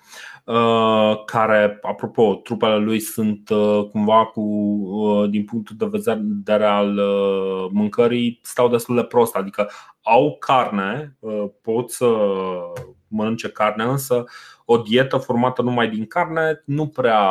uh, 0.44 1.24
care, 1.24 1.78
apropo, 1.82 2.34
trupele 2.34 2.76
lui 2.76 3.00
sunt 3.00 3.48
uh, 3.48 3.88
cumva 3.90 4.24
cu, 4.24 4.40
uh, 4.40 5.30
din 5.30 5.44
punctul 5.44 5.76
de 5.78 5.88
vedere 5.90 6.64
al 6.64 6.96
uh, 6.96 7.68
mâncării, 7.72 8.40
stau 8.42 8.68
destul 8.68 8.94
de 8.94 9.02
prost, 9.04 9.34
adică 9.36 9.70
au 10.02 10.36
carne, 10.40 11.16
uh, 11.18 11.44
pot 11.62 11.90
să 11.90 12.16
mănânce 13.08 13.48
carne, 13.48 13.84
însă 13.84 14.24
o 14.64 14.76
dietă 14.76 15.16
formată 15.16 15.62
numai 15.62 15.88
din 15.88 16.06
carne 16.06 16.62
nu 16.64 16.86
prea 16.86 17.28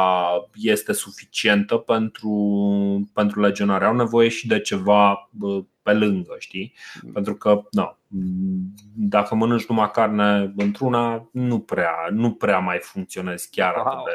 este 0.53 0.93
suficientă 0.93 1.75
pentru, 1.75 3.09
pentru 3.13 3.39
legionare. 3.41 3.85
Au 3.85 3.95
nevoie 3.95 4.29
și 4.29 4.47
de 4.47 4.59
ceva 4.59 5.29
pe 5.91 6.05
lângă, 6.05 6.35
știi? 6.39 6.73
Mm. 7.01 7.11
Pentru 7.11 7.35
că, 7.35 7.61
nu, 7.71 7.97
dacă 8.95 9.35
mănânci 9.35 9.65
numai 9.65 9.91
carne 9.91 10.53
într-una, 10.57 11.29
nu 11.31 11.59
prea, 11.59 11.95
nu 12.09 12.31
prea 12.31 12.59
mai 12.59 12.79
funcționezi 12.81 13.49
chiar 13.51 13.73
atât 13.73 13.99
de. 14.05 14.11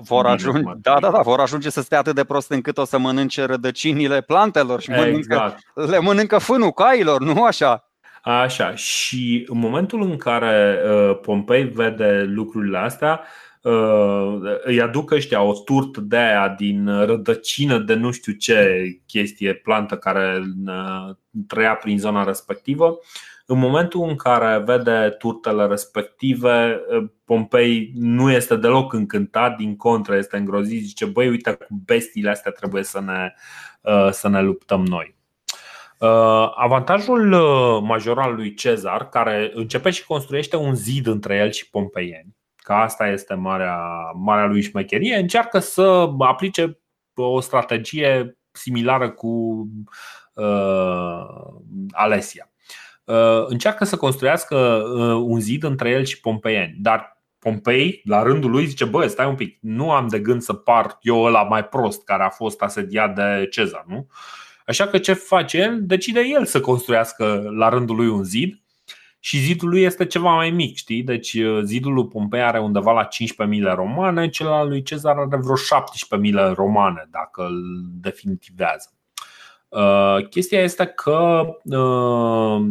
Vor 0.00 0.26
ajunge, 0.26 0.62
da, 0.76 0.98
da, 1.00 1.10
da, 1.10 1.20
vor 1.20 1.40
ajunge 1.40 1.70
să 1.70 1.82
stea 1.82 1.98
atât 1.98 2.14
de 2.14 2.24
prost 2.24 2.50
încât 2.50 2.78
o 2.78 2.84
să 2.84 2.98
mănânce 2.98 3.44
rădăcinile 3.44 4.20
plantelor 4.20 4.80
și 4.80 4.90
mănâncă, 4.90 5.16
exact. 5.16 5.58
le 5.74 5.98
mănâncă 5.98 6.38
fânul 6.38 6.70
cailor, 6.70 7.20
nu 7.20 7.44
așa? 7.44 7.84
Așa, 8.22 8.74
și 8.74 9.46
în 9.48 9.58
momentul 9.58 10.02
în 10.02 10.16
care 10.16 10.78
uh, 10.84 11.18
Pompei 11.22 11.64
vede 11.64 12.22
lucrurile 12.22 12.78
astea, 12.78 13.20
uh, 13.20 13.49
îi 14.62 14.80
aduc 14.80 15.10
ăștia 15.10 15.42
o 15.42 15.52
turtă 15.52 16.00
de 16.00 16.16
aia 16.16 16.48
din 16.48 17.04
rădăcină 17.04 17.78
de 17.78 17.94
nu 17.94 18.10
știu 18.10 18.32
ce 18.32 18.84
chestie, 19.06 19.54
plantă 19.54 19.96
care 19.96 20.42
uh, 20.66 21.14
trăia 21.46 21.74
prin 21.74 21.98
zona 21.98 22.24
respectivă. 22.24 22.98
În 23.46 23.58
momentul 23.58 24.08
în 24.08 24.16
care 24.16 24.62
vede 24.64 25.14
turtele 25.18 25.66
respective, 25.66 26.80
Pompei 27.24 27.92
nu 27.94 28.30
este 28.30 28.56
deloc 28.56 28.92
încântat, 28.92 29.56
din 29.56 29.76
contră 29.76 30.16
este 30.16 30.36
îngrozit, 30.36 30.82
zice 30.82 31.04
băi, 31.04 31.28
uite 31.28 31.52
cu 31.52 31.82
bestiile 31.84 32.30
astea 32.30 32.50
trebuie 32.50 32.82
să 32.82 33.00
ne, 33.00 33.32
să 34.10 34.28
ne 34.28 34.42
luptăm 34.42 34.86
noi. 34.86 35.18
Uh, 36.00 36.52
avantajul 36.54 37.32
uh, 37.32 37.82
major 37.82 38.18
al 38.18 38.34
lui 38.34 38.54
Cezar, 38.54 39.08
care 39.08 39.50
începe 39.54 39.90
și 39.90 40.06
construiește 40.06 40.56
un 40.56 40.74
zid 40.74 41.06
între 41.06 41.36
el 41.36 41.50
și 41.50 41.70
pompeieni, 41.70 42.36
că 42.70 42.76
asta 42.76 43.06
este 43.06 43.34
marea, 43.34 43.78
marea 44.14 44.46
lui 44.46 44.62
șmecherie, 44.62 45.16
încearcă 45.16 45.58
să 45.58 46.10
aplice 46.18 46.78
o 47.14 47.40
strategie 47.40 48.38
similară 48.52 49.10
cu 49.10 49.28
uh, 50.34 51.20
Alesia. 51.90 52.50
Uh, 53.04 53.44
încearcă 53.46 53.84
să 53.84 53.96
construiască 53.96 54.56
uh, 54.56 55.24
un 55.26 55.40
zid 55.40 55.62
între 55.62 55.90
el 55.90 56.04
și 56.04 56.20
pompeieni, 56.20 56.76
dar 56.78 57.18
Pompei, 57.38 58.00
la 58.04 58.22
rândul 58.22 58.50
lui, 58.50 58.66
zice: 58.66 58.84
Bă, 58.84 59.06
stai 59.06 59.26
un 59.26 59.34
pic, 59.34 59.58
nu 59.60 59.90
am 59.90 60.08
de 60.08 60.20
gând 60.20 60.42
să 60.42 60.52
par 60.52 60.98
eu 61.00 61.22
ăla 61.22 61.42
mai 61.42 61.64
prost 61.64 62.04
care 62.04 62.22
a 62.22 62.28
fost 62.28 62.62
asediat 62.62 63.14
de 63.14 63.46
Cezar, 63.50 63.84
nu? 63.86 63.96
Uh, 63.96 64.40
Așa 64.70 64.86
că 64.86 64.98
ce 64.98 65.12
face 65.12 65.58
el? 65.58 65.78
Decide 65.82 66.20
el 66.20 66.44
să 66.44 66.60
construiască 66.60 67.50
la 67.56 67.68
rândul 67.68 67.96
lui 67.96 68.08
un 68.08 68.24
zid 68.24 68.59
și 69.22 69.38
zidul 69.38 69.68
lui 69.68 69.82
este 69.82 70.06
ceva 70.06 70.34
mai 70.34 70.50
mic, 70.50 70.76
știi? 70.76 71.02
Deci 71.02 71.34
uh, 71.34 71.60
zidul 71.62 71.92
lui 71.92 72.08
Pompei 72.08 72.42
are 72.42 72.60
undeva 72.60 72.92
la 72.92 73.08
15.000 73.08 73.74
romane, 73.74 74.28
cel 74.28 74.46
al 74.46 74.68
lui 74.68 74.82
Cezar 74.82 75.16
are 75.16 75.36
vreo 75.36 75.56
17.000 76.50 76.54
romane, 76.54 77.08
dacă 77.10 77.42
îl 77.42 77.82
definitivează. 78.00 78.92
Uh, 79.68 80.28
chestia 80.28 80.62
este 80.62 80.86
că 80.86 81.46
uh, 81.64 82.68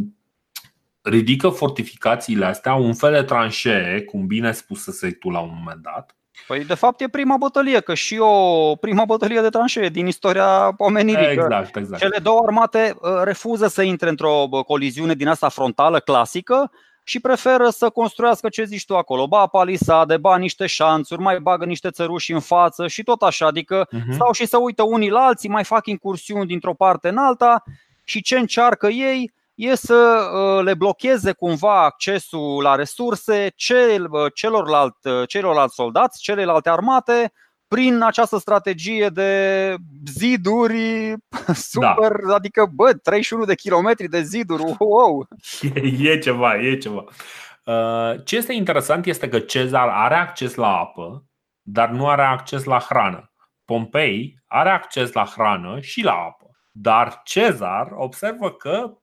ridică 1.01 1.49
fortificațiile 1.49 2.45
astea, 2.45 2.73
un 2.73 2.93
fel 2.93 3.11
de 3.11 3.23
tranșee, 3.23 4.01
cum 4.01 4.27
bine 4.27 4.51
spusese 4.51 5.11
tu 5.11 5.29
la 5.29 5.39
un 5.39 5.51
moment 5.57 5.81
dat, 5.81 6.15
Păi 6.47 6.65
de 6.65 6.73
fapt 6.73 7.01
e 7.01 7.07
prima 7.07 7.37
bătălie, 7.37 7.79
că 7.79 7.93
și 7.93 8.17
o 8.19 8.75
prima 8.75 9.05
bătălie 9.05 9.41
de 9.41 9.49
tranșee 9.49 9.89
din 9.89 10.07
istoria 10.07 10.73
omenirii. 10.77 11.31
Exact, 11.31 11.75
exact. 11.75 12.01
Cele 12.01 12.17
două 12.17 12.41
armate 12.45 12.95
uh, 13.01 13.09
refuză 13.23 13.67
să 13.67 13.81
intre 13.81 14.09
într-o 14.09 14.47
coliziune 14.67 15.13
din 15.13 15.27
asta 15.27 15.49
frontală 15.49 15.99
clasică 15.99 16.71
și 17.03 17.19
preferă 17.19 17.69
să 17.69 17.89
construiască 17.89 18.49
ce 18.49 18.63
zici 18.63 18.85
tu 18.85 18.97
acolo, 18.97 19.27
ba 19.27 19.47
palisade, 19.47 20.17
ba 20.17 20.37
niște 20.37 20.65
șanțuri, 20.65 21.21
mai 21.21 21.39
bagă 21.39 21.65
niște 21.65 21.89
țăruși 21.89 22.31
în 22.31 22.39
față 22.39 22.87
și 22.87 23.03
tot 23.03 23.21
așa, 23.21 23.45
adică 23.45 23.87
uh-huh. 23.87 24.13
stau 24.13 24.31
și 24.31 24.45
să 24.45 24.57
uită 24.57 24.83
unii 24.83 25.09
la 25.09 25.19
alții, 25.19 25.49
mai 25.49 25.63
fac 25.63 25.85
incursiuni 25.85 26.47
dintr-o 26.47 26.73
parte 26.73 27.09
în 27.09 27.17
alta 27.17 27.63
și 28.03 28.21
ce 28.21 28.37
încearcă 28.37 28.87
ei 28.87 29.33
e 29.59 29.75
să 29.75 30.29
uh, 30.33 30.63
le 30.63 30.73
blocheze 30.73 31.31
cumva 31.31 31.83
accesul 31.83 32.61
la 32.61 32.75
resurse 32.75 33.53
uh, 33.69 34.31
celorlalt, 34.33 34.95
uh, 35.03 35.27
celorlalți 35.27 35.75
soldați, 35.75 36.21
celelalte 36.21 36.69
armate, 36.69 37.33
prin 37.67 38.01
această 38.01 38.37
strategie 38.37 39.09
de 39.09 39.75
ziduri 40.05 41.13
super, 41.71 42.11
da. 42.27 42.35
adică 42.35 42.69
bă, 42.73 42.93
31 42.93 43.45
de 43.45 43.55
kilometri 43.55 44.07
de 44.07 44.21
ziduri, 44.21 44.63
wow! 44.77 45.27
E, 45.75 46.11
e 46.11 46.17
ceva, 46.17 46.55
e 46.57 46.77
ceva. 46.77 47.03
Ce 48.23 48.35
este 48.35 48.53
interesant 48.53 49.05
este 49.05 49.29
că 49.29 49.39
Cezar 49.39 49.87
are 49.87 50.15
acces 50.15 50.55
la 50.55 50.77
apă, 50.77 51.25
dar 51.61 51.89
nu 51.89 52.07
are 52.09 52.21
acces 52.21 52.63
la 52.63 52.79
hrană. 52.79 53.31
Pompei 53.65 54.39
are 54.47 54.69
acces 54.69 55.11
la 55.11 55.25
hrană 55.25 55.79
și 55.79 56.03
la 56.03 56.13
apă. 56.13 56.45
Dar 56.71 57.21
Cezar 57.23 57.87
observă 57.95 58.51
că 58.51 58.99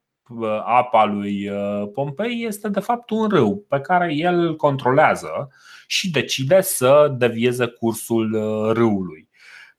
apa 0.65 1.05
lui 1.05 1.49
uh, 1.49 1.89
Pompei 1.93 2.45
este 2.45 2.69
de 2.69 2.81
fapt 2.81 3.11
un 3.11 3.29
râu 3.29 3.65
pe 3.69 3.81
care 3.81 4.15
el 4.15 4.57
controlează 4.57 5.49
și 5.87 6.11
decide 6.11 6.61
să 6.61 7.15
devieze 7.19 7.67
cursul 7.67 8.33
uh, 8.33 8.73
râului. 8.73 9.29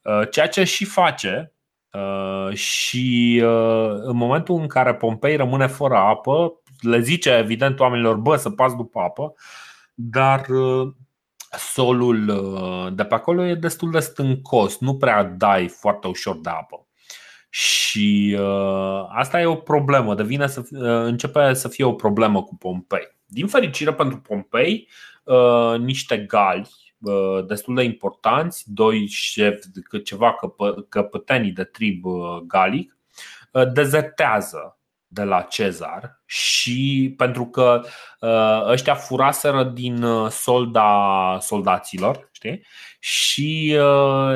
Uh, 0.01 0.29
ceea 0.29 0.47
ce 0.47 0.63
și 0.63 0.85
face 0.85 1.51
și 2.53 3.41
în 4.01 4.15
momentul 4.15 4.59
în 4.59 4.67
care 4.67 4.95
Pompei 4.95 5.35
rămâne 5.35 5.67
fără 5.67 5.95
apă, 5.95 6.61
le 6.79 6.99
zice 6.99 7.29
evident 7.29 7.79
oamenilor, 7.79 8.15
bă, 8.15 8.35
să 8.35 8.49
pas 8.49 8.75
după 8.75 8.99
apă, 8.99 9.33
dar 9.93 10.45
solul 11.73 12.25
de 12.95 13.03
pe 13.03 13.13
acolo 13.13 13.45
e 13.45 13.55
destul 13.55 13.91
de 13.91 13.99
stâncos, 13.99 14.79
nu 14.79 14.97
prea 14.97 15.23
dai 15.23 15.67
foarte 15.67 16.07
ușor 16.07 16.39
de 16.39 16.49
apă. 16.49 16.86
Și 17.49 18.37
uh, 18.39 19.05
asta 19.09 19.41
e 19.41 19.45
o 19.45 19.55
problemă, 19.55 20.15
devine 20.15 20.47
să, 20.47 20.59
uh, 20.59 20.79
începe 20.81 21.53
să 21.53 21.67
fie 21.67 21.85
o 21.85 21.93
problemă 21.93 22.43
cu 22.43 22.55
Pompei. 22.55 23.15
Din 23.25 23.47
fericire 23.47 23.93
pentru 23.93 24.19
Pompei, 24.19 24.87
uh, 25.23 25.79
niște 25.79 26.17
gali 26.17 26.69
uh, 26.99 27.45
destul 27.45 27.75
de 27.75 27.83
importanți, 27.83 28.63
doi 28.73 29.07
șefi, 29.07 29.67
ceva 30.03 30.33
căpă, 30.33 30.85
căpătenii 30.89 31.51
de 31.51 31.63
trib 31.63 32.05
uh, 32.05 32.37
galic, 32.47 32.97
uh, 33.51 33.71
dezertează 33.71 34.76
de 35.07 35.23
la 35.23 35.41
Cezar 35.41 36.21
și 36.25 37.13
pentru 37.17 37.45
că 37.45 37.81
uh, 38.19 38.69
ăștia 38.71 38.93
furaseră 38.93 39.63
din 39.63 40.03
uh, 40.03 40.29
solda 40.29 41.37
soldaților 41.41 42.29
știi? 42.31 42.65
și 42.99 43.77
uh, 43.79 44.35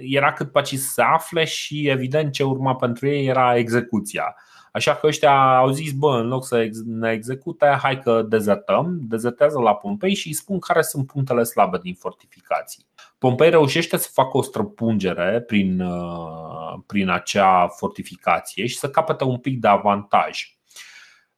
era 0.00 0.32
cât 0.32 0.52
pe 0.52 0.64
să 0.64 0.76
se 0.76 1.02
afle 1.02 1.44
și 1.44 1.88
evident 1.88 2.32
ce 2.32 2.42
urma 2.42 2.74
pentru 2.74 3.08
ei 3.08 3.26
era 3.26 3.56
execuția. 3.56 4.36
Așa 4.72 4.94
că 4.94 5.06
ăștia 5.06 5.56
au 5.56 5.70
zis, 5.70 5.92
bă, 5.92 6.18
în 6.18 6.28
loc 6.28 6.44
să 6.44 6.68
ne 6.84 7.10
execute, 7.10 7.78
hai 7.82 7.98
că 7.98 8.22
dezertăm, 8.22 8.98
dezertează 9.00 9.58
la 9.58 9.74
Pompei 9.74 10.14
și 10.14 10.26
îi 10.26 10.32
spun 10.32 10.58
care 10.58 10.82
sunt 10.82 11.06
punctele 11.06 11.42
slabe 11.42 11.78
din 11.82 11.94
fortificații. 11.94 12.86
Pompei 13.18 13.50
reușește 13.50 13.96
să 13.96 14.08
facă 14.12 14.36
o 14.36 14.42
străpungere 14.42 15.40
prin, 15.40 15.80
uh, 15.80 16.74
prin 16.86 17.08
acea 17.08 17.68
fortificație 17.68 18.66
și 18.66 18.78
să 18.78 18.90
capete 18.90 19.24
un 19.24 19.38
pic 19.38 19.60
de 19.60 19.68
avantaj. 19.68 20.56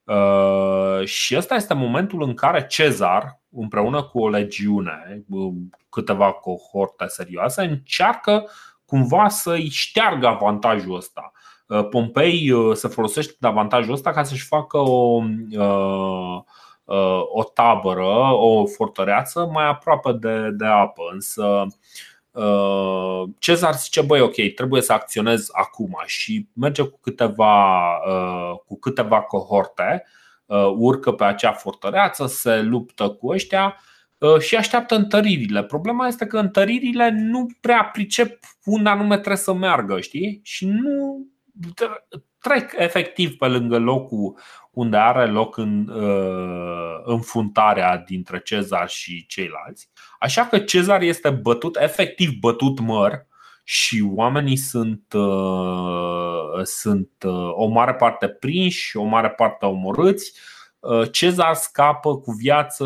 Uh, 0.03 1.05
și 1.05 1.37
ăsta 1.37 1.55
este 1.55 1.73
momentul 1.73 2.21
în 2.21 2.33
care 2.33 2.65
Cezar, 2.65 3.41
împreună 3.51 4.03
cu 4.03 4.19
o 4.19 4.29
legiune, 4.29 5.25
câteva 5.89 6.31
cohorte 6.31 7.05
serioase, 7.07 7.61
încearcă 7.61 8.49
cumva 8.85 9.27
să-i 9.27 9.69
șteargă 9.69 10.27
avantajul 10.27 10.95
ăsta. 10.95 11.31
Uh, 11.67 11.87
Pompei 11.89 12.53
se 12.73 12.87
folosește 12.87 13.33
de 13.39 13.47
avantajul 13.47 13.93
ăsta 13.93 14.11
ca 14.11 14.23
să-și 14.23 14.45
facă 14.45 14.77
o, 14.77 15.21
o 17.33 17.43
tabără, 17.43 18.33
o 18.33 18.65
fortăreață 18.65 19.49
mai 19.53 19.67
aproape 19.67 20.11
de, 20.11 20.49
de 20.51 20.65
apă. 20.65 21.01
Însă 21.13 21.67
Uh, 22.35 23.29
Cezar 23.39 23.73
zice, 23.75 24.01
băi, 24.01 24.19
ok, 24.19 24.35
trebuie 24.55 24.81
să 24.81 24.93
acționez 24.93 25.49
acum 25.51 26.03
și 26.05 26.47
merge 26.53 26.83
cu 26.83 26.99
câteva, 27.01 27.81
uh, 28.07 28.59
cu 28.65 28.79
câteva 28.79 29.21
cohorte, 29.21 30.03
uh, 30.45 30.73
urcă 30.77 31.11
pe 31.11 31.23
acea 31.23 31.51
fortăreață, 31.51 32.25
se 32.27 32.61
luptă 32.61 33.09
cu 33.09 33.27
ăștia 33.27 33.79
și 34.39 34.55
așteaptă 34.55 34.95
întăririle. 34.95 35.63
Problema 35.63 36.07
este 36.07 36.25
că 36.25 36.37
întăririle 36.37 37.09
nu 37.09 37.47
prea 37.61 37.89
pricep 37.93 38.39
unde 38.63 38.89
anume 38.89 39.15
trebuie 39.15 39.37
să 39.37 39.53
meargă, 39.53 39.99
știi? 39.99 40.39
Și 40.43 40.65
nu 40.65 41.27
trec 42.39 42.73
efectiv 42.77 43.37
pe 43.37 43.47
lângă 43.47 43.77
locul 43.77 44.37
unde 44.71 44.97
are 44.97 45.25
loc 45.25 45.57
în, 45.57 45.87
uh, 45.87 47.01
înfruntarea 47.03 47.97
dintre 47.97 48.39
Cezar 48.39 48.89
și 48.89 49.25
ceilalți. 49.25 49.89
Așa 50.19 50.45
că 50.45 50.59
Cezar 50.59 51.01
este 51.01 51.29
bătut, 51.29 51.77
efectiv 51.79 52.31
bătut 52.39 52.79
măr 52.79 53.27
și 53.63 54.11
oamenii 54.15 54.57
sunt, 54.57 55.13
uh, 55.13 56.63
sunt 56.63 57.09
uh, 57.25 57.51
o 57.51 57.65
mare 57.67 57.93
parte 57.93 58.27
prinși, 58.27 58.97
o 58.97 59.03
mare 59.03 59.29
parte 59.29 59.65
omorâți. 59.65 60.33
Cezar 61.11 61.53
scapă 61.53 62.17
cu 62.17 62.31
viață 62.31 62.85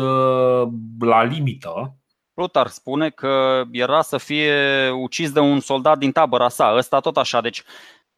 la 1.00 1.22
limită, 1.22 1.94
Plutar 2.34 2.66
spune 2.66 3.10
că 3.10 3.62
era 3.70 4.02
să 4.02 4.18
fie 4.18 4.90
ucis 4.90 5.32
de 5.32 5.40
un 5.40 5.60
soldat 5.60 5.98
din 5.98 6.12
tabăra 6.12 6.48
sa, 6.48 6.74
ăsta 6.76 7.00
tot 7.00 7.16
așa. 7.16 7.40
Deci 7.40 7.62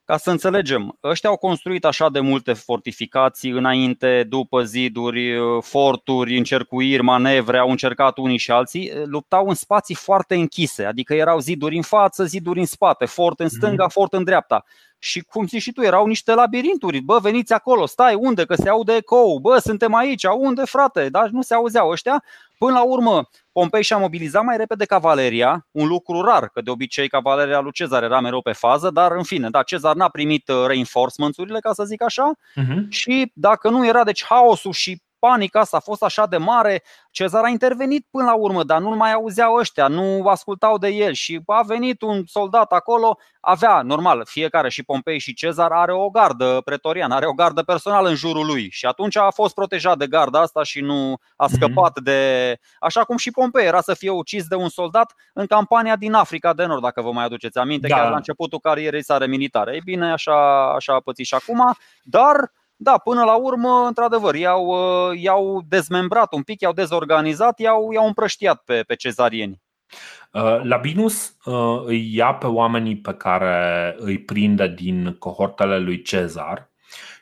ca 0.05 0.16
să 0.16 0.31
înțelegem, 0.31 0.99
ăștia 1.03 1.31
au 1.31 1.37
construit 1.37 1.85
așa 1.85 2.09
de 2.09 2.20
multe 2.20 2.53
fortificații 2.53 3.51
înainte, 3.51 4.27
după 4.29 4.62
ziduri, 4.62 5.35
forturi, 5.61 6.37
încercuiri, 6.37 7.03
manevre, 7.03 7.59
au 7.59 7.70
încercat 7.70 8.19
unii 8.19 8.39
și 8.39 8.51
alții, 8.51 8.93
luptau 9.05 9.49
în 9.49 9.55
spații 9.55 9.95
foarte 9.95 10.35
închise, 10.35 10.85
adică 10.85 11.15
erau 11.15 11.39
ziduri 11.39 11.77
în 11.77 11.83
față, 11.83 12.24
ziduri 12.24 12.59
în 12.59 12.66
spate, 12.66 13.05
fort 13.05 13.41
în 13.41 13.49
stânga, 13.49 13.85
mhm. 13.85 13.93
fort 13.93 14.12
în 14.12 14.24
dreapta. 14.24 14.65
Și 14.99 15.20
cum 15.20 15.47
zici 15.47 15.62
și 15.62 15.73
tu, 15.73 15.83
erau 15.83 16.07
niște 16.07 16.35
labirinturi. 16.35 17.01
Bă, 17.01 17.19
veniți 17.19 17.53
acolo, 17.53 17.87
stai, 17.87 18.15
unde? 18.15 18.45
Că 18.45 18.55
se 18.55 18.69
aude 18.69 18.95
ecou. 18.95 19.39
Bă, 19.39 19.59
suntem 19.59 19.95
aici, 19.95 20.24
unde, 20.24 20.65
frate? 20.65 21.09
Dar 21.09 21.29
nu 21.29 21.43
se 21.43 21.55
auzeau 21.55 21.89
ăștia. 21.89 22.24
Până 22.64 22.74
la 22.74 22.82
urmă, 22.82 23.28
Pompei 23.52 23.82
și-a 23.82 23.97
mobilizat 23.97 24.44
mai 24.44 24.56
repede 24.56 24.84
cavaleria, 24.84 25.66
un 25.70 25.86
lucru 25.86 26.20
rar, 26.20 26.48
că 26.48 26.60
de 26.60 26.70
obicei 26.70 27.09
cavaleria 27.09 27.60
lui 27.60 27.72
Cezar 27.72 28.02
era 28.02 28.20
mereu 28.20 28.43
pe 28.43 28.52
fază, 28.52 28.90
dar 28.90 29.12
în 29.12 29.22
fine, 29.22 29.51
da, 29.51 29.62
Cezar 29.62 29.94
n-a 29.94 30.09
primit 30.09 30.48
uh, 30.48 30.64
reinforcements-urile, 30.66 31.59
ca 31.59 31.72
să 31.72 31.84
zic 31.84 32.02
așa, 32.02 32.32
uh-huh. 32.32 32.89
și 32.89 33.30
dacă 33.34 33.68
nu 33.68 33.86
era 33.86 34.05
deci 34.05 34.24
haosul 34.24 34.72
și 34.72 35.02
panica 35.27 35.61
asta 35.61 35.77
a 35.77 35.81
fost 35.81 36.03
așa 36.03 36.27
de 36.27 36.36
mare, 36.36 36.82
Cezar 37.11 37.44
a 37.44 37.49
intervenit 37.49 38.07
până 38.11 38.24
la 38.24 38.35
urmă, 38.35 38.62
dar 38.62 38.81
nu-l 38.81 38.97
mai 38.97 39.12
auzeau 39.12 39.55
ăștia, 39.55 39.89
nu 39.89 40.28
ascultau 40.28 40.78
de 40.78 40.89
el 40.89 41.12
și 41.12 41.40
a 41.47 41.62
venit 41.62 42.03
un 42.03 42.23
soldat 42.27 42.73
acolo, 42.73 43.19
avea, 43.40 43.82
normal, 43.82 44.23
fiecare 44.24 44.69
și 44.69 44.82
Pompei 44.82 45.19
și 45.19 45.35
Cezar 45.35 45.73
are 45.73 45.93
o 45.93 46.11
gardă 46.11 46.61
pretoriană, 46.65 47.15
are 47.15 47.27
o 47.27 47.32
gardă 47.32 47.62
personală 47.62 48.09
în 48.09 48.15
jurul 48.15 48.47
lui 48.47 48.69
și 48.70 48.86
atunci 48.86 49.16
a 49.16 49.31
fost 49.31 49.55
protejat 49.55 49.99
de 49.99 50.07
garda 50.07 50.40
asta 50.40 50.62
și 50.62 50.81
nu 50.81 51.16
a 51.36 51.44
mhm. 51.44 51.55
scăpat 51.55 51.90
mm-hmm. 51.90 52.05
de... 52.05 52.59
Așa 52.81 53.05
cum 53.05 53.16
și 53.16 53.31
Pompei 53.31 53.66
era 53.66 53.81
să 53.81 53.94
fie 53.94 54.11
ucis 54.11 54.47
de 54.47 54.55
un 54.55 54.69
soldat 54.69 55.15
în 55.32 55.47
campania 55.47 55.97
din 55.97 56.12
Africa 56.12 56.53
de 56.53 56.65
Nord, 56.65 56.82
dacă 56.82 57.03
vă 57.03 57.12
mai 57.12 57.24
aduceți 57.24 57.59
aminte, 57.59 57.86
da. 57.86 57.97
chiar 57.97 58.11
la 58.11 58.16
începutul 58.16 58.59
carierei 58.59 59.05
sale 59.05 59.27
militare. 59.27 59.74
Ei 59.74 59.81
bine, 59.85 60.12
așa, 60.12 60.70
așa 60.74 60.94
a 60.94 61.01
pățit 61.01 61.27
și 61.27 61.35
acum, 61.35 61.77
dar 62.03 62.51
da, 62.82 62.98
până 62.98 63.24
la 63.24 63.34
urmă, 63.34 63.84
într-adevăr, 63.86 64.34
i-au, 64.34 64.66
uh, 64.66 65.20
i-au 65.20 65.62
dezmembrat 65.68 66.32
un 66.32 66.42
pic, 66.42 66.60
i-au 66.60 66.72
dezorganizat, 66.72 67.59
i-au, 67.59 67.92
i-au 67.92 68.06
împrăștiat 68.06 68.62
pe, 68.64 68.82
pe 68.86 68.94
cezarieni. 68.94 69.62
Uh, 70.32 70.60
Labinus 70.62 71.36
uh, 71.44 71.82
îi 71.84 72.16
ia 72.16 72.34
pe 72.34 72.46
oamenii 72.46 72.96
pe 72.96 73.14
care 73.14 73.94
îi 73.98 74.18
prinde 74.18 74.68
din 74.68 75.16
cohortele 75.18 75.78
lui 75.78 76.02
Cezar 76.02 76.70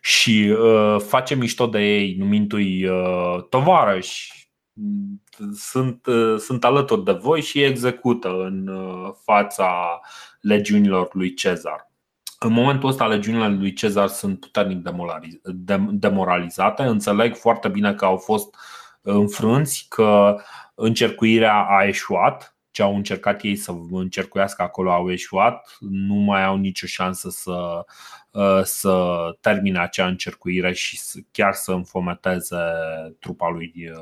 și 0.03 0.55
face 0.99 1.35
mișto 1.35 1.67
de 1.67 1.79
ei 1.79 2.15
numindu-i 2.19 2.89
tovarăși. 3.49 4.49
Sunt, 5.55 6.07
sunt 6.39 6.65
alături 6.65 7.05
de 7.05 7.13
voi 7.13 7.43
și 7.43 7.63
execută 7.63 8.29
în 8.29 8.71
fața 9.25 10.01
legiunilor 10.41 11.09
lui 11.13 11.35
Cezar. 11.35 11.90
În 12.43 12.53
momentul 12.53 12.89
ăsta, 12.89 13.07
legiunile 13.07 13.49
lui 13.49 13.73
Cezar 13.73 14.09
sunt 14.09 14.41
puternic 14.41 14.89
demoralizate. 15.91 16.83
Înțeleg 16.83 17.37
foarte 17.37 17.69
bine 17.69 17.95
că 17.95 18.05
au 18.05 18.17
fost 18.17 18.57
înfrânți, 19.03 19.87
că 19.89 20.41
încercuirea 20.75 21.67
a 21.69 21.85
eșuat, 21.85 22.57
ce 22.71 22.83
au 22.83 22.97
încercat 22.97 23.43
ei 23.43 23.57
să 23.57 23.73
încercuiască 23.91 24.63
acolo 24.63 24.93
au 24.93 25.11
eșuat, 25.11 25.77
nu 25.81 26.15
mai 26.15 26.45
au 26.45 26.57
nicio 26.57 26.87
șansă 26.87 27.29
să, 27.31 27.85
să 28.63 29.17
termine 29.41 29.79
acea 29.79 30.07
încercuire 30.07 30.73
și 30.73 31.01
chiar 31.31 31.53
să 31.53 31.73
înfometeze 31.73 32.57
trupa 33.19 33.49
lui, 33.49 33.93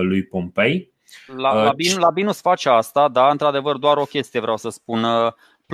lui 0.00 0.24
Pompei. 0.24 0.92
La, 1.26 1.62
Labin, 1.62 1.98
Labinus 1.98 2.40
face 2.40 2.68
asta, 2.68 3.08
da, 3.08 3.30
într-adevăr, 3.30 3.76
doar 3.76 3.96
o 3.96 4.04
chestie 4.04 4.40
vreau 4.40 4.56
să 4.56 4.68
spun. 4.68 5.06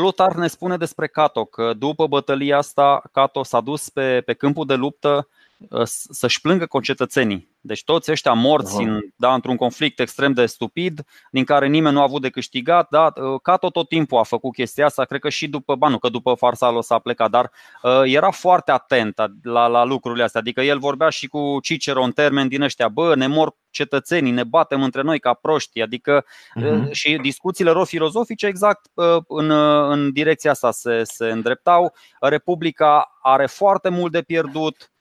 Plutar 0.00 0.34
ne 0.34 0.46
spune 0.46 0.76
despre 0.76 1.06
Cato 1.06 1.44
că 1.44 1.72
după 1.74 2.06
bătălia 2.06 2.56
asta 2.56 3.02
Cato 3.12 3.42
s-a 3.42 3.60
dus 3.60 3.88
pe, 3.88 4.20
pe 4.20 4.32
câmpul 4.32 4.66
de 4.66 4.74
luptă 4.74 5.28
uh, 5.68 5.82
să-și 5.84 6.40
plângă 6.40 6.66
concetățenii. 6.66 7.49
Deci 7.62 7.84
toți 7.84 8.10
ăștia 8.10 8.32
morți 8.32 8.82
în, 8.82 9.00
da, 9.16 9.34
într-un 9.34 9.56
conflict 9.56 10.00
extrem 10.00 10.32
de 10.32 10.46
stupid, 10.46 11.04
din 11.30 11.44
care 11.44 11.66
nimeni 11.66 11.94
nu 11.94 12.00
a 12.00 12.04
avut 12.04 12.22
de 12.22 12.28
câștigat, 12.28 12.88
da, 12.90 13.12
uh, 13.16 13.40
Cato 13.42 13.70
tot 13.70 13.88
timpul 13.88 14.18
a 14.18 14.22
făcut 14.22 14.52
chestia 14.52 14.84
asta, 14.84 15.04
cred 15.04 15.20
că 15.20 15.28
și 15.28 15.48
după, 15.48 15.74
ba 15.74 15.88
nu, 15.88 15.98
că 15.98 16.08
după 16.08 16.34
Farsalo 16.34 16.80
s-a 16.80 16.98
plecat, 16.98 17.30
dar 17.30 17.50
uh, 17.82 18.02
era 18.04 18.30
foarte 18.30 18.70
atent 18.70 19.14
la, 19.42 19.66
la 19.66 19.84
lucrurile 19.84 20.22
astea, 20.22 20.40
adică 20.40 20.60
el 20.60 20.78
vorbea 20.78 21.08
și 21.08 21.26
cu 21.26 21.58
Cicero 21.62 22.02
în 22.02 22.12
termen 22.12 22.48
din 22.48 22.62
ăștia, 22.62 22.88
bă, 22.88 23.14
ne 23.14 23.26
mor 23.26 23.56
cetățenii, 23.70 24.32
ne 24.32 24.44
batem 24.44 24.82
între 24.82 25.02
noi 25.02 25.18
ca 25.18 25.34
proști, 25.34 25.80
adică 25.80 26.24
uh-huh. 26.24 26.90
și 26.90 27.16
discuțiile 27.16 27.70
lor 27.70 27.86
filozofice 27.86 28.46
exact 28.46 28.90
uh, 28.94 29.16
în, 29.28 29.50
în 29.90 30.12
direcția 30.12 30.50
asta 30.50 30.70
se, 30.70 31.02
se 31.04 31.30
îndreptau. 31.30 31.94
Republica 32.20 33.18
are 33.22 33.46
foarte 33.46 33.88
mult 33.88 34.12
de 34.12 34.22
pierdut, 34.22 34.92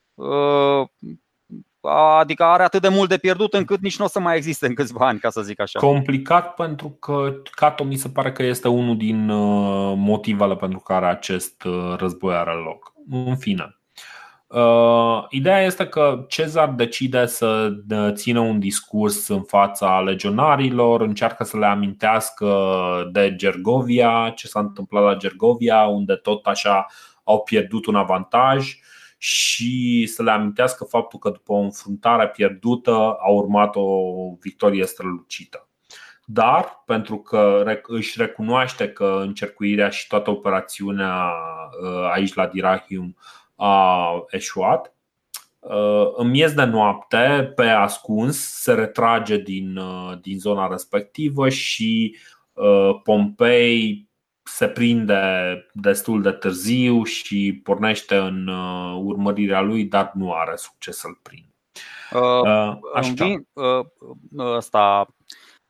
Adică 2.20 2.44
are 2.44 2.64
atât 2.64 2.82
de 2.82 2.88
mult 2.88 3.10
de 3.10 3.18
pierdut 3.18 3.54
încât 3.54 3.82
nici 3.82 3.98
nu 3.98 4.06
o 4.06 4.08
să 4.08 4.20
mai 4.20 4.36
existe 4.36 4.68
în 4.68 4.74
câțiva 4.74 5.08
ani, 5.08 5.20
ca 5.20 5.30
să 5.30 5.42
zic 5.42 5.60
așa. 5.60 5.80
Complicat 5.80 6.54
pentru 6.54 6.90
că 6.90 7.34
Cato 7.52 7.84
mi 7.84 7.96
se 7.96 8.10
pare 8.10 8.32
că 8.32 8.44
este 8.44 8.68
unul 8.68 8.98
din 8.98 9.30
uh, 9.30 9.94
motivele 9.98 10.56
pentru 10.56 10.80
care 10.80 11.06
acest 11.06 11.64
uh, 11.64 11.96
război 11.98 12.36
are 12.36 12.52
loc. 12.52 12.94
În 13.10 13.36
fine. 13.38 13.74
Uh, 14.48 15.26
ideea 15.30 15.62
este 15.62 15.88
că 15.88 16.26
Cezar 16.28 16.70
decide 16.70 17.26
să 17.26 17.70
țină 18.12 18.40
un 18.40 18.60
discurs 18.60 19.28
în 19.28 19.42
fața 19.42 20.00
legionarilor, 20.00 21.02
încearcă 21.02 21.44
să 21.44 21.58
le 21.58 21.66
amintească 21.66 22.50
de 23.12 23.36
Gergovia, 23.36 24.34
ce 24.36 24.48
s-a 24.48 24.60
întâmplat 24.60 25.04
la 25.04 25.16
Gergovia, 25.16 25.86
unde 25.86 26.14
tot 26.14 26.46
așa 26.46 26.86
au 27.24 27.42
pierdut 27.42 27.86
un 27.86 27.96
avantaj 27.96 28.80
și 29.22 30.06
să 30.06 30.24
le 30.24 30.32
amintească 30.32 30.84
faptul 30.84 31.20
că 31.20 31.30
după 31.30 31.52
o 31.52 31.58
înfruntare 31.58 32.28
pierdută 32.28 33.18
a 33.20 33.30
urmat 33.30 33.76
o 33.76 34.12
victorie 34.40 34.86
strălucită. 34.86 35.68
Dar 36.26 36.84
pentru 36.86 37.18
că 37.18 37.64
își 37.88 38.22
recunoaște 38.22 38.90
că 38.90 39.20
încercuirea 39.22 39.90
și 39.90 40.08
toată 40.08 40.30
operațiunea 40.30 41.34
uh, 41.84 42.10
aici 42.12 42.34
la 42.34 42.48
Dirahium 42.48 43.16
a 43.56 44.10
eșuat, 44.30 44.96
uh, 45.60 46.12
în 46.16 46.30
miez 46.30 46.54
de 46.54 46.64
noapte, 46.64 47.52
pe 47.56 47.66
ascuns, 47.66 48.38
se 48.38 48.74
retrage 48.74 49.38
din, 49.38 49.78
uh, 49.78 50.18
din 50.22 50.40
zona 50.40 50.68
respectivă 50.68 51.50
și 51.50 52.18
Pompei 53.04 54.09
se 54.56 54.68
prinde 54.68 55.22
destul 55.74 56.22
de 56.22 56.32
târziu 56.32 57.04
și 57.04 57.62
pornește 57.64 58.16
în 58.16 58.48
urmărirea 58.96 59.62
lui, 59.62 59.84
dar 59.84 60.12
nu 60.14 60.34
are 60.34 60.56
succes 60.56 60.98
să-l 60.98 61.20
prindă. 61.22 61.50
Uh, 62.12 62.78
uh, 63.54 63.86
uh, 64.32 64.56
asta, 64.56 65.08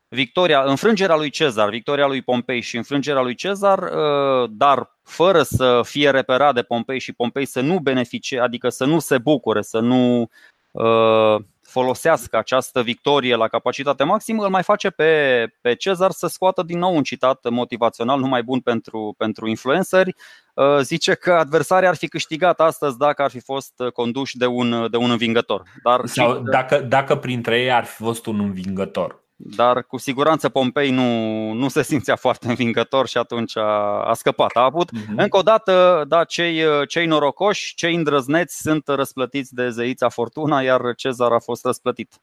victoria, 0.08 0.64
înfrângerea 0.64 1.16
lui 1.16 1.30
Cezar, 1.30 1.70
victoria 1.70 2.08
lui 2.08 2.22
Pompei 2.22 2.62
și 2.62 2.78
înfrângerea 2.78 3.22
lui 3.22 3.36
Cezar, 3.36 3.80
uh, 3.80 4.50
dar 4.52 4.98
fără 5.04 5.44
să 5.44 5.82
fie 5.84 6.10
reperat 6.10 6.54
de 6.54 6.62
Pompei 6.62 7.00
și 7.00 7.14
Pompei 7.14 7.46
să 7.46 7.62
nu 7.62 7.80
beneficie, 7.80 8.40
adică 8.40 8.70
să 8.70 8.86
nu 8.86 9.00
se 9.00 9.18
bucure, 9.18 9.62
să 9.62 9.80
nu 9.80 10.30
uh, 10.72 11.36
folosească 11.70 12.38
această 12.38 12.82
victorie 12.82 13.36
la 13.36 13.48
capacitate 13.48 14.04
maximă, 14.04 14.44
îl 14.44 14.50
mai 14.50 14.64
face 14.64 14.90
pe, 14.90 15.46
pe 15.62 15.76
Cezar 15.76 16.12
să 16.12 16.28
scoată 16.28 16.64
din 16.64 16.78
nou 16.78 16.96
un 16.96 17.04
citat 17.04 17.50
motivațional, 17.50 18.20
nu 18.20 18.28
mai 18.28 18.44
bun 18.44 18.60
pentru, 18.60 19.16
pentru 19.18 19.48
influenceri. 19.48 20.16
Uh, 20.54 20.80
zice 20.82 21.14
că 21.14 21.34
adversarii 21.34 21.88
ar 21.88 21.96
fi 21.96 22.08
câștigat 22.08 22.60
astăzi 22.60 22.98
dacă 22.98 23.22
ar 23.22 23.30
fi 23.30 23.40
fost 23.40 23.74
conduși 23.94 24.38
de 24.38 24.46
un, 24.46 24.88
de 24.92 24.98
un 24.98 25.12
învingător. 25.12 25.64
Dar 25.84 26.06
Sau 26.06 26.40
dacă, 26.40 26.80
dacă 26.80 27.16
printre 27.16 27.62
ei 27.62 27.72
ar 27.72 27.86
fi 27.86 27.96
fost 28.04 28.26
un 28.26 28.40
învingător. 28.40 29.28
Dar 29.42 29.84
cu 29.84 29.98
siguranță 29.98 30.50
Pompei 30.50 30.92
nu, 30.92 31.52
nu 31.52 31.68
se 31.68 31.84
simțea 31.84 32.16
foarte 32.16 32.48
învingător 32.48 33.08
și 33.08 33.18
atunci 33.18 33.58
a, 33.58 34.02
a 34.04 34.14
scăpat. 34.14 34.52
A 34.54 34.64
avut, 34.64 34.90
uh-huh. 34.92 35.16
încă 35.16 35.38
o 35.38 35.42
dată, 35.42 36.06
da, 36.08 36.24
cei, 36.24 36.62
cei 36.88 37.06
norocoși, 37.06 37.76
cei 37.76 37.96
îndrăzneți 37.96 38.58
sunt 38.58 38.88
răsplătiți 38.88 39.54
de 39.54 39.70
zeița 39.70 40.10
Fortuna, 40.10 40.62
iar 40.62 40.82
Cezar 40.96 41.32
a 41.32 41.40
fost 41.40 41.66
răsplătit. 41.66 42.14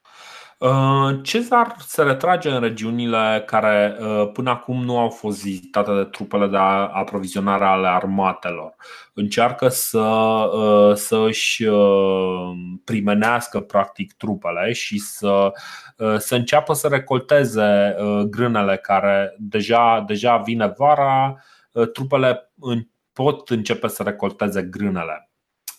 Uh, 0.58 1.18
Cezar 1.22 1.74
se 1.78 2.02
retrage 2.02 2.50
în 2.50 2.60
regiunile 2.60 3.42
care 3.46 3.96
uh, 4.00 4.30
până 4.32 4.50
acum 4.50 4.84
nu 4.84 4.98
au 4.98 5.08
fost 5.08 5.42
vizitate 5.42 5.94
de 5.94 6.04
trupele 6.04 6.46
de 6.46 6.56
aprovizionare 6.92 7.64
ale 7.64 7.88
armatelor. 7.88 8.74
Încearcă 9.14 9.68
să, 9.68 9.98
uh, 9.98 10.94
să 10.94 11.24
își 11.26 11.64
primenească 12.84 13.60
practic 13.60 14.12
trupele 14.12 14.72
și 14.72 14.98
să, 14.98 15.52
să 16.18 16.34
înceapă 16.34 16.72
să 16.72 16.88
recolteze 17.06 17.96
grânele 18.30 18.76
care 18.76 19.34
deja, 19.38 20.04
deja 20.06 20.36
vine 20.36 20.72
vara, 20.76 21.36
trupele 21.92 22.52
pot 23.12 23.50
începe 23.50 23.88
să 23.88 24.02
recolteze 24.02 24.62
grânele. 24.62 25.30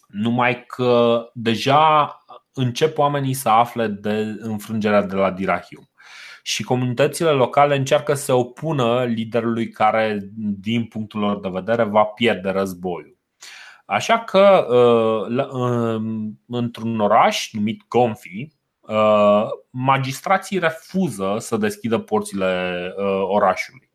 Numai 0.08 0.66
că 0.66 1.22
deja 1.34 2.18
încep 2.54 2.98
oamenii 2.98 3.34
să 3.34 3.50
afle 3.50 3.88
de 3.88 4.38
înfrângerea 4.40 5.02
de 5.02 5.16
la 5.16 5.32
Dirahium. 5.32 5.90
Și 6.44 6.64
comunitățile 6.64 7.30
locale 7.30 7.76
încearcă 7.76 8.14
să 8.14 8.34
opună 8.34 9.04
liderului 9.04 9.70
care, 9.70 10.20
din 10.36 10.86
punctul 10.86 11.20
lor 11.20 11.40
de 11.40 11.50
vedere, 11.52 11.84
va 11.84 12.04
pierde 12.04 12.50
războiul. 12.50 13.18
Așa 13.86 14.20
că, 14.20 14.68
uh, 14.70 15.46
uh, 15.52 16.02
într-un 16.48 17.00
oraș 17.00 17.50
numit 17.52 17.88
Gonfi, 17.88 18.42
uh, 18.42 18.48
magistrații 19.70 20.60
refuză 20.60 21.36
să 21.40 21.58
deschidă 21.58 21.98
porțile 21.98 22.94
orașului. 23.24 23.92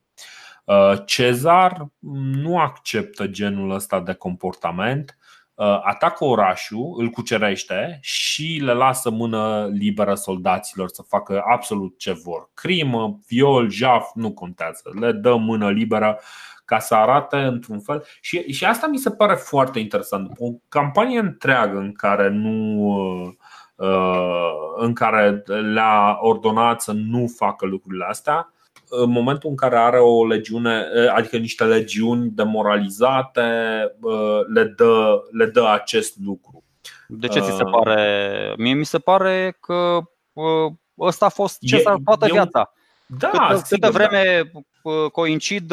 Cezar 1.06 1.86
nu 2.32 2.58
acceptă 2.58 3.26
genul 3.26 3.70
ăsta 3.70 4.00
de 4.00 4.12
comportament 4.12 5.16
Uh, 5.54 5.80
atacă 5.82 6.24
orașul, 6.24 6.94
îl 6.96 7.08
cucerește 7.08 7.98
și 8.00 8.60
le 8.64 8.72
lasă 8.72 9.10
mână 9.10 9.68
liberă 9.72 10.14
soldaților 10.14 10.88
să 10.88 11.02
facă 11.02 11.42
absolut 11.46 11.98
ce 11.98 12.12
vor. 12.12 12.50
Crimă, 12.54 13.18
viol, 13.26 13.70
jaf, 13.70 14.10
nu 14.14 14.32
contează. 14.32 14.82
Le 15.00 15.12
dă 15.12 15.36
mână 15.36 15.70
liberă 15.70 16.20
ca 16.64 16.78
să 16.78 16.94
arate 16.94 17.36
într-un 17.36 17.80
fel. 17.80 18.04
Și, 18.20 18.52
și 18.52 18.64
asta 18.64 18.86
mi 18.86 18.98
se 18.98 19.10
pare 19.10 19.34
foarte 19.34 19.78
interesant. 19.78 20.32
O 20.38 20.50
campanie 20.68 21.18
întreagă 21.18 21.78
în 21.78 21.92
care 21.92 22.28
nu 22.28 22.78
uh, 22.78 23.32
în 24.76 24.92
care 24.92 25.42
le-a 25.72 26.18
ordonat 26.20 26.80
să 26.80 26.92
nu 26.92 27.26
facă 27.36 27.66
lucrurile 27.66 28.04
astea 28.08 28.52
în 28.94 29.10
momentul 29.10 29.50
în 29.50 29.56
care 29.56 29.76
are 29.76 29.98
o 29.98 30.26
legiune, 30.26 30.84
adică 31.14 31.36
niște 31.36 31.64
legiuni 31.64 32.30
demoralizate, 32.30 33.40
le 34.54 34.64
dă, 34.64 35.22
le 35.30 35.46
dă 35.46 35.68
acest 35.72 36.16
lucru. 36.24 36.64
De 37.08 37.28
ce 37.28 37.40
ți 37.40 37.56
se 37.56 37.62
pare? 37.62 38.54
Mie 38.56 38.74
mi 38.74 38.84
se 38.84 38.98
pare 38.98 39.56
că 39.60 40.00
ăsta 40.98 41.26
a 41.26 41.28
fost 41.28 41.58
Cezar 41.60 41.96
toată 42.04 42.26
viața. 42.26 42.72
Da, 43.18 43.30
câtă, 43.30 43.62
câtă 43.68 43.90
vreme 43.90 44.50
da. 44.52 45.08
coincid, 45.12 45.72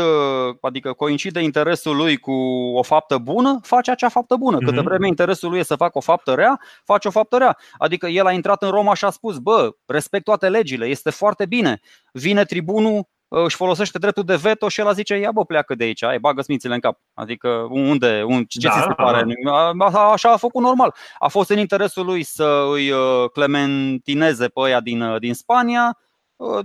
adică 0.62 0.94
coincide 0.94 1.42
interesul 1.42 1.96
lui 1.96 2.18
cu 2.18 2.32
o 2.76 2.84
faptă 2.84 3.18
bună, 3.18 3.60
face 3.64 3.92
acea 3.92 4.10
faptă 4.10 4.36
bună. 4.36 4.58
Câtă 4.58 4.82
mm-hmm. 4.82 4.84
vreme 4.84 5.08
interesul 5.08 5.50
lui 5.50 5.60
e 5.60 5.64
să 5.64 5.76
facă 5.76 5.98
o 5.98 6.02
faptă 6.02 6.34
rea, 6.34 6.60
face 6.84 7.08
o 7.08 7.12
faptă 7.12 7.38
rea. 7.38 7.58
Adică 7.78 8.08
el 8.08 8.26
a 8.26 8.32
intrat 8.32 8.64
în 8.64 8.70
Roma 8.70 8.94
și 8.94 9.06
a 9.06 9.10
spus, 9.10 9.38
bă, 9.38 9.70
respect 9.86 10.24
toate 10.24 10.50
legile, 10.50 10.86
este 10.86 11.10
foarte 11.10 11.46
bine. 11.46 11.80
Vine 12.12 12.44
tribunul, 12.44 13.08
își 13.28 13.56
folosește 13.56 13.98
dreptul 13.98 14.24
de 14.24 14.36
veto 14.36 14.70
și 14.70 14.80
el 14.80 14.88
a 14.88 14.94
zice, 14.94 15.16
ia 15.16 15.32
bă, 15.32 15.46
pleacă 15.46 15.76
de 15.76 15.84
aici, 15.84 16.04
ai, 16.04 16.20
bagă 16.20 16.42
smințile 16.42 16.74
în 16.74 16.80
cap. 16.80 17.00
Adică 17.14 17.68
unde, 17.70 18.24
un, 18.28 18.44
ce 18.44 18.68
da, 18.68 18.72
ți 18.72 18.80
se 18.88 18.94
pare? 18.94 19.26
Da. 19.44 20.12
Așa 20.12 20.32
a 20.32 20.38
făcut 20.38 20.62
normal. 20.62 20.96
A 21.20 21.28
fost 21.28 21.50
în 21.50 21.58
interesul 21.58 22.06
lui 22.06 22.24
să 22.24 22.68
îi 22.74 22.92
uh, 22.92 23.30
clementineze 23.34 24.48
pe 24.48 24.60
ăia 24.60 24.80
din, 24.80 25.02
uh, 25.02 25.20
din 25.20 25.34
Spania, 25.34 25.98
Uh, 25.98 26.08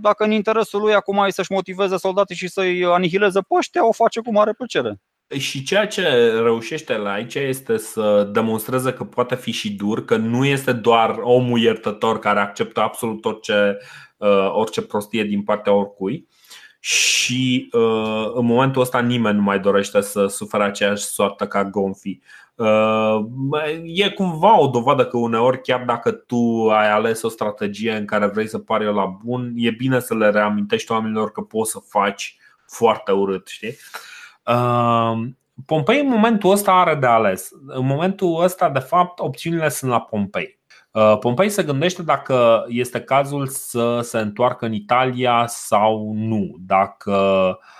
dacă 0.01 0.25
în 0.25 0.31
interesul 0.31 0.81
lui 0.81 0.95
acum 0.95 1.25
e 1.27 1.31
să-și 1.31 1.53
motiveze 1.53 1.97
soldații 1.97 2.37
și 2.37 2.49
să-i 2.49 2.85
anihileze 2.85 3.41
pe 3.41 3.55
ăștia, 3.55 3.87
o 3.87 3.93
face 3.93 4.21
cu 4.21 4.33
mare 4.33 4.53
plăcere. 4.53 5.01
Și 5.39 5.63
ceea 5.63 5.87
ce 5.87 6.03
reușește 6.43 6.97
la 6.97 7.13
aici 7.13 7.35
este 7.35 7.77
să 7.77 8.29
demonstreze 8.33 8.93
că 8.93 9.05
poate 9.05 9.35
fi 9.35 9.51
și 9.51 9.73
dur, 9.73 10.05
că 10.05 10.17
nu 10.17 10.45
este 10.45 10.73
doar 10.73 11.17
omul 11.21 11.61
iertător 11.61 12.19
care 12.19 12.41
acceptă 12.41 12.81
absolut 12.81 13.25
orice, 13.25 13.79
uh, 14.17 14.51
orice 14.53 14.83
prostie 14.83 15.25
din 15.25 15.43
partea 15.43 15.73
oricui. 15.73 16.29
Și 16.81 17.69
uh, 17.73 18.31
în 18.35 18.45
momentul 18.45 18.83
ăsta 18.83 19.01
nimeni 19.01 19.37
nu 19.37 19.43
mai 19.43 19.61
dorește 19.61 20.01
să 20.01 20.27
sufere 20.27 20.65
aceeași 20.65 21.05
soartă 21.05 21.47
ca 21.47 21.65
Gonfi. 21.65 22.21
Uh, 22.57 23.25
e 23.85 24.11
cumva 24.11 24.59
o 24.59 24.67
dovadă 24.67 25.07
că 25.07 25.17
uneori, 25.17 25.61
chiar 25.61 25.83
dacă 25.85 26.11
tu 26.11 26.71
ai 26.71 26.91
ales 26.91 27.23
o 27.23 27.29
strategie 27.29 27.93
în 27.93 28.05
care 28.05 28.27
vrei 28.27 28.47
să 28.47 28.59
pari 28.59 28.85
la 28.85 29.07
bun, 29.25 29.53
e 29.57 29.71
bine 29.71 30.01
să 30.01 30.15
le 30.15 30.31
reamintești 30.31 30.93
oamenilor 30.93 31.33
că 31.33 31.41
poți 31.41 31.71
să 31.71 31.79
faci 31.89 32.37
foarte 32.67 33.13
urât, 33.13 33.47
știi? 33.47 33.77
Uh, 34.47 35.13
Pompei 35.67 36.01
în 36.01 36.09
momentul 36.09 36.51
ăsta 36.51 36.73
are 36.73 36.95
de 36.95 37.07
ales. 37.07 37.51
În 37.67 37.87
momentul 37.87 38.43
ăsta, 38.43 38.71
de 38.71 38.79
fapt, 38.79 39.19
opțiunile 39.19 39.69
sunt 39.69 39.91
la 39.91 40.01
Pompei. 40.01 40.59
Uh, 40.91 41.19
Pompei 41.19 41.49
se 41.49 41.63
gândește 41.63 42.03
dacă 42.03 42.65
este 42.69 43.01
cazul 43.01 43.47
să 43.47 44.01
se 44.03 44.19
întoarcă 44.19 44.67
în 44.67 44.73
Italia 44.73 45.45
sau 45.47 46.13
nu, 46.15 46.55
dacă 46.59 47.13
Uh, 47.15 47.74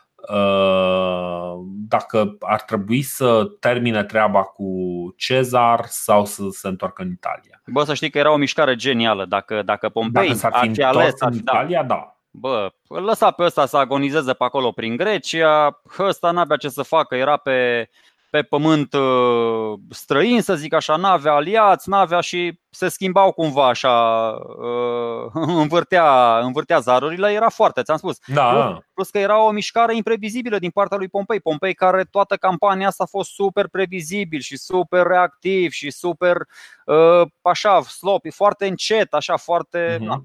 dacă 1.89 2.37
ar 2.41 2.63
trebui 2.63 3.03
să 3.03 3.45
termine 3.61 4.05
treaba 4.05 4.43
cu 4.43 4.69
Cezar 5.17 5.85
sau 5.85 6.25
să 6.25 6.43
se 6.51 6.69
întoarcă 6.69 7.03
în 7.03 7.11
Italia. 7.11 7.63
Bă, 7.67 7.85
să 7.85 7.95
știi 7.95 8.11
că 8.11 8.19
era 8.19 8.33
o 8.33 8.37
mișcare 8.37 8.75
genială. 8.77 9.25
Dacă, 9.25 9.63
dacă 9.63 9.89
Pompei 9.89 10.35
dacă 10.35 10.57
ar 10.57 10.71
fi 10.73 10.83
ales 10.83 11.15
în 11.19 11.35
Italia, 11.35 11.83
da. 11.83 11.95
da. 11.95 12.09
Bă, 12.31 12.73
îl 12.89 13.03
lăsa 13.03 13.31
pe 13.31 13.43
ăsta 13.43 13.67
să 13.67 13.77
agonizeze 13.77 14.33
pe 14.33 14.45
acolo 14.45 14.71
prin 14.71 14.97
Grecia, 14.97 15.81
ăsta 15.99 16.31
n-avea 16.31 16.57
ce 16.57 16.69
să 16.69 16.83
facă, 16.83 17.15
era 17.15 17.37
pe, 17.37 17.89
pe 18.31 18.43
pământ 18.43 18.93
uh, 18.93 19.79
străin, 19.91 20.41
să 20.41 20.55
zic 20.55 20.73
așa, 20.73 20.97
n-avea 20.97 21.33
aliați, 21.33 21.89
n-avea 21.89 22.21
și 22.21 22.61
se 22.75 22.89
schimbau 22.89 23.33
cumva 23.33 23.69
așa, 23.69 23.93
uh, 24.31 25.31
învârtea, 25.63 26.39
învârtea 26.39 26.79
zarurile, 26.79 27.33
era 27.33 27.49
foarte, 27.49 27.83
ți-am 27.83 27.97
spus. 27.97 28.19
Da. 28.27 28.53
Plus, 28.53 28.85
plus 28.95 29.11
că 29.11 29.19
era 29.19 29.45
o 29.45 29.51
mișcare 29.51 29.97
imprevizibilă 29.97 30.59
din 30.59 30.71
partea 30.71 30.97
lui 30.97 31.09
Pompei. 31.09 31.41
Pompei 31.41 31.75
care 31.75 32.05
toată 32.11 32.37
campania 32.37 32.87
asta 32.87 33.05
a 33.05 33.11
fost 33.11 33.31
super 33.31 33.69
previzibil 33.69 34.41
și 34.41 34.57
super 34.57 35.07
reactiv 35.07 35.71
și 35.71 35.91
super 35.91 36.37
uh, 36.85 37.29
așa, 37.43 37.83
slop, 37.83 38.23
foarte 38.31 38.67
încet, 38.67 39.15
așa, 39.15 39.37
foarte... 39.37 39.97
Uh-huh. 39.97 40.07
Da. 40.07 40.23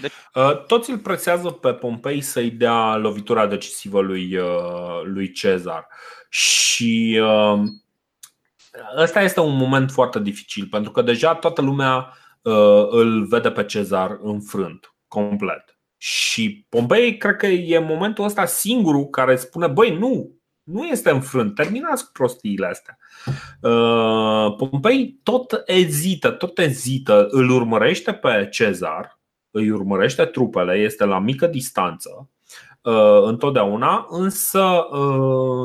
Deci... 0.00 0.12
Toți 0.66 0.90
îl 0.90 0.98
presează 0.98 1.50
pe 1.50 1.72
Pompei 1.72 2.20
să-i 2.20 2.50
dea 2.50 2.96
lovitura 2.96 3.46
decisivă 3.46 4.00
lui, 4.00 4.38
lui 5.04 5.32
Cezar. 5.32 5.86
Și 6.28 7.20
ăsta 8.96 9.22
este 9.22 9.40
un 9.40 9.56
moment 9.56 9.90
foarte 9.90 10.20
dificil, 10.20 10.66
pentru 10.70 10.90
că 10.90 11.02
deja 11.02 11.34
toată 11.34 11.62
lumea 11.62 12.12
uh, 12.42 12.86
îl 12.90 13.26
vede 13.26 13.50
pe 13.50 13.64
Cezar 13.64 14.18
înfrânt, 14.22 14.94
complet. 15.08 15.78
Și 15.96 16.66
Pompei 16.68 17.16
cred 17.16 17.36
că 17.36 17.46
e 17.46 17.78
momentul 17.78 18.24
ăsta 18.24 18.44
singurul 18.44 19.06
care 19.06 19.36
spune, 19.36 19.66
băi, 19.66 19.98
nu, 19.98 20.30
nu 20.62 20.86
este 20.86 21.10
înfrânt, 21.10 21.54
terminați 21.54 22.04
cu 22.04 22.10
prostiile 22.12 22.66
astea. 22.66 22.98
Uh, 23.60 24.54
Pompei 24.56 25.20
tot 25.22 25.62
ezită, 25.64 26.30
tot 26.30 26.58
ezită, 26.58 27.26
îl 27.30 27.50
urmărește 27.50 28.12
pe 28.12 28.48
Cezar, 28.50 29.20
îi 29.50 29.70
urmărește 29.70 30.24
trupele, 30.24 30.74
este 30.74 31.04
la 31.04 31.18
mică 31.18 31.46
distanță 31.46 32.30
întotdeauna, 33.24 34.06
însă 34.10 34.86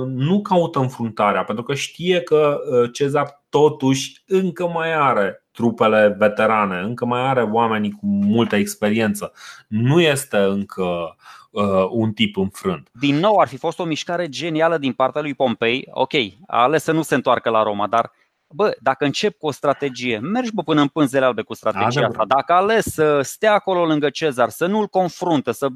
nu 0.07 0.41
caută 0.41 0.79
înfruntarea, 0.79 1.43
pentru 1.43 1.63
că 1.63 1.73
știe 1.73 2.21
că 2.21 2.59
Cezar 2.91 3.43
totuși 3.49 4.23
încă 4.27 4.67
mai 4.67 4.93
are 4.93 5.45
trupele 5.51 6.15
veterane, 6.17 6.79
încă 6.79 7.05
mai 7.05 7.21
are 7.21 7.41
oamenii 7.41 7.91
cu 7.91 8.05
multă 8.05 8.55
experiență. 8.55 9.31
Nu 9.67 10.01
este 10.01 10.37
încă 10.37 11.15
uh, 11.51 11.87
un 11.89 12.11
tip 12.11 12.37
înfrânt. 12.37 12.89
Din 12.91 13.15
nou, 13.15 13.37
ar 13.37 13.47
fi 13.47 13.57
fost 13.57 13.79
o 13.79 13.83
mișcare 13.83 14.29
genială 14.29 14.77
din 14.77 14.93
partea 14.93 15.21
lui 15.21 15.33
Pompei. 15.33 15.87
Ok, 15.91 16.13
a 16.47 16.61
ales 16.61 16.83
să 16.83 16.91
nu 16.91 17.01
se 17.01 17.15
întoarcă 17.15 17.49
la 17.49 17.63
Roma, 17.63 17.87
dar 17.87 18.11
bă, 18.53 18.77
dacă 18.81 19.05
încep 19.05 19.37
cu 19.37 19.47
o 19.47 19.51
strategie, 19.51 20.19
mergi 20.19 20.53
bă, 20.53 20.63
până 20.63 20.81
în 20.81 20.87
pânzele 20.87 21.25
albe 21.25 21.41
cu 21.41 21.53
strategia 21.53 22.05
asta. 22.05 22.25
Dacă 22.27 22.53
ales 22.53 22.85
să 22.85 23.21
stea 23.21 23.53
acolo 23.53 23.85
lângă 23.85 24.09
Cezar, 24.09 24.49
să 24.49 24.65
nu-l 24.65 24.87
confruntă, 24.87 25.51
să 25.51 25.67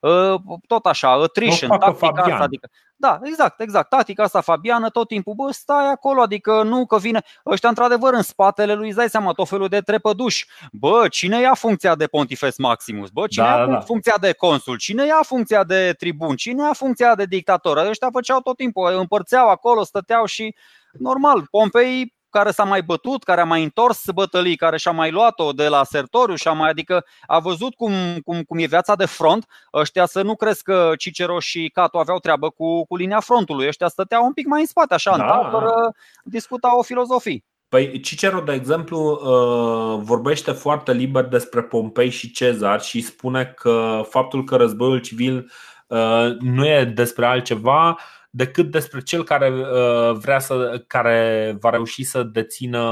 uh, 0.00 0.34
tot 0.66 0.86
așa, 0.86 1.10
attrition, 1.10 1.68
tactica 1.78 2.22
asta, 2.22 2.42
adică 2.42 2.68
da, 2.96 3.20
exact, 3.22 3.60
exact. 3.60 3.88
Tactica 3.88 4.22
asta 4.22 4.40
Fabiană 4.40 4.90
tot 4.90 5.08
timpul, 5.08 5.34
bă, 5.34 5.52
stai 5.52 5.90
acolo, 5.90 6.20
adică 6.20 6.62
nu 6.62 6.86
că 6.86 6.98
vine 6.98 7.22
ăștia 7.46 7.68
într-adevăr 7.68 8.12
în 8.12 8.22
spatele 8.22 8.74
lui, 8.74 8.86
îți 8.86 8.96
dai 8.96 9.08
seama, 9.08 9.32
tot 9.32 9.48
felul 9.48 9.68
de 9.68 9.80
trepăduși. 9.80 10.46
Bă, 10.72 11.06
cine 11.10 11.40
ia 11.40 11.54
funcția 11.54 11.94
de 11.94 12.06
Pontifex 12.06 12.58
Maximus? 12.58 13.10
Bă, 13.10 13.26
cine 13.26 13.44
da, 13.44 13.58
ia 13.58 13.66
da. 13.66 13.80
funcția 13.80 14.14
de 14.20 14.32
consul? 14.32 14.76
Cine 14.76 15.06
ia 15.06 15.20
funcția 15.22 15.64
de 15.64 15.94
tribun? 15.98 16.36
Cine 16.36 16.62
ia 16.62 16.72
funcția 16.72 17.14
de 17.14 17.24
dictator? 17.24 17.76
Ăștia 17.76 18.08
făceau 18.12 18.40
tot 18.40 18.56
timpul, 18.56 18.96
împărțeau 18.98 19.48
acolo, 19.48 19.84
stăteau 19.84 20.24
și 20.24 20.54
normal, 20.98 21.46
Pompei 21.50 22.14
care 22.30 22.50
s-a 22.50 22.64
mai 22.64 22.82
bătut, 22.82 23.22
care 23.22 23.40
a 23.40 23.44
mai 23.44 23.62
întors 23.62 24.10
bătălii, 24.14 24.56
care 24.56 24.76
și-a 24.76 24.90
mai 24.90 25.10
luat-o 25.10 25.52
de 25.52 25.68
la 25.68 25.84
Sertoriu, 25.84 26.34
și-a 26.34 26.52
mai, 26.52 26.70
adică 26.70 27.04
a 27.26 27.38
văzut 27.38 27.74
cum, 27.74 27.92
cum, 28.24 28.42
cum 28.42 28.58
e 28.58 28.66
viața 28.66 28.94
de 28.94 29.04
front, 29.04 29.46
ăștia 29.72 30.06
să 30.06 30.22
nu 30.22 30.36
crezi 30.36 30.62
că 30.62 30.92
Cicero 30.98 31.38
și 31.38 31.70
Cato 31.72 31.98
aveau 31.98 32.18
treabă 32.18 32.50
cu, 32.50 32.86
cu 32.86 32.96
linia 32.96 33.20
frontului, 33.20 33.66
ăștia 33.66 33.88
stăteau 33.88 34.24
un 34.24 34.32
pic 34.32 34.46
mai 34.46 34.60
în 34.60 34.66
spate, 34.66 34.94
așa, 34.94 35.16
da. 35.16 35.24
în 35.24 35.30
tabără, 35.30 35.94
discutau 36.24 36.78
o 36.78 36.82
filozofie. 36.82 37.44
Păi 37.68 38.00
Cicero, 38.00 38.40
de 38.40 38.52
exemplu, 38.52 39.10
uh, 39.10 40.02
vorbește 40.04 40.50
foarte 40.50 40.92
liber 40.92 41.24
despre 41.24 41.62
Pompei 41.62 42.10
și 42.10 42.30
Cezar 42.30 42.80
și 42.80 43.00
spune 43.00 43.44
că 43.44 44.02
faptul 44.08 44.44
că 44.44 44.56
războiul 44.56 45.00
civil 45.00 45.50
uh, 45.86 46.36
nu 46.38 46.66
e 46.66 46.84
despre 46.84 47.26
altceva 47.26 47.98
decât 48.36 48.70
despre 48.70 49.00
cel 49.00 49.24
care 49.24 49.50
uh, 49.50 50.16
vrea 50.16 50.38
să, 50.38 50.84
care 50.86 51.56
va 51.60 51.70
reuși 51.70 52.04
să 52.04 52.22
dețină 52.22 52.82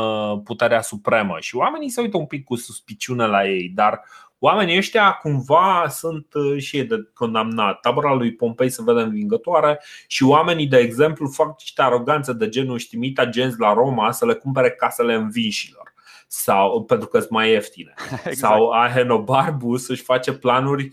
puterea 0.45 0.81
supremă. 0.81 1.37
Și 1.41 1.57
oamenii 1.57 1.91
se 1.91 2.01
uită 2.01 2.17
un 2.17 2.27
pic 2.27 2.45
cu 2.45 2.57
suspiciune 2.57 3.27
la 3.27 3.49
ei, 3.49 3.73
dar 3.75 4.01
oamenii 4.39 4.77
ăștia 4.77 5.13
cumva 5.13 5.87
sunt 5.89 6.27
uh, 6.35 6.63
și 6.63 6.77
ei 6.77 6.85
de 6.85 6.97
condamnat. 7.15 7.81
Tabăra 7.81 8.13
lui 8.13 8.35
Pompei 8.35 8.71
se 8.71 8.83
vede 8.85 9.01
învingătoare 9.01 9.81
și 10.07 10.25
oamenii, 10.25 10.67
de 10.67 10.79
exemplu, 10.79 11.29
fac 11.29 11.59
niște 11.59 11.83
aroganțe 11.83 12.33
de 12.33 12.49
genul 12.49 12.79
știmit 12.79 13.19
agenți 13.19 13.59
la 13.61 13.73
Roma 13.73 14.11
să 14.11 14.27
le 14.27 14.35
cumpere 14.35 14.71
casele 14.71 15.15
învinșilor 15.15 15.93
sau 16.27 16.85
pentru 16.85 17.09
că 17.09 17.19
sunt 17.19 17.31
mai 17.31 17.51
ieftine. 17.51 17.95
Exact. 18.13 18.37
Sau 18.37 18.71
Ahenobarbus 18.71 19.89
își 19.89 20.03
face 20.03 20.33
planuri 20.33 20.85
uh, 20.85 20.93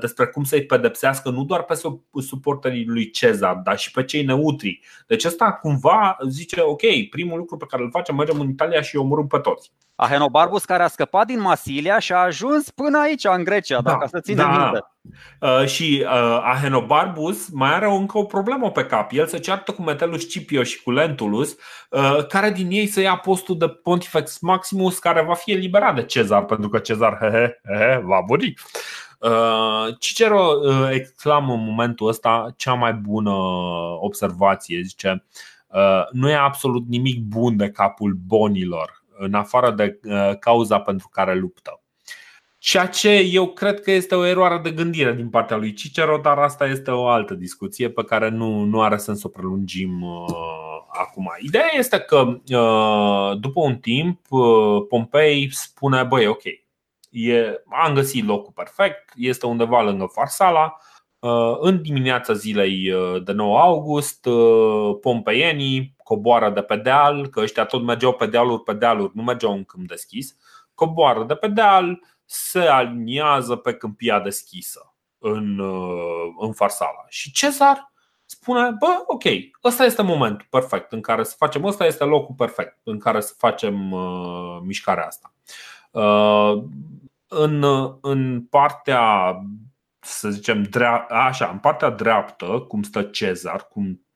despre 0.00 0.26
cum 0.26 0.44
să-i 0.44 0.66
pedepsească 0.66 1.30
nu 1.30 1.44
doar 1.44 1.62
pe 1.62 1.74
suporterii 2.20 2.86
lui 2.86 3.10
Cezar, 3.10 3.54
dar 3.54 3.78
și 3.78 3.90
pe 3.90 4.04
cei 4.04 4.24
neutri. 4.24 4.80
Deci 5.06 5.24
ăsta 5.24 5.52
cumva 5.52 6.16
zice, 6.28 6.60
ok, 6.60 6.82
primul 7.10 7.38
lucru 7.38 7.56
pe 7.56 7.66
care 7.68 7.82
îl 7.82 7.90
facem, 7.90 8.14
mergem 8.14 8.40
în 8.40 8.48
Italia 8.48 8.80
și 8.80 8.96
îi 8.96 9.02
omorâm 9.02 9.26
pe 9.26 9.38
toți. 9.38 9.72
Ahenobarbus 9.94 10.64
care 10.64 10.82
a 10.82 10.88
scăpat 10.88 11.26
din 11.26 11.40
Masilia 11.40 11.98
și 11.98 12.12
a 12.12 12.16
ajuns 12.16 12.70
până 12.70 12.98
aici, 12.98 13.24
în 13.24 13.44
Grecia, 13.44 13.80
da, 13.80 13.90
dacă 13.90 14.06
să 14.10 14.20
ține 14.20 14.42
da. 14.42 14.48
minte. 14.48 14.84
Uh, 15.40 15.66
și 15.66 16.04
uh, 16.04 16.40
Ahenobarbus 16.42 17.48
mai 17.48 17.74
are 17.74 17.86
încă 17.86 18.18
o 18.18 18.24
problemă 18.24 18.70
pe 18.70 18.84
cap. 18.84 19.10
El 19.12 19.26
se 19.26 19.38
ceartă 19.38 19.72
cu 19.72 19.82
Metellus 19.82 20.20
Scipio 20.20 20.62
și 20.62 20.82
cu 20.82 20.90
Lentulus, 20.90 21.56
uh, 21.90 22.26
care 22.26 22.50
din 22.50 22.70
ei 22.70 22.86
să 22.86 23.00
ia 23.00 23.16
postul 23.16 23.58
de 23.58 23.68
Pontifex 23.68 24.38
Maximus, 24.38 24.98
care 24.98 25.22
va 25.22 25.34
fi 25.34 25.52
eliberat 25.52 25.94
de 25.94 26.04
Cezar, 26.04 26.44
pentru 26.44 26.68
că 26.68 26.78
Cezar 26.78 27.18
he, 27.20 27.30
he, 27.30 27.58
he, 27.74 28.00
va 28.04 28.20
muri. 28.26 28.54
Uh, 29.20 29.96
Cicero 29.98 30.52
uh, 30.62 30.88
exclamă 30.92 31.52
în 31.52 31.64
momentul 31.64 32.08
ăsta 32.08 32.54
cea 32.56 32.74
mai 32.74 32.92
bună 32.92 33.34
observație. 34.00 34.80
Zice, 34.82 35.24
uh, 35.66 36.02
nu 36.12 36.30
e 36.30 36.34
absolut 36.34 36.88
nimic 36.88 37.22
bun 37.22 37.56
de 37.56 37.70
capul 37.70 38.18
bonilor 38.26 39.04
în 39.18 39.34
afară 39.34 39.70
de 39.70 40.00
uh, 40.04 40.38
cauza 40.38 40.80
pentru 40.80 41.08
care 41.12 41.34
luptă. 41.34 41.80
Ceea 42.58 42.86
ce 42.86 43.10
eu 43.10 43.46
cred 43.46 43.80
că 43.80 43.90
este 43.90 44.14
o 44.14 44.24
eroare 44.24 44.58
de 44.58 44.70
gândire 44.70 45.14
din 45.14 45.28
partea 45.28 45.56
lui 45.56 45.72
Cicero, 45.72 46.18
dar 46.18 46.38
asta 46.38 46.66
este 46.66 46.90
o 46.90 47.06
altă 47.06 47.34
discuție 47.34 47.90
pe 47.90 48.04
care 48.04 48.28
nu, 48.28 48.62
nu 48.62 48.82
are 48.82 48.96
sens 48.96 49.20
să 49.20 49.26
o 49.26 49.30
prelungim 49.30 50.02
uh, 50.02 50.60
acum. 50.88 51.30
Ideea 51.38 51.70
este 51.78 51.98
că 51.98 52.16
uh, 52.18 53.38
după 53.40 53.60
un 53.60 53.76
timp 53.76 54.20
uh, 54.28 54.82
Pompei 54.88 55.48
spune, 55.52 56.02
băi, 56.02 56.26
ok, 56.26 56.42
e, 57.10 57.62
am 57.84 57.94
găsit 57.94 58.26
locul 58.26 58.52
perfect, 58.52 59.12
este 59.16 59.46
undeva 59.46 59.82
lângă 59.82 60.04
Farsala, 60.12 60.76
uh, 61.18 61.56
în 61.60 61.82
dimineața 61.82 62.32
zilei 62.32 62.92
uh, 62.92 63.22
de 63.24 63.32
9 63.32 63.58
august, 63.58 64.28
pompeienii 65.00 65.94
coboară 66.02 66.50
de 66.50 66.62
pe 66.62 66.76
deal, 66.76 67.28
că 67.28 67.40
ăștia 67.40 67.64
tot 67.64 67.82
mergeau 67.82 68.12
pe 68.12 68.26
dealuri 68.26 68.62
pe 68.62 68.72
dealuri, 68.72 69.12
nu 69.14 69.22
mergeau 69.22 69.52
în 69.52 69.64
câmp 69.64 69.88
deschis, 69.88 70.36
coboară 70.74 71.24
de 71.24 71.34
pe 71.34 71.48
deal, 71.48 72.00
se 72.24 72.60
aliniază 72.60 73.56
pe 73.56 73.74
câmpia 73.74 74.20
deschisă 74.20 74.94
în, 75.18 75.58
uh, 75.58 76.34
în 76.38 76.52
Farsala. 76.52 77.04
Și 77.08 77.32
Cezar 77.32 77.92
spune, 78.24 78.70
bă, 78.78 79.02
ok, 79.06 79.22
ăsta 79.64 79.84
este 79.84 80.02
momentul 80.02 80.46
perfect 80.50 80.92
în 80.92 81.00
care 81.00 81.22
să 81.22 81.34
facem, 81.38 81.64
ăsta 81.64 81.86
este 81.86 82.04
locul 82.04 82.34
perfect 82.34 82.78
în 82.82 82.98
care 82.98 83.20
să 83.20 83.34
facem 83.36 83.92
uh, 83.92 84.58
mișcarea 84.62 85.06
asta. 85.06 85.32
Uh, 85.90 86.62
în, 87.32 87.64
în 88.00 88.42
partea, 88.50 89.34
să 90.00 90.30
zicem, 90.30 90.62
drea- 90.62 91.06
așa, 91.08 91.48
în 91.52 91.58
partea 91.58 91.90
dreaptă, 91.90 92.64
cum 92.68 92.82
stă 92.82 93.02
Cezar, 93.02 93.66
cum 93.68 94.06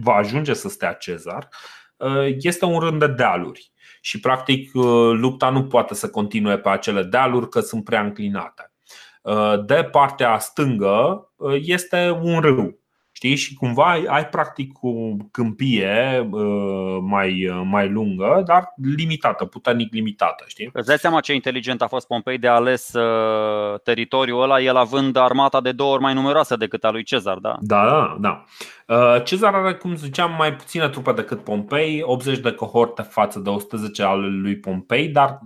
va 0.00 0.14
ajunge 0.14 0.54
să 0.54 0.68
stea 0.68 0.92
Cezar, 0.92 1.48
uh, 1.96 2.34
este 2.38 2.64
un 2.64 2.78
rând 2.78 2.98
de 2.98 3.06
dealuri. 3.06 3.72
Și 4.00 4.20
practic 4.20 4.74
uh, 4.74 5.10
lupta 5.12 5.50
nu 5.50 5.66
poate 5.66 5.94
să 5.94 6.10
continue 6.10 6.58
pe 6.58 6.68
acele 6.68 7.02
dealuri 7.02 7.48
că 7.48 7.60
sunt 7.60 7.84
prea 7.84 8.02
înclinate. 8.02 8.72
Uh, 9.22 9.64
de 9.64 9.84
partea 9.84 10.38
stângă 10.38 11.26
este 11.60 12.10
un 12.22 12.40
râu 12.40 12.81
Știi? 13.22 13.36
Și 13.36 13.54
cumva 13.54 13.90
ai, 13.90 14.04
ai 14.08 14.26
practic 14.26 14.72
o 14.80 14.90
câmpie 15.30 16.28
uh, 16.30 16.98
mai, 17.00 17.48
uh, 17.48 17.62
mai 17.64 17.88
lungă, 17.88 18.42
dar 18.46 18.74
limitată, 18.96 19.44
puternic 19.44 19.92
limitată. 19.92 20.44
Știi? 20.46 20.70
Îți 20.72 20.86
dai 20.86 20.98
seama 20.98 21.20
ce 21.20 21.34
inteligent 21.34 21.82
a 21.82 21.86
fost 21.86 22.06
Pompei 22.06 22.38
de 22.38 22.48
ales 22.48 22.92
uh, 22.92 23.80
teritoriul 23.80 24.42
ăla, 24.42 24.60
el 24.60 24.76
având 24.76 25.16
armata 25.16 25.60
de 25.60 25.72
două 25.72 25.92
ori 25.92 26.02
mai 26.02 26.14
numeroasă 26.14 26.56
decât 26.56 26.84
a 26.84 26.90
lui 26.90 27.02
Cezar, 27.02 27.38
da? 27.38 27.56
Da, 27.60 27.84
da, 27.84 28.16
da. 28.20 28.44
Cezar 29.18 29.54
are, 29.54 29.74
cum 29.74 29.96
ziceam, 29.96 30.34
mai 30.38 30.54
puține 30.54 30.88
trupe 30.88 31.12
decât 31.12 31.44
Pompei, 31.44 32.02
80 32.04 32.38
de 32.38 32.52
cohorte 32.52 33.02
față 33.02 33.38
de 33.38 33.48
110 33.48 34.02
ale 34.02 34.26
lui 34.26 34.56
Pompei, 34.56 35.08
dar 35.08 35.38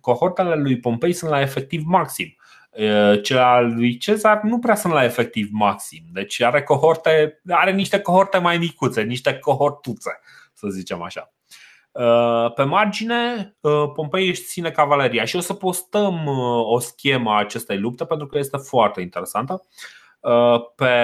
cohortele 0.00 0.54
lui 0.54 0.78
Pompei 0.78 1.12
sunt 1.12 1.30
la 1.30 1.40
efectiv 1.40 1.82
maxim. 1.84 2.34
Cele 3.22 3.40
al 3.40 3.74
lui 3.74 3.96
Cezar 3.96 4.40
nu 4.42 4.58
prea 4.58 4.74
sunt 4.74 4.92
la 4.92 5.04
efectiv 5.04 5.48
maxim. 5.52 6.02
Deci 6.12 6.40
are 6.40 6.62
cohorte, 6.62 7.40
are 7.48 7.72
niște 7.72 8.00
cohorte 8.00 8.38
mai 8.38 8.58
micuțe, 8.58 9.02
niște 9.02 9.38
cohortuțe, 9.38 10.20
să 10.52 10.68
zicem 10.68 11.02
așa. 11.02 11.32
Pe 12.54 12.62
margine, 12.62 13.54
Pompei 13.94 14.28
își 14.28 14.42
ține 14.42 14.70
cavaleria 14.70 15.24
și 15.24 15.36
o 15.36 15.40
să 15.40 15.54
postăm 15.54 16.26
o 16.66 16.78
schemă 16.78 17.30
a 17.30 17.38
acestei 17.38 17.78
lupte 17.78 18.04
pentru 18.04 18.26
că 18.26 18.38
este 18.38 18.56
foarte 18.56 19.00
interesantă. 19.00 19.62
Pe, 20.76 20.94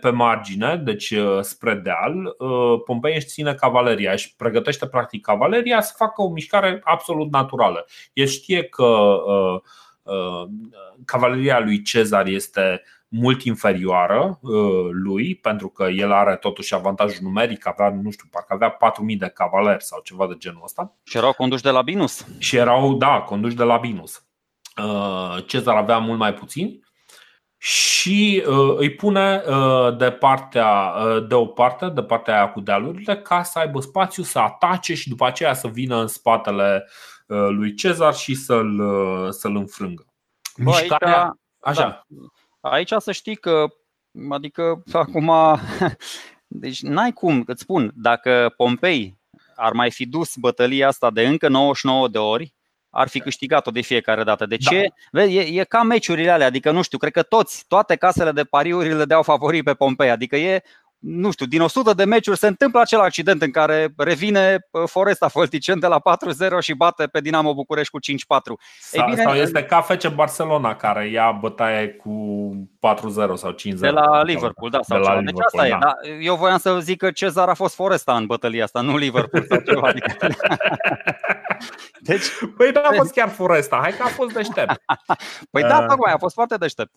pe 0.00 0.10
margine, 0.10 0.76
deci 0.76 1.14
spre 1.40 1.74
deal, 1.74 2.36
Pompei 2.84 3.14
își 3.14 3.26
ține 3.26 3.54
cavaleria, 3.54 4.12
își 4.12 4.36
pregătește 4.36 4.86
practic 4.86 5.24
cavaleria 5.24 5.80
să 5.80 5.94
facă 5.96 6.22
o 6.22 6.28
mișcare 6.28 6.80
absolut 6.84 7.32
naturală. 7.32 7.86
El 8.12 8.26
știe 8.26 8.62
că 8.62 8.84
uh, 8.84 9.60
Uh, 9.60 9.62
cavaleria 11.04 11.60
lui 11.60 11.82
Cezar 11.82 12.26
este 12.26 12.82
mult 13.08 13.42
inferioară 13.42 14.38
uh, 14.40 14.88
lui, 14.90 15.34
pentru 15.34 15.68
că 15.68 15.84
el 15.84 16.12
are 16.12 16.36
totuși 16.36 16.74
avantajul 16.74 17.18
numeric, 17.22 17.66
avea, 17.66 17.90
nu 18.02 18.10
știu, 18.10 18.28
parcă 18.30 18.54
avea 18.54 18.70
4000 18.70 19.16
de 19.16 19.30
cavaleri 19.34 19.84
sau 19.84 20.00
ceva 20.04 20.26
de 20.26 20.34
genul 20.38 20.60
ăsta. 20.64 20.96
Și 21.04 21.16
erau 21.16 21.32
conduși 21.32 21.62
de 21.62 21.70
Labinus. 21.70 22.26
Și 22.38 22.56
erau, 22.56 22.94
da, 22.94 23.20
conduși 23.20 23.56
de 23.56 23.62
Labinus. 23.62 24.24
Uh, 24.82 25.44
Cezar 25.46 25.76
avea 25.76 25.98
mult 25.98 26.18
mai 26.18 26.34
puțini 26.34 26.84
și 27.58 28.42
îi 28.76 28.94
pune 28.94 29.42
de 29.98 30.10
partea 30.10 30.94
de 31.28 31.34
o 31.34 31.46
parte, 31.46 31.88
de 31.88 32.02
partea 32.02 32.34
aia 32.34 32.48
cu 32.48 32.60
dealurile, 32.60 33.16
ca 33.16 33.42
să 33.42 33.58
aibă 33.58 33.80
spațiu 33.80 34.22
să 34.22 34.38
atace 34.38 34.94
și 34.94 35.08
după 35.08 35.26
aceea 35.26 35.54
să 35.54 35.68
vină 35.68 36.00
în 36.00 36.06
spatele 36.06 36.84
Uh, 36.84 36.92
lui 37.26 37.74
Cezar 37.74 38.14
și 38.14 38.34
să-l, 38.34 38.78
uh, 38.78 39.30
să-l 39.30 39.56
înfrângă. 39.56 40.06
Bă, 40.56 40.70
Mișcarea, 40.80 41.22
aici, 41.22 41.78
așa. 41.78 42.06
Da. 42.08 42.70
Aici 42.70 42.92
să 42.98 43.12
știi 43.12 43.36
că 43.36 43.66
Adică 44.30 44.82
acum 44.92 45.32
deci 46.46 46.82
n-ai 46.82 47.12
cum, 47.12 47.42
îți 47.46 47.62
spun, 47.62 47.92
dacă 47.94 48.54
Pompei 48.56 49.18
ar 49.54 49.72
mai 49.72 49.90
fi 49.90 50.06
dus 50.06 50.36
bătălia 50.36 50.88
asta 50.88 51.10
de 51.10 51.26
încă 51.26 51.48
99 51.48 52.08
de 52.08 52.18
ori, 52.18 52.54
ar 52.90 53.08
fi 53.08 53.20
câștigat-o 53.20 53.70
de 53.70 53.80
fiecare 53.80 54.24
dată. 54.24 54.46
De 54.46 54.56
ce? 54.56 54.80
Da. 54.80 54.94
Vezi, 55.10 55.36
e, 55.36 55.60
e 55.60 55.64
ca 55.64 55.82
meciurile 55.82 56.30
alea, 56.30 56.46
adică 56.46 56.70
nu 56.70 56.82
știu, 56.82 56.98
cred 56.98 57.12
că 57.12 57.22
toți, 57.22 57.64
toate 57.68 57.96
casele 57.96 58.32
de 58.32 58.44
pariuri 58.44 58.94
le 58.94 59.04
deau 59.04 59.22
favorii 59.22 59.62
pe 59.62 59.74
Pompei, 59.74 60.10
adică 60.10 60.36
e 60.36 60.62
nu 61.06 61.30
știu, 61.30 61.46
din 61.46 61.60
100 61.60 61.92
de 61.92 62.04
meciuri 62.04 62.38
se 62.38 62.46
întâmplă 62.46 62.80
acel 62.80 63.00
accident 63.00 63.42
în 63.42 63.50
care 63.50 63.88
revine 63.96 64.58
Foresta 64.86 65.28
Folticen 65.28 65.78
de 65.78 65.86
la 65.86 66.00
4-0 66.56 66.58
și 66.60 66.74
bate 66.74 67.06
pe 67.06 67.20
Dinamo 67.20 67.54
București 67.54 67.90
cu 67.90 67.98
5-4. 67.98 68.02
Sau, 68.80 69.08
bine, 69.08 69.22
sau 69.22 69.34
este 69.34 69.64
ca 69.64 69.80
FC 69.80 70.08
Barcelona 70.08 70.76
care 70.76 71.08
ia 71.08 71.30
bătaie 71.30 71.88
cu 71.88 72.10
4-0 73.30 73.34
sau 73.34 73.52
5-0. 73.52 73.54
De 73.74 73.88
la 73.88 74.22
Liverpool, 74.22 74.70
da. 74.70 74.78
Sau 74.82 74.98
de 74.98 75.04
la 75.04 75.08
ceva. 75.08 75.20
Deci 75.20 75.34
Liverpool, 75.34 75.34
deci 75.34 75.44
asta 75.44 75.62
da. 75.62 75.66
e. 75.66 75.78
Da, 75.80 76.24
eu 76.24 76.36
voiam 76.36 76.58
să 76.58 76.78
zic 76.80 76.98
că 76.98 77.10
Cezar 77.10 77.48
a 77.48 77.54
fost 77.54 77.74
Foresta 77.74 78.16
în 78.16 78.26
bătălia 78.26 78.64
asta, 78.64 78.80
nu 78.80 78.96
Liverpool 78.96 79.44
sau 79.48 79.60
ceva. 79.60 79.88
Adică... 79.88 80.16
Deci, 82.00 82.24
păi 82.56 82.72
da, 82.72 82.80
a 82.80 82.92
fost 82.92 83.12
chiar 83.12 83.28
Foresta, 83.28 83.78
hai 83.82 83.92
că 83.92 84.02
a 84.02 84.06
fost 84.08 84.32
deștept. 84.32 84.82
Păi 85.52 85.62
da, 85.62 85.78
uh... 85.78 85.86
tocmai, 85.88 86.12
a 86.12 86.18
fost 86.18 86.34
foarte 86.34 86.56
deștept. 86.56 86.94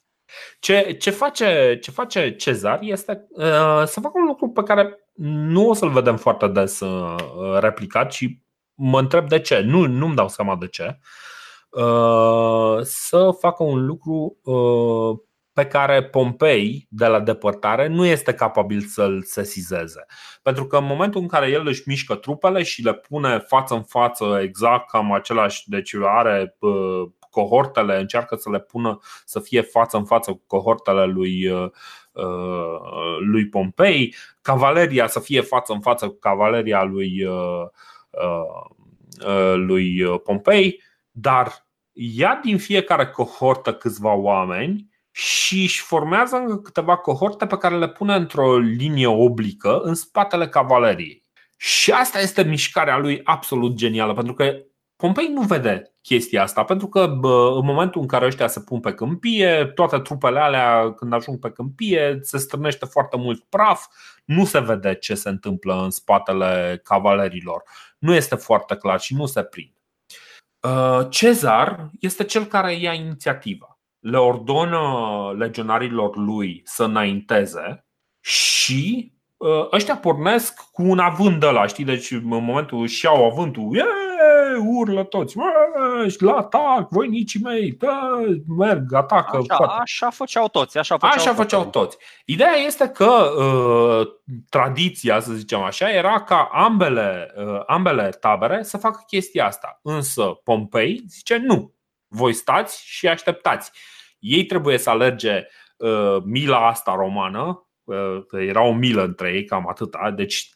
Ce, 0.60 0.96
ce, 1.00 1.10
face, 1.10 1.78
ce 1.82 1.92
face 1.92 2.36
Cezar 2.36 2.80
este 2.82 3.28
uh, 3.30 3.84
să 3.86 4.00
facă 4.02 4.12
un 4.14 4.26
lucru 4.26 4.50
pe 4.50 4.64
care 4.64 5.10
nu 5.22 5.70
o 5.70 5.74
să-l 5.74 5.90
vedem 5.90 6.18
foarte 6.18 6.48
des 6.48 6.80
uh, 6.80 7.16
replicat 7.60 8.12
și 8.12 8.40
mă 8.74 9.00
întreb 9.00 9.28
de 9.28 9.40
ce. 9.40 9.60
Nu, 9.60 9.88
nu-mi 9.88 10.16
dau 10.16 10.28
seama 10.28 10.56
de 10.56 10.68
ce. 10.68 11.00
Uh, 11.70 12.80
să 12.82 13.30
facă 13.40 13.64
un 13.64 13.86
lucru 13.86 14.38
uh, 14.44 15.20
pe 15.54 15.66
care 15.66 16.04
Pompei, 16.04 16.88
de 16.90 17.06
la 17.06 17.20
depărtare, 17.20 17.88
nu 17.88 18.06
este 18.06 18.34
capabil 18.34 18.82
să-l 18.82 19.22
sesizeze. 19.24 20.06
Pentru 20.42 20.66
că 20.66 20.78
în 20.78 20.86
momentul 20.86 21.22
în 21.22 21.28
care 21.28 21.50
el 21.50 21.68
își 21.68 21.84
mișcă 21.86 22.16
trupele 22.16 22.64
și 22.64 22.84
le 22.84 22.94
pune 22.94 23.40
față 23.40 23.74
în 23.74 23.84
față 23.84 24.40
exact 24.42 24.90
cam 24.90 25.12
același, 25.12 25.70
deci 25.70 25.96
are 26.02 26.56
uh, 26.60 27.04
cohortele, 27.30 28.00
încearcă 28.00 28.36
să 28.36 28.50
le 28.50 28.60
pună 28.60 29.00
să 29.26 29.40
fie 29.40 29.62
față 29.62 29.98
în 29.98 30.06
față 30.06 30.32
cu 30.32 30.44
cohortele 30.48 31.06
lui, 31.06 31.48
uh, 31.48 31.70
uh, 32.12 33.18
lui 33.20 33.48
Pompei, 33.48 34.16
cavaleria 34.42 35.08
să 35.08 35.20
fie 35.20 35.42
față 35.42 35.74
în 35.74 35.82
față 35.82 36.08
cu 36.08 36.20
cavaleria 36.20 36.84
lui, 36.84 37.26
uh, 37.26 37.68
lui 39.56 40.20
Pompei, 40.24 40.82
dar 41.12 41.68
ia 41.94 42.40
din 42.44 42.58
fiecare 42.58 43.08
cohortă 43.08 43.74
câțiva 43.74 44.14
oameni 44.14 44.88
și 45.12 45.62
își 45.62 45.82
formează 45.82 46.36
încă 46.36 46.56
câteva 46.56 46.98
cohorte 46.98 47.46
pe 47.46 47.58
care 47.58 47.78
le 47.78 47.90
pune 47.90 48.16
într-o 48.16 48.58
linie 48.58 49.08
oblică 49.08 49.80
în 49.80 49.94
spatele 49.94 50.48
cavaleriei. 50.48 51.24
Și 51.58 51.92
asta 51.92 52.20
este 52.20 52.44
mișcarea 52.44 52.98
lui 52.98 53.22
absolut 53.24 53.74
genială, 53.76 54.14
pentru 54.14 54.34
că 54.34 54.62
Pompei 55.02 55.28
nu 55.28 55.42
vede 55.42 55.94
chestia 56.02 56.42
asta, 56.42 56.64
pentru 56.64 56.88
că 56.88 57.08
bă, 57.08 57.54
în 57.60 57.66
momentul 57.66 58.02
în 58.02 58.08
care 58.08 58.26
ăștia 58.26 58.48
se 58.48 58.60
pun 58.60 58.80
pe 58.80 58.94
câmpie, 58.94 59.72
toate 59.76 60.00
trupele 60.00 60.40
alea, 60.40 60.94
când 60.94 61.14
ajung 61.14 61.40
pe 61.40 61.52
câmpie, 61.52 62.20
se 62.22 62.38
strânește 62.38 62.86
foarte 62.86 63.18
mult 63.18 63.44
praf, 63.44 63.86
nu 64.26 64.46
se 64.46 64.60
vede 64.60 64.96
ce 64.96 65.16
se 65.16 65.30
întâmplă 65.30 65.82
în 65.84 65.90
spatele 65.90 66.82
cavalerilor. 66.84 67.64
Nu 68.00 68.14
este 68.14 68.36
foarte 68.36 68.76
clar 68.76 69.00
și 69.00 69.16
nu 69.16 69.26
se 69.26 69.44
prind. 69.44 69.72
Uh, 70.60 71.08
Cezar 71.10 71.90
este 72.00 72.24
cel 72.24 72.46
care 72.46 72.74
ia 72.76 72.94
inițiativa. 72.94 73.80
Le 74.00 74.18
ordonă 74.18 74.82
legionarilor 75.38 76.18
lui 76.18 76.62
să 76.66 76.84
înainteze 76.84 77.86
și 78.20 79.14
uh, 79.38 79.68
ăștia 79.72 79.96
pornesc 79.98 80.70
cu 80.72 80.82
un 80.82 81.00
avânt 81.00 81.40
de 81.40 81.50
la, 81.50 81.68
știi? 81.68 81.86
Deci 81.86 82.12
în 82.12 82.26
momentul 82.26 82.82
își 82.82 83.06
iau 83.06 83.26
avântul, 83.26 83.76
yeah! 83.76 84.09
Urlă 84.66 85.04
toți, 85.04 85.38
la 86.20 86.36
atac, 86.36 86.90
voinicii 86.90 87.40
mei, 87.44 87.72
da, 87.72 88.22
merg, 88.58 88.94
atacă. 88.94 89.38
Așa, 89.38 89.76
așa 89.80 90.10
făceau 90.10 90.48
toți. 90.48 90.78
Așa 90.78 90.98
făceau, 90.98 91.16
așa 91.16 91.34
făceau 91.34 91.66
toți. 91.66 91.98
Ideea 92.26 92.54
este 92.66 92.88
că 92.88 93.32
uh, 93.38 94.08
tradiția, 94.50 95.20
să 95.20 95.34
zicem 95.34 95.62
așa, 95.62 95.90
era 95.92 96.24
ca 96.24 96.50
ambele, 96.52 97.34
uh, 97.38 97.62
ambele 97.66 98.10
tabere 98.10 98.64
să 98.64 98.78
facă 98.78 99.04
chestia 99.08 99.46
asta. 99.46 99.80
Însă 99.84 100.24
Pompei 100.24 101.04
zice 101.08 101.38
nu, 101.38 101.74
voi 102.08 102.34
stați 102.34 102.86
și 102.86 103.08
așteptați. 103.08 103.72
Ei 104.20 104.46
trebuie 104.46 104.78
să 104.78 104.90
alerge 104.90 105.48
uh, 105.78 106.18
mila 106.24 106.68
asta 106.68 106.96
romană, 106.96 107.69
era 108.32 108.62
o 108.62 108.74
milă 108.74 109.04
între 109.04 109.34
ei, 109.34 109.46
cam 109.46 109.68
atâta. 109.70 110.12
Deci 110.16 110.50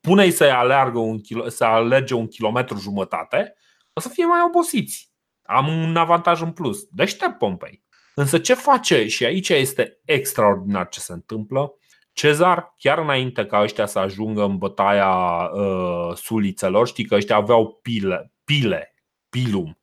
pune-i 0.00 0.30
să 0.30 0.44
aleargă 0.44 0.98
un 0.98 1.20
kilo, 1.20 1.48
să 1.48 1.64
alerge 1.64 2.14
un 2.14 2.26
kilometru 2.26 2.78
jumătate, 2.78 3.54
o 3.92 4.00
să 4.00 4.08
fie 4.08 4.24
mai 4.24 4.40
obosiți. 4.46 5.12
Am 5.42 5.68
un 5.68 5.96
avantaj 5.96 6.40
în 6.40 6.52
plus. 6.52 6.84
Deștept 6.90 7.38
Pompei. 7.38 7.82
Însă 8.14 8.38
ce 8.38 8.54
face, 8.54 9.06
și 9.06 9.24
aici 9.24 9.48
este 9.48 10.00
extraordinar 10.04 10.88
ce 10.88 11.00
se 11.00 11.12
întâmplă, 11.12 11.74
Cezar, 12.12 12.74
chiar 12.78 12.98
înainte 12.98 13.46
ca 13.46 13.62
ăștia 13.62 13.86
să 13.86 13.98
ajungă 13.98 14.42
în 14.42 14.58
bătaia 14.58 15.10
uh, 15.52 16.16
sulițelor, 16.16 16.86
știi 16.86 17.04
că 17.04 17.14
ăștia 17.14 17.36
aveau 17.36 17.78
pile, 17.82 18.32
pile 18.44 18.94
pilum, 19.28 19.78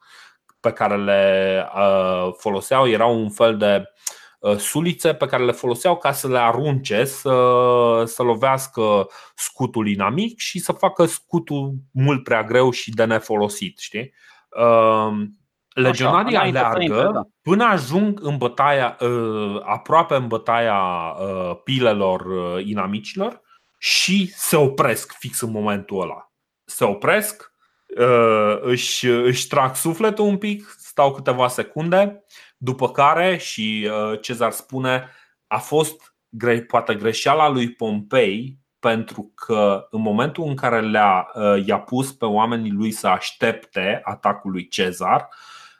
pe 0.59 0.71
care 0.71 0.97
le 0.97 1.65
uh, 1.75 2.33
foloseau, 2.37 2.87
erau 2.87 3.19
un 3.21 3.29
fel 3.29 3.57
de 3.57 3.83
Uh, 3.83 4.10
sulițe 4.57 5.13
pe 5.13 5.25
care 5.25 5.45
le 5.45 5.51
foloseau 5.51 5.97
ca 5.97 6.11
să 6.11 6.27
le 6.27 6.37
arunce, 6.37 7.03
să, 7.03 7.33
să 8.05 8.23
lovească 8.23 9.07
scutul 9.35 9.87
inamic 9.87 10.39
și 10.39 10.59
să 10.59 10.71
facă 10.71 11.05
scutul 11.05 11.73
mult 11.91 12.23
prea 12.23 12.43
greu 12.43 12.71
și 12.71 12.91
de 12.91 13.03
nefolosit. 13.03 13.79
Știi? 13.79 14.13
Uh, 14.49 15.11
legionarii 15.73 16.35
Așa, 16.35 16.47
aleargă 16.47 17.11
da. 17.13 17.21
până 17.41 17.63
ajung 17.63 18.19
în 18.23 18.37
bătaia, 18.37 18.97
uh, 18.99 19.61
aproape 19.63 20.15
în 20.15 20.27
bătaia 20.27 20.79
pilelor 21.63 22.25
inamicilor 22.59 23.41
și 23.77 24.31
se 24.35 24.55
opresc 24.55 25.15
fix 25.17 25.41
în 25.41 25.51
momentul 25.51 26.01
ăla. 26.01 26.31
Se 26.63 26.83
opresc, 26.83 27.53
își, 28.61 29.07
își 29.07 29.47
trag 29.47 29.75
sufletul 29.75 30.25
un 30.25 30.37
pic, 30.37 30.75
stau 30.77 31.13
câteva 31.13 31.47
secunde 31.47 32.23
după 32.63 32.91
care, 32.91 33.37
și 33.37 33.89
uh, 33.91 34.21
Cezar 34.21 34.51
spune, 34.51 35.09
a 35.47 35.57
fost 35.57 36.15
poate 36.67 36.95
greșeala 36.95 37.49
lui 37.49 37.71
Pompei 37.71 38.59
pentru 38.79 39.31
că 39.35 39.87
în 39.89 40.01
momentul 40.01 40.47
în 40.47 40.55
care 40.55 40.81
le-a, 40.81 41.31
uh, 41.33 41.65
i-a 41.65 41.79
pus 41.79 42.11
pe 42.11 42.25
oamenii 42.25 42.71
lui 42.71 42.91
să 42.91 43.07
aștepte 43.07 44.01
atacul 44.03 44.51
lui 44.51 44.67
Cezar, 44.67 45.27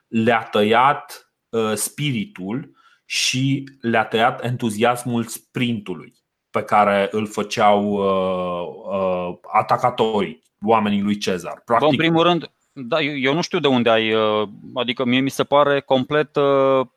le-a 0.08 0.44
tăiat 0.44 1.32
uh, 1.50 1.74
spiritul 1.74 2.76
și 3.06 3.64
le-a 3.82 4.06
tăiat 4.06 4.44
entuziasmul 4.44 5.24
sprintului 5.24 6.14
pe 6.50 6.64
care 6.64 7.08
îl 7.12 7.28
făceau 7.28 8.00
atacatorii, 9.52 10.44
oamenii 10.66 11.02
lui 11.02 11.18
Cezar. 11.18 11.62
Practic, 11.66 11.88
Bă, 11.88 11.92
în 11.94 11.98
primul 11.98 12.24
rând, 12.24 12.52
da, 12.74 13.02
eu, 13.02 13.18
eu 13.18 13.34
nu 13.34 13.42
știu 13.42 13.60
de 13.60 13.68
unde 13.68 13.90
ai, 13.90 14.14
uh, 14.14 14.48
adică 14.74 15.06
mie 15.06 15.20
mi 15.20 15.30
se 15.30 15.44
pare 15.44 15.80
complet 15.80 16.36
uh, 16.36 16.88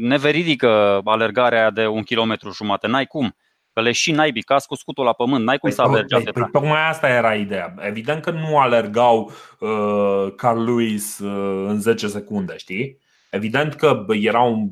neveridică 0.00 1.00
alergarea 1.04 1.70
de 1.70 1.86
un 1.86 2.02
kilometru 2.02 2.50
jumate. 2.50 2.86
N-ai 2.86 3.06
cum. 3.06 3.36
Că 3.72 3.80
le 3.80 3.92
și 3.92 4.10
naibii, 4.10 4.42
ca 4.42 4.56
cu 4.66 4.74
scutul 4.74 5.04
la 5.04 5.12
pământ, 5.12 5.44
n-ai 5.44 5.58
cum 5.58 5.68
păi, 5.68 5.78
să 5.78 5.82
alergi 5.82 6.14
păi, 6.14 6.32
păi, 6.32 6.48
Tocmai 6.52 6.88
asta 6.88 7.08
era 7.08 7.34
ideea. 7.34 7.74
Evident 7.78 8.22
că 8.22 8.30
nu 8.30 8.58
alergau 8.58 9.32
uh, 9.58 10.32
Carl 10.36 10.64
Lewis 10.64 11.18
uh, 11.18 11.64
în 11.68 11.80
10 11.80 12.06
secunde, 12.06 12.56
știi? 12.56 12.98
Evident 13.30 13.74
că 13.74 14.04
era 14.08 14.40
un, 14.40 14.68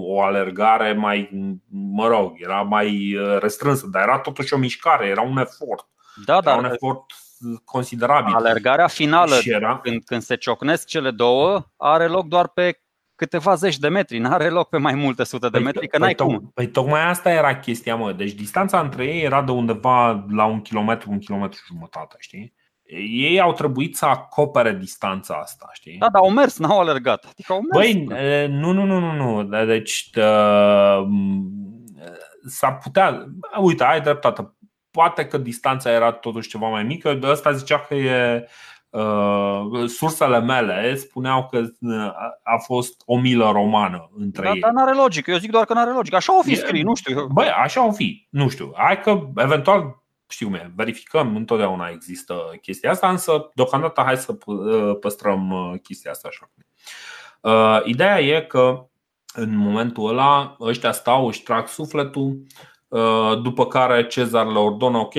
o 0.00 0.22
alergare 0.22 0.92
mai, 0.92 1.30
mă 1.70 2.06
rog, 2.06 2.32
era 2.36 2.62
mai 2.62 3.14
uh, 3.14 3.38
restrânsă, 3.40 3.86
dar 3.86 4.02
era 4.02 4.18
totuși 4.18 4.54
o 4.54 4.58
mișcare, 4.58 5.06
era 5.06 5.22
un 5.22 5.38
efort. 5.38 5.88
Da, 6.24 6.32
era 6.32 6.40
dar 6.42 6.58
un 6.58 6.64
efort 6.64 7.04
considerabil. 7.64 8.34
Alergarea 8.34 8.86
finală, 8.86 9.36
era... 9.44 9.78
când, 9.78 10.04
când 10.04 10.22
se 10.22 10.36
ciocnesc 10.36 10.86
cele 10.86 11.10
două, 11.10 11.66
are 11.76 12.06
loc 12.06 12.26
doar 12.26 12.48
pe 12.48 12.80
câteva 13.14 13.54
zeci 13.54 13.78
de 13.78 13.88
metri, 13.88 14.18
nu 14.18 14.30
are 14.30 14.48
loc 14.48 14.68
pe 14.68 14.78
mai 14.78 14.94
multe 14.94 15.24
sute 15.24 15.48
de 15.48 15.56
păi, 15.56 15.62
metri, 15.62 15.88
că 15.88 15.98
n-ai 15.98 16.14
păi, 16.14 16.26
cum. 16.26 16.50
Păi 16.54 16.66
tocmai 16.66 17.08
asta 17.08 17.30
era 17.30 17.58
chestia, 17.58 17.96
mă. 17.96 18.12
Deci 18.12 18.32
distanța 18.32 18.80
între 18.80 19.04
ei 19.04 19.22
era 19.22 19.42
de 19.42 19.50
undeva 19.50 20.24
la 20.28 20.44
un 20.44 20.60
kilometru, 20.60 21.10
un 21.10 21.18
kilometru 21.18 21.60
jumătate, 21.66 22.16
știi? 22.18 22.54
Ei 23.10 23.40
au 23.40 23.52
trebuit 23.52 23.96
să 23.96 24.04
acopere 24.06 24.72
distanța 24.72 25.34
asta, 25.34 25.68
știi? 25.72 25.98
Da, 25.98 26.08
dar 26.08 26.22
au 26.22 26.30
mers, 26.30 26.58
n-au 26.58 26.80
alergat. 26.80 27.24
Adică 27.30 27.52
au 27.52 27.60
mers. 27.60 27.86
Băi, 27.86 28.04
nu, 28.48 28.72
nu, 28.72 28.84
nu, 28.84 28.98
nu, 28.98 29.12
nu. 29.12 29.64
Deci 29.64 30.10
uh, 30.16 31.06
s-ar 32.46 32.78
putea, 32.82 33.26
uite, 33.60 33.84
ai 33.84 34.00
dreptate 34.00 34.55
poate 34.96 35.26
că 35.26 35.38
distanța 35.38 35.90
era 35.90 36.12
totuși 36.12 36.48
ceva 36.48 36.68
mai 36.68 36.82
mică, 36.82 37.14
de 37.14 37.26
ăsta 37.30 37.52
zicea 37.52 37.78
că 37.78 37.94
e 37.94 38.48
Uh, 38.90 39.88
sursele 39.88 40.40
mele 40.40 40.94
spuneau 40.94 41.46
că 41.50 41.58
uh, 41.80 42.12
a 42.42 42.56
fost 42.64 43.02
o 43.04 43.18
milă 43.18 43.50
romană 43.50 44.10
între 44.18 44.42
da, 44.42 44.50
ei. 44.50 44.60
Dar 44.60 44.70
n-are 44.70 44.94
logică, 44.94 45.30
eu 45.30 45.38
zic 45.38 45.50
doar 45.50 45.64
că 45.64 45.74
n-are 45.74 45.90
logică. 45.90 46.16
Așa 46.16 46.38
o 46.38 46.42
fi 46.42 46.54
scris, 46.54 46.82
nu 46.82 46.94
știu. 46.94 47.26
Băi, 47.26 47.48
așa 47.48 47.86
o 47.86 47.92
fi, 47.92 48.26
nu 48.30 48.48
știu. 48.48 48.72
Hai 48.76 49.00
că 49.00 49.28
eventual 49.36 50.02
știu 50.28 50.46
cum 50.46 50.54
e, 50.54 50.72
verificăm, 50.76 51.36
întotdeauna 51.36 51.88
există 51.88 52.34
chestia 52.62 52.90
asta, 52.90 53.08
însă 53.08 53.50
deocamdată 53.54 54.02
hai 54.04 54.16
să 54.16 54.36
uh, 54.46 54.98
păstrăm 55.00 55.78
chestia 55.82 56.10
asta 56.10 56.28
așa. 56.28 56.50
Ideea 57.84 58.20
e 58.20 58.40
că 58.40 58.86
în 59.34 59.56
momentul 59.56 60.08
ăla 60.08 60.56
ăștia 60.60 60.92
stau, 60.92 61.26
își 61.26 61.42
trag 61.42 61.66
sufletul, 61.66 62.42
după 63.42 63.66
care 63.66 64.06
Cezar 64.06 64.46
le 64.46 64.58
ordonă 64.58 64.98
ok, 64.98 65.14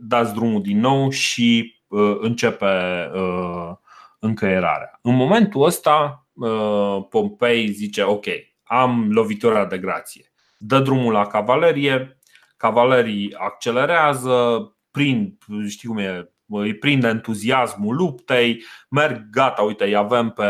dați 0.00 0.34
drumul 0.34 0.62
din 0.62 0.80
nou 0.80 1.10
și 1.10 1.80
Uh, 1.90 2.16
începe 2.20 3.10
uh, 3.14 3.72
încăierarea. 4.18 4.98
În 5.02 5.14
momentul 5.14 5.64
ăsta, 5.64 6.26
uh, 6.32 7.06
Pompei 7.08 7.68
zice: 7.68 8.02
Ok, 8.02 8.24
am 8.62 9.12
lovitura 9.12 9.66
de 9.66 9.78
grație. 9.78 10.32
Dă 10.58 10.78
drumul 10.78 11.12
la 11.12 11.26
cavalerie, 11.26 12.18
cavalerii 12.56 13.34
accelerează, 13.34 14.68
prind, 14.90 15.38
știu 15.68 15.90
cum 15.90 15.98
e, 15.98 16.32
îi 16.50 16.74
prinde 16.74 17.08
entuziasmul 17.08 17.96
luptei, 17.96 18.64
merg, 18.88 19.30
gata, 19.30 19.62
uite, 19.62 19.84
îi 19.84 19.96
avem 19.96 20.30
pe, 20.30 20.44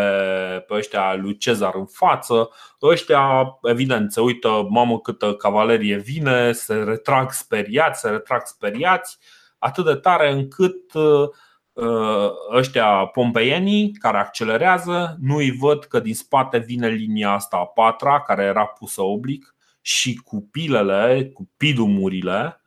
pe 0.66 0.74
ăștia 0.74 1.14
lui 1.14 1.36
Cezar 1.36 1.74
în 1.74 1.86
față. 1.86 2.50
Ăștia, 2.82 3.58
evident, 3.62 4.12
se 4.12 4.20
uită, 4.20 4.66
mamă, 4.70 5.00
câtă 5.00 5.34
cavalerie 5.34 5.96
vine, 5.96 6.52
se 6.52 6.74
retrag 6.74 7.30
speriați, 7.30 8.00
se 8.00 8.08
retrag 8.08 8.42
speriați 8.44 9.18
atât 9.58 9.84
de 9.84 9.94
tare 9.94 10.30
încât 10.30 10.94
uh, 10.94 11.28
uh, 11.72 12.30
ăștia 12.52 13.06
pompeienii 13.06 13.92
care 13.92 14.18
accelerează 14.18 15.16
nu 15.20 15.36
îi 15.36 15.50
văd 15.50 15.84
că 15.84 16.00
din 16.00 16.14
spate 16.14 16.58
vine 16.58 16.88
linia 16.88 17.30
asta 17.30 17.56
a 17.56 17.66
patra 17.66 18.20
care 18.20 18.42
era 18.42 18.66
pusă 18.66 19.02
oblic 19.02 19.54
și 19.80 20.14
cu 20.14 20.48
pilele, 20.50 21.30
cu 21.34 21.50
pidumurile 21.56 22.54
uh, 22.54 22.59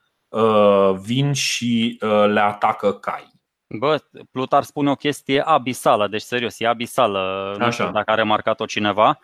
vin 1.01 1.34
și 1.34 1.97
le 2.27 2.39
atacă 2.39 2.93
cai. 2.93 3.31
Bă, 3.80 4.03
Plutar 4.31 4.64
spune 4.64 4.89
o 4.89 4.95
chestie 4.95 5.41
abisală, 5.41 6.07
deci 6.07 6.22
serios, 6.22 6.60
e 6.60 6.68
abisală, 6.68 7.55
nu 7.60 7.72
știu 7.72 7.91
dacă 7.91 8.11
a 8.11 8.15
remarcat-o 8.15 8.65
cineva. 8.65 9.19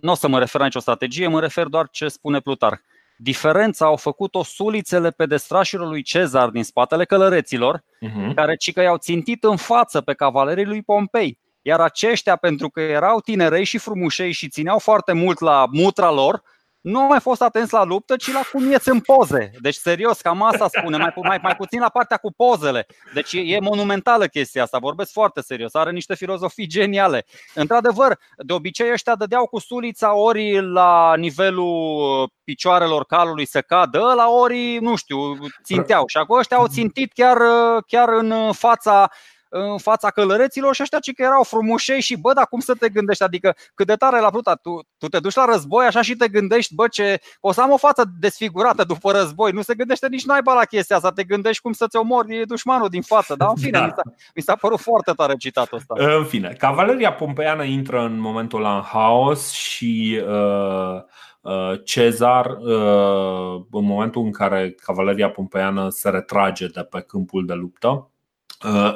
Nu 0.00 0.10
o 0.10 0.14
să 0.14 0.28
mă 0.28 0.38
refer 0.38 0.60
la 0.60 0.66
nicio 0.66 0.78
strategie, 0.78 1.28
mă 1.28 1.40
refer 1.40 1.66
doar 1.66 1.88
ce 1.90 2.08
spune 2.08 2.40
Plutar. 2.40 2.80
Diferența 3.16 3.86
au 3.86 3.96
făcut-o 3.96 4.42
sulițele 4.42 5.10
pedestrașilor 5.10 5.88
lui 5.88 6.02
Cezar 6.02 6.48
din 6.48 6.64
spatele 6.64 7.04
călăreților, 7.04 7.78
uh-huh. 7.78 8.34
care 8.34 8.56
ci 8.56 8.72
că 8.72 8.80
i-au 8.80 8.96
țintit 8.96 9.44
în 9.44 9.56
față 9.56 10.00
pe 10.00 10.12
cavalerii 10.12 10.64
lui 10.64 10.82
Pompei. 10.82 11.38
Iar 11.62 11.80
aceștia, 11.80 12.36
pentru 12.36 12.68
că 12.68 12.80
erau 12.80 13.20
tinerei 13.20 13.64
și 13.64 13.78
frumușei 13.78 14.32
și 14.32 14.48
țineau 14.48 14.78
foarte 14.78 15.12
mult 15.12 15.40
la 15.40 15.66
mutra 15.70 16.10
lor, 16.10 16.42
nu 16.84 17.00
au 17.00 17.06
mai 17.06 17.20
fost 17.20 17.42
atenți 17.42 17.72
la 17.72 17.84
luptă, 17.84 18.16
ci 18.16 18.32
la 18.32 18.40
cum 18.52 18.70
ieți 18.70 18.88
în 18.88 19.00
poze. 19.00 19.50
Deci, 19.60 19.74
serios, 19.74 20.20
cam 20.20 20.42
asta 20.42 20.68
spune, 20.68 20.96
mai, 20.96 21.12
mai, 21.22 21.38
mai 21.42 21.56
puțin 21.56 21.80
la 21.80 21.88
partea 21.88 22.16
cu 22.16 22.32
pozele. 22.32 22.86
Deci 23.14 23.32
e, 23.32 23.38
e 23.38 23.60
monumentală 23.60 24.26
chestia 24.26 24.62
asta, 24.62 24.78
vorbesc 24.78 25.12
foarte 25.12 25.40
serios, 25.40 25.74
are 25.74 25.90
niște 25.90 26.14
filozofii 26.14 26.66
geniale. 26.66 27.24
Într-adevăr, 27.54 28.18
de 28.36 28.52
obicei 28.52 28.92
ăștia 28.92 29.14
dădeau 29.14 29.46
cu 29.46 29.58
sulița 29.58 30.14
ori 30.14 30.72
la 30.72 31.14
nivelul 31.16 32.32
picioarelor 32.44 33.04
calului 33.04 33.46
să 33.46 33.60
cadă, 33.60 34.12
la 34.16 34.28
ori, 34.28 34.78
nu 34.80 34.96
știu, 34.96 35.18
ținteau. 35.62 36.04
Și 36.06 36.16
acum 36.16 36.38
ăștia 36.38 36.56
au 36.56 36.66
țintit 36.66 37.12
chiar, 37.12 37.38
chiar 37.86 38.08
în 38.08 38.52
fața 38.52 39.10
în 39.56 39.78
fața 39.78 40.10
călăreților 40.10 40.74
și 40.74 40.82
ăștia 40.82 40.98
ce 40.98 41.12
că 41.12 41.22
erau 41.22 41.42
frumușei 41.42 42.00
și 42.00 42.16
bă, 42.16 42.32
dar 42.32 42.46
cum 42.46 42.60
să 42.60 42.74
te 42.74 42.88
gândești? 42.88 43.22
Adică 43.22 43.54
cât 43.74 43.86
de 43.86 43.94
tare 43.94 44.20
la 44.20 44.30
pluta, 44.30 44.54
tu, 44.54 44.80
tu 44.98 45.08
te 45.08 45.18
duci 45.18 45.34
la 45.34 45.44
război 45.44 45.86
așa 45.86 46.02
și 46.02 46.14
te 46.14 46.28
gândești, 46.28 46.74
bă, 46.74 46.88
ce 46.88 47.20
o 47.40 47.52
să 47.52 47.60
am 47.60 47.70
o 47.70 47.76
față 47.76 48.04
desfigurată 48.18 48.84
după 48.84 49.12
război. 49.12 49.50
Nu 49.52 49.62
se 49.62 49.74
gândește 49.74 50.08
nici 50.08 50.24
naiba 50.24 50.54
la 50.54 50.64
chestia 50.64 50.96
asta, 50.96 51.10
te 51.10 51.24
gândești 51.24 51.62
cum 51.62 51.72
să-ți 51.72 51.96
omori 51.96 52.46
dușmanul 52.46 52.88
din 52.88 53.02
față. 53.02 53.34
Dar 53.34 53.48
în 53.48 53.62
fine, 53.62 53.78
da. 53.78 53.84
mi, 53.84 53.92
s-a, 53.96 54.02
mi 54.34 54.42
s-a 54.42 54.56
părut 54.56 54.80
foarte 54.80 55.12
tare 55.12 55.34
citatul 55.36 55.78
ăsta. 55.78 55.94
În 56.16 56.24
fine, 56.24 56.54
cavaleria 56.58 57.12
pompeiană 57.12 57.64
intră 57.64 58.00
în 58.00 58.20
momentul 58.20 58.58
ăla 58.58 58.76
în 58.76 58.82
haos 58.82 59.50
și 59.50 60.22
uh, 60.26 61.02
uh 61.40 61.82
Cezar, 61.84 62.46
uh, 62.46 63.64
în 63.70 63.84
momentul 63.84 64.22
în 64.22 64.32
care 64.32 64.74
cavaleria 64.82 65.30
pompeiană 65.30 65.88
se 65.88 66.08
retrage 66.08 66.66
de 66.66 66.82
pe 66.82 67.00
câmpul 67.00 67.46
de 67.46 67.52
luptă, 67.52 67.88
Uh, 67.88 68.13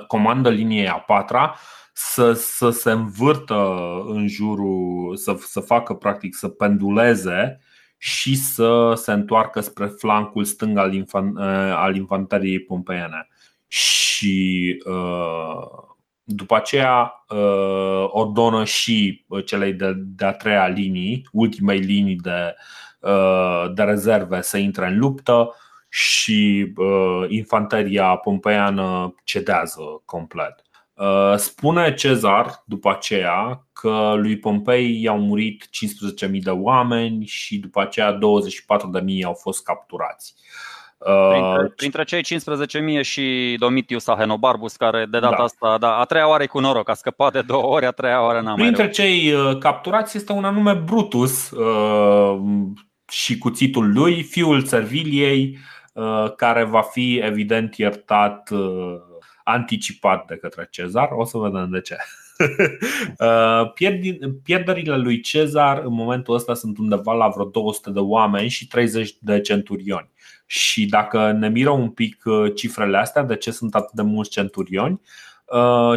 comandă 0.06 0.48
liniei 0.48 0.88
a 0.88 0.98
patra 0.98 1.54
să, 1.92 2.32
să 2.32 2.70
se 2.70 2.90
învârtă 2.90 3.78
în 4.06 4.28
jurul, 4.28 5.16
să, 5.16 5.36
să 5.38 5.60
facă 5.60 5.94
practic 5.94 6.34
să 6.34 6.48
penduleze 6.48 7.60
și 7.96 8.36
să 8.36 8.92
se 8.96 9.12
întoarcă 9.12 9.60
spre 9.60 9.86
flancul 9.86 10.44
stâng 10.44 10.78
al, 10.78 10.94
infan, 10.94 11.36
uh, 11.36 11.72
al 11.74 11.96
infanteriei 11.96 12.60
pompeiene. 12.60 13.28
Și 13.66 14.76
uh, 14.84 15.88
după 16.22 16.56
aceea 16.56 17.24
ordonă 18.06 18.64
și 18.64 19.24
celei 19.44 19.72
de, 19.72 19.92
de-a 19.96 20.32
treia 20.32 20.66
linii, 20.66 21.28
ultimei 21.32 21.78
linii 21.78 22.16
de, 22.16 22.54
de 23.74 23.82
rezerve 23.82 24.42
să 24.42 24.56
intre 24.56 24.86
în 24.86 24.98
luptă 24.98 25.54
și 25.88 26.72
uh, 26.76 27.24
infanteria 27.28 28.16
pompeiană 28.16 29.14
cedează 29.24 30.02
complet. 30.04 30.62
Uh, 30.94 31.34
spune 31.36 31.94
Cezar 31.94 32.62
după 32.66 32.90
aceea 32.90 33.66
că 33.72 34.14
lui 34.16 34.38
Pompei 34.38 35.02
i-au 35.02 35.18
murit 35.18 35.68
15.000 36.26 36.30
de 36.30 36.50
oameni 36.50 37.26
și 37.26 37.58
după 37.58 37.80
aceea 37.80 38.18
24.000 38.18 38.18
au 39.24 39.34
fost 39.34 39.62
capturați. 39.62 40.34
Uh, 40.98 41.30
printre, 41.30 41.72
printre 41.76 42.04
cei 42.04 42.22
15.000 42.98 43.00
și 43.00 43.56
Domitius 43.58 44.06
Ahenobarbus, 44.06 44.76
care 44.76 45.06
de 45.10 45.18
data 45.18 45.36
da. 45.36 45.42
asta, 45.42 45.78
da, 45.78 45.96
a 45.96 46.04
treia 46.04 46.28
oară 46.28 46.46
cu 46.46 46.60
noroc, 46.60 46.88
a 46.88 46.94
scăpat 46.94 47.32
de 47.32 47.40
două 47.40 47.64
ori, 47.64 47.86
a 47.86 47.90
treia 47.90 48.22
oară 48.22 48.40
n-a 48.40 48.54
Printre 48.54 48.82
mai 48.82 48.92
cei 48.92 49.32
uh, 49.32 49.58
capturați 49.58 50.16
este 50.16 50.32
un 50.32 50.44
anume 50.44 50.72
Brutus 50.72 51.50
uh, 51.50 52.38
și 53.08 53.38
cuțitul 53.38 53.92
lui, 53.92 54.22
fiul 54.22 54.62
Serviliei, 54.64 55.58
Uh, 55.58 55.77
care 56.36 56.64
va 56.64 56.82
fi 56.82 57.16
evident 57.16 57.76
iertat 57.76 58.50
uh, 58.50 59.00
anticipat 59.44 60.26
de 60.26 60.36
către 60.36 60.68
Cezar. 60.70 61.08
O 61.12 61.24
să 61.24 61.38
vedem 61.38 61.70
de 61.70 61.80
ce. 61.80 61.96
Uh, 63.18 63.72
pierderile 64.42 64.96
lui 64.96 65.20
Cezar 65.20 65.82
în 65.84 65.92
momentul 65.92 66.34
ăsta 66.34 66.54
sunt 66.54 66.78
undeva 66.78 67.12
la 67.12 67.28
vreo 67.28 67.44
200 67.44 67.90
de 67.90 67.98
oameni 67.98 68.48
și 68.48 68.66
30 68.66 69.14
de 69.20 69.40
centurioni. 69.40 70.10
Și 70.46 70.86
dacă 70.86 71.32
ne 71.32 71.48
miră 71.48 71.70
un 71.70 71.90
pic 71.90 72.22
cifrele 72.54 72.98
astea, 72.98 73.22
de 73.22 73.36
ce 73.36 73.50
sunt 73.50 73.74
atât 73.74 73.92
de 73.92 74.02
mulți 74.02 74.30
centurioni, 74.30 75.00
Uh, 75.00 75.27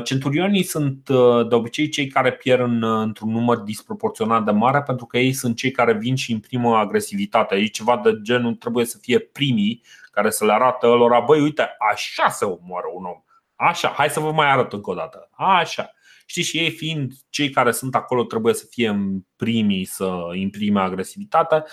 centurionii 0.04 0.64
sunt 0.64 1.08
uh, 1.10 1.48
de 1.48 1.56
obicei 1.56 1.90
cei 1.90 2.08
care 2.08 2.32
pierd 2.32 2.62
în, 2.62 2.82
uh, 2.82 3.02
într-un 3.04 3.32
număr 3.32 3.58
disproporționat 3.58 4.44
de 4.44 4.52
mare 4.52 4.82
pentru 4.82 5.06
că 5.06 5.18
ei 5.18 5.34
sunt 5.34 5.56
cei 5.56 5.72
care 5.72 5.94
vin 5.94 6.16
și 6.16 6.32
imprimă 6.32 6.78
agresivitate. 6.78 7.56
E 7.56 7.66
ceva 7.66 8.02
de 8.04 8.20
genul 8.22 8.56
trebuie 8.56 8.86
să 8.86 8.98
fie 8.98 9.20
primii 9.20 9.84
care 10.12 10.30
să 10.30 10.46
le 10.46 10.54
arată 10.54 10.88
lor, 10.88 11.24
băi, 11.26 11.42
uite, 11.42 11.70
așa 11.92 12.30
se 12.30 12.46
omoară 12.46 12.88
un 12.94 13.06
om. 13.06 13.24
Așa, 13.56 13.88
hai 13.88 14.10
să 14.10 14.20
vă 14.20 14.32
mai 14.32 14.52
arăt 14.52 14.74
încă 14.74 14.90
o 14.90 14.94
dată. 14.94 15.30
Așa. 15.32 15.92
Știți, 16.26 16.48
și 16.48 16.58
ei 16.58 16.72
fiind 16.72 17.14
cei 17.30 17.50
care 17.50 17.72
sunt 17.72 17.96
acolo 17.96 18.24
trebuie 18.24 18.54
să 18.54 18.66
fie 18.70 19.00
primii 19.36 19.86
să 19.86 20.30
imprime 20.34 20.80
agresivitate, 20.80 21.64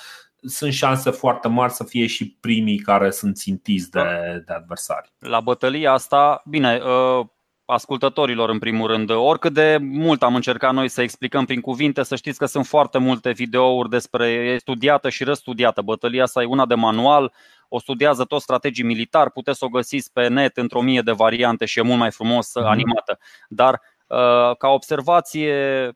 sunt 0.43 0.73
șanse 0.73 1.11
foarte 1.11 1.49
mari 1.49 1.73
să 1.73 1.85
fie 1.85 2.07
și 2.07 2.37
primii 2.41 2.79
care 2.79 3.11
sunt 3.11 3.37
țintiți 3.37 3.91
de, 3.91 4.03
de 4.47 4.53
adversari. 4.53 5.13
La 5.19 5.41
bătălia 5.41 5.93
asta, 5.93 6.43
bine, 6.47 6.81
ascultătorilor 7.71 8.49
în 8.49 8.59
primul 8.59 8.87
rând. 8.87 9.11
Oricât 9.11 9.53
de 9.53 9.79
mult 9.81 10.23
am 10.23 10.35
încercat 10.35 10.73
noi 10.73 10.89
să 10.89 11.03
explicăm 11.03 11.45
prin 11.45 11.61
cuvinte, 11.61 12.03
să 12.03 12.17
știți 12.17 12.39
că 12.39 12.47
sunt 12.47 12.67
foarte 12.67 12.99
multe 12.99 13.31
videouri 13.31 13.89
despre 13.89 14.57
studiată 14.61 15.09
și 15.09 15.25
răstudiată. 15.25 15.83
Bătălia 15.83 16.23
asta 16.23 16.43
e 16.43 16.47
una 16.47 16.67
de 16.67 16.75
manual, 16.75 17.33
o 17.69 17.79
studiază 17.79 18.25
tot 18.25 18.41
strategii 18.41 18.85
militar, 18.85 19.31
puteți 19.31 19.59
să 19.59 19.65
o 19.65 19.69
găsiți 19.69 20.13
pe 20.13 20.29
net 20.29 20.57
într-o 20.57 20.81
mie 20.81 21.01
de 21.01 21.13
variante 21.13 21.65
și 21.65 21.79
e 21.79 21.83
mult 21.83 21.99
mai 21.99 22.11
frumos 22.11 22.49
mm-hmm. 22.51 22.65
animată. 22.65 23.19
Dar 23.49 23.73
uh, 24.07 24.57
ca 24.57 24.69
observație 24.69 25.91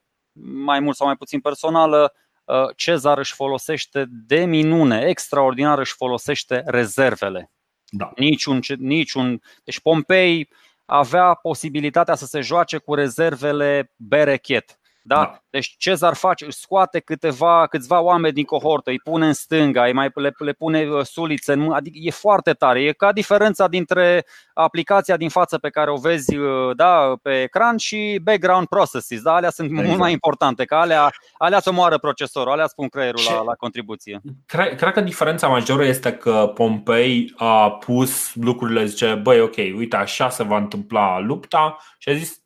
mai 0.64 0.80
mult 0.80 0.96
sau 0.96 1.06
mai 1.06 1.16
puțin 1.16 1.40
personală, 1.40 2.14
uh, 2.44 2.68
Cezar 2.76 3.18
își 3.18 3.34
folosește 3.34 4.06
de 4.08 4.44
minune, 4.44 5.04
extraordinar 5.06 5.78
își 5.78 5.94
folosește 5.94 6.62
rezervele. 6.66 7.50
Da. 7.88 8.12
Niciun, 8.16 8.60
niciun, 8.78 9.42
deci 9.64 9.80
Pompei 9.80 10.48
avea 10.92 11.34
posibilitatea 11.34 12.14
să 12.14 12.26
se 12.26 12.40
joace 12.40 12.78
cu 12.78 12.94
rezervele 12.94 13.92
berechet. 13.96 14.80
Da? 15.02 15.14
da. 15.14 15.42
Deci 15.50 15.74
Cezar 15.78 16.14
face, 16.14 16.46
scoate 16.50 17.00
câteva, 17.00 17.66
câțiva 17.66 18.00
oameni 18.00 18.34
din 18.34 18.44
cohortă, 18.44 18.90
îi 18.90 18.98
pune 18.98 19.26
în 19.26 19.32
stânga, 19.32 19.84
îi 19.84 19.92
mai 19.92 20.10
le, 20.14 20.32
le 20.38 20.52
pune 20.52 20.88
uh, 20.88 21.04
sulițe 21.04 21.52
în 21.52 21.60
mână, 21.60 21.74
adică 21.74 21.98
e 22.00 22.10
foarte 22.10 22.52
tare. 22.52 22.82
E 22.82 22.92
ca 22.92 23.12
diferența 23.12 23.68
dintre 23.68 24.24
aplicația 24.54 25.16
din 25.16 25.28
față 25.28 25.58
pe 25.58 25.68
care 25.68 25.90
o 25.90 25.96
vezi 25.96 26.36
uh, 26.36 26.76
da, 26.76 27.14
pe 27.22 27.42
ecran 27.42 27.76
și 27.76 28.20
background 28.22 28.66
processes. 28.66 29.22
Da? 29.22 29.34
Alea 29.34 29.50
sunt 29.50 29.70
exact. 29.70 29.86
mult 29.86 29.98
mai 29.98 30.12
importante, 30.12 30.64
că 30.64 30.74
alea, 30.74 31.10
alea 31.36 31.60
să 31.60 31.72
moară 31.72 31.98
procesorul, 31.98 32.52
alea 32.52 32.66
spun 32.66 32.88
creierul 32.88 33.22
la, 33.28 33.42
la 33.42 33.54
contribuție. 33.54 34.20
Cred, 34.46 34.76
cred 34.76 34.92
că 34.92 35.00
diferența 35.00 35.48
majoră 35.48 35.84
este 35.84 36.12
că 36.12 36.52
Pompei 36.54 37.32
a 37.36 37.70
pus 37.70 38.34
lucrurile, 38.34 38.84
zice, 38.84 39.14
băi, 39.14 39.40
ok, 39.40 39.56
uite, 39.56 39.96
așa 39.96 40.28
se 40.28 40.42
va 40.42 40.56
întâmpla 40.56 41.18
lupta 41.18 41.76
și 41.98 42.08
a 42.08 42.14
zis, 42.14 42.40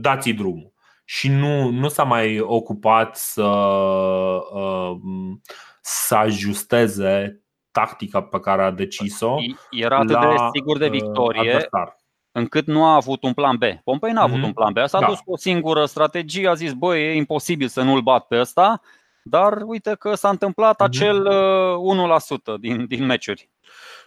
dați 0.00 0.30
drumul 0.30 0.76
și 1.10 1.28
nu, 1.28 1.70
nu 1.70 1.88
s-a 1.88 2.02
mai 2.02 2.40
ocupat 2.40 3.16
să, 3.16 3.42
uh, 4.52 4.96
să 5.80 6.14
ajusteze 6.14 7.42
tactica 7.70 8.22
pe 8.22 8.40
care 8.40 8.62
a 8.62 8.70
decis-o. 8.70 9.34
Era 9.70 9.96
atât 9.96 10.10
la, 10.10 10.28
de 10.28 10.36
sigur 10.52 10.78
de 10.78 10.84
uh, 10.84 10.90
victorie 10.90 11.40
adversar. 11.40 11.96
încât 12.32 12.66
nu 12.66 12.84
a 12.84 12.94
avut 12.94 13.22
un 13.22 13.32
plan 13.32 13.56
B. 13.56 13.62
Pompei 13.84 14.12
n-a 14.12 14.22
avut 14.22 14.38
mm-hmm. 14.38 14.42
un 14.42 14.52
plan 14.52 14.72
B. 14.72 14.78
S-a 14.84 15.00
da. 15.00 15.06
dus 15.06 15.18
cu 15.18 15.32
o 15.32 15.36
singură 15.36 15.84
strategie, 15.84 16.48
a 16.48 16.54
zis, 16.54 16.72
băi, 16.72 17.02
e 17.02 17.14
imposibil 17.14 17.68
să 17.68 17.82
nu-l 17.82 18.00
bat 18.00 18.26
pe 18.26 18.38
ăsta, 18.40 18.80
dar 19.22 19.62
uite 19.64 19.96
că 19.98 20.14
s-a 20.14 20.28
întâmplat 20.28 20.74
mm-hmm. 20.74 20.86
acel 20.86 21.28
1% 21.28 22.46
uh, 22.46 22.60
din, 22.60 22.86
din 22.86 23.04
meciuri. 23.04 23.50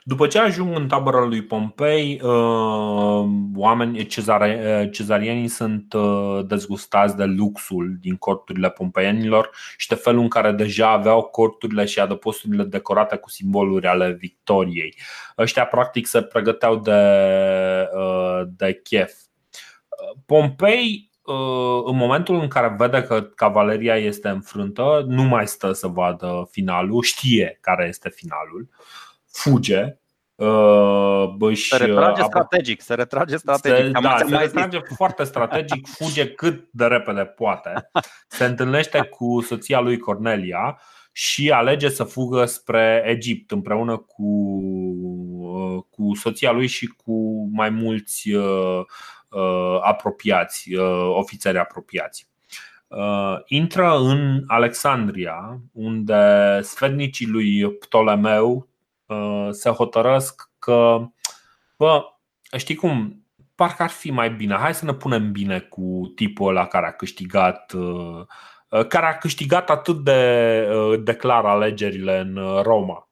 După 0.03 0.28
ce 0.28 0.40
ajung 0.40 0.76
în 0.76 0.88
tabăra 0.88 1.26
lui 1.26 1.44
Pompei, 1.44 2.22
uh, 2.23 3.30
oameni 3.56 4.06
cezare, 4.06 4.82
uh, 4.84 4.91
cezarienii 4.91 5.48
sunt 5.48 5.94
uh, 5.94 6.40
dezgustați 6.45 7.15
de 7.15 7.23
luxul 7.23 7.98
din 7.99 8.15
corturile 8.15 8.69
pompeienilor 8.69 9.49
și 9.78 9.88
de 9.88 9.95
felul 9.95 10.22
în 10.22 10.28
care 10.28 10.52
deja 10.52 10.91
aveau 10.91 11.22
corturile 11.22 11.86
și 11.86 11.99
adăposturile 11.99 12.64
decorate 12.64 13.15
cu 13.15 13.30
simboluri 13.30 13.88
ale 13.88 14.11
victoriei. 14.11 14.95
Ăștia 15.38 15.65
practic 15.65 16.07
se 16.07 16.22
pregăteau 16.22 16.76
de, 16.80 17.02
de 18.45 18.80
chef. 18.84 19.14
Pompei 20.26 21.10
în 21.86 21.95
momentul 21.95 22.36
în 22.40 22.48
care 22.48 22.76
vede 22.78 23.03
că 23.03 23.22
cavaleria 23.22 23.95
este 23.95 24.30
înfrântă, 24.30 25.03
nu 25.07 25.23
mai 25.23 25.48
stă 25.48 25.72
să 25.72 25.88
vadă 25.88 26.48
finalul, 26.52 27.02
știe 27.02 27.57
care 27.61 27.86
este 27.88 28.10
finalul 28.10 28.69
fuge 29.32 30.02
Uh, 30.41 31.56
se 31.56 31.78
retrage 31.78 32.24
strategic, 32.24 32.82
se 32.82 32.94
retrage 32.94 33.38
strategic. 33.38 33.95
Se, 33.95 34.02
da, 34.02 34.18
se 34.18 34.36
retrage 34.36 34.80
foarte 34.95 35.24
strategic, 35.24 35.88
fuge 35.98 36.28
cât 36.28 36.68
de 36.72 36.86
repede 36.86 37.26
poate. 37.26 37.90
Se 38.28 38.45
întâlnește 38.45 39.02
cu 39.02 39.41
soția 39.41 39.80
lui 39.80 39.98
Cornelia 39.98 40.82
și 41.12 41.52
alege 41.52 41.90
să 41.90 42.03
fugă 42.03 42.45
spre 42.45 43.03
Egipt 43.06 43.52
împreună 43.52 43.98
cu, 43.98 44.60
uh, 45.41 45.84
cu 45.90 46.16
soția 46.16 46.52
lui 46.52 46.68
și 46.68 46.86
cu 46.86 47.49
mai 47.53 47.70
mulți 47.70 48.32
uh, 48.34 48.82
apropiați, 49.82 50.76
ofițeri 51.10 51.58
apropiați. 51.58 52.30
Uh, 52.88 53.36
intră 53.45 53.98
în 53.98 54.44
Alexandria, 54.48 55.62
unde 55.72 56.60
sfednicii 56.62 57.28
lui 57.28 57.72
Ptolemeu 57.72 58.56
Uh, 58.56 58.70
se 59.52 59.70
hotărăsc 59.70 60.50
că, 60.60 61.00
bă, 61.78 62.04
știi 62.58 62.76
cum, 62.76 63.26
parcă 63.56 63.84
ar 63.84 63.90
fi 63.90 64.12
mai 64.12 64.30
bine, 64.30 64.56
hai 64.56 64.74
să 64.74 64.86
ne 64.86 64.94
punem 64.94 65.32
bine 65.32 65.60
cu 65.60 66.12
tipul 66.16 66.50
ăla 66.50 66.68
care 66.68 66.88
a 66.88 66.92
câștigat 66.92 67.72
uh, 67.74 68.26
uh, 68.70 68.88
care 68.88 69.06
a 69.06 69.18
câștigat 69.18 69.70
atât 69.70 70.04
de, 70.04 70.68
de 71.04 71.14
clar 71.14 71.46
alegerile 71.46 72.20
în 72.20 72.62
Roma. 72.62 73.06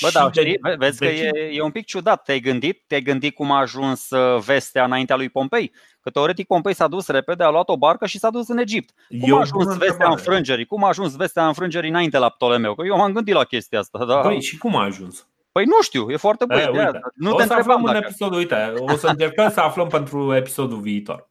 Bă, 0.00 0.08
da, 0.12 0.30
știi, 0.30 0.58
vezi 0.78 0.98
că 0.98 1.04
e, 1.04 1.50
e 1.52 1.62
un 1.62 1.70
pic 1.70 1.86
ciudat. 1.86 2.22
Te-ai 2.22 2.40
gândit? 2.40 2.84
Te-ai 2.86 3.02
gândit 3.02 3.34
cum 3.34 3.50
a 3.50 3.60
ajuns 3.60 4.08
vestea 4.44 4.84
înaintea 4.84 5.16
lui 5.16 5.28
Pompei? 5.28 5.72
Că 6.00 6.10
teoretic 6.10 6.46
Pompei 6.46 6.74
s-a 6.74 6.88
dus 6.88 7.08
repede, 7.08 7.44
a 7.44 7.50
luat 7.50 7.68
o 7.68 7.76
barcă 7.76 8.06
și 8.06 8.18
s-a 8.18 8.30
dus 8.30 8.48
în 8.48 8.58
Egipt. 8.58 8.94
Cum 9.08 9.28
eu 9.28 9.36
a 9.36 9.40
ajuns 9.40 9.76
vestea 9.76 10.08
înfrângerii? 10.08 10.64
Cum 10.64 10.84
a 10.84 10.88
ajuns 10.88 11.16
vestea 11.16 11.46
înfrângerii 11.46 11.90
înainte 11.90 12.18
la 12.18 12.28
Ptolemeu? 12.28 12.74
Că 12.74 12.86
eu 12.86 12.96
m-am 12.96 13.12
gândit 13.12 13.34
la 13.34 13.44
chestia 13.44 13.78
asta. 13.78 14.04
Da? 14.04 14.20
Păi 14.20 14.40
și 14.40 14.58
cum 14.58 14.76
a 14.76 14.84
ajuns? 14.84 15.28
Păi 15.54 15.64
nu 15.64 15.82
știu, 15.82 16.10
e 16.10 16.16
foarte 16.16 16.44
bun. 16.44 16.58
E, 16.58 16.90
nu 17.14 17.30
o 17.30 17.36
te 17.36 17.46
să 17.46 17.52
aflăm 17.52 17.84
în 17.84 17.94
episodul, 17.94 18.38
uite, 18.38 18.72
o 18.76 18.96
să 18.96 19.06
încercăm 19.06 19.50
să 19.50 19.60
aflăm 19.60 19.88
pentru 19.88 20.34
episodul 20.34 20.80
viitor. 20.80 21.30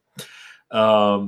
Uh, 0.68 1.24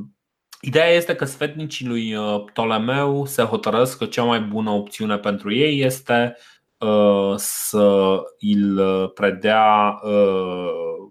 ideea 0.62 0.88
este 0.88 1.16
că 1.16 1.26
sfetnicii 1.26 1.88
lui 1.88 2.16
uh, 2.16 2.44
Ptolemeu 2.46 3.26
se 3.26 3.44
hotărăsc 3.44 3.98
că 3.98 4.06
cea 4.06 4.24
mai 4.24 4.40
bună 4.40 4.70
opțiune 4.70 5.18
pentru 5.18 5.54
ei 5.54 5.82
este 5.82 6.38
uh, 6.78 7.34
să 7.36 8.20
îl 8.40 9.08
predea 9.08 10.00
uh, 10.04 11.10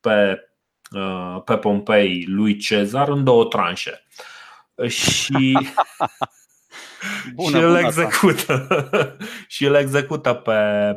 pe, 0.00 0.48
uh, 0.90 1.42
pe 1.44 1.56
Pompei 1.56 2.24
lui 2.28 2.56
Cezar 2.56 3.08
în 3.08 3.24
două 3.24 3.44
tranșe. 3.44 4.06
Și 4.86 5.58
Bună, 7.34 7.58
și 7.58 7.64
îl 7.64 7.76
execută. 7.76 8.66
și 9.48 9.64
îl 9.64 9.74
execută 9.74 10.34
pe, 10.34 10.52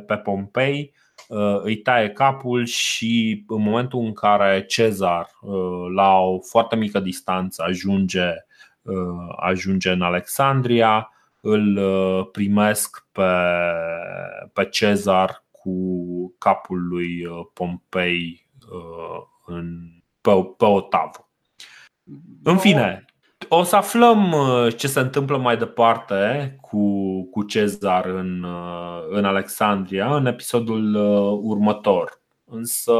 pe 0.08 0.18
Pompei, 0.18 0.94
uh, 1.28 1.60
îi 1.62 1.78
taie 1.78 2.10
capul 2.10 2.66
și 2.66 3.44
în 3.48 3.62
momentul 3.62 4.00
în 4.00 4.14
care 4.14 4.66
Cezar, 4.66 5.30
uh, 5.42 5.92
la 5.96 6.18
o 6.18 6.40
foarte 6.40 6.76
mică 6.76 7.00
distanță, 7.00 7.64
ajunge, 7.68 8.30
uh, 8.82 9.36
ajunge 9.36 9.92
în 9.92 10.02
Alexandria, 10.02 11.10
îl 11.42 11.80
primesc 12.32 13.06
pe, 13.12 13.32
pe 14.54 14.66
Cezar 14.66 15.44
cu 15.52 16.36
capul 16.38 16.88
lui 16.88 17.28
Pompei 17.54 18.50
în, 19.46 19.80
pe, 20.22 20.32
pe 20.58 20.66
o 20.66 20.82
tavă. 20.82 21.30
În 22.44 22.58
fine, 22.58 23.06
o 23.54 23.64
să 23.64 23.76
aflăm 23.76 24.32
uh, 24.32 24.76
ce 24.76 24.88
se 24.88 25.00
întâmplă 25.00 25.38
mai 25.38 25.58
departe 25.58 26.56
cu, 26.62 26.80
cu 27.32 27.44
Cezar 27.44 28.06
în, 28.06 28.44
uh, 28.44 29.04
în 29.10 29.26
Alexandria 29.26 30.16
în 30.16 30.26
episodul 30.26 30.96
uh, 30.96 31.40
următor. 31.42 32.22
Însă, 32.46 32.94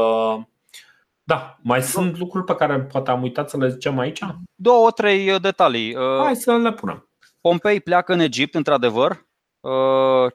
da, 1.22 1.58
mai 1.62 1.82
sunt 1.82 2.18
lucruri 2.18 2.44
pe 2.44 2.54
care 2.54 2.80
poate 2.80 3.10
am 3.10 3.22
uitat 3.22 3.50
să 3.50 3.56
le 3.56 3.68
zicem 3.68 3.98
aici? 3.98 4.20
Două, 4.54 4.90
trei 4.90 5.38
detalii. 5.40 5.96
Hai 6.22 6.36
să 6.36 6.56
le 6.56 6.72
punem. 6.72 7.08
Pompei 7.40 7.80
pleacă 7.80 8.12
în 8.12 8.20
Egipt, 8.20 8.54
într-adevăr. 8.54 9.26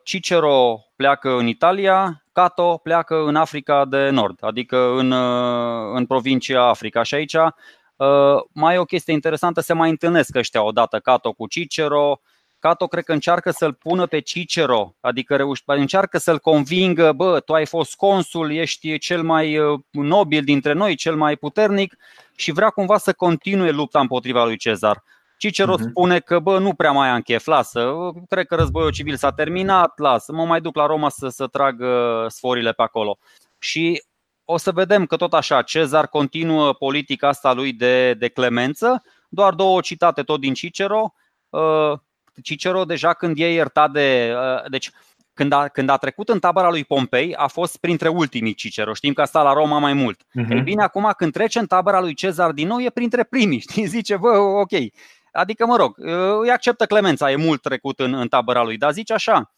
Cicero 0.03 0.79
pleacă 0.95 1.37
în 1.37 1.47
Italia, 1.47 2.23
Cato 2.31 2.77
pleacă 2.77 3.23
în 3.25 3.35
Africa 3.35 3.85
de 3.85 4.09
Nord, 4.09 4.37
adică 4.41 4.93
în, 4.97 5.11
în 5.93 6.05
provincia 6.05 6.61
Africa. 6.61 7.03
Și 7.03 7.15
aici 7.15 7.35
Uh, 7.35 7.51
mai 8.51 8.75
e 8.75 8.77
o 8.77 8.85
chestie 8.85 9.13
interesantă, 9.13 9.61
se 9.61 9.73
mai 9.73 9.89
întâlnesc 9.89 10.35
ăștia 10.35 10.63
odată, 10.63 10.99
Cato 10.99 11.33
cu 11.33 11.47
Cicero. 11.47 12.19
Cato 12.59 12.87
cred 12.87 13.03
că 13.03 13.13
încearcă 13.13 13.51
să-l 13.51 13.73
pună 13.73 14.05
pe 14.05 14.19
Cicero, 14.19 14.95
adică 14.99 15.35
reuși, 15.35 15.61
încearcă 15.65 16.17
să-l 16.17 16.39
convingă, 16.39 17.11
bă, 17.11 17.39
tu 17.39 17.53
ai 17.53 17.65
fost 17.65 17.95
consul, 17.95 18.51
ești 18.51 18.97
cel 18.97 19.23
mai 19.23 19.57
uh, 19.57 19.79
nobil 19.91 20.43
dintre 20.43 20.73
noi, 20.73 20.95
cel 20.95 21.15
mai 21.15 21.35
puternic 21.35 21.95
și 22.35 22.51
vrea 22.51 22.69
cumva 22.69 22.97
să 22.97 23.13
continue 23.13 23.69
lupta 23.69 23.99
împotriva 23.99 24.45
lui 24.45 24.57
Cezar. 24.57 25.03
Cicero 25.37 25.75
uh-huh. 25.75 25.89
spune 25.89 26.19
că 26.19 26.39
bă, 26.39 26.59
nu 26.59 26.73
prea 26.73 26.91
mai 26.91 27.09
am 27.09 27.21
chef, 27.21 27.45
lasă, 27.45 27.93
cred 28.29 28.45
că 28.45 28.55
războiul 28.55 28.91
civil 28.91 29.15
s-a 29.15 29.31
terminat, 29.31 29.99
lasă, 29.99 30.31
mă 30.31 30.45
mai 30.45 30.61
duc 30.61 30.75
la 30.75 30.85
Roma 30.85 31.09
să, 31.09 31.27
să 31.27 31.47
trag 31.47 31.83
sforile 32.27 32.71
pe 32.71 32.81
acolo. 32.81 33.17
Și 33.59 34.03
o 34.49 34.57
să 34.57 34.71
vedem 34.71 35.05
că 35.05 35.15
tot 35.15 35.33
așa 35.33 35.61
Cezar 35.61 36.07
continuă 36.07 36.73
politica 36.73 37.27
asta 37.27 37.53
lui 37.53 37.73
de, 37.73 38.13
de 38.13 38.27
clemență. 38.27 39.03
Doar 39.29 39.53
două 39.53 39.81
citate 39.81 40.23
tot 40.23 40.39
din 40.39 40.53
Cicero. 40.53 41.13
Uh, 41.49 41.93
Cicero 42.43 42.85
deja 42.85 43.13
când 43.13 43.39
e 43.39 43.53
iertat 43.53 43.91
de... 43.91 44.33
Uh, 44.35 44.69
deci 44.69 44.91
când 45.33 45.51
a, 45.51 45.67
când 45.67 45.89
a 45.89 45.97
trecut 45.97 46.29
în 46.29 46.39
tabăra 46.39 46.69
lui 46.69 46.85
Pompei, 46.85 47.35
a 47.35 47.47
fost 47.47 47.77
printre 47.77 48.07
ultimii 48.07 48.53
Cicero. 48.53 48.93
Știm 48.93 49.13
că 49.13 49.21
a 49.21 49.25
stat 49.25 49.43
la 49.43 49.53
Roma 49.53 49.79
mai 49.79 49.93
mult. 49.93 50.21
Uh-huh. 50.23 50.49
Ei 50.49 50.61
bine, 50.61 50.83
acum 50.83 51.13
când 51.17 51.31
trece 51.31 51.59
în 51.59 51.65
tabăra 51.65 51.99
lui 51.99 52.13
Cezar 52.13 52.51
din 52.51 52.67
nou, 52.67 52.79
e 52.79 52.89
printre 52.89 53.23
primii. 53.23 53.59
Știi? 53.69 53.85
Zice, 53.85 54.17
bă, 54.17 54.29
ok. 54.37 54.71
Adică, 55.31 55.65
mă 55.65 55.75
rog, 55.75 55.97
uh, 55.97 56.39
îi 56.41 56.51
acceptă 56.51 56.85
clemența, 56.85 57.31
e 57.31 57.35
mult 57.35 57.61
trecut 57.61 57.99
în, 57.99 58.13
în 58.13 58.27
tabăra 58.27 58.63
lui, 58.63 58.77
dar 58.77 58.91
zice 58.91 59.13
așa, 59.13 59.51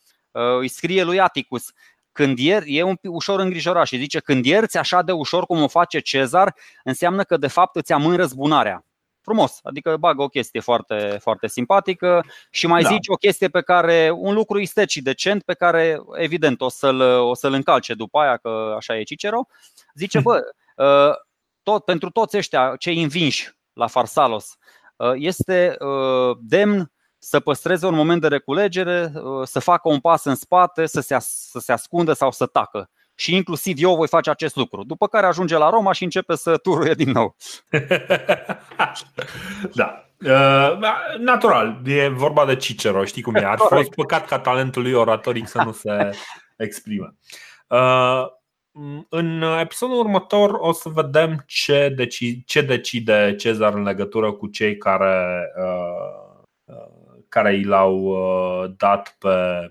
îi 0.60 0.68
scrie 0.68 1.04
lui 1.04 1.20
Atticus, 1.20 1.72
când 2.20 2.38
ier, 2.38 2.64
e 2.66 2.84
un 2.84 2.96
pic 2.96 3.12
ușor 3.12 3.40
îngrijorat 3.40 3.86
și 3.86 3.98
zice 3.98 4.20
când 4.20 4.46
ierți 4.46 4.78
așa 4.78 5.02
de 5.02 5.12
ușor 5.12 5.46
cum 5.46 5.62
o 5.62 5.68
face 5.68 6.00
Cezar, 6.00 6.56
înseamnă 6.84 7.24
că 7.24 7.38
de 7.38 7.48
fapt 7.48 7.76
îți 7.76 7.94
amân 7.94 8.16
răzbunarea. 8.16 8.86
Frumos, 9.22 9.60
adică 9.64 9.98
bagă 9.98 10.22
o 10.22 10.28
chestie 10.28 10.60
foarte, 10.60 11.18
foarte 11.22 11.48
simpatică 11.48 12.26
și 12.50 12.68
mai 12.68 12.82
da. 12.82 12.90
zice 12.90 13.12
o 13.12 13.16
chestie 13.16 13.48
pe 13.48 13.62
care, 13.62 14.12
un 14.16 14.34
lucru 14.34 14.60
istet 14.60 14.90
și 14.90 15.02
decent 15.02 15.44
pe 15.44 15.54
care 15.54 16.00
evident 16.14 16.62
o 16.62 16.70
să-l, 16.70 17.02
o 17.02 17.34
să-l 17.34 17.54
încalce 17.54 17.94
după 17.94 18.20
aia, 18.20 18.38
că 18.38 18.74
așa 18.78 18.98
e 18.98 19.04
Cicero. 19.04 19.48
Zice, 19.94 20.20
bă, 20.20 20.42
ă, 20.78 21.16
tot, 21.64 21.86
pentru 21.86 22.10
toți 22.10 22.38
ăștia 22.38 22.76
cei 22.80 23.02
învinși 23.02 23.52
la 23.74 23.88
Farsalos, 23.88 24.58
este 25.16 25.78
demn 26.40 26.92
să 27.20 27.40
păstreze 27.40 27.86
un 27.86 27.96
moment 27.96 28.22
de 28.22 28.28
reculegere, 28.28 29.12
să 29.44 29.60
facă 29.60 29.90
un 29.90 30.00
pas 30.00 30.24
în 30.24 30.36
spate, 30.36 30.86
să 30.86 31.02
se, 31.02 31.18
să 31.20 31.60
se 31.60 31.72
ascundă 31.72 32.14
sau 32.14 32.32
să 32.32 32.46
tacă. 32.46 32.90
Și 33.16 33.36
inclusiv 33.36 33.78
eu 33.80 33.96
voi 33.96 34.08
face 34.08 34.30
acest 34.30 34.56
lucru. 34.56 34.84
După 34.84 35.08
care 35.08 35.26
ajunge 35.26 35.58
la 35.58 35.70
Roma 35.70 35.92
și 35.92 36.04
începe 36.04 36.36
să 36.36 36.58
turuie 36.58 36.94
din 36.94 37.12
nou. 37.12 37.36
da. 39.80 40.04
Uh, 40.26 40.80
natural, 41.18 41.82
e 41.86 42.08
vorba 42.08 42.46
de 42.46 42.56
Cicero, 42.56 43.06
știi 43.06 43.22
cum 43.22 43.36
e. 43.36 43.46
Ar 43.46 43.58
fi 43.58 43.76
fost 43.76 43.94
păcat 43.94 44.26
ca 44.26 44.40
talentul 44.40 44.82
lui 44.82 44.94
oratoric 44.94 45.48
să 45.48 45.62
nu 45.64 45.72
se 45.72 46.10
exprime. 46.58 47.16
Uh, 47.68 48.26
în 49.10 49.42
episodul 49.42 50.00
următor 50.00 50.54
o 50.60 50.72
să 50.72 50.90
vedem 50.90 51.44
ce, 51.48 51.94
deci, 51.96 52.24
ce 52.46 52.62
decide 52.62 53.36
Cezar 53.36 53.74
în 53.74 53.84
legătură 53.84 54.32
cu 54.32 54.48
cei 54.48 54.78
care, 54.78 55.46
uh, 55.58 56.19
care 57.30 57.56
i 57.56 57.64
l-au 57.64 58.16
dat 58.78 59.16
pe, 59.20 59.68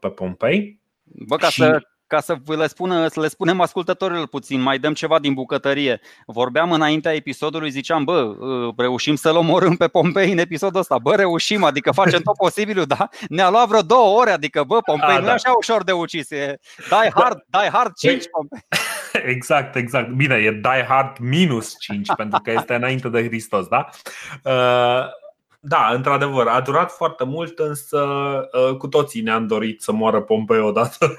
pe 0.00 0.08
Pompei. 0.08 0.80
Bă, 1.02 1.36
ca 1.36 1.48
și... 1.48 1.60
să 1.60 1.82
ca 2.12 2.20
să 2.20 2.36
le, 2.44 2.66
spună, 2.66 3.08
să 3.08 3.20
le 3.20 3.28
spunem 3.28 3.60
ascultătorilor 3.60 4.26
puțin, 4.28 4.60
mai 4.60 4.78
dăm 4.78 4.92
ceva 4.92 5.18
din 5.18 5.34
bucătărie. 5.34 6.00
Vorbeam 6.26 6.72
înaintea 6.72 7.14
episodului, 7.14 7.70
ziceam, 7.70 8.04
bă, 8.04 8.36
ă, 8.40 8.72
reușim 8.76 9.14
să-l 9.14 9.36
omorâm 9.36 9.76
pe 9.76 9.88
Pompei 9.88 10.32
în 10.32 10.38
episodul 10.38 10.80
ăsta. 10.80 10.98
Bă, 10.98 11.14
reușim, 11.14 11.64
adică 11.64 11.90
facem 11.90 12.20
tot 12.20 12.36
posibilul, 12.46 12.84
da? 12.84 13.08
Ne-a 13.28 13.50
luat 13.50 13.68
vreo 13.68 13.80
două 13.80 14.20
ore, 14.20 14.30
adică, 14.30 14.64
bă, 14.64 14.80
Pompei 14.80 15.14
A, 15.14 15.18
nu 15.18 15.24
da. 15.24 15.30
e 15.30 15.32
așa 15.32 15.52
ușor 15.56 15.84
de 15.84 15.92
ucis. 15.92 16.30
E 16.30 16.58
die 16.88 17.10
hard, 17.14 17.44
die 17.50 17.70
hard 17.72 17.92
5, 17.94 18.24
Pompei. 18.30 18.66
Exact, 19.34 19.76
exact. 19.76 20.08
Bine, 20.08 20.34
e 20.34 20.50
die 20.50 20.84
hard 20.88 21.18
minus 21.18 21.78
5, 21.78 22.08
pentru 22.16 22.40
că 22.42 22.50
este 22.50 22.74
înainte 22.74 23.08
de 23.08 23.24
Hristos, 23.26 23.66
da? 23.66 23.88
Uh, 24.44 25.04
da, 25.64 25.90
într-adevăr, 25.92 26.46
a 26.46 26.60
durat 26.60 26.90
foarte 26.90 27.24
mult, 27.24 27.58
însă 27.58 28.00
uh, 28.52 28.76
cu 28.76 28.88
toții 28.88 29.20
ne-am 29.20 29.46
dorit 29.46 29.82
să 29.82 29.92
moară 29.92 30.20
Pompei 30.22 30.60
odată. 30.60 31.16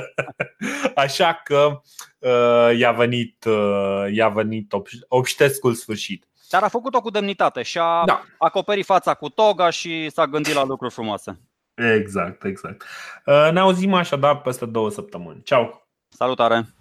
Așa 0.94 1.40
că 1.44 1.80
uh, 2.18 2.78
i-a 2.78 2.92
venit, 2.92 3.44
uh, 3.44 4.04
i-a 4.12 4.28
venit 4.28 4.72
obștescul 5.08 5.74
sfârșit. 5.74 6.26
Dar 6.50 6.62
a 6.62 6.68
făcut-o 6.68 7.00
cu 7.00 7.10
demnitate 7.10 7.62
și 7.62 7.78
a 7.78 8.02
da. 8.06 8.22
acoperit 8.38 8.84
fața 8.84 9.14
cu 9.14 9.28
toga 9.28 9.70
și 9.70 10.10
s-a 10.10 10.26
gândit 10.26 10.54
la 10.54 10.64
lucruri 10.64 10.92
frumoase. 10.92 11.40
Exact, 11.74 12.44
exact. 12.44 12.84
Ne 13.52 13.60
auzim 13.60 13.94
așadar 13.94 14.40
peste 14.40 14.66
două 14.66 14.90
săptămâni. 14.90 15.42
Ceau! 15.42 15.88
Salutare! 16.08 16.75